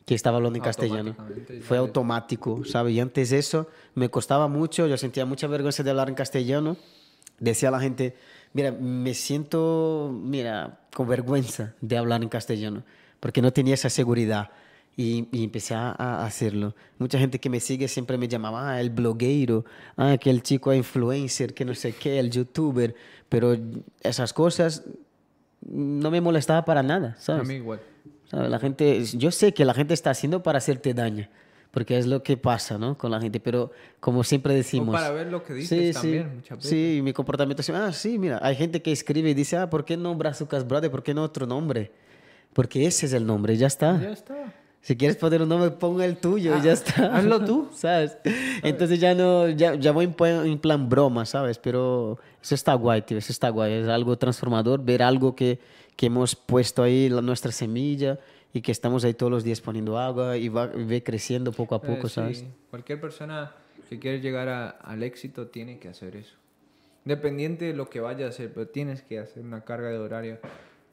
que 0.05 0.15
estaba 0.15 0.37
hablando 0.37 0.57
en 0.57 0.63
castellano. 0.63 1.15
Fue 1.61 1.77
automático, 1.77 2.63
¿sabes? 2.65 2.95
Y 2.95 2.99
antes 2.99 3.29
de 3.29 3.37
eso 3.37 3.67
me 3.93 4.09
costaba 4.09 4.47
mucho, 4.47 4.87
yo 4.87 4.97
sentía 4.97 5.25
mucha 5.25 5.47
vergüenza 5.47 5.83
de 5.83 5.89
hablar 5.89 6.09
en 6.09 6.15
castellano. 6.15 6.77
Decía 7.39 7.69
a 7.69 7.71
la 7.73 7.79
gente, 7.79 8.15
mira, 8.53 8.71
me 8.71 9.13
siento, 9.13 10.11
mira, 10.11 10.79
con 10.93 11.07
vergüenza 11.07 11.75
de 11.81 11.97
hablar 11.97 12.23
en 12.23 12.29
castellano, 12.29 12.83
porque 13.19 13.41
no 13.41 13.53
tenía 13.53 13.75
esa 13.75 13.89
seguridad. 13.89 14.49
Y, 14.99 15.29
y 15.31 15.45
empecé 15.45 15.75
a, 15.75 15.95
a 15.97 16.25
hacerlo. 16.25 16.75
Mucha 16.97 17.17
gente 17.17 17.39
que 17.39 17.49
me 17.49 17.61
sigue 17.61 17.87
siempre 17.87 18.17
me 18.17 18.27
llamaba 18.27 18.71
ah, 18.71 18.81
el 18.81 18.89
blogueiro, 18.89 19.63
ah, 19.95 20.17
que 20.19 20.29
el 20.29 20.43
chico 20.43 20.73
influencer, 20.73 21.53
que 21.53 21.63
no 21.63 21.73
sé 21.73 21.93
qué, 21.93 22.19
el 22.19 22.29
youtuber, 22.29 22.93
pero 23.29 23.55
esas 24.01 24.33
cosas 24.33 24.83
no 25.61 26.11
me 26.11 26.19
molestaba 26.19 26.65
para 26.65 26.83
nada, 26.83 27.15
A 27.17 27.21
¿sabes? 27.21 27.47
mí 27.47 27.53
igual. 27.53 27.79
¿Sabes? 28.25 28.49
La 28.49 28.59
gente, 28.59 29.05
yo 29.05 29.31
sé 29.31 29.53
que 29.53 29.63
la 29.63 29.73
gente 29.73 29.93
está 29.93 30.09
haciendo 30.09 30.43
para 30.43 30.57
hacerte 30.57 30.93
daño, 30.93 31.29
porque 31.71 31.97
es 31.97 32.05
lo 32.05 32.21
que 32.21 32.35
pasa, 32.35 32.77
¿no? 32.77 32.97
Con 32.97 33.11
la 33.11 33.21
gente, 33.21 33.39
pero 33.39 33.71
como 34.01 34.25
siempre 34.25 34.53
decimos... 34.53 34.93
para 34.93 35.11
ver 35.11 35.27
lo 35.27 35.45
que 35.45 35.53
dices 35.53 35.95
también, 35.95 36.35
muchas 36.35 36.57
veces. 36.57 36.69
Sí, 36.71 36.99
mi 37.01 37.13
comportamiento 37.13 37.61
es, 37.61 37.69
ah, 37.69 37.93
sí, 37.93 38.19
mira, 38.19 38.39
hay 38.41 38.57
gente 38.57 38.81
que 38.81 38.91
escribe 38.91 39.29
y 39.29 39.33
dice, 39.33 39.55
ah, 39.55 39.69
¿por 39.69 39.85
qué 39.85 39.95
no 39.95 40.13
Brazucas 40.15 40.67
Brother? 40.67 40.91
¿Por 40.91 41.03
qué 41.03 41.13
no 41.13 41.23
otro 41.23 41.47
nombre? 41.47 41.89
Porque 42.51 42.85
ese 42.85 43.05
es 43.05 43.13
el 43.13 43.25
nombre, 43.25 43.55
ya 43.55 43.67
está. 43.67 43.97
Ya 44.01 44.11
está. 44.11 44.53
Si 44.81 44.95
quieres 44.95 45.17
poner 45.17 45.41
un 45.41 45.49
nombre, 45.49 45.71
ponga 45.71 46.05
el 46.05 46.17
tuyo 46.17 46.57
y 46.57 46.61
ya 46.61 46.71
está. 46.71 47.15
hazlo 47.17 47.43
tú. 47.43 47.69
¿Sabes? 47.73 48.17
Entonces 48.63 48.99
ya 48.99 49.13
no, 49.13 49.49
ya, 49.49 49.75
ya 49.75 49.91
voy 49.91 50.05
en, 50.05 50.13
plan- 50.13 50.45
en 50.45 50.57
plan 50.57 50.87
broma, 50.89 51.25
¿sabes? 51.25 51.57
Pero 51.59 52.17
eso 52.41 52.55
está 52.55 52.73
guay, 52.75 53.01
tío, 53.01 53.17
eso 53.17 53.31
está 53.31 53.49
guay. 53.49 53.73
Es 53.73 53.87
algo 53.87 54.17
transformador 54.17 54.83
ver 54.83 55.03
algo 55.03 55.35
que, 55.35 55.59
que 55.95 56.05
hemos 56.05 56.35
puesto 56.35 56.81
ahí, 56.81 57.09
la, 57.09 57.21
nuestra 57.21 57.51
semilla, 57.51 58.19
y 58.53 58.61
que 58.61 58.71
estamos 58.71 59.03
ahí 59.03 59.13
todos 59.13 59.31
los 59.31 59.43
días 59.43 59.61
poniendo 59.61 59.99
agua 59.99 60.37
y 60.37 60.47
va, 60.49 60.67
ve 60.67 61.03
creciendo 61.03 61.51
poco 61.51 61.75
a 61.75 61.81
poco, 61.81 62.07
Eh, 62.07 62.09
¿sabes? 62.09 62.39
sí, 62.39 62.47
Cualquier 62.71 62.99
persona 63.01 63.51
que 63.89 63.99
quiere 63.99 64.21
llegar 64.21 64.47
a- 64.47 64.69
al 64.69 65.03
éxito 65.03 65.47
tiene 65.47 65.77
que 65.77 65.89
hacer 65.89 66.15
eso. 66.15 66.35
Independiente 67.05 67.65
de 67.65 67.73
lo 67.73 67.89
que 67.89 67.99
vaya 67.99 68.25
a 68.25 68.29
hacer, 68.29 68.51
pero 68.53 68.67
tienes 68.67 69.01
que 69.01 69.19
hacer 69.19 69.43
una 69.43 69.61
carga 69.65 69.89
de 69.89 69.97
horario 69.97 70.37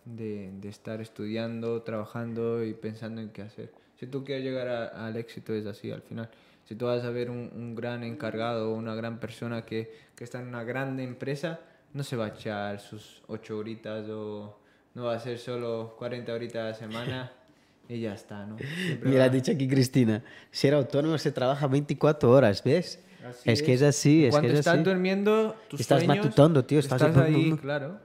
de, 0.07 0.51
de 0.61 0.69
estar 0.69 1.01
estudiando, 1.03 1.83
trabajando 1.83 2.65
y 2.65 2.73
pensando 2.73 3.21
en 3.21 3.29
qué 3.31 3.43
hacer. 3.43 3.71
Si 4.01 4.07
tú 4.07 4.25
quieres 4.25 4.45
llegar 4.45 4.69
a- 4.69 5.07
al 5.07 5.17
éxito 5.17 5.53
es 5.53 5.67
así 5.67 5.91
al 5.91 6.01
final. 6.03 6.31
Si 6.65 6.75
tú 6.75 6.87
vas 6.87 7.05
a 7.05 7.11
ver 7.11 7.31
un, 7.31 7.51
un 7.55 7.75
gran 7.75 8.03
encargado 8.03 8.73
o 8.73 8.75
una 8.75 8.95
gran 8.95 9.21
persona 9.21 9.65
que, 9.67 9.93
que 10.17 10.25
está 10.25 10.41
en 10.41 10.49
una 10.49 10.65
grande 10.65 11.05
empresa, 11.05 11.61
no 11.93 12.03
se 12.03 12.17
va 12.17 12.27
a 12.27 12.29
echar 12.29 12.81
sus 12.81 13.23
ocho 13.29 13.59
horitas 13.59 14.09
o 14.09 14.59
no 14.95 15.05
va 15.05 15.13
a 15.13 15.17
hacer 15.17 15.39
solo 15.39 15.95
40 15.99 16.33
horitas 16.33 16.57
a 16.57 16.65
la 16.71 16.75
semana 16.75 17.33
y 17.89 18.01
ya 18.01 18.15
está, 18.15 18.45
¿no? 18.47 18.57
Siempre 18.59 19.11
Mira, 19.11 19.25
ha 19.25 19.29
dicho 19.29 19.53
aquí 19.53 19.69
Cristina, 19.69 20.23
ser 20.51 20.75
autónomo 20.75 21.19
se 21.19 21.31
trabaja 21.33 21.67
24 21.69 22.31
horas, 22.31 22.63
¿ves? 22.65 23.03
Así 23.25 23.51
es, 23.51 23.63
que 23.63 23.73
es 23.75 23.83
así, 23.83 24.25
es 24.25 24.29
que 24.29 24.31
Cuando 24.41 24.53
es 24.53 24.59
estás 24.61 24.75
así. 24.75 24.85
durmiendo, 24.85 25.55
tus 25.69 25.81
Estás 25.81 26.03
sueños, 26.05 26.25
matutando, 26.25 26.65
tío, 26.65 26.79
estás 26.79 27.01
Estás 27.03 27.17
ahí, 27.17 27.57
claro. 27.61 27.99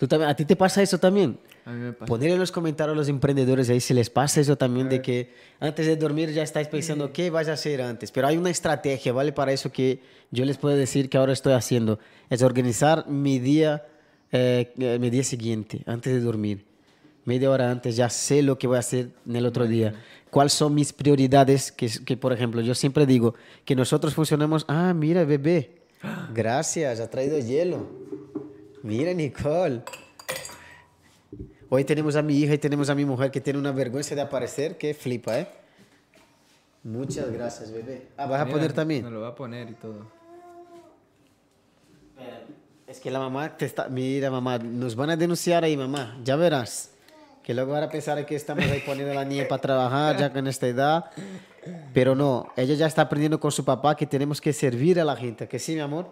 ¿Tú 0.00 0.08
también, 0.08 0.30
¿A 0.30 0.34
ti 0.34 0.46
te 0.46 0.56
pasa 0.56 0.80
eso 0.82 0.96
también? 0.96 1.38
A 1.66 1.72
mí 1.72 1.78
me 1.78 1.92
pasa. 1.92 2.06
Poner 2.06 2.30
en 2.30 2.38
los 2.38 2.50
comentarios 2.50 2.94
a 2.94 2.96
los 2.96 3.10
emprendedores 3.10 3.68
ahí 3.68 3.80
si 3.80 3.92
les 3.92 4.08
pasa 4.08 4.40
eso 4.40 4.56
también 4.56 4.88
de 4.88 5.02
que 5.02 5.30
antes 5.60 5.86
de 5.86 5.94
dormir 5.94 6.32
ya 6.32 6.42
estáis 6.42 6.68
pensando 6.68 7.12
qué 7.12 7.28
vas 7.28 7.48
a 7.48 7.52
hacer 7.52 7.82
antes. 7.82 8.10
Pero 8.10 8.26
hay 8.26 8.38
una 8.38 8.48
estrategia, 8.48 9.12
¿vale? 9.12 9.32
Para 9.32 9.52
eso 9.52 9.70
que 9.70 10.00
yo 10.30 10.46
les 10.46 10.56
puedo 10.56 10.74
decir 10.74 11.10
que 11.10 11.18
ahora 11.18 11.34
estoy 11.34 11.52
haciendo. 11.52 11.98
Es 12.30 12.40
organizar 12.40 13.08
mi 13.08 13.38
día, 13.40 13.84
eh, 14.32 14.72
eh, 14.78 14.98
mi 14.98 15.10
día 15.10 15.22
siguiente, 15.22 15.82
antes 15.84 16.14
de 16.14 16.20
dormir. 16.20 16.64
Media 17.26 17.50
hora 17.50 17.70
antes 17.70 17.94
ya 17.94 18.08
sé 18.08 18.40
lo 18.40 18.56
que 18.56 18.66
voy 18.66 18.76
a 18.76 18.80
hacer 18.80 19.10
en 19.28 19.36
el 19.36 19.44
otro 19.44 19.66
día. 19.66 19.92
¿Cuáles 20.30 20.54
son 20.54 20.74
mis 20.74 20.94
prioridades? 20.94 21.72
Que, 21.72 21.90
que, 22.06 22.16
por 22.16 22.32
ejemplo, 22.32 22.62
yo 22.62 22.74
siempre 22.74 23.04
digo 23.04 23.34
que 23.66 23.76
nosotros 23.76 24.14
funcionamos... 24.14 24.64
Ah, 24.66 24.94
mira, 24.94 25.26
bebé. 25.26 25.82
Gracias, 26.32 27.00
ha 27.00 27.10
traído 27.10 27.38
hielo. 27.38 27.99
Mira, 28.82 29.12
Nicole. 29.12 29.82
Hoy 31.68 31.84
tenemos 31.84 32.16
a 32.16 32.22
mi 32.22 32.36
hija 32.36 32.54
y 32.54 32.58
tenemos 32.58 32.88
a 32.88 32.94
mi 32.94 33.04
mujer 33.04 33.30
que 33.30 33.40
tiene 33.40 33.58
una 33.58 33.72
vergüenza 33.72 34.14
de 34.14 34.22
aparecer 34.22 34.78
que 34.78 34.94
flipa, 34.94 35.38
¿eh? 35.38 35.48
Muchas 36.82 37.30
gracias, 37.30 37.70
bebé. 37.70 38.08
Ah, 38.16 38.26
¿vas 38.26 38.40
a 38.40 38.46
poner 38.46 38.72
también? 38.72 39.04
Me 39.04 39.10
lo 39.10 39.20
va 39.20 39.28
a 39.28 39.34
poner 39.34 39.68
y 39.68 39.74
todo. 39.74 40.06
Es 42.86 42.98
que 42.98 43.10
la 43.10 43.18
mamá 43.18 43.56
te 43.56 43.66
está... 43.66 43.88
Mira, 43.88 44.30
mamá, 44.30 44.58
nos 44.58 44.96
van 44.96 45.10
a 45.10 45.16
denunciar 45.16 45.62
ahí, 45.62 45.76
mamá. 45.76 46.18
Ya 46.24 46.36
verás. 46.36 46.92
Que 47.42 47.54
luego 47.54 47.72
van 47.72 47.84
a 47.84 47.88
pensar 47.88 48.24
que 48.24 48.34
estamos 48.34 48.64
ahí 48.64 48.82
poniendo 48.84 49.12
a 49.12 49.14
la 49.14 49.24
niña 49.24 49.46
para 49.46 49.60
trabajar 49.60 50.16
ya 50.16 50.32
con 50.32 50.46
esta 50.46 50.66
edad. 50.66 51.10
Pero 51.92 52.14
no, 52.14 52.50
ella 52.56 52.74
ya 52.74 52.86
está 52.86 53.02
aprendiendo 53.02 53.38
con 53.38 53.52
su 53.52 53.64
papá 53.64 53.94
que 53.94 54.06
tenemos 54.06 54.40
que 54.40 54.52
servir 54.52 54.98
a 54.98 55.04
la 55.04 55.16
gente. 55.16 55.46
Que 55.46 55.58
sí, 55.58 55.74
mi 55.74 55.80
amor. 55.80 56.10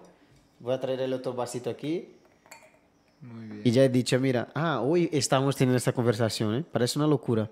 Voy 0.60 0.74
a 0.74 0.80
traer 0.80 1.00
el 1.00 1.14
otro 1.14 1.32
vasito 1.32 1.70
aquí. 1.70 2.17
Muy 3.20 3.46
bien. 3.46 3.62
Y 3.64 3.70
ya 3.70 3.84
he 3.84 3.88
dicho, 3.88 4.18
mira, 4.18 4.48
ah, 4.54 4.80
hoy 4.80 5.08
estamos 5.12 5.56
teniendo 5.56 5.76
esta 5.76 5.92
conversación, 5.92 6.54
¿eh? 6.54 6.64
Parece 6.70 6.98
una 6.98 7.08
locura. 7.08 7.50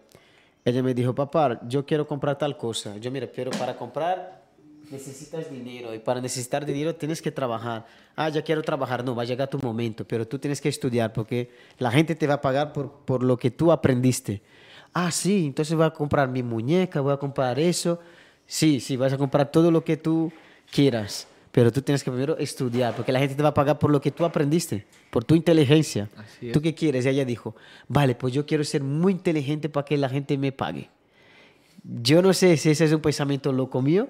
Ella 0.64 0.82
me 0.82 0.94
dijo, 0.94 1.14
papá, 1.14 1.60
yo 1.68 1.86
quiero 1.86 2.06
comprar 2.06 2.38
tal 2.38 2.56
cosa. 2.56 2.96
Yo, 2.96 3.10
mira, 3.10 3.28
pero 3.34 3.50
para 3.52 3.76
comprar 3.76 4.44
necesitas 4.90 5.50
dinero 5.50 5.94
y 5.94 5.98
para 5.98 6.20
necesitar 6.20 6.64
dinero 6.64 6.94
tienes 6.94 7.20
que 7.20 7.30
trabajar. 7.30 7.86
Ah, 8.14 8.28
ya 8.28 8.42
quiero 8.42 8.62
trabajar. 8.62 9.04
No, 9.04 9.14
va 9.14 9.22
a 9.22 9.26
llegar 9.26 9.48
tu 9.48 9.58
momento, 9.58 10.04
pero 10.04 10.26
tú 10.26 10.38
tienes 10.38 10.60
que 10.60 10.68
estudiar 10.68 11.12
porque 11.12 11.50
la 11.78 11.90
gente 11.90 12.14
te 12.14 12.26
va 12.26 12.34
a 12.34 12.40
pagar 12.40 12.72
por, 12.72 12.90
por 13.04 13.22
lo 13.22 13.36
que 13.36 13.50
tú 13.50 13.72
aprendiste. 13.72 14.42
Ah, 14.92 15.10
sí, 15.10 15.46
entonces 15.46 15.76
voy 15.76 15.86
a 15.86 15.90
comprar 15.90 16.28
mi 16.28 16.42
muñeca, 16.42 17.00
voy 17.00 17.12
a 17.12 17.16
comprar 17.16 17.58
eso. 17.58 18.00
Sí, 18.46 18.80
sí, 18.80 18.96
vas 18.96 19.12
a 19.12 19.18
comprar 19.18 19.50
todo 19.50 19.70
lo 19.70 19.84
que 19.84 19.96
tú 19.96 20.32
quieras, 20.70 21.26
pero 21.56 21.72
tú 21.72 21.80
tienes 21.80 22.04
que 22.04 22.10
primero 22.10 22.36
estudiar 22.36 22.94
porque 22.94 23.10
la 23.10 23.18
gente 23.18 23.34
te 23.34 23.42
va 23.42 23.48
a 23.48 23.54
pagar 23.54 23.78
por 23.78 23.90
lo 23.90 23.98
que 23.98 24.10
tú 24.10 24.26
aprendiste, 24.26 24.84
por 25.08 25.24
tu 25.24 25.34
inteligencia. 25.34 26.06
¿Tú 26.52 26.60
qué 26.60 26.74
quieres? 26.74 27.06
Y 27.06 27.08
ella 27.08 27.24
dijo, 27.24 27.56
vale, 27.88 28.14
pues 28.14 28.34
yo 28.34 28.44
quiero 28.44 28.62
ser 28.62 28.82
muy 28.82 29.12
inteligente 29.12 29.70
para 29.70 29.86
que 29.86 29.96
la 29.96 30.10
gente 30.10 30.36
me 30.36 30.52
pague. 30.52 30.90
Yo 31.82 32.20
no 32.20 32.34
sé 32.34 32.58
si 32.58 32.68
ese 32.68 32.84
es 32.84 32.92
un 32.92 33.00
pensamiento 33.00 33.52
loco 33.52 33.80
mío, 33.80 34.06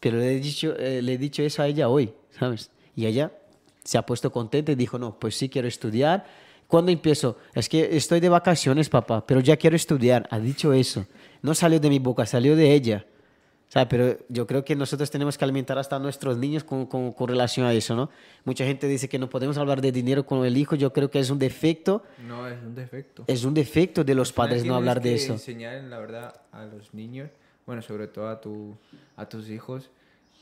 pero 0.00 0.18
le 0.18 0.36
he 0.36 0.38
dicho, 0.38 0.76
eh, 0.76 1.00
le 1.00 1.14
he 1.14 1.16
dicho 1.16 1.42
eso 1.42 1.62
a 1.62 1.66
ella 1.66 1.88
hoy, 1.88 2.12
¿sabes? 2.38 2.70
Y 2.94 3.06
ella 3.06 3.32
se 3.82 3.96
ha 3.96 4.04
puesto 4.04 4.30
contenta 4.30 4.72
y 4.72 4.74
dijo, 4.74 4.98
no, 4.98 5.18
pues 5.18 5.34
sí 5.34 5.48
quiero 5.48 5.68
estudiar. 5.68 6.26
¿Cuándo 6.66 6.92
empiezo? 6.92 7.38
Es 7.54 7.70
que 7.70 7.96
estoy 7.96 8.20
de 8.20 8.28
vacaciones, 8.28 8.90
papá, 8.90 9.26
pero 9.26 9.40
ya 9.40 9.56
quiero 9.56 9.76
estudiar. 9.76 10.28
Ha 10.30 10.38
dicho 10.38 10.74
eso. 10.74 11.06
No 11.40 11.54
salió 11.54 11.80
de 11.80 11.88
mi 11.88 12.00
boca, 12.00 12.26
salió 12.26 12.54
de 12.54 12.74
ella. 12.74 13.06
¿Sabe? 13.72 13.86
Pero 13.86 14.18
yo 14.28 14.46
creo 14.46 14.66
que 14.66 14.76
nosotros 14.76 15.10
tenemos 15.10 15.38
que 15.38 15.44
alimentar 15.44 15.78
hasta 15.78 15.96
a 15.96 15.98
nuestros 15.98 16.36
niños 16.36 16.62
con, 16.62 16.84
con, 16.84 17.10
con 17.10 17.26
relación 17.26 17.64
a 17.64 17.72
eso, 17.72 17.96
¿no? 17.96 18.10
Mucha 18.44 18.66
gente 18.66 18.86
dice 18.86 19.08
que 19.08 19.18
no 19.18 19.30
podemos 19.30 19.56
hablar 19.56 19.80
de 19.80 19.90
dinero 19.90 20.26
con 20.26 20.44
el 20.44 20.58
hijo. 20.58 20.76
Yo 20.76 20.92
creo 20.92 21.10
que 21.10 21.18
es 21.18 21.30
un 21.30 21.38
defecto. 21.38 22.02
No, 22.28 22.46
es 22.46 22.60
un 22.62 22.74
defecto. 22.74 23.24
Es 23.26 23.44
un 23.44 23.54
defecto 23.54 24.04
de 24.04 24.14
los 24.14 24.30
padres 24.30 24.66
no 24.66 24.74
hablar 24.74 25.00
de 25.00 25.08
que 25.10 25.14
eso. 25.14 25.32
enseñar, 25.32 25.82
la 25.84 25.98
verdad, 26.00 26.34
a 26.52 26.66
los 26.66 26.92
niños, 26.92 27.30
bueno, 27.64 27.80
sobre 27.80 28.08
todo 28.08 28.28
a, 28.28 28.42
tu, 28.42 28.76
a 29.16 29.26
tus 29.26 29.48
hijos, 29.48 29.88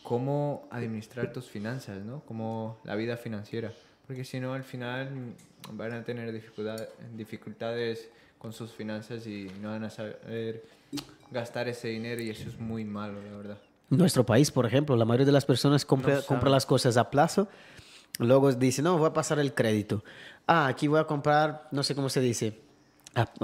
cómo 0.02 0.66
administrar 0.72 1.32
tus 1.32 1.48
finanzas, 1.48 2.02
¿no? 2.04 2.24
Como 2.26 2.78
la 2.82 2.96
vida 2.96 3.16
financiera. 3.16 3.72
Porque 4.08 4.24
si 4.24 4.40
no, 4.40 4.54
al 4.54 4.64
final 4.64 5.08
van 5.74 5.92
a 5.92 6.02
tener 6.02 6.32
dificultad- 6.32 6.88
dificultades 7.16 8.08
con 8.40 8.54
sus 8.54 8.72
finanzas 8.72 9.26
y 9.26 9.50
no 9.60 9.68
van 9.68 9.84
a 9.84 9.90
saber 9.90 10.64
gastar 11.30 11.68
ese 11.68 11.88
dinero 11.88 12.22
y 12.22 12.30
eso 12.30 12.48
es 12.48 12.58
muy 12.58 12.84
malo, 12.84 13.20
la 13.22 13.36
verdad. 13.36 13.58
Nuestro 13.90 14.24
país, 14.24 14.50
por 14.50 14.64
ejemplo, 14.64 14.96
la 14.96 15.04
mayoría 15.04 15.26
de 15.26 15.32
las 15.32 15.44
personas 15.44 15.84
compra, 15.84 16.16
No 16.16 16.22
compra 16.22 16.48
las 16.48 16.64
cosas 16.64 16.96
a 16.96 17.10
plazo, 17.10 17.48
luego 18.18 18.50
dice, 18.52 18.80
no, 18.80 18.96
voy 18.96 19.08
a 19.08 19.12
pasar 19.12 19.38
el 19.40 19.52
crédito. 19.52 20.02
Ah, 20.46 20.68
aquí 20.68 20.88
voy 20.88 21.00
a 21.00 21.04
comprar, 21.04 21.68
no 21.70 21.82
sé 21.82 21.94
cómo 21.94 22.08
se 22.08 22.20
dice, 22.20 22.58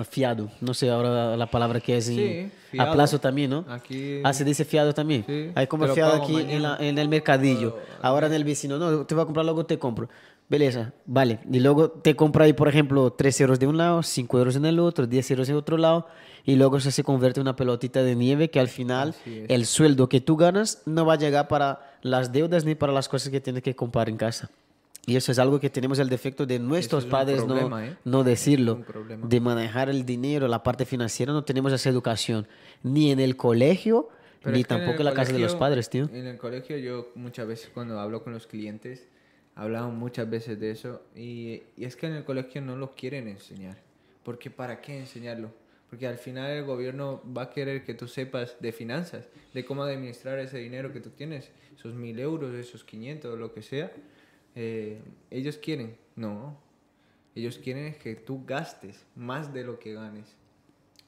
fiado, 0.08 0.48
no 0.60 0.74
sé 0.74 0.90
ahora 0.90 1.36
la 1.36 1.46
palabra 1.50 1.80
que 1.80 1.96
es 1.96 2.08
en- 2.08 2.14
Sí, 2.16 2.50
a 2.68 2.70
fiado. 2.70 2.92
plazo 2.94 3.18
también, 3.20 3.50
¿no? 3.50 3.64
Aquí- 3.68 4.20
Ah, 4.24 4.32
se 4.32 4.44
dice 4.44 4.64
fiado 4.64 4.94
también. 4.94 5.24
Sí, 5.26 5.50
Hay 5.54 5.66
como 5.66 5.84
te 5.84 5.88
lo 5.88 5.94
fiado 5.94 6.22
aquí 6.22 6.36
en, 6.36 6.62
la- 6.62 6.70
mañana. 6.70 6.88
en 6.88 6.98
el 6.98 7.08
mercadillo, 7.08 7.76
ahora 8.02 8.26
en 8.28 8.34
el 8.34 8.44
vecino, 8.44 8.78
no, 8.78 9.04
te 9.06 9.14
voy 9.14 9.22
a 9.22 9.24
comprar, 9.26 9.44
luego 9.44 9.66
te 9.66 9.78
compro. 9.78 10.08
Beleza, 10.48 10.92
vale. 11.06 11.40
Y 11.50 11.58
luego 11.58 11.90
te 11.90 12.14
compra 12.14 12.44
ahí, 12.44 12.52
por 12.52 12.68
ejemplo, 12.68 13.12
3 13.12 13.40
euros 13.40 13.58
de 13.58 13.66
un 13.66 13.76
lado, 13.76 14.04
5 14.04 14.38
euros 14.38 14.54
en 14.54 14.64
el 14.64 14.78
otro, 14.78 15.04
10 15.08 15.28
euros 15.32 15.48
en 15.48 15.56
otro 15.56 15.76
lado, 15.76 16.06
y 16.44 16.54
luego 16.54 16.76
eso 16.76 16.92
se 16.92 17.02
convierte 17.02 17.40
en 17.40 17.42
una 17.42 17.56
pelotita 17.56 18.04
de 18.04 18.14
nieve 18.14 18.48
que 18.50 18.60
al 18.60 18.68
final 18.68 19.16
el 19.26 19.66
sueldo 19.66 20.08
que 20.08 20.20
tú 20.20 20.36
ganas 20.36 20.82
no 20.86 21.04
va 21.04 21.14
a 21.14 21.18
llegar 21.18 21.48
para 21.48 21.96
las 22.02 22.30
deudas 22.30 22.64
ni 22.64 22.76
para 22.76 22.92
las 22.92 23.08
cosas 23.08 23.30
que 23.30 23.40
tienes 23.40 23.64
que 23.64 23.74
comprar 23.74 24.08
en 24.08 24.16
casa. 24.16 24.48
Y 25.06 25.14
eso 25.16 25.30
es 25.30 25.38
algo 25.38 25.60
que 25.60 25.70
tenemos 25.70 25.98
el 26.00 26.08
defecto 26.08 26.46
de 26.46 26.58
nuestros 26.58 27.04
es 27.04 27.10
padres 27.10 27.42
problema, 27.44 27.80
no, 27.80 27.86
¿eh? 27.86 27.96
no 28.04 28.24
decirlo, 28.24 28.84
de 29.22 29.40
manejar 29.40 29.88
el 29.88 30.04
dinero, 30.04 30.48
la 30.48 30.62
parte 30.64 30.84
financiera, 30.84 31.32
no 31.32 31.44
tenemos 31.44 31.72
esa 31.72 31.88
educación, 31.88 32.46
ni 32.82 33.12
en 33.12 33.20
el 33.20 33.36
colegio, 33.36 34.08
Pero 34.42 34.56
ni 34.56 34.64
tampoco 34.64 34.98
en 34.98 35.04
la 35.04 35.14
casa 35.14 35.32
de 35.32 35.38
los 35.38 35.52
colegio- 35.52 35.58
padres, 35.60 35.90
tío. 35.90 36.08
En 36.12 36.26
el 36.26 36.36
colegio 36.38 36.76
yo 36.78 37.12
muchas 37.14 37.46
veces 37.46 37.70
cuando 37.72 38.00
hablo 38.00 38.24
con 38.24 38.32
los 38.32 38.48
clientes, 38.48 39.06
hablamos 39.54 39.94
muchas 39.94 40.28
veces 40.28 40.58
de 40.58 40.72
eso 40.72 41.02
y, 41.14 41.62
y 41.76 41.84
es 41.84 41.94
que 41.94 42.08
en 42.08 42.14
el 42.14 42.24
colegio 42.24 42.60
no 42.60 42.74
lo 42.76 42.94
quieren 42.96 43.28
enseñar. 43.28 43.78
Porque 44.24 44.50
¿para 44.50 44.80
qué 44.80 44.98
enseñarlo? 44.98 45.50
Porque 45.88 46.08
al 46.08 46.18
final 46.18 46.50
el 46.50 46.64
gobierno 46.64 47.22
va 47.32 47.42
a 47.42 47.50
querer 47.50 47.84
que 47.84 47.94
tú 47.94 48.08
sepas 48.08 48.56
de 48.60 48.72
finanzas, 48.72 49.24
de 49.54 49.64
cómo 49.64 49.84
administrar 49.84 50.40
ese 50.40 50.58
dinero 50.58 50.92
que 50.92 50.98
tú 51.00 51.10
tienes, 51.10 51.48
esos 51.78 51.94
mil 51.94 52.18
euros, 52.18 52.52
esos 52.54 52.82
500, 52.82 53.38
lo 53.38 53.54
que 53.54 53.62
sea. 53.62 53.92
Eh, 54.56 55.00
ellos 55.30 55.58
quieren, 55.58 55.96
no. 56.16 56.58
Ellos 57.34 57.58
quieren 57.58 57.94
que 57.94 58.16
tú 58.16 58.44
gastes 58.46 59.04
más 59.14 59.52
de 59.52 59.62
lo 59.62 59.78
que 59.78 59.92
ganes. 59.92 60.34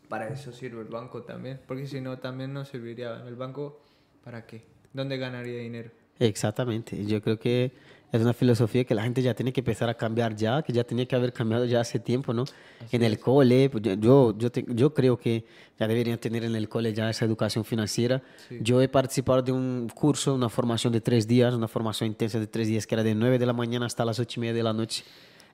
para 0.08 0.28
eso 0.28 0.52
sirve 0.52 0.80
el 0.82 0.88
banco 0.88 1.22
también. 1.22 1.60
Porque 1.66 1.86
si 1.86 2.00
no, 2.00 2.18
también 2.18 2.52
no 2.52 2.64
serviría. 2.64 3.26
¿El 3.26 3.36
banco 3.36 3.80
para 4.24 4.46
qué? 4.46 4.62
¿Dónde 4.92 5.18
ganaría 5.18 5.58
dinero? 5.58 5.90
Exactamente. 6.18 7.04
Yo 7.04 7.20
creo 7.22 7.38
que 7.38 7.72
es 8.10 8.22
una 8.22 8.32
filosofía 8.32 8.84
que 8.84 8.94
la 8.94 9.02
gente 9.02 9.20
ya 9.20 9.34
tiene 9.34 9.52
que 9.52 9.60
empezar 9.60 9.88
a 9.90 9.94
cambiar 9.94 10.34
ya, 10.34 10.62
que 10.62 10.72
ya 10.72 10.82
tenía 10.84 11.06
que 11.06 11.14
haber 11.14 11.32
cambiado 11.32 11.64
ya 11.66 11.80
hace 11.80 11.98
tiempo, 11.98 12.32
¿no? 12.32 12.44
en 12.90 13.02
el 13.02 13.18
cole, 13.18 13.68
pues, 13.68 13.82
yo, 14.00 14.36
yo, 14.38 14.50
te- 14.50 14.64
yo 14.68 14.94
creo 14.94 15.18
que 15.18 15.44
ya 15.78 15.86
deberían 15.86 16.18
tener 16.18 16.42
en 16.44 16.54
el 16.56 16.68
cole 16.68 16.94
ya 16.94 17.10
esa 17.10 17.24
educación 17.24 17.64
financiera. 17.64 18.22
Yo 18.62 18.80
he 18.80 18.88
participado 18.88 19.42
de 19.42 19.52
un 19.52 19.88
curso, 19.94 20.34
una 20.34 20.48
formación 20.48 20.92
de 20.92 21.00
tres 21.00 21.26
días, 21.26 21.52
una 21.54 21.68
formación 21.68 22.08
intensa 22.08 22.38
de 22.40 22.46
tres 22.46 22.66
días, 22.68 22.86
que 22.86 22.94
era 22.94 23.02
de 23.04 23.14
9 23.14 23.38
de 23.38 23.46
la 23.46 23.52
mañana 23.52 23.86
hasta 23.86 24.04
las 24.04 24.18
ocho 24.18 24.38
y 24.38 24.42
media 24.42 24.54
de 24.54 24.62
la 24.62 24.72
noche. 24.72 25.04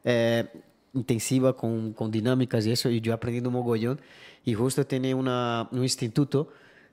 Eh, 0.04 0.44
intensiva 0.92 1.56
con, 1.56 1.92
con 1.92 2.10
dinámicas 2.10 2.64
y 2.66 2.70
eso, 2.70 2.88
y 2.88 3.00
yo 3.00 3.10
he 3.12 3.14
aprendido 3.16 3.48
un 3.48 3.54
mogollón. 3.54 4.00
Y 4.44 4.54
justo 4.54 4.86
tiene 4.86 5.12
una, 5.14 5.68
un 5.72 5.82
instituto 5.82 6.48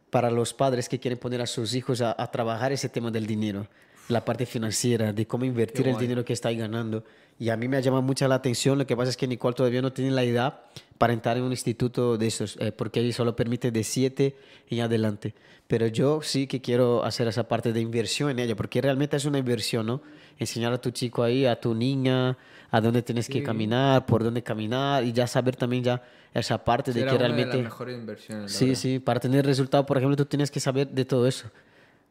para 0.10 0.32
los 0.32 0.54
padres 0.54 0.90
que 0.90 1.00
quieren 1.00 1.20
poner 1.20 1.42
a 1.42 1.46
sus 1.46 1.76
hijos 1.76 2.02
a, 2.02 2.16
a 2.20 2.32
trabajar 2.32 2.72
ese 2.72 2.90
tema 2.90 3.12
del 3.12 3.28
dinero, 3.28 3.68
la 4.12 4.26
parte 4.26 4.46
financiera, 4.46 5.14
de 5.14 5.26
cómo 5.26 5.46
invertir 5.46 5.88
el 5.88 5.98
dinero 5.98 6.24
que 6.24 6.34
estáis 6.34 6.58
ganando. 6.58 7.04
Y 7.40 7.50
a 7.50 7.58
mí 7.58 7.68
me 7.68 7.78
ha 7.78 7.80
llamado 7.80 8.04
mucho 8.04 8.28
la 8.28 8.36
atención, 8.36 8.78
lo 8.78 8.86
que 8.86 8.96
pasa 8.96 9.10
es 9.10 9.18
que 9.18 9.28
Nicole 9.28 9.56
todavía 9.56 9.82
no 9.82 9.92
tiene 9.92 10.12
la 10.12 10.24
edad 10.24 10.60
para 10.98 11.14
entrar 11.14 11.38
en 11.38 11.44
un 11.44 11.52
instituto 11.52 12.18
de 12.18 12.28
esos, 12.28 12.56
eh, 12.58 12.72
porque 12.72 13.00
ahí 13.00 13.12
solo 13.12 13.36
permite 13.36 13.72
de 13.72 13.84
7 13.84 14.36
en 14.70 14.82
adelante. 14.82 15.34
Pero 15.68 15.88
yo 15.88 16.22
sí 16.22 16.46
que 16.46 16.62
quiero 16.62 17.04
hacer 17.04 17.28
esa 17.28 17.48
parte 17.48 17.74
de 17.74 17.82
inversión 17.82 18.30
en 18.30 18.40
ella, 18.40 18.56
porque 18.56 18.82
realmente 18.82 19.18
es 19.18 19.26
una 19.26 19.40
inversión, 19.40 19.88
¿no? 19.88 20.02
Enseñar 20.38 20.74
a 20.74 20.80
tu 20.80 20.92
chico 20.92 21.24
ahí, 21.24 21.46
a 21.46 21.60
tu 21.60 21.74
niña, 21.74 22.38
a 22.70 22.82
dónde 22.82 23.02
tienes 23.02 23.28
que 23.28 23.42
caminar, 23.42 24.06
por 24.06 24.24
dónde 24.24 24.44
caminar, 24.44 25.04
y 25.04 25.12
ya 25.12 25.26
saber 25.28 25.56
también 25.56 25.84
ya 25.84 26.04
esa 26.34 26.64
parte 26.64 26.94
de 26.94 27.00
que 27.02 27.10
una 27.10 27.18
realmente... 27.18 27.58
de 27.58 27.64
las 27.64 27.72
mejores 27.72 27.98
inversiones. 27.98 28.52
la 28.52 28.58
Sí, 28.58 28.66
verdad. 28.66 28.80
sí, 28.80 29.00
para 29.00 29.20
tener 29.20 29.46
resultado, 29.46 29.86
por 29.86 29.98
ejemplo, 29.98 30.16
tú 30.16 30.26
tienes 30.26 30.52
que 30.52 30.60
saber 30.60 30.88
de 30.88 31.06
todo 31.06 31.28
eso. 31.28 31.50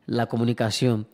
La 0.06 0.26
comunicación, 0.26 1.06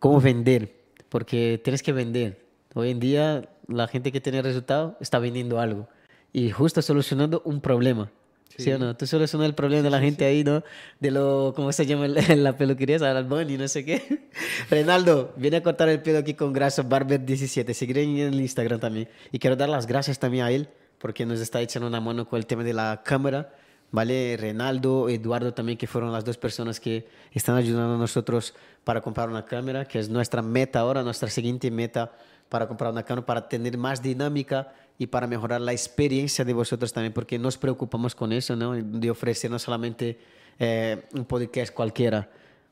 cómo 0.00 0.20
vender, 0.20 0.74
porque 1.08 1.60
tienes 1.62 1.84
que 1.84 1.92
vender. 1.92 2.44
Hoy 2.74 2.90
en 2.90 2.98
día 2.98 3.48
la 3.68 3.86
gente 3.86 4.10
que 4.10 4.20
tiene 4.20 4.42
resultado 4.42 4.96
está 5.00 5.20
vendiendo 5.20 5.60
algo 5.60 5.88
y 6.32 6.50
justo 6.50 6.82
solucionando 6.82 7.42
un 7.44 7.60
problema. 7.60 8.10
¿Sí, 8.56 8.70
o 8.72 8.78
no? 8.78 8.94
Tú 8.96 9.06
solucionas 9.06 9.46
el 9.48 9.54
problema 9.54 9.82
de 9.84 9.90
la 9.90 10.00
gente 10.00 10.24
ahí, 10.24 10.44
¿no? 10.44 10.62
De 10.98 11.10
lo, 11.10 11.52
¿cómo 11.54 11.72
se 11.72 11.86
llama 11.86 12.08
la 12.36 12.56
peluquería? 12.56 12.96
Al 12.96 13.24
Bunny, 13.24 13.56
no 13.56 13.68
sé 13.68 13.84
qué. 13.84 14.28
Reinaldo, 14.70 15.32
viene 15.36 15.58
a 15.58 15.62
cortar 15.62 15.88
el 15.88 16.02
pelo 16.02 16.18
aquí 16.18 16.34
con 16.34 16.52
Graso 16.52 16.84
Barber17. 16.84 17.72
Seguiré 17.72 18.02
en 18.02 18.18
el 18.18 18.40
Instagram 18.40 18.80
también. 18.80 19.08
Y 19.32 19.38
quiero 19.38 19.56
dar 19.56 19.68
las 19.68 19.86
gracias 19.86 20.18
también 20.18 20.44
a 20.44 20.50
él 20.50 20.68
porque 20.98 21.24
nos 21.24 21.40
está 21.40 21.60
echando 21.62 21.88
una 21.88 22.00
mano 22.00 22.28
con 22.28 22.38
el 22.38 22.46
tema 22.46 22.62
de 22.62 22.74
la 22.74 23.02
cámara. 23.04 23.54
¿Vale? 23.92 24.36
Reinaldo, 24.38 25.08
Eduardo 25.08 25.52
también, 25.52 25.76
que 25.76 25.86
fueron 25.86 26.12
las 26.12 26.24
dos 26.24 26.38
personas 26.38 26.78
que 26.78 27.08
están 27.32 27.56
ayudando 27.56 27.96
a 27.96 27.98
nosotros 27.98 28.54
para 28.84 29.00
comprar 29.00 29.28
una 29.28 29.44
cámara, 29.44 29.84
que 29.84 29.98
es 29.98 30.08
nuestra 30.08 30.42
meta 30.42 30.80
ahora, 30.80 31.02
nuestra 31.02 31.28
siguiente 31.28 31.70
meta 31.70 32.12
para 32.48 32.68
comprar 32.68 32.92
una 32.92 33.04
cámara, 33.04 33.26
para 33.26 33.48
tener 33.48 33.78
más 33.78 34.02
dinámica 34.02 34.72
y 34.98 35.06
para 35.06 35.26
mejorar 35.26 35.60
la 35.60 35.72
experiencia 35.72 36.44
de 36.44 36.52
vosotros 36.52 36.92
también, 36.92 37.12
porque 37.12 37.38
nos 37.38 37.56
preocupamos 37.56 38.14
con 38.14 38.32
eso, 38.32 38.54
¿no? 38.54 38.74
De 38.74 39.10
ofrecer 39.10 39.50
no 39.50 39.58
solamente 39.58 40.18
eh, 40.58 41.04
un 41.14 41.24
podcast 41.24 41.72
cualquiera, 41.72 42.28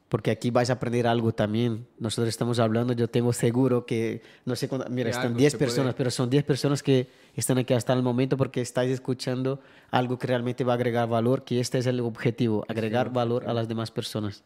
porque 0.09 0.31
aquí 0.31 0.51
vais 0.51 0.71
a 0.71 0.75
aprender 0.75 1.07
algo 1.07 1.33
también. 1.33 1.87
Nosotros 1.99 2.29
estamos 2.29 2.59
hablando, 2.59 2.93
yo 2.95 3.09
tengo 3.09 3.33
seguro 3.33 3.85
que, 3.85 4.23
no 4.47 4.57
sé 4.57 4.69
cuánto, 4.69 4.89
mira, 4.91 5.11
están 5.11 5.27
algo 5.29 5.39
10 5.39 5.53
se 5.53 5.59
puede- 5.59 5.67
personas, 5.67 5.95
pero 5.95 6.11
son 6.11 6.31
10 6.31 6.45
personas 6.45 6.83
que 6.83 7.09
están 7.37 7.59
aquí 7.59 7.75
hasta 7.75 7.93
el 7.93 8.03
momento 8.03 8.37
porque 8.37 8.61
estáis 8.61 8.91
escuchando 8.91 9.61
algo 9.91 10.19
que 10.19 10.27
realmente 10.27 10.65
va 10.65 10.73
a 10.73 10.77
agregar 10.77 11.09
valor, 11.09 11.45
que 11.45 11.61
este 11.61 11.79
es 11.79 11.87
el 11.87 12.01
objetivo, 12.01 12.65
agregar 12.69 13.13
valor 13.13 13.49
a 13.49 13.53
las 13.53 13.69
demás 13.69 13.91
personas. 13.91 14.43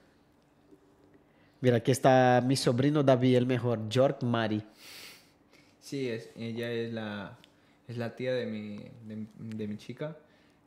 Mira, 1.60 1.76
aquí 1.76 1.93
está 1.93 2.43
mi 2.44 2.56
sobrino 2.56 3.05
David, 3.05 3.36
el 3.36 3.47
mejor, 3.47 3.89
York 3.89 4.22
Mari. 4.24 4.62
Sí, 5.80 6.09
es, 6.09 6.30
ella 6.36 6.72
es 6.72 6.93
la, 6.93 7.39
es 7.86 7.97
la 7.98 8.16
tía 8.16 8.32
de 8.34 8.47
mi, 8.47 8.78
de, 9.06 9.26
de 9.39 9.68
mi 9.68 9.76
chica. 9.76 10.16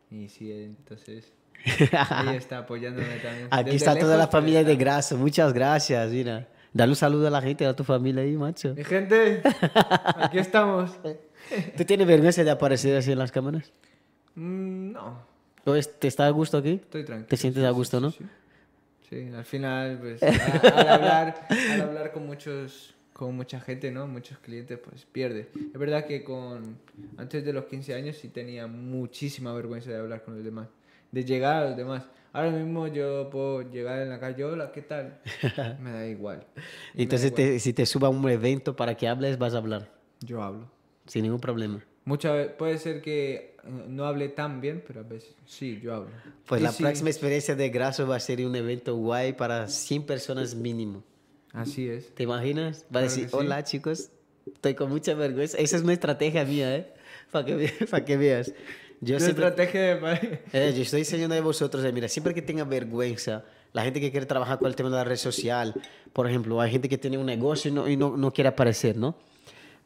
Y 0.09 0.29
sí, 0.29 0.51
entonces 0.51 1.33
ella 1.65 2.35
está 2.35 2.59
apoyándome 2.59 3.07
también. 3.23 3.47
Aquí 3.51 3.63
Desde 3.71 3.77
está 3.77 3.91
toda 3.93 4.13
lejos, 4.13 4.17
la 4.19 4.29
pero 4.29 4.41
familia 4.41 4.63
de. 4.63 4.75
Graso, 4.75 5.17
muchas 5.17 5.53
gracias, 5.53 6.11
mira. 6.11 6.47
Dale 6.73 6.91
un 6.91 6.95
saludo 6.95 7.27
a 7.27 7.29
la 7.29 7.41
gente, 7.41 7.65
a 7.65 7.73
tu 7.75 7.83
familia 7.83 8.21
ahí, 8.23 8.35
macho. 8.35 8.73
Mi 8.75 8.83
gente, 8.83 9.41
aquí 10.17 10.37
estamos. 10.39 10.91
¿Tú 11.77 11.85
tienes 11.85 12.05
vergüenza 12.05 12.43
de 12.43 12.51
aparecer 12.51 12.97
así 12.97 13.11
en 13.13 13.19
las 13.19 13.31
cámaras? 13.31 13.71
Mm, 14.35 14.91
no, 14.91 15.19
¿O 15.63 15.73
es- 15.75 15.97
¿Te 15.99 16.07
está 16.07 16.25
a 16.25 16.29
gusto 16.31 16.57
aquí? 16.57 16.73
estoy 16.83 17.05
tranquilo. 17.05 17.27
¿Te 17.29 17.37
sientes 17.37 17.61
sí, 17.61 17.65
a 17.65 17.69
sí, 17.69 17.75
gusto, 17.75 17.97
sí, 17.99 18.03
no? 18.03 18.11
Sí, 18.11 18.25
Sí, 19.09 19.31
al 19.33 19.45
final, 19.45 19.99
pues, 19.99 20.21
a- 20.23 20.79
al, 20.79 20.87
hablar, 20.89 21.47
al 21.71 21.81
hablar 21.81 22.11
con 22.11 22.25
muchos 22.25 22.91
con 23.13 23.33
mucha 23.33 23.61
gente, 23.61 23.91
¿no? 23.91 24.07
Muchos 24.07 24.37
clientes, 24.39 24.77
pues 24.77 25.05
pierde. 25.05 25.47
Es 25.73 25.79
verdad 25.79 26.05
que 26.05 26.25
con 26.25 26.77
antes 27.17 27.45
de 27.45 27.53
los 27.53 27.63
15 27.65 27.93
años 27.93 28.17
sí 28.17 28.27
tenía 28.27 28.67
muchísima 28.67 29.53
vergüenza 29.53 29.89
de 29.91 29.97
hablar 29.99 30.23
con 30.23 30.35
los 30.35 30.43
demás, 30.43 30.67
de 31.15 31.23
llegar 31.23 31.63
a 31.63 31.69
los 31.69 31.77
demás. 31.77 32.03
Ahora 32.33 32.51
mismo 32.51 32.87
yo 32.87 33.29
puedo 33.29 33.61
llegar 33.61 34.01
en 34.01 34.09
la 34.09 34.19
calle, 34.19 34.43
hola, 34.43 34.71
¿qué 34.73 34.81
tal? 34.81 35.21
Me 35.79 35.91
da 35.91 36.05
igual. 36.05 36.45
Me 36.55 36.61
da 36.61 36.67
Entonces, 37.03 37.27
igual. 37.31 37.35
te- 37.53 37.59
si 37.59 37.71
te 37.71 37.85
suba 37.85 38.09
a 38.09 38.11
un 38.11 38.29
evento 38.29 38.75
para 38.75 38.95
que 38.95 39.07
hables, 39.07 39.37
vas 39.37 39.53
a 39.53 39.57
hablar, 39.59 39.89
Yo 40.19 40.43
hablo. 40.43 40.69
sin 41.07 41.23
ningún 41.23 41.39
problema. 41.39 41.81
Muchas 42.03 42.33
ve- 42.33 42.49
puede 42.49 42.77
ser 42.77 43.01
que 43.01 43.55
eh, 43.63 43.85
no 43.87 44.05
hable 44.05 44.27
tan 44.27 44.59
bien, 44.59 44.83
pero 44.85 44.99
a 44.99 45.03
veces 45.03 45.33
sí, 45.45 45.79
yo 45.81 45.95
hablo. 45.95 46.09
Pues 46.45 46.59
Y 46.59 46.65
la 46.65 46.71
sí, 46.73 46.83
próxima 46.83 47.09
experiencia 47.09 47.55
de 47.55 47.69
Graso 47.69 48.05
va 48.05 48.17
a 48.17 48.19
ser 48.19 48.45
un 48.45 48.53
evento 48.55 48.93
guay 48.97 49.31
para 49.31 49.69
100 49.69 50.03
personas 50.05 50.53
mínimo. 50.53 51.01
Así 51.53 51.87
es. 51.87 52.13
¿Te 52.13 52.23
imaginas? 52.23 52.79
Va 52.83 52.85
a 52.85 52.89
Claro 52.89 53.03
decir, 53.05 53.23
que 53.23 53.29
sí. 53.29 53.35
hola 53.37 53.63
chicos, 53.63 54.11
estoy 54.45 54.75
con 54.75 54.89
mucha 54.89 55.13
vergüenza. 55.13 55.57
Esa 55.57 55.77
es 55.77 55.83
una 55.83 55.93
estrategia 55.93 56.43
mía, 56.43 56.75
¿eh? 56.75 56.93
Para 57.31 57.45
que, 57.45 57.55
ve- 57.55 57.73
pa' 57.89 58.03
que 58.03 58.17
veas. 58.17 58.51
Yo 59.01 59.17
Tu 59.17 59.23
siempre, 59.23 59.47
estrategia 59.47 59.95
de... 59.95 60.43
eh, 60.53 60.73
yo 60.75 60.81
estoy 60.81 61.01
enseñando 61.01 61.35
a 61.35 61.41
vosotros, 61.41 61.83
eh, 61.83 61.91
mira, 61.91 62.07
siempre 62.07 62.33
que 62.33 62.41
tenga 62.41 62.63
vergüenza, 62.63 63.43
la 63.73 63.83
gente 63.83 63.99
que 63.99 64.11
quiere 64.11 64.25
trabajar 64.25 64.59
con 64.59 64.67
el 64.67 64.75
tema 64.75 64.89
de 64.89 64.95
la 64.95 65.03
red 65.03 65.17
social, 65.17 65.73
por 66.13 66.29
ejemplo, 66.29 66.61
hay 66.61 66.71
gente 66.71 66.87
que 66.87 66.97
tiene 66.97 67.17
un 67.17 67.25
negocio 67.25 67.69
y 67.69 67.73
no, 67.73 67.89
y 67.89 67.97
no, 67.97 68.15
no 68.15 68.31
quiere 68.31 68.47
aparecer, 68.47 68.95
¿no? 68.97 69.15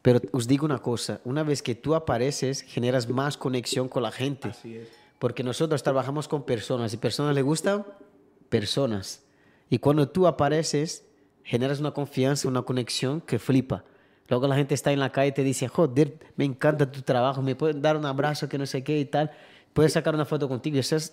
Pero 0.02 0.20
os 0.32 0.46
digo 0.46 0.64
una 0.64 0.78
cosa, 0.78 1.20
una 1.24 1.42
vez 1.42 1.62
que 1.62 1.74
tú 1.74 1.94
apareces, 1.94 2.62
generas 2.62 3.08
más 3.08 3.36
conexión 3.36 3.88
con 3.88 4.02
la 4.02 4.12
gente. 4.12 4.48
Así 4.48 4.76
es. 4.76 4.88
Porque 5.18 5.42
nosotros 5.42 5.82
trabajamos 5.82 6.26
con 6.28 6.44
personas 6.44 6.94
y 6.94 6.96
personas 6.96 7.34
le 7.34 7.42
gustan 7.42 7.84
personas. 8.48 9.22
Y 9.68 9.78
cuando 9.78 10.08
tú 10.08 10.26
apareces, 10.26 11.04
generas 11.44 11.80
una 11.80 11.92
confianza, 11.92 12.48
una 12.48 12.62
conexión 12.62 13.20
que 13.20 13.38
flipa. 13.38 13.84
Luego 14.30 14.46
la 14.48 14.54
gente 14.56 14.74
está 14.74 14.92
en 14.92 15.00
la 15.00 15.10
calle 15.10 15.28
y 15.28 15.32
te 15.32 15.44
dice, 15.44 15.68
joder, 15.68 16.14
me 16.36 16.44
encanta 16.44 16.90
tu 16.90 17.02
trabajo, 17.02 17.42
me 17.42 17.54
puedes 17.56 17.80
dar 17.82 17.96
un 17.96 18.06
abrazo, 18.06 18.48
que 18.48 18.56
no 18.56 18.64
sé 18.64 18.82
qué 18.82 18.98
y 19.00 19.04
tal. 19.04 19.30
Puedes 19.74 19.92
sacar 19.92 20.14
una 20.14 20.24
foto 20.24 20.48
contigo. 20.48 20.78
Eso 20.78 20.96
es, 20.96 21.12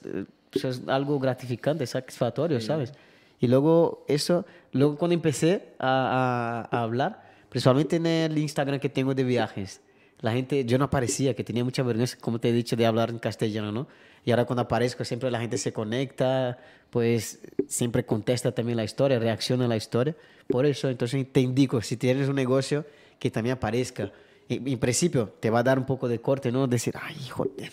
eso 0.54 0.70
es 0.70 0.82
algo 0.88 1.20
gratificante, 1.20 1.86
satisfactorio, 1.86 2.62
¿sabes? 2.62 2.94
Y 3.40 3.48
luego 3.48 4.06
eso, 4.08 4.46
luego 4.72 4.98
cuando 4.98 5.14
empecé 5.16 5.74
a, 5.80 6.68
a- 6.72 6.78
a 6.78 6.82
hablar, 6.84 7.24
principalmente 7.50 7.98
en 7.98 8.06
el 8.06 8.38
Instagram 8.38 8.80
que 8.80 8.90
tengo 8.90 9.14
de 9.14 9.24
viajes, 9.24 9.82
la 10.22 10.32
gente, 10.32 10.66
yo 10.66 10.80
no 10.80 10.86
aparecía, 10.86 11.36
que 11.36 11.44
tenía 11.44 11.64
mucha 11.64 11.84
vergüenza, 11.84 12.18
como 12.20 12.40
te 12.40 12.50
he 12.50 12.52
dicho, 12.52 12.76
de 12.76 12.86
hablar 12.88 13.10
en 13.12 13.20
castellano, 13.20 13.72
¿no? 13.72 13.88
Y 14.26 14.32
ahora 14.32 14.46
cuando 14.46 14.64
aparezco 14.64 15.06
siempre 15.06 15.30
la 15.30 15.40
gente 15.40 15.58
se 15.60 15.72
conecta, 15.72 16.58
pues 16.90 17.40
siempre 17.68 18.06
contesta 18.06 18.52
también 18.52 18.78
la 18.78 18.84
historia, 18.84 19.20
reacciona 19.20 19.66
a 19.66 19.68
la 19.68 19.78
historia. 19.78 20.16
Por 20.48 20.66
eso, 20.66 20.90
entonces 20.90 21.26
te 21.32 21.40
indico, 21.42 21.82
si 21.82 21.98
tienes 21.98 22.28
un 22.28 22.36
negocio, 22.36 22.86
que 23.20 23.32
también 23.32 23.56
aparezca. 23.56 24.12
En, 24.50 24.68
en 24.68 24.80
principio, 24.80 25.34
te 25.40 25.50
va 25.50 25.60
a 25.60 25.64
dar 25.64 25.78
un 25.78 25.86
poco 25.86 26.08
de 26.08 26.20
corte, 26.20 26.52
¿no? 26.52 26.68
Decir, 26.68 26.94
ay, 27.02 27.28
joder, 27.28 27.72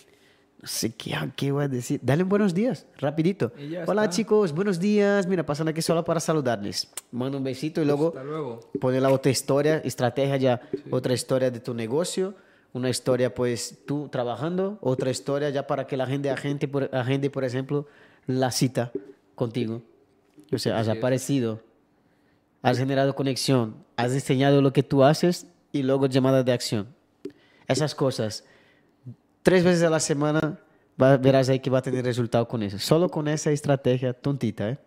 no 0.65 0.69
sé 0.69 0.95
qué, 0.95 1.15
qué 1.35 1.51
voy 1.51 1.65
a 1.65 1.67
decir. 1.67 1.99
Dale 2.01 2.23
un 2.23 2.29
buenos 2.29 2.53
días, 2.55 2.87
rapidito. 2.97 3.51
Hola 3.85 4.09
chicos, 4.09 4.51
buenos 4.51 4.79
días. 4.79 5.27
Mira, 5.27 5.45
pasan 5.45 5.67
aquí 5.67 5.79
solo 5.79 6.03
para 6.03 6.19
saludarles. 6.19 6.89
Manda 7.11 7.37
un 7.37 7.43
besito 7.43 7.83
y 7.83 7.85
luego 7.85 8.15
luego. 8.23 8.61
poner 8.81 9.03
la 9.03 9.11
otra 9.11 9.31
historia, 9.31 9.77
estrategia 9.85 10.37
ya, 10.37 10.61
otra 10.89 11.13
historia 11.13 11.51
de 11.51 11.59
tu 11.59 11.75
negocio, 11.75 12.33
una 12.73 12.89
historia 12.89 13.35
pues 13.35 13.83
tú 13.85 14.09
trabajando, 14.09 14.79
otra 14.81 15.11
historia 15.11 15.51
ya 15.51 15.67
para 15.67 15.85
que 15.85 15.97
la 15.97 16.07
gente 16.07 16.31
agente 16.31 16.67
por, 16.67 16.89
agende, 16.95 17.29
por 17.29 17.43
ejemplo, 17.43 17.85
la 18.25 18.49
cita 18.49 18.91
contigo. 19.35 19.83
O 20.51 20.57
sea, 20.57 20.79
has 20.79 20.87
aparecido, 20.87 21.61
has 22.65 22.79
generado 22.79 23.13
conexión, 23.15 23.75
has 23.95 24.11
enseñado 24.13 24.59
lo 24.59 24.73
que 24.73 24.81
tú 24.81 25.03
haces 25.03 25.45
y 25.71 25.83
luego 25.83 26.07
llamada 26.07 26.41
de 26.41 26.51
acción. 26.51 26.87
Esas 27.67 27.93
cosas, 27.93 28.43
tres 29.43 29.63
veces 29.63 29.83
a 29.83 29.89
la 29.91 29.99
semana, 29.99 30.59
va- 30.99 31.17
verás 31.17 31.47
ahí 31.49 31.59
que 31.59 31.69
va 31.69 31.77
a 31.77 31.81
tener 31.83 32.03
resultado 32.03 32.47
con 32.47 32.63
eso. 32.63 32.79
Solo 32.79 33.07
con 33.09 33.27
esa 33.27 33.51
estrategia 33.51 34.13
tontita, 34.13 34.69
¿eh? 34.71 34.79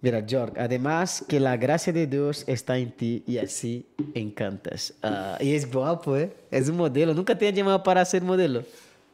Mira, 0.00 0.22
George, 0.26 0.54
además 0.60 1.24
que 1.28 1.38
la 1.38 1.56
gracia 1.56 1.92
de 1.92 2.06
Dios 2.08 2.42
está 2.48 2.76
en 2.76 2.90
ti 2.90 3.22
y 3.26 3.38
así 3.38 3.86
encantas. 4.14 4.94
Ah, 5.02 5.38
y 5.40 5.54
es 5.54 5.70
guapo, 5.72 6.16
¿eh? 6.16 6.34
Es 6.50 6.68
un 6.68 6.76
modelo. 6.76 7.14
Nunca 7.14 7.38
te 7.38 7.48
he 7.48 7.52
llamado 7.52 7.82
para 7.84 8.04
ser 8.04 8.22
modelo. 8.22 8.64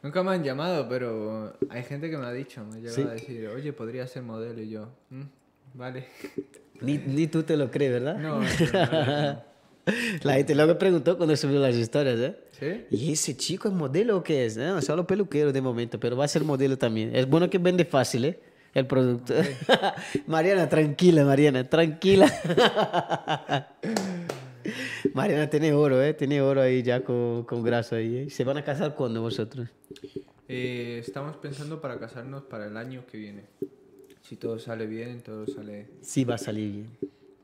Nunca 0.01 0.23
me 0.23 0.31
han 0.31 0.43
llamado, 0.43 0.89
pero 0.89 1.53
hay 1.69 1.83
gente 1.83 2.09
que 2.09 2.17
me 2.17 2.25
ha 2.25 2.31
dicho, 2.31 2.65
me 2.65 2.77
ha 2.77 2.79
llegado 2.79 2.95
¿Sí? 2.95 3.01
a 3.03 3.11
decir, 3.11 3.47
oye, 3.49 3.71
podría 3.71 4.07
ser 4.07 4.23
modelo 4.23 4.59
y 4.61 4.69
yo, 4.69 4.89
"Mm, 5.11 5.21
vale. 5.75 6.07
Ni, 6.81 6.97
ni 6.97 7.27
tú 7.27 7.43
te 7.43 7.57
lo 7.57 7.69
crees, 7.69 7.93
¿verdad? 7.93 8.17
No, 8.17 8.41
no, 8.73 9.21
no. 9.21 9.51
La 10.23 10.33
gente 10.33 10.53
luego 10.53 10.77
preguntó 10.77 11.17
cuando 11.17 11.35
subió 11.35 11.59
las 11.59 11.75
historias, 11.75 12.19
¿eh? 12.19 12.35
¿Sí? 12.51 12.85
¿Y 12.91 13.13
ese 13.13 13.35
chico 13.35 13.67
es 13.67 13.73
modelo 13.73 14.17
o 14.17 14.23
qué 14.23 14.45
es? 14.45 14.57
No, 14.57 14.81
solo 14.81 15.07
peluquero 15.07 15.51
de 15.51 15.61
momento, 15.61 15.99
pero 15.99 16.15
va 16.15 16.25
a 16.25 16.27
ser 16.27 16.43
modelo 16.43 16.77
también. 16.77 17.15
Es 17.15 17.27
bueno 17.27 17.49
que 17.49 17.57
vende 17.57 17.85
fácil, 17.85 18.25
¿eh? 18.25 18.39
El 18.73 18.87
producto. 18.87 19.33
Mariana, 20.27 20.69
tranquila, 20.69 21.25
Mariana, 21.25 21.67
tranquila. 21.67 22.31
Mariana 25.13 25.49
tiene 25.49 25.73
oro, 25.73 26.01
¿eh? 26.01 26.13
Tiene 26.13 26.41
oro 26.41 26.61
ahí 26.61 26.83
ya 26.83 27.03
con, 27.03 27.43
con 27.43 27.63
grasa 27.63 27.97
ahí. 27.97 28.17
¿eh? 28.17 28.29
¿Se 28.29 28.43
van 28.43 28.57
a 28.57 28.63
casar 28.63 28.95
cuándo 28.95 29.21
vosotros? 29.21 29.67
Eh, 30.47 30.99
estamos 30.99 31.35
pensando 31.37 31.81
para 31.81 31.99
casarnos 31.99 32.43
para 32.43 32.67
el 32.67 32.77
año 32.77 33.05
que 33.07 33.17
viene. 33.17 33.43
Si 34.23 34.35
todo 34.37 34.59
sale 34.59 34.85
bien, 34.87 35.21
todo 35.21 35.45
sale... 35.47 35.87
Sí, 36.01 36.23
va 36.23 36.35
a 36.35 36.37
salir 36.37 36.71
bien. 36.71 36.97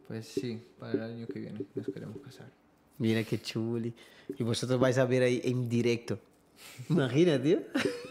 Pues 0.08 0.28
sí, 0.28 0.62
para 0.80 0.94
el 0.94 1.02
año 1.14 1.28
que 1.28 1.40
viene 1.40 1.66
nos 1.76 1.88
queremos 1.88 2.18
casar. 2.22 2.50
Mira 2.98 3.24
qué 3.24 3.40
chuli. 3.42 3.94
Y 4.38 4.44
vosotros 4.44 4.80
vais 4.80 4.98
a 4.98 5.06
ver 5.06 5.24
ahí 5.24 5.42
en 5.44 5.68
directo. 5.68 6.18
Imagina, 6.90 7.42
tío. 7.42 7.60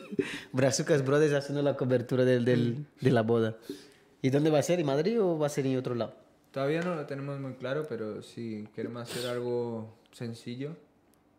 Brazucas 0.53 1.05
Brothers 1.05 1.33
haciendo 1.35 1.63
la 1.63 1.77
cobertura 1.77 2.25
del, 2.25 2.45
del- 2.45 2.85
de 3.01 3.11
la 3.11 3.23
boda. 3.23 3.57
¿Y 4.23 4.31
dónde 4.31 4.51
va 4.51 4.59
a 4.59 4.63
ser? 4.63 4.81
¿En 4.81 4.87
Madrid 4.87 5.21
o 5.21 5.39
va 5.39 5.47
a 5.47 5.51
ser 5.51 5.67
en 5.67 5.77
otro 5.79 5.95
lado? 5.95 6.15
Todavía 6.53 6.81
no 6.83 6.95
lo 6.95 7.07
tenemos 7.07 7.39
muy 7.41 7.55
claro, 7.55 7.87
pero 7.89 8.23
sí, 8.23 8.67
queremos 8.75 9.03
hacer 9.03 9.27
algo 9.29 9.95
sencillo, 10.13 10.75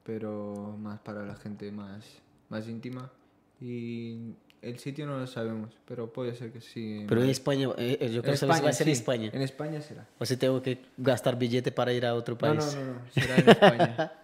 pero 0.03 0.75
más 0.79 0.99
para 0.99 1.25
la 1.25 1.35
gente 1.35 1.71
más, 1.71 2.05
más 2.49 2.67
íntima. 2.67 3.11
Y 3.59 4.33
el 4.61 4.79
sitio 4.79 5.05
no 5.05 5.19
lo 5.19 5.27
sabemos, 5.27 5.69
pero 5.85 6.11
puede 6.11 6.35
ser 6.35 6.51
que 6.51 6.61
sí. 6.61 7.05
Pero 7.07 7.23
en 7.23 7.29
España, 7.29 7.69
eh, 7.77 7.97
eh, 8.01 8.11
yo 8.11 8.21
creo 8.21 8.35
que 8.37 8.45
va 8.45 8.55
a 8.55 8.61
ser 8.61 8.73
sí, 8.73 8.83
en 8.83 8.89
España. 8.89 9.29
En 9.33 9.41
España 9.41 9.81
será. 9.81 10.07
O 10.19 10.25
si 10.25 10.37
tengo 10.37 10.61
que 10.61 10.79
gastar 10.97 11.37
billete 11.37 11.71
para 11.71 11.93
ir 11.93 12.05
a 12.05 12.13
otro 12.15 12.35
No, 12.35 12.39
país. 12.39 12.75
no, 12.75 12.85
no, 12.85 12.93
no, 12.93 12.99
será 13.11 13.37
en 13.37 13.49
España. 13.49 14.11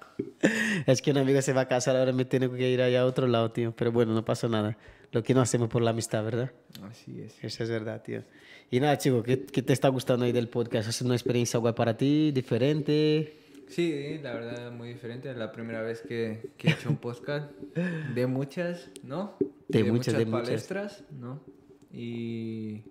Es 0.85 1.01
que 1.01 1.09
un 1.09 1.17
amigo 1.17 1.41
se 1.41 1.53
va 1.53 1.61
a 1.61 1.67
casar, 1.67 1.95
ahora 1.95 2.11
me 2.11 2.23
tengo 2.23 2.53
que 2.53 2.69
ir 2.69 2.83
allá 2.83 3.01
a 3.01 3.05
otro 3.05 3.25
lado, 3.25 3.49
tío. 3.49 3.73
Pero 3.75 3.91
bueno, 3.91 4.13
no 4.13 4.23
pasa 4.23 4.47
nada. 4.47 4.77
Lo 5.11 5.23
que 5.23 5.33
no 5.33 5.41
hacemos 5.41 5.69
por 5.69 5.81
la 5.81 5.89
amistad, 5.89 6.23
¿verdad? 6.23 6.51
Así 6.83 7.19
es. 7.19 7.35
Eso 7.43 7.63
es 7.63 7.69
verdad, 7.69 8.03
tío. 8.03 8.23
Y 8.69 8.79
nada, 8.79 8.97
chico, 8.99 9.23
¿qué, 9.23 9.43
qué 9.43 9.63
te 9.63 9.73
está 9.73 9.87
gustando 9.87 10.25
ahí 10.25 10.31
del 10.31 10.49
podcast? 10.49 10.87
¿Ha 10.87 10.91
sido 10.91 11.07
una 11.07 11.15
experiencia 11.15 11.59
guay 11.59 11.73
para 11.73 11.97
ti? 11.97 12.31
¿Diferente? 12.31 13.37
Sí, 13.67 14.19
la 14.21 14.33
verdad, 14.33 14.71
muy 14.71 14.89
diferente. 14.89 15.31
Es 15.31 15.37
la 15.37 15.51
primera 15.51 15.81
vez 15.81 16.01
que, 16.01 16.51
que 16.57 16.67
he 16.69 16.71
hecho 16.71 16.89
un 16.89 16.97
podcast. 16.97 17.51
De 18.13 18.27
muchas, 18.27 18.89
¿no? 19.03 19.35
De 19.67 19.83
muchas, 19.83 20.17
de 20.17 20.25
muchas. 20.25 20.47
palestras, 20.47 21.03
¿no? 21.11 21.41
Y, 21.91 22.83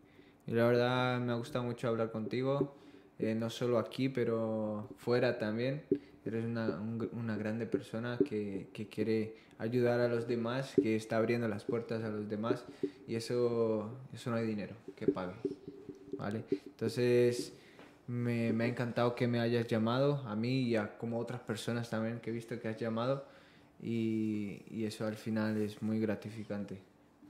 y 0.47 0.53
la 0.53 0.67
verdad 0.67 1.21
me 1.21 1.33
ha 1.33 1.37
gustado 1.37 1.65
mucho 1.65 1.89
hablar 1.89 2.11
contigo. 2.11 2.77
eh, 3.19 3.35
no 3.35 3.51
solo 3.51 3.79
aquí, 3.79 4.09
pero 4.09 4.89
fuera 4.97 5.39
también. 5.39 5.83
Eres 6.25 6.45
una, 6.45 6.81
un 6.81 7.09
una 7.13 7.37
grande 7.37 7.67
persona 7.67 8.19
que, 8.29 8.69
que 8.73 8.89
quiere 8.89 9.37
ayudar 9.59 10.01
a 10.01 10.09
los 10.09 10.27
demás, 10.27 10.75
que 10.83 10.97
está 10.97 11.17
abriendo 11.19 11.47
las 11.49 11.65
puertas 11.65 12.03
a 12.05 12.09
los 12.09 12.29
demás. 12.29 12.65
Y 13.07 13.15
eso, 13.17 13.91
eso 14.13 14.31
no 14.31 14.37
hay 14.37 14.47
dinero 14.47 14.75
que 14.97 15.07
pague. 15.07 15.35
¿Vale? 16.19 16.45
Entonces, 16.67 17.53
me, 18.07 18.53
me 18.53 18.65
ha 18.65 18.67
encantado 18.67 19.15
que 19.15 19.27
me 19.27 19.41
hayas 19.41 19.67
llamado, 19.67 20.23
a 20.27 20.37
mí 20.37 20.63
y 20.63 20.77
a 20.77 20.97
como 20.99 21.19
otras 21.19 21.41
personas 21.41 21.89
también 21.91 22.21
que 22.21 22.31
he 22.31 22.33
visto 22.33 22.59
que 22.61 22.69
has 22.69 22.79
llamado. 22.79 23.25
Y, 23.83 24.63
y 24.71 24.85
eso 24.85 25.07
al 25.07 25.17
final 25.17 25.57
es 25.57 25.83
muy 25.83 25.99
gratificante. 26.01 26.81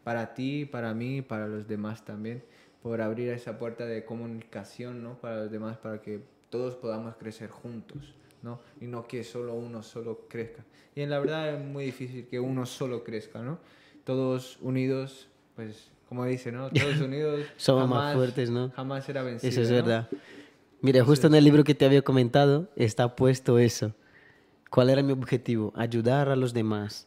Para 0.05 0.35
ti, 0.35 0.65
para 0.65 0.93
mí, 0.93 1.23
para 1.23 1.47
los 1.47 1.67
demás 1.67 2.05
también. 2.05 2.43
Por 2.83 3.01
abrir 3.01 3.29
esa 3.29 3.59
puerta 3.59 3.87
de 3.87 4.05
comunicación, 4.05 5.03
¿no? 5.03 5.15
Para 5.19 5.43
los 5.43 5.51
demás, 5.51 5.79
para 5.79 6.03
que 6.03 6.21
todos 6.51 6.75
podamos 6.75 7.15
crecer 7.17 7.49
juntos, 7.49 8.15
¿no? 8.43 8.61
Y 8.81 8.87
no 8.87 9.07
que 9.07 9.25
solo 9.25 9.55
uno 9.55 9.83
solo 9.83 10.27
crezca. 10.29 10.65
Y 10.95 11.01
en 11.01 11.11
la 11.11 11.19
verdad 11.21 11.55
es 11.55 11.65
muy 11.65 11.85
difícil 11.85 12.27
que 12.27 12.41
uno 12.41 12.67
solo 12.67 13.05
crezca, 13.05 13.41
¿no? 13.41 13.59
Todos 14.05 14.59
unidos, 14.61 15.29
pues, 15.55 15.91
como 16.09 16.25
dice, 16.27 16.53
¿no? 16.53 16.69
Todos 16.71 17.01
unidos. 17.01 17.47
Somos 17.57 17.89
más 17.89 18.15
fuertes, 18.15 18.51
¿no? 18.51 18.71
Jamás 18.71 19.05
será 19.05 19.23
vencido. 19.23 19.51
Eso 19.51 19.63
es 19.63 19.71
¿no? 19.71 19.77
verdad. 19.77 20.11
Mira, 20.85 21.05
justo 21.05 21.29
en 21.29 21.37
el 21.37 21.45
libro 21.45 21.63
que 21.63 21.77
te 21.77 21.85
había 21.85 22.03
comentado 22.03 22.69
está 22.75 23.15
puesto 23.15 23.61
eso. 23.61 23.95
¿Cuál 24.69 24.91
era 24.91 25.01
mi 25.01 25.13
objetivo? 25.13 25.73
Ayudar 25.77 26.29
a 26.29 26.35
los 26.35 26.53
demás. 26.53 27.07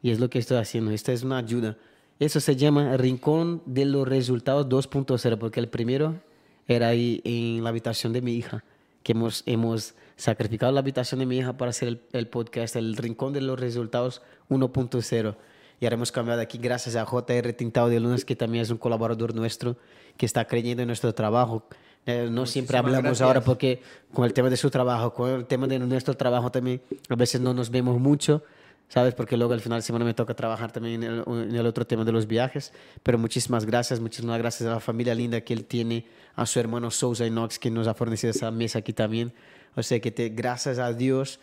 Y 0.00 0.12
es 0.12 0.20
lo 0.20 0.30
que 0.30 0.38
estoy 0.38 0.58
haciendo. 0.58 0.92
Esta 0.92 1.12
es 1.12 1.24
una 1.24 1.38
ayuda. 1.38 1.76
Eso 2.20 2.38
se 2.38 2.54
llama 2.54 2.96
Rincón 2.96 3.62
de 3.66 3.84
los 3.84 4.06
Resultados 4.06 4.68
2.0, 4.68 5.38
porque 5.38 5.58
el 5.58 5.66
primero 5.66 6.20
era 6.68 6.86
ahí 6.86 7.20
en 7.24 7.64
la 7.64 7.70
habitación 7.70 8.12
de 8.12 8.22
mi 8.22 8.34
hija, 8.34 8.62
que 9.02 9.10
hemos, 9.10 9.42
hemos 9.46 9.96
sacrificado 10.14 10.70
la 10.70 10.78
habitación 10.78 11.18
de 11.18 11.26
mi 11.26 11.38
hija 11.38 11.56
para 11.56 11.70
hacer 11.70 11.88
el, 11.88 12.00
el 12.12 12.28
podcast, 12.28 12.76
el 12.76 12.96
Rincón 12.96 13.32
de 13.32 13.40
los 13.40 13.58
Resultados 13.58 14.22
1.0. 14.50 15.36
Y 15.80 15.84
ahora 15.84 15.94
hemos 15.94 16.12
cambiado 16.12 16.40
aquí 16.40 16.58
gracias 16.58 16.94
a 16.94 17.04
JR 17.04 17.52
Tintado 17.54 17.88
de 17.88 17.98
Lunas, 17.98 18.24
que 18.24 18.36
también 18.36 18.62
es 18.62 18.70
un 18.70 18.78
colaborador 18.78 19.34
nuestro, 19.34 19.76
que 20.16 20.26
está 20.26 20.46
creyendo 20.46 20.84
en 20.84 20.86
nuestro 20.86 21.12
trabajo. 21.12 21.66
Eh, 22.06 22.28
no 22.30 22.44
siempre 22.44 22.76
hablamos 22.76 23.02
gracias. 23.02 23.22
ahora 23.22 23.40
porque 23.40 23.80
con 24.12 24.24
el 24.26 24.32
tema 24.34 24.50
de 24.50 24.56
su 24.56 24.70
trabajo, 24.70 25.12
con 25.14 25.30
el 25.30 25.46
tema 25.46 25.66
de 25.66 25.78
nuestro 25.78 26.14
trabajo 26.14 26.50
también, 26.50 26.82
a 27.08 27.14
veces 27.16 27.40
no 27.40 27.54
nos 27.54 27.70
vemos 27.70 27.98
mucho, 27.98 28.42
¿sabes? 28.88 29.14
Porque 29.14 29.36
luego 29.38 29.54
al 29.54 29.60
final 29.62 29.78
de 29.78 29.82
semana 29.82 30.04
me 30.04 30.12
toca 30.12 30.34
trabajar 30.34 30.70
también 30.70 31.02
en 31.02 31.10
el, 31.10 31.24
en 31.26 31.54
el 31.54 31.66
otro 31.66 31.86
tema 31.86 32.04
de 32.04 32.12
los 32.12 32.26
viajes. 32.26 32.72
Pero 33.02 33.16
muchísimas 33.18 33.64
gracias, 33.64 34.00
muchísimas 34.00 34.38
gracias 34.38 34.68
a 34.68 34.72
la 34.74 34.80
familia 34.80 35.14
linda 35.14 35.40
que 35.40 35.54
él 35.54 35.64
tiene, 35.64 36.04
a 36.36 36.44
su 36.44 36.60
hermano 36.60 36.90
Sousa 36.90 37.24
Inox 37.26 37.58
que 37.58 37.70
nos 37.70 37.86
ha 37.88 37.94
fornecido 37.94 38.32
esa 38.32 38.50
mesa 38.50 38.80
aquí 38.80 38.92
también. 38.92 39.32
O 39.74 39.82
sea 39.82 39.98
que 40.00 40.10
te, 40.10 40.28
gracias 40.28 40.78
a 40.78 40.92
Dios, 40.92 41.40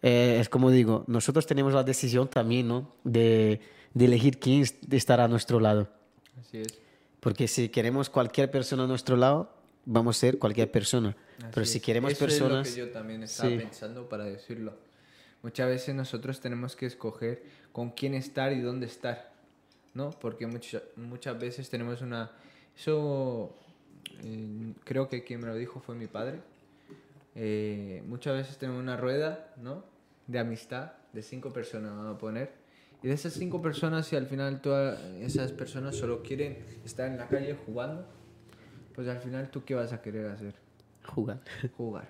eh, 0.00 0.38
es 0.40 0.48
como 0.48 0.70
digo, 0.70 1.04
nosotros 1.06 1.46
tenemos 1.46 1.74
la 1.74 1.82
decisión 1.84 2.28
también, 2.28 2.66
¿no? 2.66 2.90
De, 3.04 3.60
de 3.92 4.04
elegir 4.06 4.38
quién 4.40 4.62
es- 4.62 4.74
estará 4.90 5.24
a 5.24 5.28
nuestro 5.28 5.60
lado. 5.60 5.88
Así 6.40 6.58
es. 6.58 6.68
Porque 7.20 7.46
si 7.46 7.68
queremos 7.68 8.08
cualquier 8.08 8.50
persona 8.50 8.84
a 8.84 8.86
nuestro 8.86 9.16
lado, 9.16 9.52
vamos 9.88 10.16
a 10.16 10.20
ser 10.20 10.38
cualquier 10.38 10.70
persona. 10.70 11.16
Pero 11.52 11.64
si 11.66 11.78
es. 11.78 11.84
queremos 11.84 12.12
Eso 12.12 12.24
personas... 12.24 12.68
Es 12.68 12.76
lo 12.76 12.84
que 12.84 12.88
yo 12.88 12.92
también 12.92 13.22
estaba 13.22 13.48
Sí. 13.48 13.56
pensando 13.56 14.08
para 14.08 14.24
decirlo. 14.24 14.76
Muchas 15.42 15.68
veces 15.68 15.94
nosotros 15.94 16.40
tenemos 16.40 16.76
que 16.76 16.86
escoger 16.86 17.42
con 17.72 17.90
quién 17.90 18.14
estar 18.14 18.52
y 18.52 18.60
dónde 18.60 18.86
estar, 18.86 19.32
¿no? 19.94 20.10
Porque 20.10 20.46
muchas 20.46 20.82
muchas 20.96 21.38
veces 21.38 21.70
tenemos 21.70 22.02
una... 22.02 22.32
Eso 22.76 23.54
eh, 24.22 24.72
creo 24.84 25.08
que 25.08 25.24
quien 25.24 25.40
me 25.40 25.46
lo 25.46 25.54
dijo 25.54 25.80
fue 25.80 25.94
mi 25.94 26.06
padre. 26.06 26.40
Eh, 27.34 28.02
muchas 28.06 28.34
veces 28.36 28.58
tenemos 28.58 28.82
una 28.82 28.96
rueda, 28.96 29.54
¿no? 29.56 29.84
De 30.26 30.38
amistad 30.38 30.92
de 31.12 31.22
cinco 31.22 31.52
personas, 31.52 31.92
vamos 31.92 32.16
a 32.16 32.18
poner. 32.18 32.52
Y 33.02 33.06
de 33.08 33.14
esas 33.14 33.32
cinco 33.32 33.62
personas, 33.62 34.06
si 34.06 34.16
al 34.16 34.26
final 34.26 34.60
todas 34.60 35.00
esas 35.20 35.52
personas 35.52 35.94
solo 35.96 36.22
quieren 36.22 36.58
estar 36.84 37.08
en 37.08 37.16
la 37.16 37.28
calle 37.28 37.56
jugando, 37.64 38.04
pues 38.98 39.06
al 39.06 39.20
final 39.20 39.48
tú 39.48 39.64
qué 39.64 39.76
vas 39.76 39.92
a 39.92 40.02
querer 40.02 40.26
hacer? 40.26 40.54
Jugar. 41.06 41.40
jugar. 41.76 42.08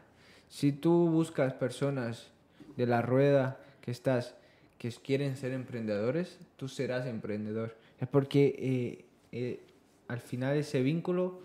Si 0.48 0.72
tú 0.72 1.10
buscas 1.10 1.52
personas 1.52 2.30
de 2.78 2.86
la 2.86 3.02
rueda 3.02 3.60
que 3.82 3.90
estás 3.90 4.34
que 4.78 4.90
quieren 4.92 5.36
ser 5.36 5.52
emprendedores, 5.52 6.38
tú 6.56 6.66
serás 6.66 7.04
emprendedor. 7.04 7.76
Es 8.00 8.08
porque 8.08 8.54
eh, 8.58 9.04
eh, 9.32 9.60
al 10.06 10.20
final 10.20 10.56
ese 10.56 10.80
vínculo 10.80 11.42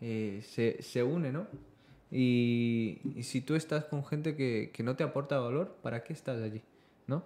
eh, 0.00 0.40
se, 0.46 0.80
se 0.84 1.02
une, 1.02 1.32
¿no? 1.32 1.48
Y, 2.12 3.00
y 3.16 3.24
si 3.24 3.40
tú 3.40 3.56
estás 3.56 3.86
con 3.86 4.04
gente 4.04 4.36
que, 4.36 4.70
que 4.72 4.84
no 4.84 4.94
te 4.94 5.02
aporta 5.02 5.40
valor, 5.40 5.78
¿para 5.82 6.04
qué 6.04 6.12
estás 6.12 6.40
allí? 6.40 6.62
¿No? 7.08 7.24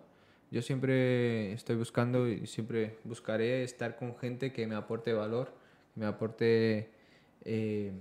Yo 0.51 0.62
siempre 0.62 1.53
estoy 1.53 1.77
buscando 1.77 2.27
y 2.27 2.47
siempre 2.47 2.97
buscaré 3.05 3.65
estar 3.65 3.97
con 3.97 4.16
gente 4.16 4.51
que 4.51 4.66
me 4.66 4.77
aporte 4.77 5.12
valor, 5.12 5.53
que 5.93 6.01
me 6.01 6.07
aporte 6.07 6.99
eh, 7.44 7.92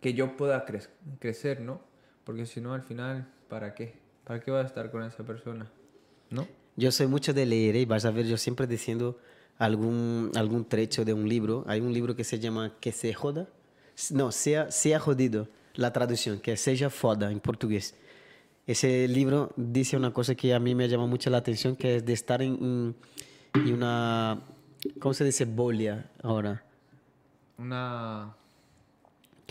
que 0.00 0.14
yo 0.14 0.36
pueda 0.36 0.64
cre- 0.66 0.88
crecer, 1.18 1.60
¿no? 1.60 1.80
Porque 2.24 2.46
si 2.46 2.60
no, 2.60 2.74
al 2.74 2.82
final, 2.82 3.28
¿para 3.48 3.74
qué? 3.74 3.94
¿Para 4.24 4.40
qué 4.40 4.50
vas 4.50 4.64
a 4.64 4.66
estar 4.68 4.90
con 4.90 5.02
esa 5.02 5.24
persona? 5.24 5.70
¿No? 6.30 6.46
Yo 6.76 6.92
soy 6.92 7.06
mucho 7.08 7.32
de 7.34 7.44
leer 7.46 7.76
y 7.76 7.84
vas 7.84 8.04
a 8.04 8.10
ver 8.10 8.26
yo 8.26 8.36
siempre 8.36 8.66
diciendo 8.66 9.18
algún, 9.58 10.30
algún 10.36 10.64
trecho 10.66 11.04
de 11.04 11.12
un 11.12 11.28
libro. 11.28 11.64
Hay 11.66 11.80
un 11.80 11.92
libro 11.92 12.14
que 12.14 12.24
se 12.24 12.38
llama 12.38 12.74
Que 12.80 12.92
se 12.92 13.12
joda. 13.12 13.48
No, 14.10 14.30
sea, 14.32 14.70
sea 14.70 15.00
jodido. 15.00 15.48
La 15.74 15.92
traducción, 15.92 16.40
que 16.40 16.56
Seja 16.56 16.88
foda 16.90 17.30
en 17.30 17.40
portugués. 17.40 17.94
Ese 18.66 19.08
libro 19.08 19.52
dice 19.56 19.96
una 19.96 20.12
cosa 20.12 20.34
que 20.34 20.54
a 20.54 20.60
mí 20.60 20.74
me 20.74 20.88
llama 20.88 21.06
mucho 21.06 21.28
la 21.30 21.38
atención, 21.38 21.74
que 21.76 21.96
es 21.96 22.04
de 22.04 22.12
estar 22.12 22.40
en- 22.42 22.94
en 23.54 23.72
una... 23.74 24.40
¿Cómo 25.00 25.12
se 25.12 25.24
dice? 25.24 25.44
Bolia 25.44 26.10
ahora. 26.22 26.62
Una 27.58 28.34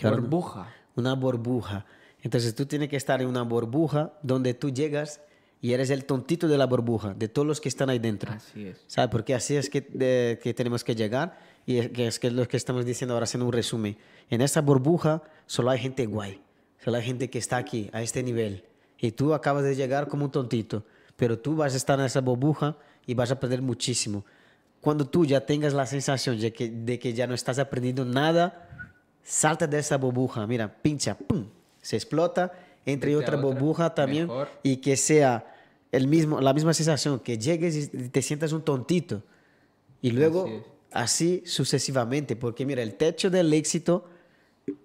No- 0.08 0.10
burbuja. 0.16 0.68
una 0.96 1.14
burbuja. 1.14 1.86
Entonces 2.22 2.54
tú 2.54 2.66
tienes 2.66 2.88
que 2.88 2.96
estar 2.96 3.20
en 3.22 3.28
una 3.28 3.42
burbuja 3.42 4.12
donde 4.22 4.54
tú 4.54 4.70
llegas 4.70 5.20
y 5.62 5.72
eres 5.72 5.90
el 5.90 6.04
tontito 6.04 6.48
de 6.48 6.56
la 6.58 6.66
burbuja, 6.66 7.14
de 7.14 7.28
todos 7.28 7.46
los 7.46 7.60
que 7.60 7.68
están 7.68 7.90
ahí 7.90 7.98
dentro. 7.98 8.32
Así 8.32 8.66
es. 8.66 8.82
¿Sabes? 8.86 9.10
Porque 9.10 9.34
así 9.34 9.56
es 9.56 9.68
que, 9.70 9.80
de- 9.82 10.38
que 10.42 10.52
tenemos 10.54 10.84
que 10.84 10.94
llegar 10.94 11.38
y 11.66 11.78
es 11.78 11.88
que 11.90 12.06
es 12.06 12.18
que 12.18 12.30
lo 12.30 12.46
que 12.48 12.56
estamos 12.56 12.84
diciendo 12.84 13.14
ahora 13.14 13.24
haciendo 13.24 13.46
un 13.46 13.52
resumen. 13.52 13.96
En 14.30 14.40
esta 14.40 14.60
burbuja 14.60 15.22
solo 15.46 15.70
hay 15.70 15.78
gente 15.78 16.06
guay, 16.06 16.40
solo 16.82 16.96
hay 16.98 17.02
gente 17.04 17.28
que 17.30 17.38
está 17.38 17.56
aquí, 17.58 17.88
a 17.92 18.02
este 18.02 18.22
nivel. 18.22 18.64
Y 18.98 19.12
tú 19.12 19.32
acabas 19.34 19.64
de 19.64 19.74
llegar 19.74 20.08
como 20.08 20.26
un 20.26 20.30
tontito, 20.30 20.84
pero 21.16 21.38
tú 21.38 21.56
vas 21.56 21.74
a 21.74 21.76
estar 21.76 21.98
en 21.98 22.06
esa 22.06 22.20
burbuja 22.20 22.76
y 23.06 23.14
vas 23.14 23.30
a 23.30 23.34
aprender 23.34 23.62
muchísimo. 23.62 24.24
Cuando 24.80 25.06
tú 25.06 25.24
ya 25.26 25.44
tengas 25.46 25.72
la 25.74 25.84
sensación 25.86 26.38
de 26.40 26.52
que, 26.52 26.70
de 26.70 26.98
que 26.98 27.12
ya 27.12 27.26
no 27.26 27.34
estás 27.34 27.58
aprendiendo 27.58 28.04
nada, 28.04 28.66
salta 29.22 29.66
de 29.66 29.78
esa 29.78 29.96
burbuja, 29.96 30.46
mira, 30.46 30.72
pincha, 30.82 31.16
pum, 31.16 31.46
se 31.80 31.96
explota, 31.96 32.52
entra 32.86 33.10
en 33.10 33.16
Vete 33.18 33.24
a 33.32 33.36
otra 33.36 33.38
otra, 33.38 33.50
burbuja 33.60 33.94
también 33.94 34.26
mejor. 34.26 34.48
y 34.62 34.76
que 34.78 34.96
sea 34.96 35.46
el 35.92 36.06
mismo, 36.08 36.40
la 36.40 36.52
misma 36.52 36.72
sensación, 36.74 37.20
que 37.20 37.38
llegues 37.38 37.76
y 37.92 38.08
te 38.08 38.22
sientas 38.22 38.52
un 38.52 38.62
tontito. 38.62 39.22
Y 40.02 40.10
luego 40.12 40.44
Así 40.92 41.40
así, 41.42 41.42
sucesivamente, 41.46 42.34
porque 42.36 42.66
mira, 42.66 42.82
el 42.82 42.94
techo 42.94 43.30
del 43.30 43.52
éxito 43.52 44.06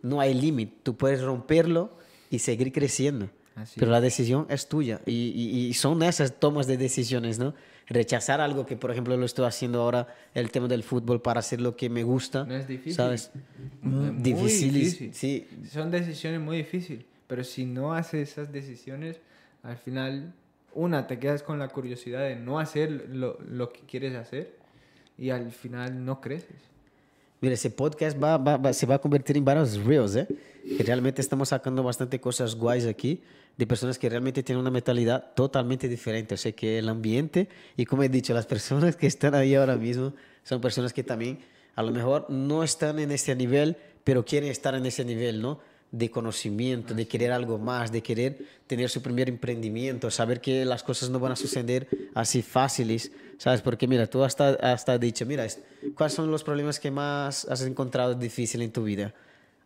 no 0.01 0.19
hay 0.19 0.33
límite, 0.33 0.75
tú 0.83 0.95
puedes 0.95 1.21
romperlo 1.21 1.91
y 2.29 2.39
seguir 2.39 2.71
creciendo. 2.71 3.29
Así 3.55 3.73
pero 3.79 3.87
es. 3.87 3.91
la 3.93 4.01
decisión 4.01 4.45
es 4.49 4.67
tuya 4.67 4.99
y, 5.05 5.11
y- 5.13 5.67
y 5.67 5.73
son 5.73 6.03
esas 6.03 6.39
tomas 6.39 6.67
de 6.67 6.77
decisiones, 6.77 7.39
¿no? 7.39 7.53
Rechazar 7.87 8.41
algo 8.41 8.65
que, 8.65 8.75
por 8.75 8.89
ejemplo, 8.91 9.15
lo 9.15 9.25
estoy 9.25 9.45
haciendo 9.45 9.81
ahora, 9.81 10.07
el 10.33 10.49
tema 10.51 10.67
del 10.67 10.81
fútbol, 10.83 11.21
para 11.21 11.39
hacer 11.39 11.61
lo 11.61 11.75
que 11.75 11.89
me 11.89 12.03
gusta. 12.03 12.43
No 12.45 12.55
es 12.55 12.67
difícil. 12.67 12.93
¿Sabes? 12.95 13.31
Muy 13.81 14.09
Mm, 14.11 14.21
difícil, 14.23 14.73
difícil. 14.73 15.13
Sí, 15.13 15.47
Son 15.71 15.91
decisiones 15.91 16.39
muy 16.41 16.57
difíciles, 16.57 17.05
pero 17.27 17.43
si 17.43 17.65
no 17.65 17.93
haces 17.93 18.31
esas 18.31 18.51
decisiones, 18.51 19.19
al 19.61 19.77
final, 19.77 20.33
una, 20.73 21.05
te 21.07 21.19
quedas 21.19 21.43
con 21.43 21.59
la 21.59 21.67
curiosidad 21.67 22.21
de 22.21 22.35
no 22.35 22.59
hacer 22.59 23.07
lo, 23.11 23.37
lo 23.47 23.71
que 23.71 23.81
quieres 23.81 24.15
hacer 24.15 24.55
y 25.17 25.29
al 25.29 25.51
final 25.51 26.03
no 26.03 26.21
creces. 26.21 26.57
Mira, 27.41 27.53
ese 27.53 27.69
podcast 27.69 28.21
va, 28.21 28.37
va- 28.37 28.57
va- 28.57 28.73
se 28.73 28.85
va 28.87 28.95
a 28.95 28.99
convertir 28.99 29.37
en 29.37 29.45
varios 29.45 29.77
reels, 29.83 30.15
¿eh? 30.15 30.27
Que 30.77 30.83
realmente 30.83 31.21
estamos 31.21 31.49
sacando 31.49 31.83
bastante 31.83 32.19
cosas 32.19 32.55
guays 32.55 32.85
aquí 32.87 33.21
de 33.57 33.67
personas 33.67 33.97
que 33.97 34.09
realmente 34.09 34.43
tienen 34.43 34.59
una 34.61 34.71
mentalidad 34.71 35.33
totalmente 35.33 35.87
diferente. 35.87 36.35
O 36.35 36.37
sea, 36.37 36.51
que 36.51 36.77
el 36.79 36.89
ambiente 36.89 37.47
y 37.77 37.85
como 37.85 38.03
he 38.03 38.09
dicho, 38.09 38.33
las 38.33 38.45
personas 38.45 38.95
que 38.95 39.07
están 39.07 39.33
ahí 39.35 39.55
ahora 39.55 39.75
mismo 39.75 40.13
son 40.43 40.61
personas 40.61 40.93
que 40.93 41.03
también 41.03 41.39
a 41.75 41.83
lo 41.83 41.91
mejor 41.91 42.29
no 42.29 42.63
están 42.63 42.99
en 42.99 43.11
ese 43.11 43.35
nivel, 43.35 43.77
pero 44.03 44.23
quieren 44.25 44.49
estar 44.49 44.75
en 44.75 44.85
ese 44.85 45.03
nivel, 45.05 45.41
¿no? 45.41 45.59
De 45.91 46.09
conocimiento, 46.11 46.93
de 46.93 47.07
querer 47.07 47.31
algo 47.31 47.57
más, 47.57 47.91
de 47.91 48.01
querer 48.03 48.37
tener 48.67 48.89
su 48.89 49.01
primer 49.01 49.29
emprendimiento, 49.29 50.11
saber 50.11 50.41
que 50.41 50.65
las 50.65 50.83
cosas 50.83 51.09
no 51.09 51.19
van 51.19 51.31
a 51.31 51.35
suceder 51.35 51.87
así 52.13 52.41
fáciles, 52.41 53.11
¿sabes? 53.37 53.61
Porque 53.61 53.87
mira, 53.87 54.05
tú 54.07 54.23
hasta, 54.23 54.49
hasta 54.55 54.93
has 54.93 54.99
dicho, 54.99 55.25
mira, 55.25 55.45
es- 55.45 55.59
¿cuáles 55.95 56.13
son 56.13 56.29
los 56.31 56.43
problemas 56.43 56.79
que 56.79 56.91
más 56.91 57.45
has 57.45 57.61
encontrado 57.61 58.13
difícil 58.15 58.61
en 58.61 58.71
tu 58.71 58.83
vida? 58.83 59.13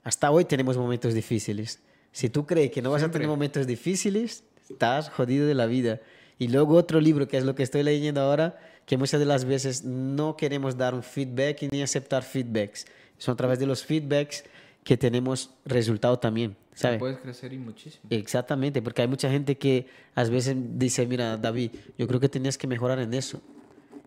Hasta 0.03 0.30
hoy 0.32 0.45
tenemos 0.45 0.78
momentos 0.78 1.14
difíciles. 1.14 1.80
Si 2.11 2.30
tú 2.30 2.45
crees 2.45 2.72
que 2.72 2.81
no 2.81 2.91
vas 2.91 2.98
a 2.98 3.06
Siempre. 3.06 3.19
tener 3.19 3.30
momentos 3.30 3.68
difíciles, 3.68 4.44
estás 4.69 5.10
jodido 5.10 5.48
de 5.48 5.56
la 5.56 5.65
vida. 5.65 5.99
Y 6.38 6.48
luego 6.48 6.76
otro 6.76 7.02
libro, 7.02 7.27
que 7.27 7.38
es 7.38 7.44
lo 7.44 7.56
que 7.56 7.64
estoy 7.64 7.84
leyendo 7.84 8.22
ahora, 8.22 8.60
que 8.86 8.98
muchas 8.98 9.19
de 9.19 9.26
las 9.26 9.45
veces 9.45 9.84
no 9.84 10.36
queremos 10.36 10.77
dar 10.77 10.95
un 10.95 11.03
feedback 11.03 11.64
y 11.64 11.68
ni 11.68 11.81
aceptar 11.81 12.23
feedbacks. 12.23 12.88
Son 13.18 13.34
a 13.34 13.36
través 13.36 13.60
de 13.60 13.65
los 13.65 13.84
feedbacks 13.84 14.44
que 14.84 14.98
tenemos 14.98 15.52
resultado 15.65 16.18
también, 16.18 16.56
¿sabes? 16.73 16.98
Puedes 16.98 17.19
crecer 17.19 17.53
y 17.53 17.57
muchísimo. 17.60 18.03
Exactamente, 18.10 18.81
porque 18.81 19.02
hay 19.02 19.07
mucha 19.07 19.30
gente 19.30 19.57
que 19.57 19.86
a 20.15 20.23
veces 20.23 20.56
dice, 20.57 21.06
mira, 21.06 21.38
David, 21.38 21.72
yo 21.98 22.07
creo 22.07 22.19
que 22.19 22.30
tenías 22.30 22.57
que 22.57 22.65
mejorar 22.65 22.99
en 22.99 23.14
eso. 23.14 23.41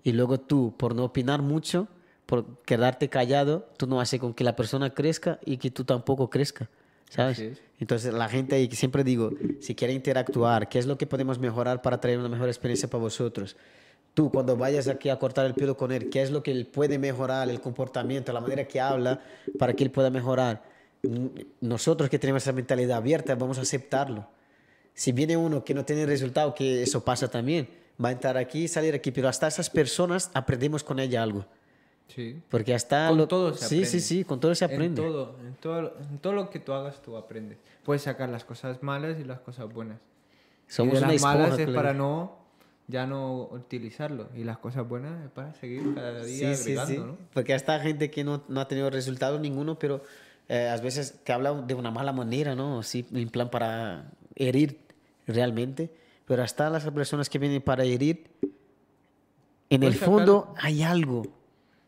Y 0.03 0.13
luego 0.13 0.41
tú, 0.41 0.75
por 0.77 0.97
no 0.97 1.05
opinar 1.05 1.43
mucho, 1.43 1.87
por 2.27 2.63
quedarte 2.63 3.09
callado, 3.09 3.69
tú 3.77 3.87
no 3.87 4.01
haces 4.01 4.19
con 4.19 4.35
que 4.35 4.43
la 4.43 4.57
persona 4.57 4.91
crezca 4.91 5.39
y 5.45 5.59
que 5.59 5.71
tú 5.71 5.85
tampoco 5.85 6.31
crezca, 6.31 6.69
¿sabes? 7.11 7.61
Entonces 7.83 8.15
la 8.15 8.29
gente 8.29 8.55
ahí 8.55 8.71
siempre 8.71 9.03
digo, 9.03 9.33
si 9.59 9.75
quiere 9.75 9.93
interactuar, 9.93 10.69
¿qué 10.69 10.79
es 10.79 10.87
lo 10.87 10.97
que 10.97 11.09
podemos 11.09 11.41
mejorar 11.41 11.83
para 11.83 12.01
traer 12.01 12.21
una 12.21 12.29
mejor 12.29 12.47
experiencia 12.47 12.89
para 12.89 13.03
vosotros? 13.03 13.57
Tú 14.15 14.31
cuando 14.31 14.57
vayas 14.57 14.87
aquí 14.87 15.09
a 15.09 15.19
cortar 15.19 15.47
el 15.47 15.55
pelo 15.55 15.77
con 15.77 15.91
él, 15.91 16.09
¿qué 16.09 16.23
es 16.23 16.31
lo 16.31 16.45
que 16.45 16.53
él 16.53 16.65
puede 16.65 17.01
mejorar, 17.01 17.51
el 17.51 17.61
comportamiento, 17.61 18.33
la 18.33 18.41
manera 18.41 18.69
que 18.69 18.81
habla, 18.81 19.21
para 19.59 19.73
que 19.73 19.83
él 19.83 19.91
pueda 19.91 20.11
mejorar? 20.11 20.63
Nosotros 21.61 22.09
que 22.09 22.21
tenemos 22.21 22.45
esa 22.45 22.53
mentalidad 22.53 22.99
abierta, 22.99 23.35
vamos 23.35 23.59
a 23.59 23.63
aceptarlo. 23.63 24.29
Si 24.95 25.11
viene 25.11 25.37
uno 25.37 25.65
que 25.65 25.75
no 25.75 25.85
tiene 25.85 26.07
resultado, 26.07 26.55
que 26.55 26.85
eso 26.85 27.05
pasa 27.05 27.27
también, 27.27 27.69
va 28.03 28.11
a 28.11 28.13
entrar 28.13 28.37
aquí 28.37 28.63
y 28.63 28.69
salir 28.69 28.95
aquí, 28.95 29.11
pero 29.11 29.29
hasta 29.29 29.49
esas 29.49 29.69
personas 29.69 30.31
aprendemos 30.35 30.85
con 30.85 31.01
ella 31.01 31.21
algo. 31.21 31.47
Sí. 32.15 32.41
Porque 32.51 32.75
hasta... 32.75 33.09
Con 33.09 33.19
lo- 33.19 33.29
todo 33.29 33.53
se 33.55 33.61
Sí, 33.61 33.65
aprende. 33.77 33.87
sí, 33.87 34.01
sí, 34.01 34.25
con 34.25 34.39
todo 34.41 34.55
se 34.55 34.65
En 34.67 34.73
aprende. 34.73 35.01
todo, 35.03 35.37
en 35.47 35.55
todo, 35.55 35.97
en 36.11 36.19
todo 36.19 36.33
lo 36.35 36.51
que 36.51 36.59
tú 36.59 36.73
hagas, 36.73 37.01
tú 37.03 37.17
aprendes. 37.17 37.59
Puedes 37.85 38.03
sacar 38.03 38.29
las 38.29 38.45
cosas 38.45 38.83
malas 38.83 39.19
y 39.21 39.25
las 39.25 39.41
cosas 39.41 39.73
buenas. 39.73 39.99
Somos 40.69 40.95
y 40.95 40.97
de 40.97 41.01
las 41.13 41.23
malas 41.23 41.45
esponja, 41.47 41.63
es 41.63 41.67
colega. 41.67 41.83
para 41.83 41.95
no 41.95 42.43
ya 42.89 43.07
no 43.07 43.45
utilizarlo 43.53 44.29
y 44.37 44.45
las 44.45 44.59
cosas 44.59 44.87
buenas 44.87 45.25
es 45.25 45.31
para 45.31 45.55
seguir 45.55 45.95
cada 45.95 46.23
día 46.25 46.55
Sí, 46.55 46.63
sí, 46.65 46.71
agregando, 46.77 46.93
sí. 46.93 46.99
¿no? 46.99 47.17
Porque 47.33 47.55
hasta 47.55 47.79
gente 47.81 48.11
que 48.11 48.25
no, 48.25 48.43
no 48.49 48.61
ha 48.61 48.69
tenido 48.69 48.91
resultado 48.91 49.39
ninguno, 49.39 49.79
pero 49.79 50.03
eh, 50.49 50.69
a 50.69 50.77
veces 50.79 51.21
te 51.25 51.33
habla 51.33 51.53
de 51.55 51.75
una 51.75 51.91
mala 51.91 52.13
manera, 52.13 52.55
¿no? 52.55 52.81
Así, 52.81 53.07
en 53.13 53.29
plan 53.31 53.49
para 53.51 54.11
herir 54.35 54.79
realmente. 55.27 55.91
Pero 56.27 56.43
hasta 56.43 56.69
las 56.69 56.85
personas 56.91 57.31
que 57.31 57.39
vienen 57.39 57.63
para 57.63 57.85
herir, 57.85 58.25
en 59.71 59.83
el 59.83 59.89
Puedes 59.91 59.95
sacar- 60.01 60.05
fondo 60.15 60.55
hay 60.59 60.83
algo. 60.83 61.23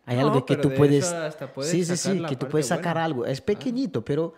Hay 0.06 0.16
No, 0.16 0.22
algo 0.28 0.44
que 0.44 0.56
tú 0.56 0.68
de 0.68 0.76
puedes... 0.76 1.14
puedes 1.54 1.70
sí, 1.70 1.84
sí, 1.84 1.96
sí, 1.96 2.22
que 2.28 2.36
tú 2.36 2.48
puedes 2.48 2.66
sacar 2.66 2.94
buena. 2.94 3.04
algo. 3.04 3.26
Es 3.26 3.40
pequeñito, 3.40 4.04
pero 4.04 4.34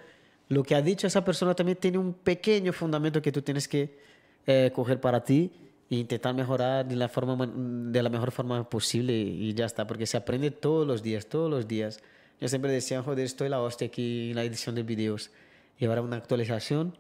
lo 0.49 0.63
que 0.63 0.75
ha 0.75 0.83
dicho 0.83 1.07
esa 1.07 1.25
persona 1.25 1.55
también 1.55 1.79
tiene 1.79 1.99
un 1.99 2.15
pequeño 2.15 2.73
fundamento 2.73 3.21
que 3.21 3.33
tú 3.33 3.43
tienes 3.43 3.67
que 3.67 3.99
eh, 4.47 4.71
coger 4.75 5.01
para 5.01 5.25
ti 5.25 5.51
e 5.91 5.97
intentar 5.97 6.35
mejorar 6.35 6.87
de 6.87 6.95
la, 6.97 7.09
forma, 7.09 7.47
de 7.47 8.03
la 8.03 8.09
mejor 8.09 8.31
forma 8.31 8.69
posible 8.69 9.13
y 9.13 9.55
ya 9.55 9.67
está, 9.67 9.87
porque 9.87 10.07
se 10.07 10.17
aprende 10.17 10.51
todos 10.53 10.87
los 10.87 11.03
días, 11.03 11.27
todos 11.27 11.51
los 11.51 11.67
días. 11.67 12.01
Yo 12.41 12.49
siempre 12.49 12.71
decía, 12.71 13.03
joder, 13.03 13.25
estoy 13.25 13.49
la 13.49 13.61
hostia 13.61 13.89
aquí 13.89 14.31
en 14.31 14.37
la 14.37 14.45
edición 14.45 14.75
de 14.75 14.83
videos 14.83 15.31
y 15.79 15.87
ahora 15.87 16.03
una 16.03 16.17
actualización 16.17 16.97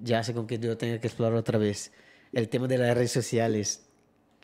ya 0.00 0.20
hace 0.20 0.34
con 0.34 0.46
que 0.46 0.58
yo 0.58 0.76
tenga 0.76 0.98
que 1.00 1.06
explorar 1.08 1.34
otra 1.36 1.58
vez. 1.58 1.92
El 2.32 2.48
tema 2.48 2.66
de 2.68 2.78
las 2.78 2.94
redes 2.94 3.12
sociales, 3.12 3.86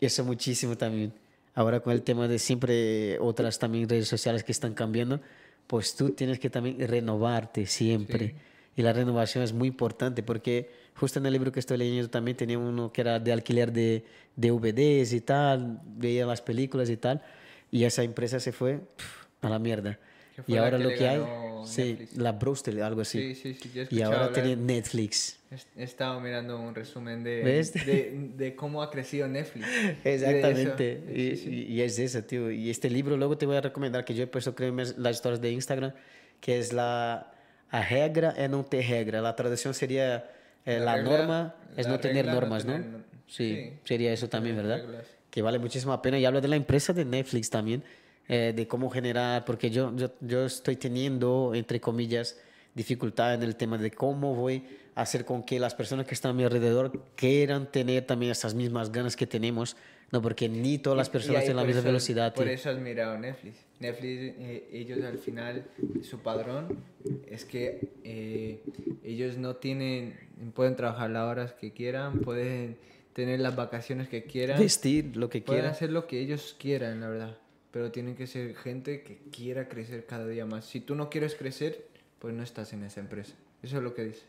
eso 0.00 0.24
muchísimo 0.24 0.76
también. 0.76 1.12
Ahora 1.58 1.80
con 1.80 1.92
el 1.92 2.02
tema 2.02 2.28
de 2.28 2.38
siempre 2.38 3.18
otras 3.18 3.58
también 3.58 3.88
redes 3.88 4.06
sociales 4.06 4.44
que 4.44 4.52
están 4.52 4.74
cambiando, 4.74 5.20
pues 5.66 5.96
tú 5.96 6.10
tienes 6.10 6.38
que 6.38 6.50
también 6.50 6.78
renovarte 6.86 7.66
siempre. 7.66 8.28
Sí. 8.28 8.34
Y 8.76 8.82
la 8.82 8.92
renovación 8.92 9.42
es 9.42 9.52
muy 9.52 9.66
importante 9.66 10.22
porque 10.22 10.70
justo 10.94 11.18
en 11.18 11.26
el 11.26 11.32
libro 11.32 11.50
que 11.50 11.58
estoy 11.58 11.78
leyendo 11.78 12.08
también 12.10 12.36
tenía 12.36 12.60
uno 12.60 12.92
que 12.92 13.00
era 13.00 13.18
de 13.18 13.32
alquiler 13.32 13.72
de 13.72 14.04
DVDs 14.36 15.12
y 15.12 15.20
tal, 15.20 15.80
veía 15.84 16.26
las 16.26 16.42
películas 16.42 16.90
y 16.90 16.96
tal, 16.96 17.24
y 17.72 17.82
esa 17.82 18.04
empresa 18.04 18.38
se 18.38 18.52
fue 18.52 18.78
pf, 18.96 19.26
a 19.40 19.48
la 19.48 19.58
mierda. 19.58 19.98
Y 20.46 20.56
ahora 20.56 20.78
lo 20.78 20.90
que 20.90 21.08
hay, 21.08 21.22
sí, 21.64 22.08
la 22.16 22.32
Brewster, 22.32 22.80
algo 22.82 23.00
así. 23.02 23.34
Sí, 23.34 23.54
sí, 23.54 23.70
sí, 23.72 23.86
y 23.90 24.02
ahora 24.02 24.32
tiene 24.32 24.56
Netflix. 24.56 25.38
He 25.76 25.82
estado 25.82 26.20
mirando 26.20 26.58
un 26.60 26.74
resumen 26.74 27.24
de, 27.24 27.42
de, 27.42 28.30
de 28.36 28.54
cómo 28.54 28.82
ha 28.82 28.90
crecido 28.90 29.26
Netflix. 29.28 29.66
Exactamente. 30.04 31.02
Y, 31.14 31.20
y- 31.48 31.62
y 31.74 31.80
es 31.82 31.98
eso, 31.98 32.22
tío. 32.22 32.50
Y 32.50 32.70
este 32.70 32.90
libro 32.90 33.16
luego 33.16 33.36
te 33.38 33.46
voy 33.46 33.56
a 33.56 33.60
recomendar, 33.60 34.04
que 34.04 34.14
yo 34.14 34.24
he 34.24 34.26
puesto 34.26 34.54
creo 34.54 34.68
en 34.68 34.76
las 35.02 35.16
historias 35.16 35.40
de 35.40 35.50
Instagram, 35.50 35.92
que 36.40 36.58
es 36.58 36.72
la 36.72 37.32
a 37.70 37.82
regra 37.82 38.30
es 38.30 38.48
no 38.50 38.64
ter 38.64 38.86
regra. 38.88 39.20
La 39.20 39.34
traducción 39.36 39.74
sería 39.74 40.30
eh, 40.64 40.78
la, 40.78 40.84
La 40.84 40.96
regla- 40.96 41.18
norma 41.18 41.54
es 41.76 41.86
la 41.86 41.92
no 41.92 42.00
tener 42.00 42.26
normas, 42.26 42.64
¿no? 42.64 42.72
tener 42.72 42.88
no- 42.88 42.98
Sí, 43.26 43.54
sí, 43.56 43.72
sería 43.84 44.12
eso 44.12 44.28
también, 44.28 44.56
tener 44.56 44.70
¿verdad? 44.70 44.86
reglas. 44.86 45.06
Que 45.30 45.42
vale 45.42 45.58
muchísimo 45.58 45.92
la 45.92 46.00
pena. 46.00 46.18
Y 46.18 46.24
habla 46.24 46.40
de 46.40 46.48
la 46.48 46.56
empresa 46.56 46.92
de 46.94 47.04
Netflix 47.04 47.50
también, 47.50 47.82
eh, 48.28 48.52
de 48.54 48.66
cómo 48.68 48.90
generar, 48.90 49.44
porque 49.44 49.70
yo, 49.70 49.94
yo, 49.96 50.10
yo 50.20 50.44
estoy 50.46 50.76
teniendo, 50.76 51.52
entre 51.54 51.80
comillas, 51.80 52.38
dificultad 52.74 53.34
en 53.34 53.42
el 53.42 53.56
tema 53.56 53.78
de 53.78 53.90
cómo 53.90 54.34
voy 54.34 54.64
a 54.94 55.02
hacer 55.02 55.24
con 55.24 55.42
que 55.42 55.58
las 55.58 55.74
personas 55.74 56.06
que 56.06 56.14
están 56.14 56.30
a 56.32 56.34
mi 56.34 56.44
alrededor 56.44 56.92
quieran 57.16 57.70
tener 57.70 58.04
también 58.04 58.32
esas 58.32 58.54
mismas 58.54 58.92
ganas 58.92 59.16
que 59.16 59.26
tenemos, 59.26 59.76
no 60.10 60.22
porque 60.22 60.48
ni 60.48 60.78
todas 60.78 60.96
las 60.96 61.10
personas 61.10 61.40
tienen 61.42 61.56
la 61.56 61.64
misma 61.64 61.80
eso- 61.80 61.88
velocidad. 61.88 62.34
Por 62.34 62.48
eso 62.48 62.70
has 62.70 62.78
mirado 62.78 63.18
Netflix. 63.18 63.56
Netflix, 63.80 64.34
eh, 64.38 64.68
ellos 64.72 65.02
al 65.04 65.18
final, 65.18 65.64
su 66.02 66.18
padrón 66.20 66.82
es 67.30 67.44
que 67.44 67.88
eh, 68.04 68.60
ellos 69.04 69.36
no 69.38 69.56
tienen, 69.56 70.18
pueden 70.54 70.76
trabajar 70.76 71.10
las 71.10 71.24
horas 71.24 71.52
que 71.54 71.72
quieran, 71.72 72.20
pueden 72.20 72.76
tener 73.12 73.40
las 73.40 73.54
vacaciones 73.56 74.08
que 74.08 74.24
quieran, 74.24 74.58
Vestir 74.58 75.16
lo 75.16 75.28
que 75.28 75.40
pueden 75.40 75.60
quieran. 75.62 75.70
hacer 75.74 75.90
lo 75.90 76.06
que 76.06 76.20
ellos 76.20 76.56
quieran, 76.58 77.00
la 77.00 77.08
verdad. 77.08 77.38
Pero 77.70 77.90
tienen 77.90 78.16
que 78.16 78.26
ser 78.26 78.54
gente 78.56 79.02
que 79.02 79.18
quiera 79.30 79.68
crecer 79.68 80.06
cada 80.06 80.26
día 80.26 80.46
más. 80.46 80.64
Si 80.64 80.80
tú 80.80 80.94
no 80.94 81.10
quieres 81.10 81.34
crecer, 81.34 81.86
pues 82.18 82.34
no 82.34 82.42
estás 82.42 82.72
en 82.72 82.82
esa 82.84 83.00
empresa. 83.00 83.34
Eso 83.62 83.76
es 83.78 83.82
lo 83.82 83.94
que 83.94 84.04
dice. 84.04 84.22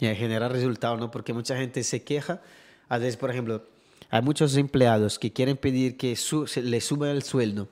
Y 0.00 0.06
a 0.06 0.14
generar 0.14 0.50
resultados, 0.50 0.98
¿no? 0.98 1.10
Porque 1.10 1.32
mucha 1.32 1.56
gente 1.56 1.82
se 1.84 2.02
queja 2.02 2.40
A 2.88 2.98
veces, 2.98 3.16
por 3.16 3.30
ejemplo, 3.30 3.62
hay 4.10 4.22
muchos 4.22 4.56
empleados 4.56 5.18
que 5.20 5.32
quieren 5.32 5.56
pedir 5.56 5.96
que 5.96 6.16
su- 6.16 6.50
le 6.60 6.80
suba 6.80 7.12
el 7.12 7.22
sueldo, 7.22 7.68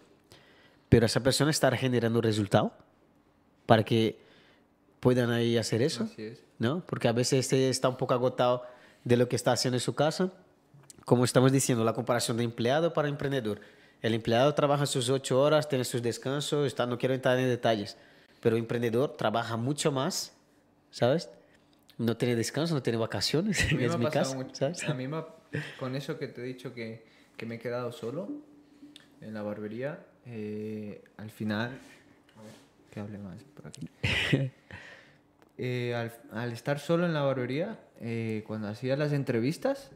pero 0.88 1.06
esa 1.06 1.20
persona 1.24 1.50
está 1.50 1.76
generando 1.76 2.20
resultado 2.20 2.72
para 3.66 3.82
que 3.82 4.16
puedan 5.00 5.30
ahí 5.32 5.56
hacer 5.56 5.82
eso, 5.82 6.04
Así 6.04 6.22
es. 6.22 6.40
¿no? 6.60 6.84
Porque 6.86 7.08
a 7.08 7.12
veces 7.12 7.40
este 7.40 7.68
está 7.68 7.88
un 7.88 7.96
poco 7.96 8.14
agotado 8.14 8.62
de 9.02 9.16
lo 9.16 9.28
que 9.28 9.34
está 9.34 9.50
haciendo 9.52 9.76
en 9.76 9.80
su 9.80 9.94
casa. 9.96 10.32
Como 11.04 11.24
estamos 11.24 11.50
diciendo, 11.50 11.82
la 11.84 11.94
comparación 11.94 12.36
de 12.36 12.44
empleado 12.44 12.92
para 12.92 13.08
emprendedor. 13.08 13.60
El 14.02 14.14
empleado 14.14 14.54
trabaja 14.54 14.86
sus 14.86 15.08
ocho 15.10 15.40
horas, 15.40 15.68
tiene 15.68 15.84
sus 15.84 16.02
descansos, 16.02 16.66
está, 16.66 16.86
no 16.86 16.98
quiero 16.98 17.14
entrar 17.14 17.38
en 17.38 17.48
detalles, 17.48 17.96
pero 18.40 18.56
el 18.56 18.62
emprendedor 18.62 19.16
trabaja 19.16 19.56
mucho 19.56 19.90
más, 19.90 20.34
¿sabes? 20.90 21.30
No 21.96 22.16
tiene 22.16 22.36
descanso, 22.36 22.74
no 22.74 22.82
tiene 22.82 22.96
vacaciones, 22.98 23.60
A 23.64 23.66
mí 23.74 23.74
me 23.78 23.86
es 23.86 23.92
ha 23.94 23.98
mi 23.98 24.04
pasado 24.04 24.24
caso, 24.24 24.36
mucho. 24.36 24.54
¿sabes? 24.54 24.84
A 24.88 24.94
mí 24.94 25.08
me 25.08 25.16
ha- 25.16 25.26
con 25.80 25.96
eso 25.96 26.16
que 26.18 26.28
te 26.28 26.42
he 26.42 26.44
dicho 26.44 26.72
que, 26.74 27.04
que 27.36 27.44
me 27.46 27.56
he 27.56 27.58
quedado 27.58 27.90
solo 27.90 28.28
en 29.20 29.34
la 29.34 29.42
barbería, 29.42 29.98
eh, 30.26 31.02
al 31.16 31.30
final... 31.30 31.70
A 31.70 32.42
ver, 32.42 32.52
que 32.92 33.00
hable 33.00 33.18
más 33.18 33.42
por 33.54 33.66
aquí. 33.66 33.88
Eh, 35.60 35.92
al, 35.92 36.12
al 36.38 36.52
estar 36.52 36.78
solo 36.78 37.04
en 37.04 37.12
la 37.12 37.22
barbería, 37.22 37.80
eh, 38.00 38.44
cuando 38.46 38.68
hacía 38.68 38.96
las 38.96 39.12
entrevistas, 39.12 39.90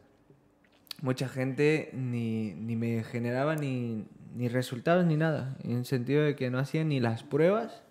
mucha 1.03 1.29
gente 1.29 1.91
ni, 1.93 2.55
ni 2.55 2.75
me 2.77 3.05
generaba 3.05 3.55
ni, 3.57 4.07
ni 4.35 4.49
resultados 4.49 5.05
ni 5.05 5.17
nada, 5.17 5.59
en 5.63 5.73
el 5.79 5.85
sentido 5.85 6.23
de 6.23 6.35
que 6.37 6.49
no 6.49 6.59
hacían 6.59 6.89
ni 6.89 7.01
las 7.01 7.23
pruebas 7.23 7.83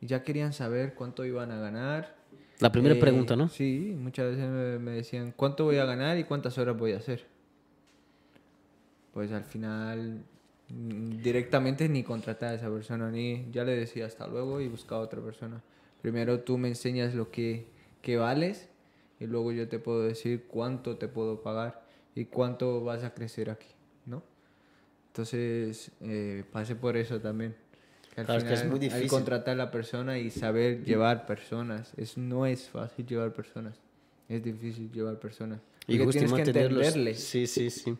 y 0.00 0.06
ya 0.06 0.22
querían 0.22 0.52
saber 0.54 0.94
cuánto 0.94 1.24
iban 1.26 1.50
a 1.50 1.58
ganar. 1.60 2.16
La 2.60 2.72
primera 2.72 2.94
Eh, 2.94 2.98
pregunta, 2.98 3.36
¿no? 3.36 3.48
Sí, 3.48 3.94
muchas 3.98 4.30
veces 4.30 4.48
me, 4.48 4.78
me 4.78 4.92
decían 4.92 5.32
cuánto 5.36 5.64
voy 5.64 5.76
a 5.76 5.84
ganar 5.84 6.16
y 6.16 6.24
cuántas 6.24 6.56
horas 6.58 6.78
voy 6.78 6.92
a 6.92 6.96
hacer. 6.98 7.26
Pues 9.12 9.32
al 9.32 9.44
final 9.44 10.22
mm, 10.68 11.20
directamente 11.22 11.88
ni 11.88 12.02
contratar 12.02 12.50
a 12.52 12.54
esa 12.54 12.70
persona, 12.70 13.10
ni 13.10 13.46
ya 13.52 13.64
le 13.64 13.76
decía 13.76 14.06
hasta 14.06 14.26
luego 14.26 14.60
y 14.60 14.68
buscaba 14.68 15.00
otra 15.00 15.20
persona. 15.20 15.60
Primero 16.02 16.40
tú 16.40 16.58
me 16.58 16.68
enseñas 16.68 17.14
lo 17.14 17.30
que, 17.30 17.66
que 18.00 18.16
vales 18.16 18.68
y 19.18 19.26
luego 19.26 19.50
yo 19.52 19.68
te 19.68 19.78
puedo 19.80 20.02
decir 20.02 20.44
cuánto 20.46 20.96
te 20.96 21.08
puedo 21.08 21.42
pagar 21.42 21.82
y 22.18 22.24
cuánto 22.24 22.82
vas 22.82 23.04
a 23.04 23.14
crecer 23.14 23.48
aquí, 23.48 23.68
¿no? 24.06 24.24
Entonces 25.06 25.92
eh, 26.00 26.42
pasé 26.50 26.74
por 26.74 26.96
eso 26.96 27.20
también. 27.20 27.54
Que 28.12 28.22
al 28.22 28.26
Claro, 28.26 28.40
es 28.40 28.44
que 28.44 28.54
es 28.54 28.64
muy 28.64 28.74
hay 28.80 28.88
difícil. 28.88 29.08
contratar 29.08 29.54
a 29.54 29.56
la 29.56 29.70
persona 29.70 30.18
y 30.18 30.30
saber 30.30 30.82
llevar 30.82 31.26
personas. 31.26 31.92
Es, 31.96 32.18
no 32.18 32.44
es 32.44 32.68
fácil 32.68 33.06
llevar 33.06 33.32
personas. 33.32 33.78
Es 34.28 34.42
difícil 34.42 34.90
llevar 34.90 35.20
personas. 35.20 35.60
Y 35.86 35.96
justo 35.98 36.10
tienes 36.10 36.32
que 36.32 36.40
entenderles. 36.40 37.22
Sí, 37.22 37.46
sí, 37.46 37.70
sí. 37.70 37.96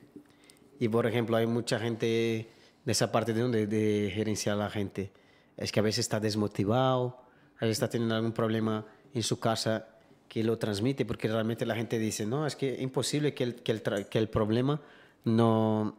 Y 0.80 0.88
por 0.88 1.06
ejemplo, 1.06 1.36
hay 1.36 1.46
mucha 1.46 1.78
gente 1.78 2.50
de 2.84 2.92
esa 2.92 3.12
parte 3.12 3.32
de 3.32 3.40
donde 3.40 3.68
de 3.68 4.10
gerenciar 4.12 4.56
a 4.56 4.58
la 4.58 4.70
gente. 4.70 5.12
Es 5.56 5.70
que 5.70 5.78
a 5.78 5.84
veces 5.84 6.00
está 6.00 6.18
desmotivado, 6.18 7.22
a 7.58 7.66
veces 7.66 7.76
está 7.76 7.88
teniendo 7.88 8.16
algún 8.16 8.32
problema 8.32 8.84
en 9.14 9.22
su 9.22 9.38
casa 9.38 9.86
que 10.28 10.44
lo 10.44 10.58
transmite, 10.58 11.04
porque 11.04 11.28
realmente 11.28 11.64
la 11.66 11.74
gente 11.74 11.98
dice, 11.98 12.26
no, 12.26 12.46
es 12.46 12.54
que 12.54 12.74
es 12.74 12.80
imposible 12.80 13.34
que 13.34 13.44
el, 13.44 13.54
que 13.56 13.72
el, 13.72 13.82
que 14.08 14.18
el 14.18 14.28
problema 14.28 14.80
no, 15.24 15.96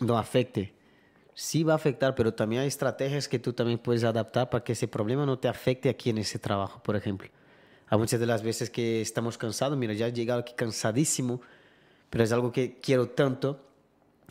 no 0.00 0.18
afecte. 0.18 0.74
Sí 1.34 1.62
va 1.62 1.74
a 1.74 1.76
afectar, 1.76 2.14
pero 2.14 2.34
también 2.34 2.62
hay 2.62 2.68
estrategias 2.68 3.28
que 3.28 3.38
tú 3.38 3.52
también 3.52 3.78
puedes 3.78 4.02
adaptar 4.02 4.50
para 4.50 4.64
que 4.64 4.72
ese 4.72 4.88
problema 4.88 5.24
no 5.24 5.38
te 5.38 5.46
afecte 5.46 5.88
aquí 5.88 6.10
en 6.10 6.18
ese 6.18 6.38
trabajo, 6.38 6.82
por 6.82 6.96
ejemplo. 6.96 7.28
Hay 7.88 7.98
muchas 7.98 8.18
de 8.20 8.26
las 8.26 8.42
veces 8.42 8.68
que 8.68 9.00
estamos 9.00 9.38
cansados, 9.38 9.78
mira, 9.78 9.94
ya 9.94 10.08
he 10.08 10.12
llegado 10.12 10.40
aquí 10.40 10.52
cansadísimo, 10.54 11.40
pero 12.10 12.24
es 12.24 12.32
algo 12.32 12.52
que 12.52 12.78
quiero 12.80 13.10
tanto 13.10 13.64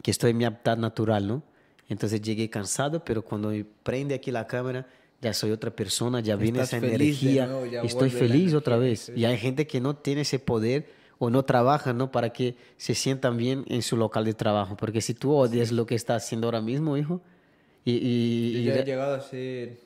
que 0.03 0.11
estoy 0.11 0.31
en 0.31 0.37
mi 0.37 0.45
hábitat 0.45 0.77
natural, 0.77 1.27
¿no? 1.27 1.43
Entonces 1.89 2.21
llegué 2.21 2.49
cansado, 2.49 3.03
pero 3.03 3.23
cuando 3.23 3.51
prende 3.83 4.13
aquí 4.13 4.29
la 4.29 4.45
cámara, 4.45 4.85
ya 5.21 5.33
soy 5.33 5.51
otra 5.51 5.71
persona, 5.75 6.19
ya 6.19 6.35
viene 6.35 6.61
esa 6.61 6.77
energía, 6.77 7.47
nuevo, 7.47 7.65
estoy 7.85 8.09
feliz 8.09 8.53
otra 8.53 8.75
energía, 8.75 8.89
vez. 8.91 8.99
sí. 9.01 9.13
Y 9.15 9.25
hay 9.25 9.37
gente 9.37 9.65
que 9.67 9.79
no 9.81 9.95
tiene 9.95 10.21
ese 10.21 10.39
poder 10.39 10.87
o 11.19 11.29
no 11.31 11.43
trabaja, 11.43 11.93
¿no? 11.93 12.11
Para 12.11 12.31
que 12.31 12.55
se 12.77 12.93
sientan 12.93 13.37
bien 13.37 13.65
en 13.67 13.81
su 13.81 13.97
local 13.97 14.23
de 14.25 14.33
trabajo. 14.35 14.77
Porque 14.77 15.01
si 15.01 15.13
tú 15.15 15.33
odias 15.33 15.71
lo 15.71 15.85
que 15.87 15.95
estás 15.95 16.23
haciendo 16.23 16.45
ahora 16.47 16.61
mismo, 16.61 16.95
hijo, 16.97 17.21
y... 17.83 17.93
y- 17.93 18.53
Yo 18.53 18.59
y 18.59 18.63
ya 18.65 18.73
de- 18.75 18.79
he 18.81 18.85
llegado 18.85 19.15
a 19.15 19.21
ser 19.21 19.79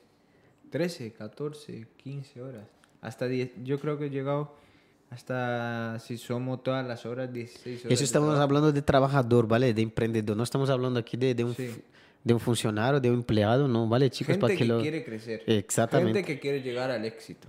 13, 0.69 1.13
14, 1.13 1.87
15 1.97 2.41
horas. 2.41 2.63
Hasta 2.99 3.27
10. 3.27 3.51
Yo 3.63 3.79
creo 3.79 3.97
que 3.97 4.07
he 4.07 4.09
llegado 4.09 4.53
hasta, 5.09 5.99
si 5.99 6.17
somos 6.17 6.63
todas 6.63 6.85
las 6.87 7.05
horas, 7.05 7.31
16 7.33 7.85
horas. 7.85 7.93
Eso 7.93 8.03
estamos 8.03 8.37
hablando 8.39 8.71
de 8.71 8.81
trabajador, 8.81 9.47
¿vale? 9.47 9.73
De 9.73 9.81
emprendedor. 9.81 10.35
No 10.37 10.43
estamos 10.43 10.69
hablando 10.69 10.99
aquí 10.99 11.17
de, 11.17 11.33
de 11.35 11.43
un, 11.43 11.55
Sí. 11.55 11.69
De 12.23 12.33
un 12.33 12.39
funcionario, 12.39 12.99
de 12.99 13.09
un 13.09 13.17
empleado, 13.17 13.67
¿no? 13.67 13.87
¿Vale, 13.87 14.09
chicos? 14.09 14.33
Gente 14.33 14.41
para 14.41 14.53
que, 14.53 14.57
que, 14.59 14.65
lo, 14.65 14.79
quiere 14.81 15.03
crecer. 15.03 15.43
Exactamente. 15.47 16.19
Gente 16.19 16.33
que 16.33 16.39
quiere 16.39 16.61
llegar 16.61 16.91
al 16.91 17.03
éxito. 17.05 17.47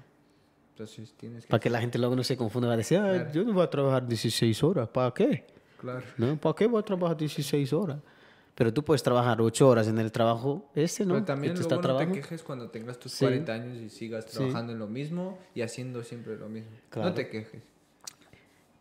Entonces 0.71 1.13
tienes 1.17 1.45
que... 1.45 1.51
Para 1.51 1.61
que 1.61 1.69
la 1.71 1.81
gente 1.81 1.99
luego 1.99 2.17
no 2.17 2.25
se 2.25 2.37
confunda, 2.37 2.69
va 2.69 2.75
a 2.75 2.79
decir, 2.79 2.99
"Ah, 2.99 3.11
Claro. 3.13 3.33
yo 3.33 3.45
no 3.45 3.53
voy 3.53 3.63
a 3.63 3.71
trabajar 3.71 4.07
16 4.07 4.63
horas, 4.65 4.89
¿para 4.89 5.13
qué? 5.13 5.45
Claro. 5.79 6.03
¿No? 6.17 6.37
¿Para 6.41 6.55
qué 6.55 6.67
voy 6.67 6.81
a 6.81 6.83
trabajar 6.83 7.17
16 7.17 7.73
horas? 7.73 7.99
Pero 8.55 8.73
tú 8.73 8.85
puedes 8.85 9.03
trabajar 9.03 9.41
8 9.41 9.69
horas 9.69 9.89
en 9.89 9.99
el 9.99 10.13
trabajo 10.13 10.71
ese, 10.75 11.05
¿no? 11.07 11.15
Pero 11.15 11.25
también 11.25 11.55
luego 11.55 11.83
no 11.83 11.97
te 11.99 12.13
quejes 12.13 12.43
cuando 12.43 12.69
tengas 12.71 12.99
tus 12.99 13.13
Sí. 13.13 13.25
40 13.25 13.53
años 13.53 13.79
y 13.79 13.89
sigas 13.89 14.27
trabajando 14.27 14.73
en 14.73 14.79
lo 14.79 14.87
mismo 14.87 15.39
y 15.55 15.63
haciendo 15.63 16.03
siempre 16.03 16.37
lo 16.37 16.49
mismo. 16.49 16.71
Claro. 16.91 17.09
No 17.09 17.15
te 17.15 17.29
quejes. 17.29 17.63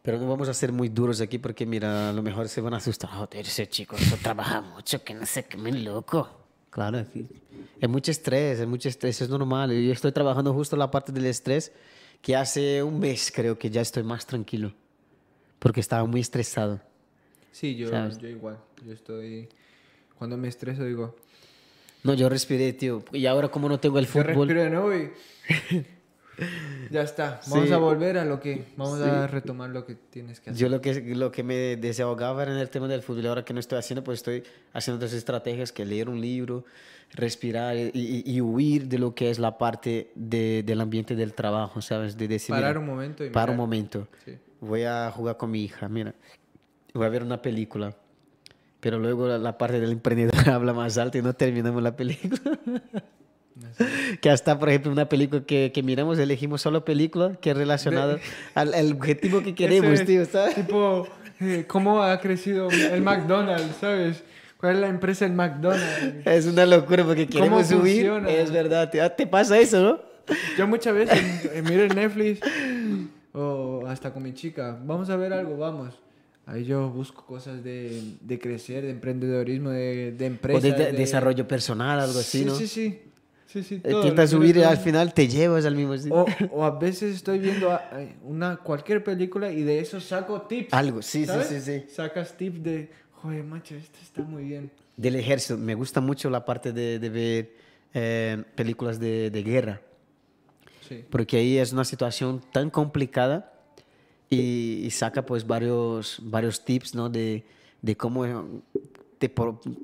Pero 0.01 0.17
no 0.17 0.27
vamos 0.27 0.49
a 0.49 0.53
ser 0.53 0.71
muy 0.71 0.89
duros 0.89 1.21
aquí 1.21 1.37
porque, 1.37 1.65
mira, 1.65 2.09
a 2.09 2.13
lo 2.13 2.23
mejor 2.23 2.49
se 2.49 2.59
van 2.61 2.73
a 2.73 2.77
asustar. 2.77 3.09
Joder, 3.11 3.45
ese 3.45 3.67
chico 3.69 3.95
eso 3.95 4.17
trabaja 4.21 4.61
mucho, 4.61 5.03
que 5.03 5.13
no 5.13 5.25
sé 5.25 5.45
qué, 5.45 5.57
me 5.57 5.71
loco. 5.71 6.27
Claro, 6.71 7.05
es 7.79 7.89
mucho 7.89 8.11
estrés, 8.11 8.59
es 8.59 8.67
mucho 8.67 8.87
estrés, 8.87 9.21
es 9.21 9.29
normal. 9.29 9.71
Yo 9.71 9.91
estoy 9.91 10.11
trabajando 10.11 10.53
justo 10.53 10.75
la 10.77 10.89
parte 10.89 11.11
del 11.11 11.25
estrés 11.25 11.71
que 12.21 12.35
hace 12.35 12.81
un 12.81 12.99
mes 12.99 13.31
creo 13.33 13.57
que 13.57 13.69
ya 13.69 13.81
estoy 13.81 14.03
más 14.03 14.25
tranquilo. 14.25 14.73
Porque 15.59 15.79
estaba 15.81 16.05
muy 16.05 16.21
estresado. 16.21 16.79
Sí, 17.51 17.75
yo, 17.75 17.89
¿Sabes? 17.89 18.17
yo 18.19 18.27
igual. 18.27 18.57
Yo 18.85 18.93
estoy... 18.93 19.49
Cuando 20.17 20.37
me 20.37 20.47
estreso 20.47 20.85
digo... 20.85 21.15
No, 22.03 22.13
yo 22.13 22.29
respiré, 22.29 22.73
tío. 22.73 23.03
Y 23.11 23.25
ahora 23.25 23.49
como 23.49 23.69
no 23.69 23.79
tengo 23.79 23.99
el 23.99 24.05
Yo 24.05 24.11
fútbol... 24.11 24.47
respiro 24.47 24.63
de 24.63 24.69
nuevo 24.69 24.95
y... 24.95 25.11
ya 26.89 27.01
está. 27.01 27.39
Vamos 27.47 27.67
Sí. 27.67 27.73
a 27.73 27.77
volver 27.77 28.17
a 28.17 28.25
lo 28.25 28.39
que... 28.39 28.65
Vamos 28.77 28.99
a 29.01 29.27
retomar 29.27 29.69
lo 29.69 29.85
que 29.85 29.95
tienes 29.95 30.39
que 30.39 30.49
hacer. 30.51 30.59
Yo 30.61 30.69
lo 30.69 30.81
que, 30.81 30.93
lo 31.15 31.31
que 31.31 31.43
me 31.43 31.77
desahogaba 31.77 32.43
era 32.43 32.51
en 32.53 32.57
el 32.59 32.69
tema 32.69 32.87
del 32.87 33.01
fútbol. 33.01 33.27
Ahora 33.27 33.45
que 33.45 33.53
no 33.53 33.59
estoy 33.59 33.77
haciendo, 33.79 34.03
pues 34.03 34.19
estoy 34.19 34.43
haciendo 34.73 34.97
otras 34.97 35.13
estrategias 35.13 35.71
que 35.71 35.85
leer 35.85 36.09
un 36.09 36.19
libro, 36.21 36.65
respirar 37.13 37.75
y, 37.75 37.91
y- 37.93 38.23
y 38.25 38.41
huir 38.41 38.87
de 38.87 38.97
lo 38.99 39.13
que 39.15 39.29
es 39.29 39.39
la 39.39 39.57
parte 39.57 40.11
de- 40.15 40.63
del 40.63 40.81
ambiente 40.81 41.15
del 41.15 41.33
trabajo, 41.33 41.81
¿sabes? 41.81 42.17
De 42.17 42.27
decir, 42.27 42.55
Parar 42.55 42.77
un 42.77 42.85
momento 42.85 43.23
y 43.25 43.29
Para 43.29 43.51
un 43.51 43.57
mirar. 43.57 43.67
momento. 43.67 44.07
Sí. 44.25 44.37
Voy 44.61 44.83
a 44.83 45.11
jugar 45.11 45.37
con 45.37 45.51
mi 45.51 45.63
hija, 45.63 45.89
mira. 45.89 46.13
Voy 46.93 47.05
a 47.05 47.09
ver 47.09 47.23
una 47.23 47.41
película. 47.41 47.95
Pero 48.79 48.97
luego 48.97 49.27
la, 49.27 49.37
la 49.37 49.57
parte 49.57 49.79
del 49.79 49.91
emprendedor 49.91 50.33
habla 50.49 50.73
más 50.73 50.97
alto 50.97 51.17
y 51.17 51.21
no 51.21 51.33
terminamos 51.33 51.81
la 51.83 51.95
película. 51.95 52.59
que 54.21 54.29
hasta, 54.29 54.57
por 54.59 54.69
ejemplo, 54.69 54.91
una 54.91 55.07
película 55.09 55.43
que, 55.45 55.71
que 55.73 55.83
miramos, 55.83 56.19
elegimos 56.19 56.61
solo 56.61 56.83
película 56.85 57.35
que 57.41 57.51
es 57.51 57.57
relacionada 57.57 58.19
al, 58.55 58.73
al 58.73 58.91
objetivo 58.93 59.41
que 59.41 59.53
queremos, 59.55 59.99
es, 59.99 60.05
tío, 60.05 60.25
¿sabes? 60.25 60.55
Tipo, 60.55 61.07
eh, 61.39 61.65
¿cómo 61.67 62.01
ha 62.03 62.19
crecido 62.19 62.69
el 62.69 63.01
McDonald's, 63.01 63.75
sabes? 63.79 64.23
¿Cuál 64.57 64.75
es 64.75 64.81
la 64.81 64.87
empresa 64.89 65.25
del 65.25 65.33
McDonald's? 65.33 66.25
Es 66.27 66.45
una 66.45 66.65
locura 66.65 67.03
porque 67.03 67.25
¿Cómo 67.25 67.37
queremos 67.39 67.67
subir. 67.67 68.05
Es 68.27 68.51
verdad, 68.51 68.89
tío. 68.91 69.03
Ah, 69.03 69.09
¿Te 69.09 69.25
pasa 69.25 69.57
eso, 69.57 69.81
no? 69.81 69.99
Yo 70.57 70.67
muchas 70.67 70.93
veces 70.93 71.45
eh, 71.45 71.61
miro 71.67 71.83
en 71.83 71.95
Netflix 71.95 72.39
o 73.33 73.83
hasta 73.87 74.13
con 74.13 74.23
mi 74.23 74.33
chica, 74.33 74.77
vamos 74.85 75.09
a 75.09 75.15
ver 75.15 75.33
algo, 75.33 75.57
vamos. 75.57 75.95
Ahí 76.45 76.65
yo 76.65 76.89
busco 76.89 77.25
cosas 77.25 77.63
de, 77.63 78.01
de 78.19 78.39
crecer, 78.39 78.83
de 78.83 78.89
emprendedorismo, 78.91 79.69
de, 79.69 80.11
de 80.11 80.25
O 80.25 80.27
empresas. 80.27 80.63
de, 80.63 80.71
de- 80.85 80.91
desarrollo 80.93 81.47
personal, 81.47 81.99
algo 81.99 82.19
así, 82.19 82.39
sí, 82.39 82.45
¿no? 82.45 82.55
Sí, 82.55 82.67
sí, 82.67 82.89
sí. 82.89 83.01
Sí, 83.63 83.81
Eh, 83.83 83.91
todo, 83.91 84.13
lo 84.13 84.27
subir 84.27 84.55
y 84.55 84.59
miro 84.59 84.69
al 84.69 84.75
todo. 84.75 84.83
final 84.85 85.13
te 85.13 85.27
llevas 85.27 85.65
al 85.65 85.75
mismo 85.75 85.97
sitio. 85.97 86.15
O, 86.15 86.25
o 86.51 86.63
a 86.63 86.77
veces 86.79 87.15
estoy 87.15 87.39
viendo 87.39 87.71
a- 87.71 87.89
eh, 87.93 88.15
una, 88.23 88.57
cualquier 88.57 89.03
película 89.03 89.51
y 89.51 89.63
de 89.63 89.79
eso 89.79 89.99
saco 89.99 90.41
tips. 90.43 90.73
Algo, 90.73 91.01
sí, 91.01 91.21
sí, 91.21 91.25
¿sabes? 91.25 91.47
sí, 91.47 91.59
sí. 91.61 91.85
Sacas 91.93 92.37
tips 92.37 92.63
de, 92.63 92.89
joder, 93.13 93.43
macho, 93.43 93.75
esto 93.75 93.97
está 94.01 94.21
muy 94.21 94.43
bien. 94.43 94.71
Del 94.97 95.15
ejército. 95.15 95.57
Me 95.57 95.75
gusta 95.75 95.99
mucho 96.01 96.29
la 96.29 96.45
parte 96.45 96.71
de, 96.73 96.99
de 96.99 97.09
ver 97.09 97.55
eh, 97.93 98.43
películas 98.55 98.99
de, 98.99 99.29
de 99.29 99.43
guerra. 99.43 99.81
Sí. 100.87 101.03
Porque 101.09 101.37
ahí 101.37 101.57
es 101.57 101.71
una 101.73 101.85
situación 101.85 102.41
tan 102.51 102.69
complicada 102.69 103.53
y, 104.29 104.81
y 104.85 104.91
saca 104.91 105.25
pues 105.25 105.45
varios, 105.47 106.19
varios 106.21 106.63
tips, 106.63 106.95
¿no? 106.95 107.09
De, 107.09 107.43
de 107.81 107.95
cómo 107.97 108.25
te 109.21 109.31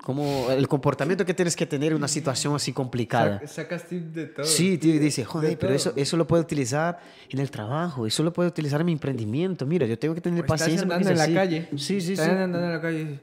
cómo 0.04 0.48
el 0.50 0.68
comportamiento 0.68 1.24
que 1.24 1.34
tienes 1.36 1.56
que 1.56 1.68
tener 1.68 1.92
en 1.92 1.98
una 2.00 2.08
situación 2.08 2.56
así 2.56 2.74
complicada. 2.74 3.40
Sac- 3.42 3.48
Sacas 3.48 3.84
tips 3.88 4.14
de 4.14 4.26
todo. 4.26 4.46
Sí, 4.46 4.80
tío, 4.80 4.96
y 4.96 5.00
dice, 5.00 5.24
joder, 5.24 5.52
De 5.52 5.58
pero 5.58 5.68
todo. 5.70 5.76
eso, 5.76 5.94
eso 5.96 6.18
lo 6.18 6.26
puedo 6.26 6.42
utilizar 6.42 7.00
en 7.30 7.40
el 7.40 7.52
trabajo, 7.52 8.08
eso 8.08 8.24
lo 8.24 8.34
puedo 8.34 8.50
utilizar 8.50 8.80
en 8.82 8.88
mi 8.88 8.94
emprendimiento. 8.94 9.66
Mira, 9.68 9.86
yo 9.86 9.98
tengo 10.00 10.16
que 10.16 10.22
tener 10.22 10.40
O 10.42 10.44
estás 10.46 10.62
paciencia. 10.62 10.88
porque 10.88 10.96
andando 11.06 11.10
en 11.10 11.14
es 11.14 11.18
la 11.20 11.24
así. 11.26 11.34
calle. 11.36 11.70
Sí, 11.78 12.02
sí, 12.02 12.14
estás 12.14 12.26
sí. 12.26 12.32
andando 12.32 12.64
en 12.68 12.72
la 12.74 12.82
calle 12.82 13.20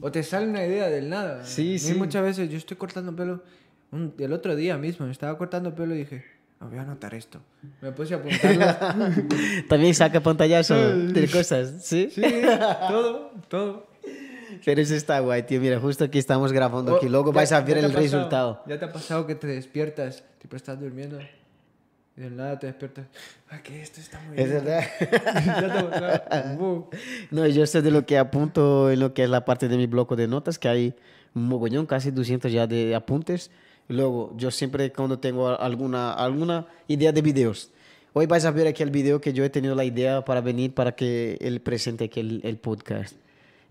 O 0.00 0.12
te 0.12 0.22
sale 0.22 0.46
una 0.46 0.64
idea 0.66 0.88
del 0.88 1.08
nada. 1.08 1.44
Sí, 1.44 1.78
sí. 1.78 1.94
muchas 1.94 2.22
veces 2.22 2.50
yo 2.50 2.56
estoy 2.58 2.76
cortando 2.76 3.14
pelo. 3.16 3.42
un- 3.90 4.14
el 4.18 4.32
otro 4.32 4.54
día 4.56 4.76
mismo 4.78 5.04
me 5.06 5.12
estaba 5.12 5.36
cortando 5.36 5.74
pelo 5.74 5.94
y 5.94 5.98
dije, 5.98 6.24
"Ah, 6.60 6.66
voy 6.68 6.78
a 6.78 6.82
anotar 6.82 7.12
esto. 7.14 7.40
Me 7.82 7.92
puse 7.92 8.14
a 8.14 8.18
apuntarlo. 8.18 8.66
También 9.68 9.94
saca 9.94 10.20
pantallazo 10.20 10.74
de 10.96 11.28
cosas, 11.28 11.84
¿sí? 11.84 12.08
sí, 12.10 12.22
todo, 12.88 13.32
todo. 13.48 13.91
Pero 14.64 14.80
eso 14.80 14.94
está 14.94 15.18
guay, 15.20 15.42
tío. 15.44 15.60
Mira, 15.60 15.78
justo 15.80 16.04
aquí 16.04 16.18
estamos 16.18 16.52
grabando 16.52 16.96
aquí. 16.96 17.08
Luego 17.08 17.30
Oh, 17.30 17.32
ya- 17.32 17.36
vais 17.36 17.52
a 17.52 17.60
ver 17.60 17.78
el 17.78 17.84
pasado- 17.86 18.02
resultado. 18.02 18.62
Ya 18.66 18.78
te 18.78 18.84
ha 18.84 18.92
pasado 18.92 19.26
que 19.26 19.34
te 19.34 19.46
despiertas, 19.46 20.24
tipo 20.40 20.56
estás 20.56 20.78
durmiendo 20.80 21.18
y 22.16 22.20
de 22.20 22.30
nada 22.30 22.58
te 22.58 22.66
despiertas. 22.68 23.06
Ay, 23.50 23.60
que 23.62 23.82
esto 23.82 24.00
está 24.00 24.20
muy 24.20 24.38
Es 24.38 24.48
bien. 24.50 24.64
verdad. 24.64 24.84
No, 27.30 27.46
yo 27.46 27.66
sé 27.66 27.82
de 27.82 27.90
lo 27.90 28.04
que 28.06 28.18
apunto 28.18 28.90
en 28.90 29.00
lo 29.00 29.14
que 29.14 29.24
es 29.24 29.30
la 29.30 29.44
parte 29.44 29.68
de 29.68 29.76
mi 29.76 29.86
bloco 29.86 30.16
de 30.16 30.28
notas, 30.28 30.58
que 30.58 30.68
hay 30.68 30.94
un 31.34 31.48
mogollón, 31.48 31.86
casi 31.86 32.10
200 32.10 32.52
ya 32.52 32.66
de 32.66 32.94
apuntes. 32.94 33.50
Luego, 33.88 34.32
yo 34.36 34.50
siempre 34.50 34.92
cuando 34.92 35.18
tengo 35.18 35.48
alguna, 35.58 36.12
alguna 36.12 36.66
idea 36.88 37.12
de 37.12 37.20
videos. 37.22 37.70
Hoy 38.14 38.26
vais 38.26 38.44
a 38.44 38.50
ver 38.50 38.66
aquí 38.66 38.82
el 38.82 38.90
video 38.90 39.20
que 39.20 39.32
yo 39.32 39.42
he 39.44 39.50
tenido 39.50 39.74
la 39.74 39.84
idea 39.84 40.22
para 40.24 40.40
venir 40.42 40.74
para 40.74 40.92
que 40.92 41.38
él 41.40 41.60
presente 41.62 42.04
aquí 42.04 42.20
el, 42.20 42.40
el 42.44 42.58
podcast. 42.58 43.16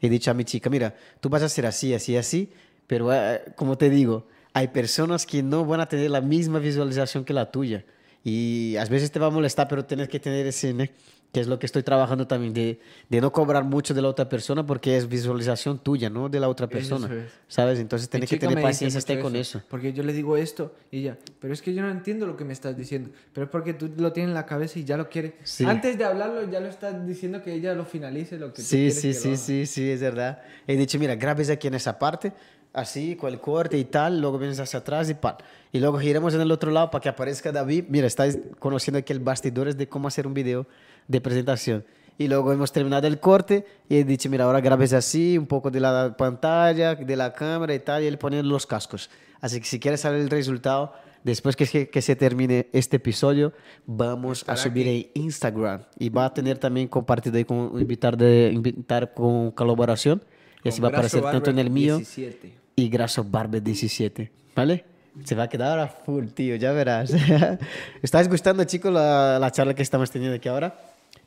He 0.01 0.09
dicho 0.09 0.31
a 0.31 0.33
mi 0.33 0.43
chica, 0.43 0.69
mira, 0.69 0.95
tú 1.19 1.29
vas 1.29 1.43
a 1.43 1.45
hacer 1.45 1.65
así, 1.65 1.93
así, 1.93 2.17
así, 2.17 2.51
pero 2.87 3.13
eh, 3.13 3.41
como 3.55 3.77
te 3.77 3.89
digo, 3.89 4.27
hay 4.53 4.69
personas 4.69 5.25
que 5.25 5.43
no 5.43 5.63
van 5.63 5.79
a 5.79 5.87
tener 5.87 6.09
la 6.09 6.21
misma 6.21 6.59
visualización 6.59 7.23
que 7.23 7.33
la 7.33 7.51
tuya. 7.51 7.85
Y 8.23 8.75
a 8.77 8.85
veces 8.85 9.11
te 9.11 9.19
va 9.19 9.27
a 9.27 9.29
molestar, 9.29 9.67
pero 9.67 9.85
tienes 9.85 10.09
que 10.09 10.19
tener 10.19 10.45
ese. 10.45 10.91
Que 11.31 11.39
es 11.39 11.47
lo 11.47 11.59
que 11.59 11.65
estoy 11.65 11.83
trabajando 11.83 12.27
también, 12.27 12.53
de, 12.53 12.79
de 13.09 13.21
no 13.21 13.31
cobrar 13.31 13.63
mucho 13.63 13.93
de 13.93 14.01
la 14.01 14.09
otra 14.09 14.27
persona 14.27 14.65
porque 14.65 14.97
es 14.97 15.07
visualización 15.07 15.79
tuya, 15.79 16.09
no 16.09 16.27
de 16.27 16.39
la 16.39 16.49
otra 16.49 16.67
persona. 16.67 17.07
Es. 17.13 17.31
¿Sabes? 17.47 17.79
Entonces 17.79 18.09
tienes 18.09 18.29
que 18.29 18.37
tener 18.37 18.61
paciencia 18.61 18.99
esté 18.99 19.19
con 19.19 19.35
eso. 19.35 19.61
Porque 19.69 19.93
yo 19.93 20.03
le 20.03 20.11
digo 20.11 20.35
esto 20.35 20.75
y 20.91 20.99
ella, 20.99 21.17
pero 21.39 21.53
es 21.53 21.61
que 21.61 21.73
yo 21.73 21.81
no 21.81 21.89
entiendo 21.89 22.25
lo 22.25 22.35
que 22.35 22.43
me 22.43 22.51
estás 22.51 22.75
diciendo. 22.75 23.11
Pero 23.33 23.45
es 23.45 23.51
porque 23.51 23.73
tú 23.73 23.89
lo 23.97 24.11
tienes 24.11 24.29
en 24.29 24.33
la 24.33 24.45
cabeza 24.45 24.79
y 24.79 24.83
ya 24.83 24.97
lo 24.97 25.09
quieres. 25.09 25.33
Sí. 25.43 25.63
Antes 25.63 25.97
de 25.97 26.03
hablarlo, 26.03 26.49
ya 26.51 26.59
lo 26.59 26.67
estás 26.67 27.05
diciendo 27.07 27.41
que 27.41 27.53
ella 27.53 27.73
lo 27.73 27.85
finalice 27.85 28.37
lo 28.37 28.53
que 28.53 28.61
Sí, 28.61 28.91
sí, 28.91 29.09
que 29.09 29.13
sí, 29.13 29.37
sí, 29.37 29.65
sí, 29.65 29.89
es 29.89 30.01
verdad. 30.01 30.41
He 30.67 30.75
dicho, 30.75 30.99
mira, 30.99 31.15
grabes 31.15 31.49
aquí 31.49 31.67
en 31.67 31.75
esa 31.75 31.97
parte, 31.97 32.33
así, 32.73 33.15
con 33.15 33.31
el 33.31 33.39
corte 33.39 33.77
y 33.77 33.85
tal, 33.85 34.21
luego 34.21 34.37
vienes 34.37 34.59
hacia 34.59 34.79
atrás 34.79 35.09
y 35.09 35.13
pan. 35.13 35.35
Y 35.71 35.79
luego 35.79 35.99
giremos 35.99 36.33
en 36.33 36.41
el 36.41 36.51
otro 36.51 36.71
lado 36.71 36.91
para 36.91 37.01
que 37.01 37.09
aparezca 37.09 37.51
David. 37.51 37.85
Mira, 37.89 38.07
estáis 38.07 38.39
conociendo 38.59 38.99
aquí 38.99 39.13
el 39.13 39.19
bastidores 39.19 39.77
de 39.77 39.87
cómo 39.87 40.07
hacer 40.07 40.27
un 40.27 40.33
video 40.33 40.67
de 41.07 41.21
presentación. 41.21 41.85
Y 42.17 42.27
luego 42.27 42.51
hemos 42.51 42.71
terminado 42.71 43.07
el 43.07 43.19
corte 43.19 43.65
y 43.89 43.97
he 43.97 44.03
dicho, 44.03 44.29
mira, 44.29 44.45
ahora 44.45 44.61
grabes 44.61 44.93
así, 44.93 45.37
un 45.37 45.47
poco 45.47 45.71
de 45.71 45.79
la 45.79 46.15
pantalla, 46.17 46.95
de 46.95 47.15
la 47.15 47.33
cámara 47.33 47.73
y 47.73 47.79
tal, 47.79 48.03
y 48.03 48.07
él 48.07 48.17
pone 48.17 48.43
los 48.43 48.67
cascos. 48.67 49.09
Así 49.39 49.59
que 49.59 49.65
si 49.65 49.79
quieres 49.79 50.01
saber 50.01 50.21
el 50.21 50.29
resultado, 50.29 50.93
después 51.23 51.55
que, 51.55 51.89
que, 51.89 52.01
se 52.01 52.15
termine 52.15 52.67
este 52.73 52.97
episodio, 52.97 53.53
vamos 53.87 54.43
a 54.47 54.55
subir 54.55 54.87
aquí. 54.87 55.11
en 55.15 55.23
Instagram. 55.23 55.81
Y 55.97 56.09
va 56.09 56.25
a 56.25 56.33
tener 56.33 56.59
también 56.59 56.87
compartido 56.87 57.37
ahí 57.37 57.45
con 57.45 57.71
invitar, 57.79 58.15
de, 58.15 58.51
invitar 58.53 59.15
con 59.15 59.49
colaboración. 59.51 60.21
Y 60.63 60.69
así 60.69 60.79
va 60.79 60.89
a 60.89 60.91
aparecer 60.91 61.23
tanto 61.23 61.49
en 61.49 61.57
el 61.57 61.71
mío 61.71 61.97
17. 61.97 62.60
Y 62.75 62.89
Graso 62.89 63.23
Barber 63.23 63.61
17. 63.61 64.31
¿Vale? 64.55 64.85
Se 65.23 65.35
va 65.35 65.43
a 65.43 65.49
quedar 65.49 65.71
ahora 65.71 65.87
full, 65.87 66.27
tío, 66.27 66.55
ya 66.55 66.71
verás. 66.71 67.13
¿Estáis 68.01 68.29
gustando, 68.29 68.63
chicos, 68.63 68.93
la, 68.93 69.37
la 69.39 69.51
charla 69.51 69.73
que 69.73 69.81
estamos 69.81 70.09
teniendo 70.09 70.37
aquí 70.37 70.47
ahora? 70.47 70.79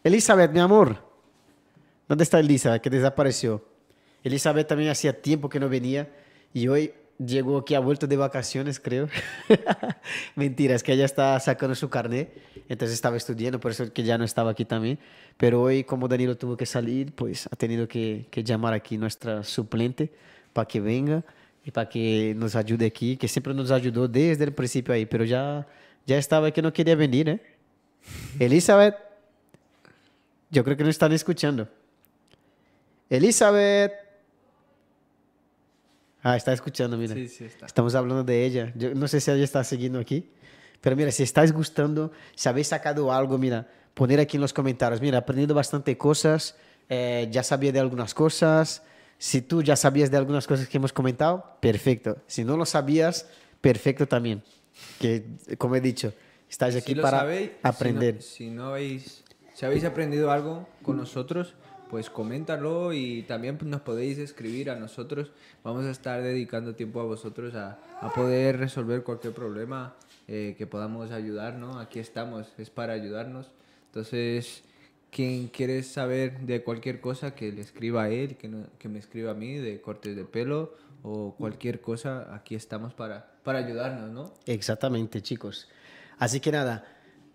Elizabeth, 0.03 0.51
mi 0.53 0.61
amor. 0.61 0.97
¿Dónde 2.09 2.25
está 2.25 2.41
Elizabeth? 2.41 2.83
Que 2.83 2.91
desapareció. 2.91 3.65
Elizabeth 4.23 4.67
también 4.67 4.91
hacía 4.91 5.21
tiempo 5.21 5.49
que 5.49 5.61
no 5.61 5.69
venía 5.69 6.09
y 6.53 6.69
hoy 6.69 6.93
llegó 7.19 7.59
aquí, 7.59 7.75
ha 7.75 7.81
vuelto 7.81 8.07
de 8.07 8.17
vacaciones, 8.17 8.81
creo. 8.81 9.09
Mentira, 10.35 10.75
es 10.75 10.83
que 10.83 10.93
ella 10.93 11.05
está 11.05 11.39
sacando 11.41 11.75
su 11.75 11.89
carnet, 11.89 12.35
entonces 12.69 12.95
estaba 12.95 13.17
estudiando, 13.17 13.61
por 13.61 13.71
eso 13.71 13.93
que 13.93 14.03
ya 14.03 14.19
no 14.19 14.25
estaba 14.25 14.51
aquí 14.51 14.65
también. 14.65 14.99
Pero 15.37 15.63
hoy, 15.63 15.85
como 15.85 16.09
Danilo 16.09 16.37
tuvo 16.37 16.57
que 16.57 16.67
salir, 16.67 17.15
pues 17.15 17.47
ha 17.51 17.57
tenido 17.57 17.87
que, 17.87 18.27
que 18.31 18.43
llamar 18.43 18.73
aquí 18.73 18.97
nuestra 18.97 19.43
suplente 19.45 20.13
para 20.55 20.67
que 20.67 20.81
venga 20.81 21.23
y 21.65 21.71
para 21.71 21.89
que 21.89 22.33
nos 22.37 22.57
ayude 22.57 22.87
aquí, 22.87 23.19
que 23.19 23.29
siempre 23.29 23.53
nos 23.53 23.71
ayudó 23.71 24.09
desde 24.09 24.45
el 24.45 24.55
principio 24.55 24.95
ahí, 24.95 25.05
pero 25.05 25.25
ya, 25.25 25.67
ya 26.07 26.17
estaba 26.17 26.51
que 26.51 26.63
no 26.63 26.73
quería 26.73 26.97
venir, 26.97 27.29
¿eh? 27.29 27.41
Elizabeth, 28.39 28.97
yo 30.51 30.65
creo 30.65 30.77
que 30.77 30.85
no 30.85 30.91
están 30.91 31.13
escuchando. 31.13 31.69
Elizabeth. 33.11 33.93
Ah, 36.23 36.37
está 36.37 36.53
escuchando, 36.53 36.97
mira. 36.97 37.15
Sí, 37.15 37.29
sí, 37.29 37.45
está. 37.45 37.67
Estamos 37.67 37.95
hablando 37.95 38.25
de 38.25 38.45
ella. 38.45 38.73
Yo 38.77 38.95
no 38.95 39.09
sé 39.09 39.21
si 39.21 39.31
ella 39.31 39.45
está 39.45 39.63
siguiendo 39.65 39.99
aquí. 39.99 40.31
Pero 40.81 40.97
mira, 40.97 41.11
si 41.11 41.23
estáis 41.23 41.53
gustando, 41.53 42.13
si 42.35 42.49
habéis 42.49 42.69
sacado 42.69 43.13
algo, 43.13 43.39
mira, 43.39 43.67
poner 43.95 44.21
aquí 44.21 44.37
en 44.37 44.43
los 44.43 44.53
comentarios. 44.53 45.01
Mira, 45.01 45.19
he 45.19 45.21
aprendido 45.21 45.55
bastante 45.55 45.97
cosas. 45.97 46.57
eh, 46.89 47.29
ya 47.31 47.43
sabía 47.43 47.73
de 47.73 47.81
algunas 47.81 48.13
cosas. 48.13 48.83
Si 49.19 49.43
tú 49.43 49.63
ya 49.63 49.77
sabías 49.77 50.11
de 50.11 50.17
algunas 50.17 50.47
cosas 50.47 50.69
que 50.69 50.77
hemos 50.77 50.93
comentado, 50.93 51.57
perfecto. 51.61 52.19
Si 52.27 52.45
no 52.45 52.57
lo 52.57 52.67
sabías, 52.67 53.29
perfecto 53.61 54.07
también. 54.07 54.43
Que, 55.01 55.25
como 55.57 55.77
he 55.77 55.81
dicho, 55.81 56.13
estáis 56.51 56.77
aquí 56.77 56.95
Si 56.95 57.01
para 57.01 57.21
sabéis, 57.21 57.51
aprender. 57.63 58.21
Si 58.23 58.51
no, 58.51 58.51
si 58.51 58.57
no 58.57 58.67
habéis, 58.67 59.25
si 59.55 59.65
habéis 59.67 59.85
aprendido 59.85 60.31
algo 60.31 60.69
con 60.83 60.97
nosotros, 60.97 61.55
pues 61.89 62.11
coméntalo 62.11 62.93
y 62.93 63.23
también 63.23 63.59
nos 63.63 63.83
podéis 63.83 64.19
escribir 64.19 64.69
a 64.71 64.75
nosotros. 64.75 65.31
Vamos 65.63 65.85
a 65.85 65.91
estar 65.91 66.23
dedicando 66.23 66.75
tiempo 66.75 67.01
a 67.01 67.05
vosotros 67.05 67.55
a, 67.55 67.79
a 68.01 68.13
poder 68.13 68.59
resolver 68.59 69.05
cualquier 69.05 69.33
problema 69.33 69.95
eh, 70.27 70.55
que 70.59 70.67
podamos 70.67 71.13
ayudar, 71.13 71.55
¿no? 71.55 71.79
Aquí 71.79 72.01
estamos, 72.01 72.49
es 72.59 72.71
para 72.71 72.95
ayudarnos. 72.95 73.51
Entonces, 73.87 74.65
quien 75.15 75.47
quiere 75.49 75.83
saber 75.85 76.41
de 76.41 76.63
cualquier 76.65 77.01
cosa, 77.01 77.35
que 77.37 77.53
le 77.53 77.61
escriba 77.61 78.03
a 78.05 78.09
él, 78.11 78.37
que, 78.37 78.49
no- 78.49 78.67
que 78.79 78.89
me 78.89 78.99
escriba 78.99 79.31
a 79.31 79.35
mí, 79.35 79.55
de 79.59 79.81
cortes 79.81 80.17
de 80.17 80.25
pelo 80.25 80.75
o 81.05 81.35
cualquier 81.39 81.81
cosa, 81.81 82.35
aquí 82.35 82.55
estamos 82.57 82.93
para, 82.95 83.35
para 83.45 83.61
ayudarnos, 83.61 84.11
¿no? 84.11 84.35
Exactamente, 84.47 85.23
chicos. 85.23 85.69
Así 86.19 86.41
que 86.41 86.51
nada, 86.51 86.85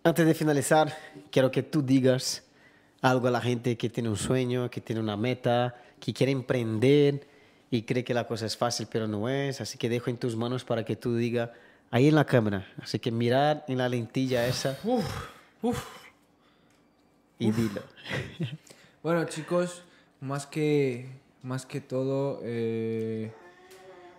antes 0.03 0.25
de 0.25 0.33
finalizar, 0.33 0.93
quiero 1.31 1.49
que 1.51 1.63
tú 1.63 1.81
digas 1.81 2.43
algo 3.01 3.27
a 3.27 3.31
la 3.31 3.39
gente 3.39 3.77
que 3.77 3.89
tiene 3.89 4.09
un 4.09 4.17
sueño, 4.17 4.69
que 4.69 4.81
tiene 4.81 4.99
una 5.01 5.15
meta, 5.15 5.75
que 6.01 6.11
quiere 6.13 6.31
emprender 6.33 7.27
y 7.71 7.83
cree 7.83 8.03
que 8.03 8.13
la 8.13 8.27
cosa 8.27 8.45
es 8.45 8.57
fácil, 8.57 8.87
pero 8.91 9.07
no 9.07 9.29
es. 9.29 9.61
Así 9.61 9.77
que 9.77 9.87
dejo 9.87 10.09
en 10.09 10.17
tus 10.17 10.35
manos 10.35 10.65
para 10.65 10.83
que 10.83 10.95
tú 10.97 11.15
digas 11.15 11.51
ahí 11.91 12.07
en 12.09 12.15
la 12.15 12.25
cámara. 12.25 12.67
Así 12.81 12.99
que 12.99 13.11
mirar 13.11 13.63
en 13.69 13.77
la 13.77 13.87
lentilla 13.87 14.45
esa 14.47 14.77
y 17.39 17.51
dilo. 17.51 17.81
Bueno, 19.01 19.23
chicos, 19.23 19.83
más 20.19 20.45
que, 20.45 21.07
más 21.41 21.65
que 21.65 21.79
todo 21.79 22.41
eh, 22.43 23.31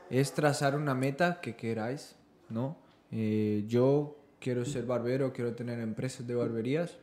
es 0.09 0.32
trazar 0.32 0.74
una 0.74 0.94
meta 0.94 1.42
que 1.42 1.55
queráis, 1.55 2.16
¿no? 2.48 2.78
Eh, 3.12 3.64
yo 3.68 4.16
quiero 4.40 4.64
ser 4.64 4.86
barbero, 4.86 5.34
quiero 5.34 5.55
tener 5.55 5.80
empresas 5.80 6.26
de 6.26 6.34
barberías 6.34 6.97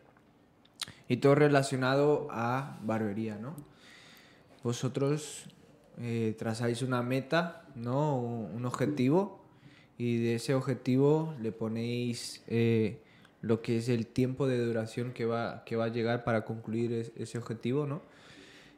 y 1.07 1.17
todo 1.17 1.35
relacionado 1.35 2.27
a 2.31 2.79
barbería, 2.81 3.37
¿no? 3.37 3.55
Vosotros 4.63 5.45
eh, 5.99 6.35
trazáis 6.37 6.81
una 6.81 7.03
meta, 7.03 7.65
¿no? 7.75 8.17
Un, 8.17 8.65
objetivo 8.65 9.39
y 9.97 10.17
de 10.17 10.35
ese 10.35 10.55
objetivo 10.55 11.35
le 11.41 11.51
ponéis 11.51 12.43
eh, 12.47 13.01
lo 13.41 13.61
que 13.61 13.77
es 13.77 13.89
el 13.89 14.07
tiempo 14.07 14.47
de 14.47 14.57
duración 14.65 15.13
que 15.13 15.25
va, 15.25 15.63
que 15.65 15.75
va 15.75 15.85
a 15.85 15.89
llegar 15.89 16.23
para 16.23 16.43
concluir 16.45 16.91
es- 16.93 17.11
ese 17.15 17.37
objetivo, 17.37 17.85
¿no? 17.85 18.01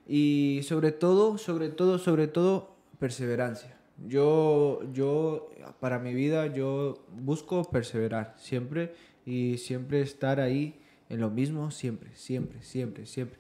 Y 0.08 0.62
sobre 0.64 0.92
todo, 0.92 1.38
sobre 1.38 1.70
todo, 1.70 1.98
sobre 2.00 2.28
todo, 2.28 2.76
perseverancia. 3.00 3.78
Yo, 4.08 4.82
yo, 4.94 5.50
para 5.80 6.00
mi 6.00 6.14
vida, 6.14 6.48
yo 6.48 7.04
busco 7.12 7.64
perseverar 7.66 8.34
siempre 8.38 8.94
y 9.26 9.58
siempre 9.58 10.02
estar 10.02 10.40
ahí 10.40 10.80
en 11.10 11.20
lo 11.20 11.30
mismo, 11.30 11.70
siempre, 11.72 12.10
siempre, 12.16 12.62
siempre, 12.64 13.06
siempre. 13.06 13.38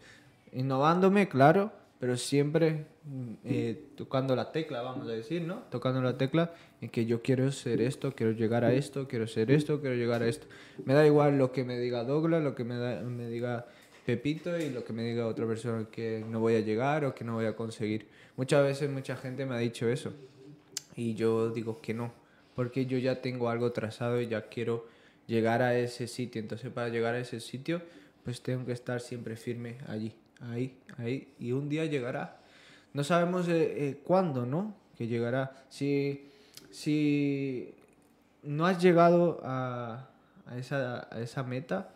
Innovándome, 0.53 1.27
claro, 1.29 1.71
pero 1.99 2.17
siempre 2.17 2.85
mm, 3.05 3.33
eh, 3.45 3.85
tocando 3.95 4.35
la 4.35 4.51
tecla, 4.51 4.81
vamos 4.81 5.07
a 5.07 5.11
decir, 5.11 5.41
¿no? 5.43 5.63
Tocando 5.69 6.01
la 6.01 6.17
tecla 6.17 6.53
que 6.88 7.06
yo 7.06 7.22
quiero 7.22 7.51
ser 7.51 7.81
esto, 7.81 8.14
quiero 8.15 8.31
llegar 8.31 8.64
a 8.64 8.73
esto, 8.73 9.07
quiero 9.07 9.27
ser 9.27 9.51
esto, 9.51 9.81
quiero 9.81 9.95
llegar 9.95 10.23
a 10.23 10.27
esto. 10.27 10.47
Me 10.85 10.93
da 10.93 11.06
igual 11.06 11.38
lo 11.38 11.51
que 11.51 11.65
me 11.65 11.77
diga 11.77 12.03
Douglas, 12.06 12.41
lo 12.41 12.56
que 12.56 12.64
me, 12.64 12.77
da- 12.77 13.03
diga 13.03 13.65
Pepito 14.06 14.57
y 14.57 14.69
lo 14.69 14.85
que 14.85 14.93
me 14.93 15.03
diga 15.03 15.27
otra 15.27 15.45
persona 15.45 15.88
que 15.91 16.23
no 16.30 16.39
voy 16.39 16.56
a 16.56 16.61
llegar 16.61 17.03
o 17.03 17.14
que 17.14 17.23
no 17.26 17.34
voy 17.35 17.45
a 17.45 17.56
conseguir. 17.56 18.07
Muchas 18.38 18.64
veces 18.64 18.89
mucha 18.89 19.18
gente 19.18 19.45
me 19.45 19.56
ha 19.56 19.60
dicho 19.60 19.89
eso 19.89 20.14
y 20.95 21.15
yo 21.15 21.49
digo 21.51 21.81
que 21.81 21.93
no, 21.93 22.14
porque 22.56 22.85
yo 22.85 22.97
ya 22.97 23.22
tengo 23.22 23.49
algo 23.49 23.72
trazado 23.73 24.22
y 24.22 24.27
ya 24.27 24.47
quiero 24.47 24.88
llegar 25.27 25.61
a 25.61 25.77
ese 25.77 26.07
sitio. 26.07 26.41
Entonces 26.41 26.72
para 26.72 26.88
llegar 26.89 27.14
a 27.15 27.19
ese 27.19 27.39
sitio 27.41 27.81
pues 28.23 28.41
tengo 28.41 28.65
que 28.65 28.72
estar 28.72 29.01
siempre 29.01 29.35
firme 29.35 29.77
allí, 29.88 30.14
ahí, 30.39 30.77
ahí 30.97 31.27
y 31.39 31.51
un 31.51 31.68
día 31.68 31.85
llegará. 31.85 32.38
No 32.93 33.03
sabemos 33.03 33.47
eh, 33.49 33.89
eh, 33.89 33.97
cuándo, 34.03 34.45
¿no? 34.45 34.76
Que 34.97 35.07
llegará. 35.07 35.64
Si, 35.69 36.26
si 36.71 37.73
no 38.43 38.65
has 38.65 38.81
llegado 38.81 39.39
a, 39.43 40.09
esa, 40.57 41.07
esa 41.19 41.43
meta, 41.43 41.89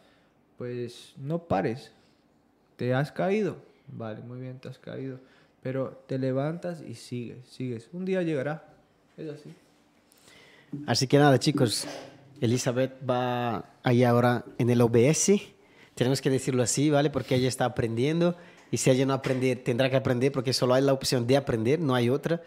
pues 0.58 1.14
no 1.18 1.40
pares. 1.44 1.92
Te 2.76 2.94
has 2.94 3.12
caído. 3.12 3.58
Vale, 3.88 4.22
muy 4.22 4.40
bien, 4.40 4.60
te 4.60 4.70
has 4.70 4.80
caído. 4.80 5.20
Pero 5.62 6.04
te 6.08 6.18
levantas 6.18 6.82
y 6.82 6.96
sigues, 6.96 7.48
sigues. 7.48 7.90
Un 7.94 8.06
día 8.06 8.22
llegará. 8.22 8.66
Es 9.18 9.30
así. 9.30 9.54
Así 10.88 11.08
que 11.08 11.18
nada, 11.18 11.40
chicos. 11.40 11.88
Elizabeth 12.42 12.94
va 13.08 13.66
ahí 13.84 14.04
ahora 14.04 14.44
en 14.58 14.70
el 14.70 14.82
OBS. 14.82 15.32
Tenemos 15.96 16.22
que 16.22 16.30
decirlo 16.30 16.64
así, 16.64 16.90
¿vale? 16.90 17.10
Porque 17.10 17.36
ella 17.36 17.48
está 17.48 17.66
aprendiendo. 17.66 18.36
Y 18.72 18.78
si 18.78 18.90
ella 18.90 19.06
no 19.06 19.14
aprende, 19.14 19.56
tendrá 19.56 19.90
que 19.90 19.96
aprender 19.96 20.32
porque 20.32 20.52
solo 20.52 20.74
hay 20.74 20.82
la 20.82 20.94
opción 20.94 21.28
de 21.28 21.38
aprender, 21.38 21.80
no 21.80 21.94
hay 21.94 22.10
otra. 22.10 22.42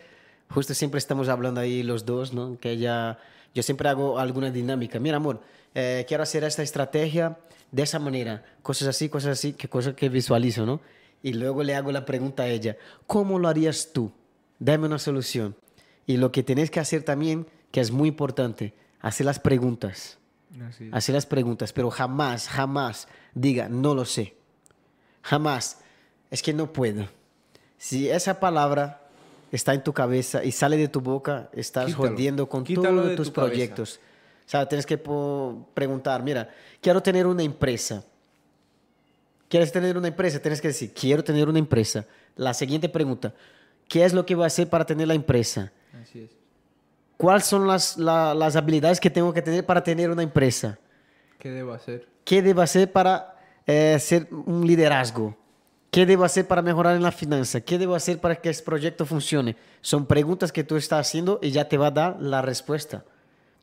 Justo 0.51 0.75
siempre 0.75 0.99
estamos 0.99 1.29
hablando 1.29 1.61
ahí 1.61 1.83
los 1.83 2.07
dos, 2.07 2.33
¿no? 2.33 2.59
Que 2.59 2.73
ella, 2.73 3.19
yo 3.55 3.63
siempre 3.63 3.89
hago 3.89 4.19
alguna 4.19 4.51
dinámica. 4.51 4.99
Mira, 4.99 5.17
amor, 5.17 5.41
eh, 5.75 6.05
quiero 6.09 6.23
hacer 6.23 6.45
esta 6.45 6.63
estrategia 6.63 7.39
de 7.73 7.83
esa 7.83 7.99
manera, 7.99 8.45
cosas 8.63 8.89
así, 8.89 9.09
cosas 9.09 9.39
así, 9.39 9.53
que 9.53 9.69
cosas 9.69 9.95
que 9.95 10.09
visualizo, 10.09 10.65
¿no? 10.65 10.81
Y 11.23 11.33
luego 11.33 11.63
le 11.63 11.75
hago 11.75 11.91
la 11.93 12.05
pregunta 12.05 12.45
a 12.45 12.49
ella, 12.49 12.77
¿cómo 13.07 13.39
lo 13.39 13.49
harías 13.49 13.91
tú? 13.93 14.13
Dame 14.59 14.87
una 14.87 14.99
solución. 14.99 15.57
Y 16.07 16.19
lo 16.19 16.31
que 16.31 16.43
tenés 16.43 16.71
que 16.71 16.81
hacer 16.81 17.03
también, 17.03 17.47
que 17.73 17.81
es 17.81 17.91
muy 17.91 18.09
importante, 18.09 18.75
hacer 19.01 19.27
las 19.27 19.41
preguntas. 19.41 20.19
Hacer 20.93 21.15
las 21.15 21.27
preguntas, 21.27 21.73
pero 21.73 21.91
jamás, 21.91 22.49
jamás 22.49 23.09
diga, 23.35 23.69
no 23.69 23.95
lo 23.95 24.05
sé. 24.05 24.37
Jamás, 25.23 25.81
es 26.31 26.43
que 26.43 26.55
no 26.55 26.73
puedo. 26.73 27.09
Si 27.77 28.09
esa 28.09 28.41
palabra 28.41 29.06
está 29.57 29.75
en 29.75 29.83
tu 29.83 29.93
cabeza 29.93 30.45
y 30.45 30.53
sale 30.53 30.77
de 30.77 30.89
tu 30.89 31.01
boca, 31.01 31.49
estás 31.53 31.87
Quítalo. 31.87 32.09
jodiendo 32.11 32.49
con 32.49 32.63
todos 32.65 33.17
tus 33.17 33.29
tu 33.29 33.33
cabeza. 33.35 33.51
proyectos. 33.53 34.01
O 34.47 34.49
sea, 34.49 34.69
tienes 34.69 34.87
que 34.87 34.97
preguntar, 35.75 36.23
mira, 36.23 36.49
quiero 36.81 37.03
tener 37.03 37.27
una 37.27 37.43
empresa. 37.43 38.05
¿Quieres 39.49 39.71
tener 39.73 39.97
una 39.97 40.09
empresa? 40.09 40.41
Tienes 40.41 40.61
que 40.61 40.69
decir, 40.69 40.93
quiero 40.93 41.23
tener 41.23 41.49
una 41.49 41.59
empresa. 41.59 42.05
La 42.37 42.53
siguiente 42.55 42.89
pregunta, 42.89 43.33
¿qué 43.89 44.05
es 44.05 44.13
lo 44.13 44.27
que 44.27 44.35
voy 44.35 44.45
a 44.45 44.47
hacer 44.49 44.69
para 44.69 44.85
tener 44.85 45.07
la 45.09 45.15
empresa? 45.15 45.73
Así 46.03 46.21
es. 46.21 46.31
¿Cuáles 47.17 47.45
son 47.45 47.67
las, 47.67 47.97
la- 47.97 48.35
las 48.35 48.57
habilidades 48.57 49.01
que 49.01 49.09
tengo 49.11 49.33
que 49.33 49.43
tener 49.43 49.65
para 49.65 49.83
tener 49.83 50.11
una 50.11 50.23
empresa? 50.23 50.79
¿Qué 51.39 51.51
debo 51.51 51.73
hacer? 51.73 52.07
¿Qué 52.25 52.43
debo 52.43 52.61
hacer 52.61 52.91
para 52.93 53.37
eh, 53.67 53.97
ser 54.01 54.29
un 54.31 54.67
liderazgo? 54.67 55.37
¿Qué 55.97 56.05
debo 56.05 56.25
hacer 56.25 56.47
para 56.47 56.61
mejorar 56.61 56.95
en 56.95 57.03
la 57.03 57.11
finanza? 57.11 57.63
¿Qué 57.63 57.79
debo 57.79 57.95
hacer 57.95 58.19
para 58.19 58.37
que 58.37 58.51
este 58.51 58.63
proyecto 58.63 59.07
funcione? 59.07 59.57
Son 59.81 60.05
preguntas 60.05 60.53
que 60.53 60.63
tú 60.63 60.77
estás 60.77 61.09
haciendo 61.09 61.39
y 61.41 61.53
ya 61.53 61.71
te 61.71 61.79
va 61.79 61.87
a 61.87 61.91
dar 61.91 62.21
la 62.21 62.43
respuesta. 62.43 63.03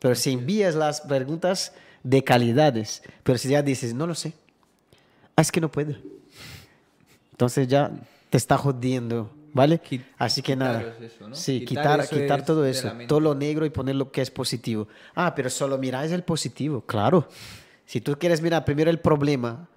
Pero 0.00 0.16
si 0.16 0.32
envías 0.32 0.74
las 0.74 1.02
preguntas 1.02 1.74
de 2.02 2.24
calidades, 2.24 3.04
pero 3.22 3.38
si 3.38 3.50
ya 3.50 3.62
dices, 3.62 3.94
no 3.94 4.08
lo 4.08 4.16
sé, 4.16 4.32
ah, 5.36 5.42
es 5.42 5.52
que 5.52 5.60
no 5.60 5.70
puedo. 5.70 5.94
Entonces 7.30 7.68
ya 7.68 7.92
te 8.30 8.36
está 8.36 8.58
jodiendo, 8.58 9.30
¿vale? 9.52 9.80
Así 10.18 10.42
que 10.42 10.56
nada. 10.56 10.92
eso, 11.00 11.28
¿no? 11.28 11.36
Sí, 11.36 11.60
Quitar 11.64 11.84
quitar, 11.84 12.00
eso 12.00 12.16
quitar 12.16 12.40
es 12.40 12.46
todo 12.46 12.66
eso, 12.66 12.92
todo 13.06 13.20
lo 13.20 13.36
negro 13.36 13.64
y 13.64 13.70
poner 13.70 13.94
lo 13.94 14.10
que 14.10 14.22
es 14.22 14.32
positivo. 14.32 14.88
Ah, 15.14 15.36
pero 15.36 15.48
solo 15.50 15.78
miráis 15.78 16.10
el 16.10 16.24
positivo, 16.24 16.80
claro. 16.80 17.28
Si 17.86 18.00
tú 18.00 18.18
quieres 18.18 18.42
mirar 18.42 18.64
primero 18.64 18.90
el 18.90 18.98
problema, 18.98 19.68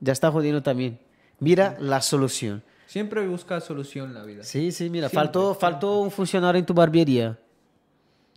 ya 0.00 0.14
está 0.14 0.30
jodiendo 0.30 0.62
también. 0.62 0.98
Mira 1.40 1.76
la 1.80 2.00
solución. 2.00 2.62
Siempre 2.86 3.26
busca 3.26 3.60
solución 3.60 4.08
en 4.08 4.14
la 4.14 4.24
vida. 4.24 4.42
Sí, 4.42 4.72
sí, 4.72 4.90
mira, 4.90 5.08
Siempre, 5.08 5.26
faltó, 5.26 5.54
faltó 5.54 6.00
un 6.00 6.10
funcionario 6.10 6.58
en 6.58 6.66
tu 6.66 6.74
barbería. 6.74 7.38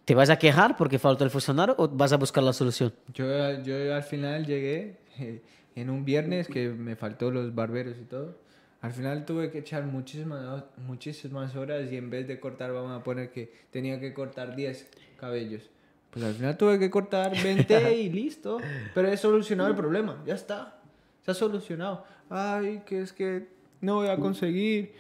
¿Te 0.05 0.15
vas 0.15 0.30
a 0.30 0.38
quejar 0.38 0.75
porque 0.75 0.99
faltó 0.99 1.23
el 1.23 1.30
funcionario 1.30 1.75
o 1.77 1.88
vas 1.88 2.11
a 2.11 2.17
buscar 2.17 2.43
la 2.43 2.53
solución? 2.53 2.93
Yo, 3.13 3.25
yo 3.63 3.95
al 3.95 4.03
final 4.03 4.45
llegué 4.45 4.97
eh, 5.17 5.41
en 5.75 5.89
un 5.89 6.03
viernes 6.03 6.47
que 6.47 6.69
me 6.69 6.95
faltó 6.95 7.31
los 7.31 7.55
barberos 7.55 7.95
y 8.01 8.05
todo. 8.05 8.38
Al 8.81 8.91
final 8.91 9.25
tuve 9.25 9.49
que 9.49 9.59
echar 9.59 9.85
muchísimas, 9.85 10.65
muchísimas 10.77 11.55
horas 11.55 11.89
y 11.89 11.95
en 11.95 12.09
vez 12.09 12.27
de 12.27 12.39
cortar, 12.39 12.73
vamos 12.73 12.91
a 12.91 13.01
poner 13.01 13.31
que 13.31 13.53
tenía 13.71 13.99
que 13.99 14.13
cortar 14.13 14.57
10 14.57 14.89
cabellos. 15.15 15.69
Pues 16.09 16.25
al 16.25 16.34
final 16.34 16.57
tuve 16.57 16.77
que 16.77 16.91
cortar 16.91 17.31
20 17.31 17.95
y 17.95 18.09
listo. 18.11 18.59
Pero 18.93 19.07
he 19.07 19.15
solucionado 19.17 19.69
el 19.69 19.75
problema, 19.75 20.21
ya 20.25 20.35
está. 20.35 20.82
Se 21.23 21.31
ha 21.31 21.33
solucionado. 21.33 22.05
Ay, 22.29 22.83
que 22.85 23.01
es 23.01 23.13
que 23.13 23.47
no 23.81 23.95
voy 23.95 24.07
a 24.07 24.17
conseguir. 24.17 24.93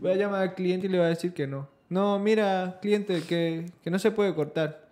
Voy 0.00 0.12
a 0.12 0.16
llamar 0.16 0.42
al 0.42 0.54
cliente 0.54 0.86
y 0.86 0.90
le 0.90 0.98
voy 0.98 1.06
a 1.06 1.10
decir 1.10 1.32
que 1.32 1.46
no. 1.46 1.68
No, 1.88 2.18
mira, 2.18 2.78
cliente, 2.80 3.22
que, 3.22 3.66
que 3.82 3.90
no 3.90 3.98
se 3.98 4.10
puede 4.10 4.34
cortar 4.34 4.90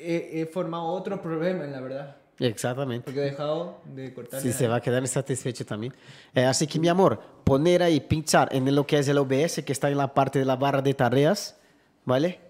he, 0.00 0.40
he 0.40 0.46
formado 0.46 0.86
otro 0.86 1.20
problema, 1.20 1.64
en 1.64 1.72
la 1.72 1.80
verdad. 1.80 2.16
Exactamente. 2.38 3.04
Porque 3.04 3.20
he 3.20 3.24
dejado 3.24 3.80
de 3.84 4.14
cortar. 4.14 4.40
Sí, 4.40 4.52
se 4.52 4.66
va 4.66 4.76
a 4.76 4.80
quedar 4.80 5.02
insatisfecho 5.02 5.66
también. 5.66 5.94
Eh, 6.34 6.44
así 6.44 6.66
que, 6.66 6.78
mi 6.78 6.88
amor, 6.88 7.20
poner 7.44 7.82
ahí, 7.82 8.00
pinchar 8.00 8.48
en 8.52 8.74
lo 8.74 8.86
que 8.86 8.98
es 8.98 9.08
el 9.08 9.18
OBS, 9.18 9.62
que 9.62 9.72
está 9.72 9.90
en 9.90 9.98
la 9.98 10.14
parte 10.14 10.38
de 10.38 10.46
la 10.46 10.56
barra 10.56 10.80
de 10.80 10.94
tareas, 10.94 11.58
¿vale? 12.04 12.40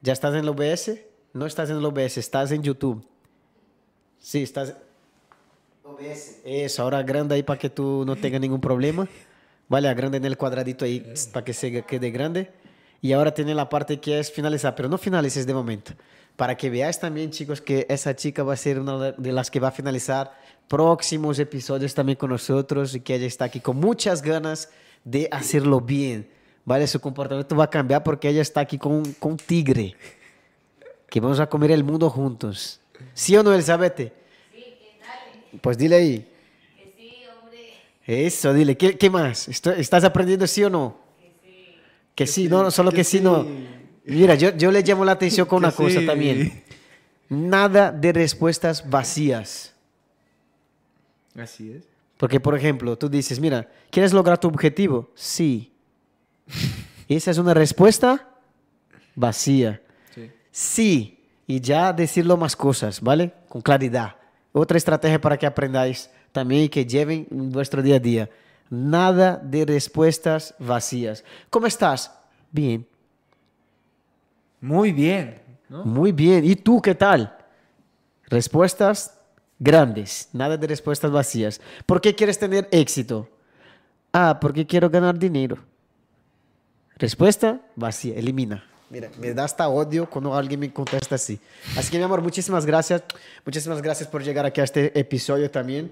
¿Ya 0.00 0.12
estás 0.12 0.32
en 0.34 0.40
el 0.40 0.48
OBS? 0.48 0.92
No 1.32 1.46
estás 1.46 1.70
en 1.70 1.76
el 1.76 1.84
OBS, 1.84 2.18
estás 2.18 2.52
en 2.52 2.62
YouTube. 2.62 3.04
Sí, 4.18 4.42
estás... 4.42 4.76
Eso, 6.44 6.82
ahora 6.82 6.98
agranda 6.98 7.34
ahí 7.34 7.42
para 7.42 7.58
que 7.58 7.68
tú 7.68 8.04
no 8.06 8.16
tengas 8.16 8.40
ningún 8.40 8.60
problema. 8.60 9.08
Vale, 9.68 9.88
agranda 9.88 10.16
en 10.16 10.24
el 10.24 10.36
cuadradito 10.36 10.84
ahí 10.84 11.14
para 11.32 11.44
que 11.44 11.52
se 11.52 11.82
quede 11.84 12.10
grande. 12.10 12.50
Y 13.02 13.12
ahora 13.12 13.32
tiene 13.32 13.54
la 13.54 13.68
parte 13.68 14.00
que 14.00 14.18
es 14.18 14.30
finalizar, 14.30 14.74
pero 14.74 14.88
no 14.88 14.98
finalices 14.98 15.46
de 15.46 15.54
momento. 15.54 15.92
Para 16.36 16.56
que 16.56 16.70
veáis 16.70 16.98
también, 16.98 17.30
chicos, 17.30 17.60
que 17.60 17.86
esa 17.88 18.14
chica 18.16 18.42
va 18.42 18.54
a 18.54 18.56
ser 18.56 18.78
una 18.78 19.12
de 19.12 19.32
las 19.32 19.50
que 19.50 19.60
va 19.60 19.68
a 19.68 19.72
finalizar 19.72 20.32
próximos 20.68 21.38
episodios 21.38 21.94
también 21.94 22.16
con 22.16 22.30
nosotros 22.30 22.94
y 22.94 23.00
que 23.00 23.14
ella 23.14 23.26
está 23.26 23.46
aquí 23.46 23.60
con 23.60 23.76
muchas 23.76 24.22
ganas 24.22 24.70
de 25.04 25.28
hacerlo 25.30 25.80
bien. 25.80 26.28
¿Vale? 26.64 26.86
Su 26.86 27.00
comportamiento 27.00 27.56
va 27.56 27.64
a 27.64 27.70
cambiar 27.70 28.02
porque 28.02 28.28
ella 28.28 28.42
está 28.42 28.60
aquí 28.60 28.78
con, 28.78 29.12
con 29.14 29.32
un 29.32 29.38
tigre. 29.38 29.96
Que 31.08 31.20
vamos 31.20 31.40
a 31.40 31.48
comer 31.48 31.72
el 31.72 31.84
mundo 31.84 32.08
juntos. 32.10 32.80
¿Sí 33.14 33.36
o 33.36 33.42
no, 33.42 33.52
Elizabeth? 33.52 34.19
Pues 35.60 35.76
dile 35.78 35.96
ahí. 35.96 36.28
que 36.76 36.94
sí, 36.96 37.12
hombre, 37.42 38.26
Eso, 38.26 38.52
dile. 38.54 38.76
¿Qué, 38.76 38.96
qué 38.96 39.10
más? 39.10 39.48
¿Estás 39.48 40.04
aprendiendo 40.04 40.46
sí 40.46 40.62
o 40.64 40.70
no? 40.70 40.98
que 41.18 41.30
sí. 41.42 41.76
Que 42.14 42.26
sí, 42.26 42.48
no, 42.48 42.62
no, 42.62 42.70
solo 42.70 42.92
que, 42.92 43.04
sí, 43.04 43.20
no. 43.20 43.46
Mira, 44.04 44.34
yo, 44.34 44.56
yo 44.56 44.70
le 44.70 44.82
llamo 44.82 45.04
la 45.04 45.12
atención 45.12 45.46
con 45.46 45.58
una 45.64 45.72
cosa 45.72 46.00
sí. 46.00 46.06
también. 46.06 46.64
Nada 47.28 47.92
de 47.92 48.12
respuestas 48.12 48.88
vacías. 48.88 49.74
Así 51.36 51.72
es. 51.72 51.84
Porque, 52.16 52.40
por 52.40 52.56
ejemplo, 52.56 52.98
tú 52.98 53.08
dices, 53.08 53.40
mira, 53.40 53.68
¿quieres 53.90 54.12
lograr 54.12 54.38
tu 54.38 54.48
objetivo? 54.48 55.10
Sí. 55.14 55.72
Esa 57.08 57.30
es 57.30 57.38
una 57.38 57.54
respuesta 57.54 58.28
vacía. 59.14 59.80
Sí. 60.14 60.30
Sí. 60.50 61.16
Y 61.46 61.60
ya 61.60 61.92
decirlo 61.92 62.36
más 62.36 62.54
cosas, 62.54 63.00
¿vale? 63.00 63.32
Con 63.48 63.62
claridad. 63.62 64.16
Otra 64.52 64.78
estrategia 64.78 65.20
para 65.20 65.38
que 65.38 65.46
aprendáis 65.46 66.10
también 66.32 66.64
y 66.64 66.68
que 66.68 66.84
lleven 66.84 67.26
en 67.30 67.50
vuestro 67.50 67.82
día 67.82 67.96
a 67.96 68.00
día. 68.00 68.30
Nada 68.68 69.36
de 69.42 69.64
respuestas 69.64 70.54
vacías. 70.58 71.24
¿Cómo 71.50 71.66
estás? 71.66 72.12
Bien. 72.50 72.86
Muy 74.60 74.92
bien, 74.92 75.40
¿no? 75.68 75.84
Muy 75.84 76.12
bien. 76.12 76.44
¿Y 76.44 76.56
tú 76.56 76.80
qué 76.80 76.94
tal? 76.94 77.36
Respuestas 78.26 79.18
grandes, 79.58 80.28
nada 80.32 80.56
de 80.56 80.66
respuestas 80.66 81.10
vacías. 81.10 81.60
¿Por 81.86 82.00
qué 82.00 82.14
quieres 82.14 82.38
tener 82.38 82.68
éxito? 82.70 83.28
Ah, 84.12 84.38
porque 84.40 84.66
quiero 84.66 84.90
ganar 84.90 85.18
dinero. 85.18 85.58
Respuesta 86.96 87.60
vacía, 87.76 88.16
elimina. 88.16 88.69
Mira, 88.90 89.08
me 89.20 89.32
da 89.32 89.44
hasta 89.44 89.68
odio 89.68 90.10
cuando 90.10 90.34
alguien 90.34 90.58
me 90.60 90.72
contesta 90.72 91.14
así. 91.14 91.38
Así 91.76 91.90
que, 91.92 91.98
mi 91.98 92.02
amor, 92.04 92.22
muchísimas 92.22 92.66
gracias. 92.66 93.02
Muchísimas 93.46 93.80
gracias 93.80 94.08
por 94.08 94.22
llegar 94.24 94.44
aquí 94.46 94.60
a 94.60 94.64
este 94.64 94.98
episodio 94.98 95.48
también. 95.50 95.90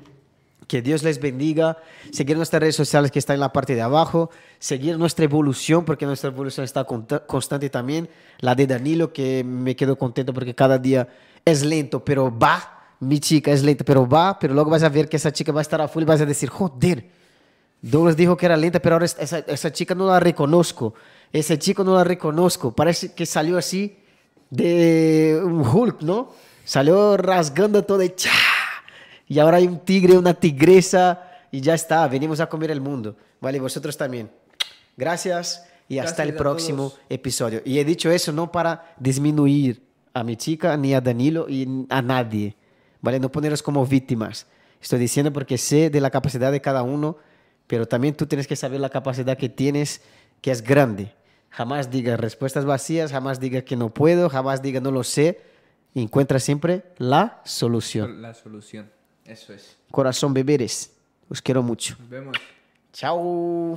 Que 0.67 0.83
Dios 0.83 1.03
les 1.05 1.21
bendiga. 1.21 1.79
Seguir 2.13 2.37
nuestras 2.37 2.61
redes 2.61 2.75
sociales 2.77 3.11
que 3.13 3.21
está 3.21 3.35
en 3.35 3.41
la 3.41 3.53
parte 3.53 3.75
de 3.77 3.83
abajo. 3.83 4.31
Seguir 4.59 4.99
nuestra 4.99 5.25
evolución 5.25 5.85
porque 5.85 6.07
nuestra 6.07 6.29
evolución 6.31 6.65
está 6.65 6.85
constante 6.85 7.71
también. 7.71 8.09
La 8.41 8.55
de 8.57 8.67
Danilo 8.67 9.13
que 9.13 9.45
me 9.45 9.77
quedo 9.77 9.97
contento 9.97 10.35
porque 10.35 10.55
cada 10.55 10.77
día 10.77 11.09
es 11.45 11.65
lento, 11.65 12.05
pero 12.05 12.37
va. 12.37 12.75
mi 13.01 13.21
chica 13.21 13.53
es 13.53 13.63
lenta, 13.63 13.85
pero 13.85 14.09
va, 14.09 14.37
pero 14.41 14.55
luego 14.55 14.71
vas 14.71 14.83
a 14.83 14.89
ver 14.89 15.09
que 15.09 15.19
esa 15.19 15.33
chica 15.33 15.53
va 15.53 15.61
a 15.61 15.63
estar 15.63 15.81
a 15.81 15.87
full 15.87 16.03
y 16.03 16.05
vas 16.05 16.21
a 16.21 16.27
decir, 16.27 16.49
joder, 16.49 17.05
Douglas 17.81 18.17
dijo 18.17 18.37
que 18.37 18.45
era 18.45 18.57
lenta, 18.57 18.81
pero 18.81 18.97
ahora 18.97 19.05
es- 19.05 19.17
esa, 19.21 19.39
esa 19.39 19.73
chica 19.73 19.95
no 19.95 20.09
la 20.09 20.19
reconozco, 20.19 20.95
ese 21.33 21.59
chico 21.59 21.85
no 21.85 21.95
la 21.95 22.05
reconozco, 22.05 22.75
parece 22.75 23.13
que 23.13 23.27
salió 23.27 23.59
así 23.59 23.99
de 24.51 25.41
un 25.43 25.61
Hulk, 25.61 26.03
¿no? 26.03 26.33
Salió 26.65 27.17
rasgando 27.17 27.85
todo 27.85 28.03
y 28.03 28.11
¡cha! 28.11 28.31
Y 29.27 29.39
ahora 29.39 29.59
hay 29.59 29.67
un 29.67 29.81
tigre, 29.81 30.17
una 30.17 30.35
tigresa 30.35 31.23
y 31.51 31.61
ya 31.61 31.75
está, 31.75 32.07
venimos 32.09 32.41
a 32.41 32.49
comer 32.49 32.71
el 32.71 32.81
mundo. 32.81 33.17
Vale, 33.41 33.61
vosotros 33.61 33.97
también. 33.97 34.31
Gracias 34.97 35.67
y 35.89 35.99
hasta 35.99 36.23
el 36.23 36.35
próximo 36.35 36.91
todos. 36.91 37.01
episodio. 37.09 37.63
Y 37.65 37.79
he 37.79 37.85
dicho 37.85 38.11
eso 38.11 38.33
no 38.33 38.51
para 38.51 38.95
disminuir 38.99 39.83
a 40.13 40.25
mi 40.25 40.37
chica, 40.37 40.77
ni 40.77 40.95
a 40.95 41.01
Danilo 41.01 41.49
y 41.49 41.87
a 41.89 42.03
nadie. 42.03 42.57
¿Vale? 43.01 43.21
No 43.21 43.31
poneros 43.31 43.63
como 43.63 43.87
víctimas. 43.87 44.47
Estoy 44.81 44.99
diciendo 44.99 45.33
porque 45.33 45.59
sé 45.59 45.91
de 45.91 46.01
la 46.01 46.11
capacidad 46.11 46.51
de 46.51 46.61
cada 46.61 46.83
uno, 46.83 47.17
pero 47.67 47.87
también 47.87 48.15
tú 48.15 48.27
tienes 48.27 48.47
que 48.47 48.57
saber 48.57 48.81
la 48.81 48.91
capacidad 48.91 49.37
que 49.37 49.49
tienes, 49.49 50.01
que 50.41 50.51
es 50.51 50.63
grande. 50.63 51.15
Jamás 51.59 51.91
digas 51.91 52.21
respuestas 52.21 52.65
vacías, 52.65 53.11
jamás 53.11 53.41
digas 53.41 53.65
que 53.65 53.75
no 53.75 53.93
puedo, 53.93 54.31
jamás 54.31 54.63
digas 54.63 54.81
no 54.81 54.93
lo 54.93 55.03
sé. 55.03 55.41
Encuentra 55.93 56.39
siempre 56.39 56.85
la 56.99 57.43
solución. 57.45 58.23
La 58.23 58.33
solución. 58.33 58.89
Eso 59.25 59.53
es. 59.53 59.77
Corazón 59.91 60.33
beberes. 60.33 60.95
Os 61.29 61.43
quiero 61.43 61.65
mucho. 61.65 61.97
Nos 61.99 62.09
vemos. 62.09 62.37
Chao. 62.93 63.77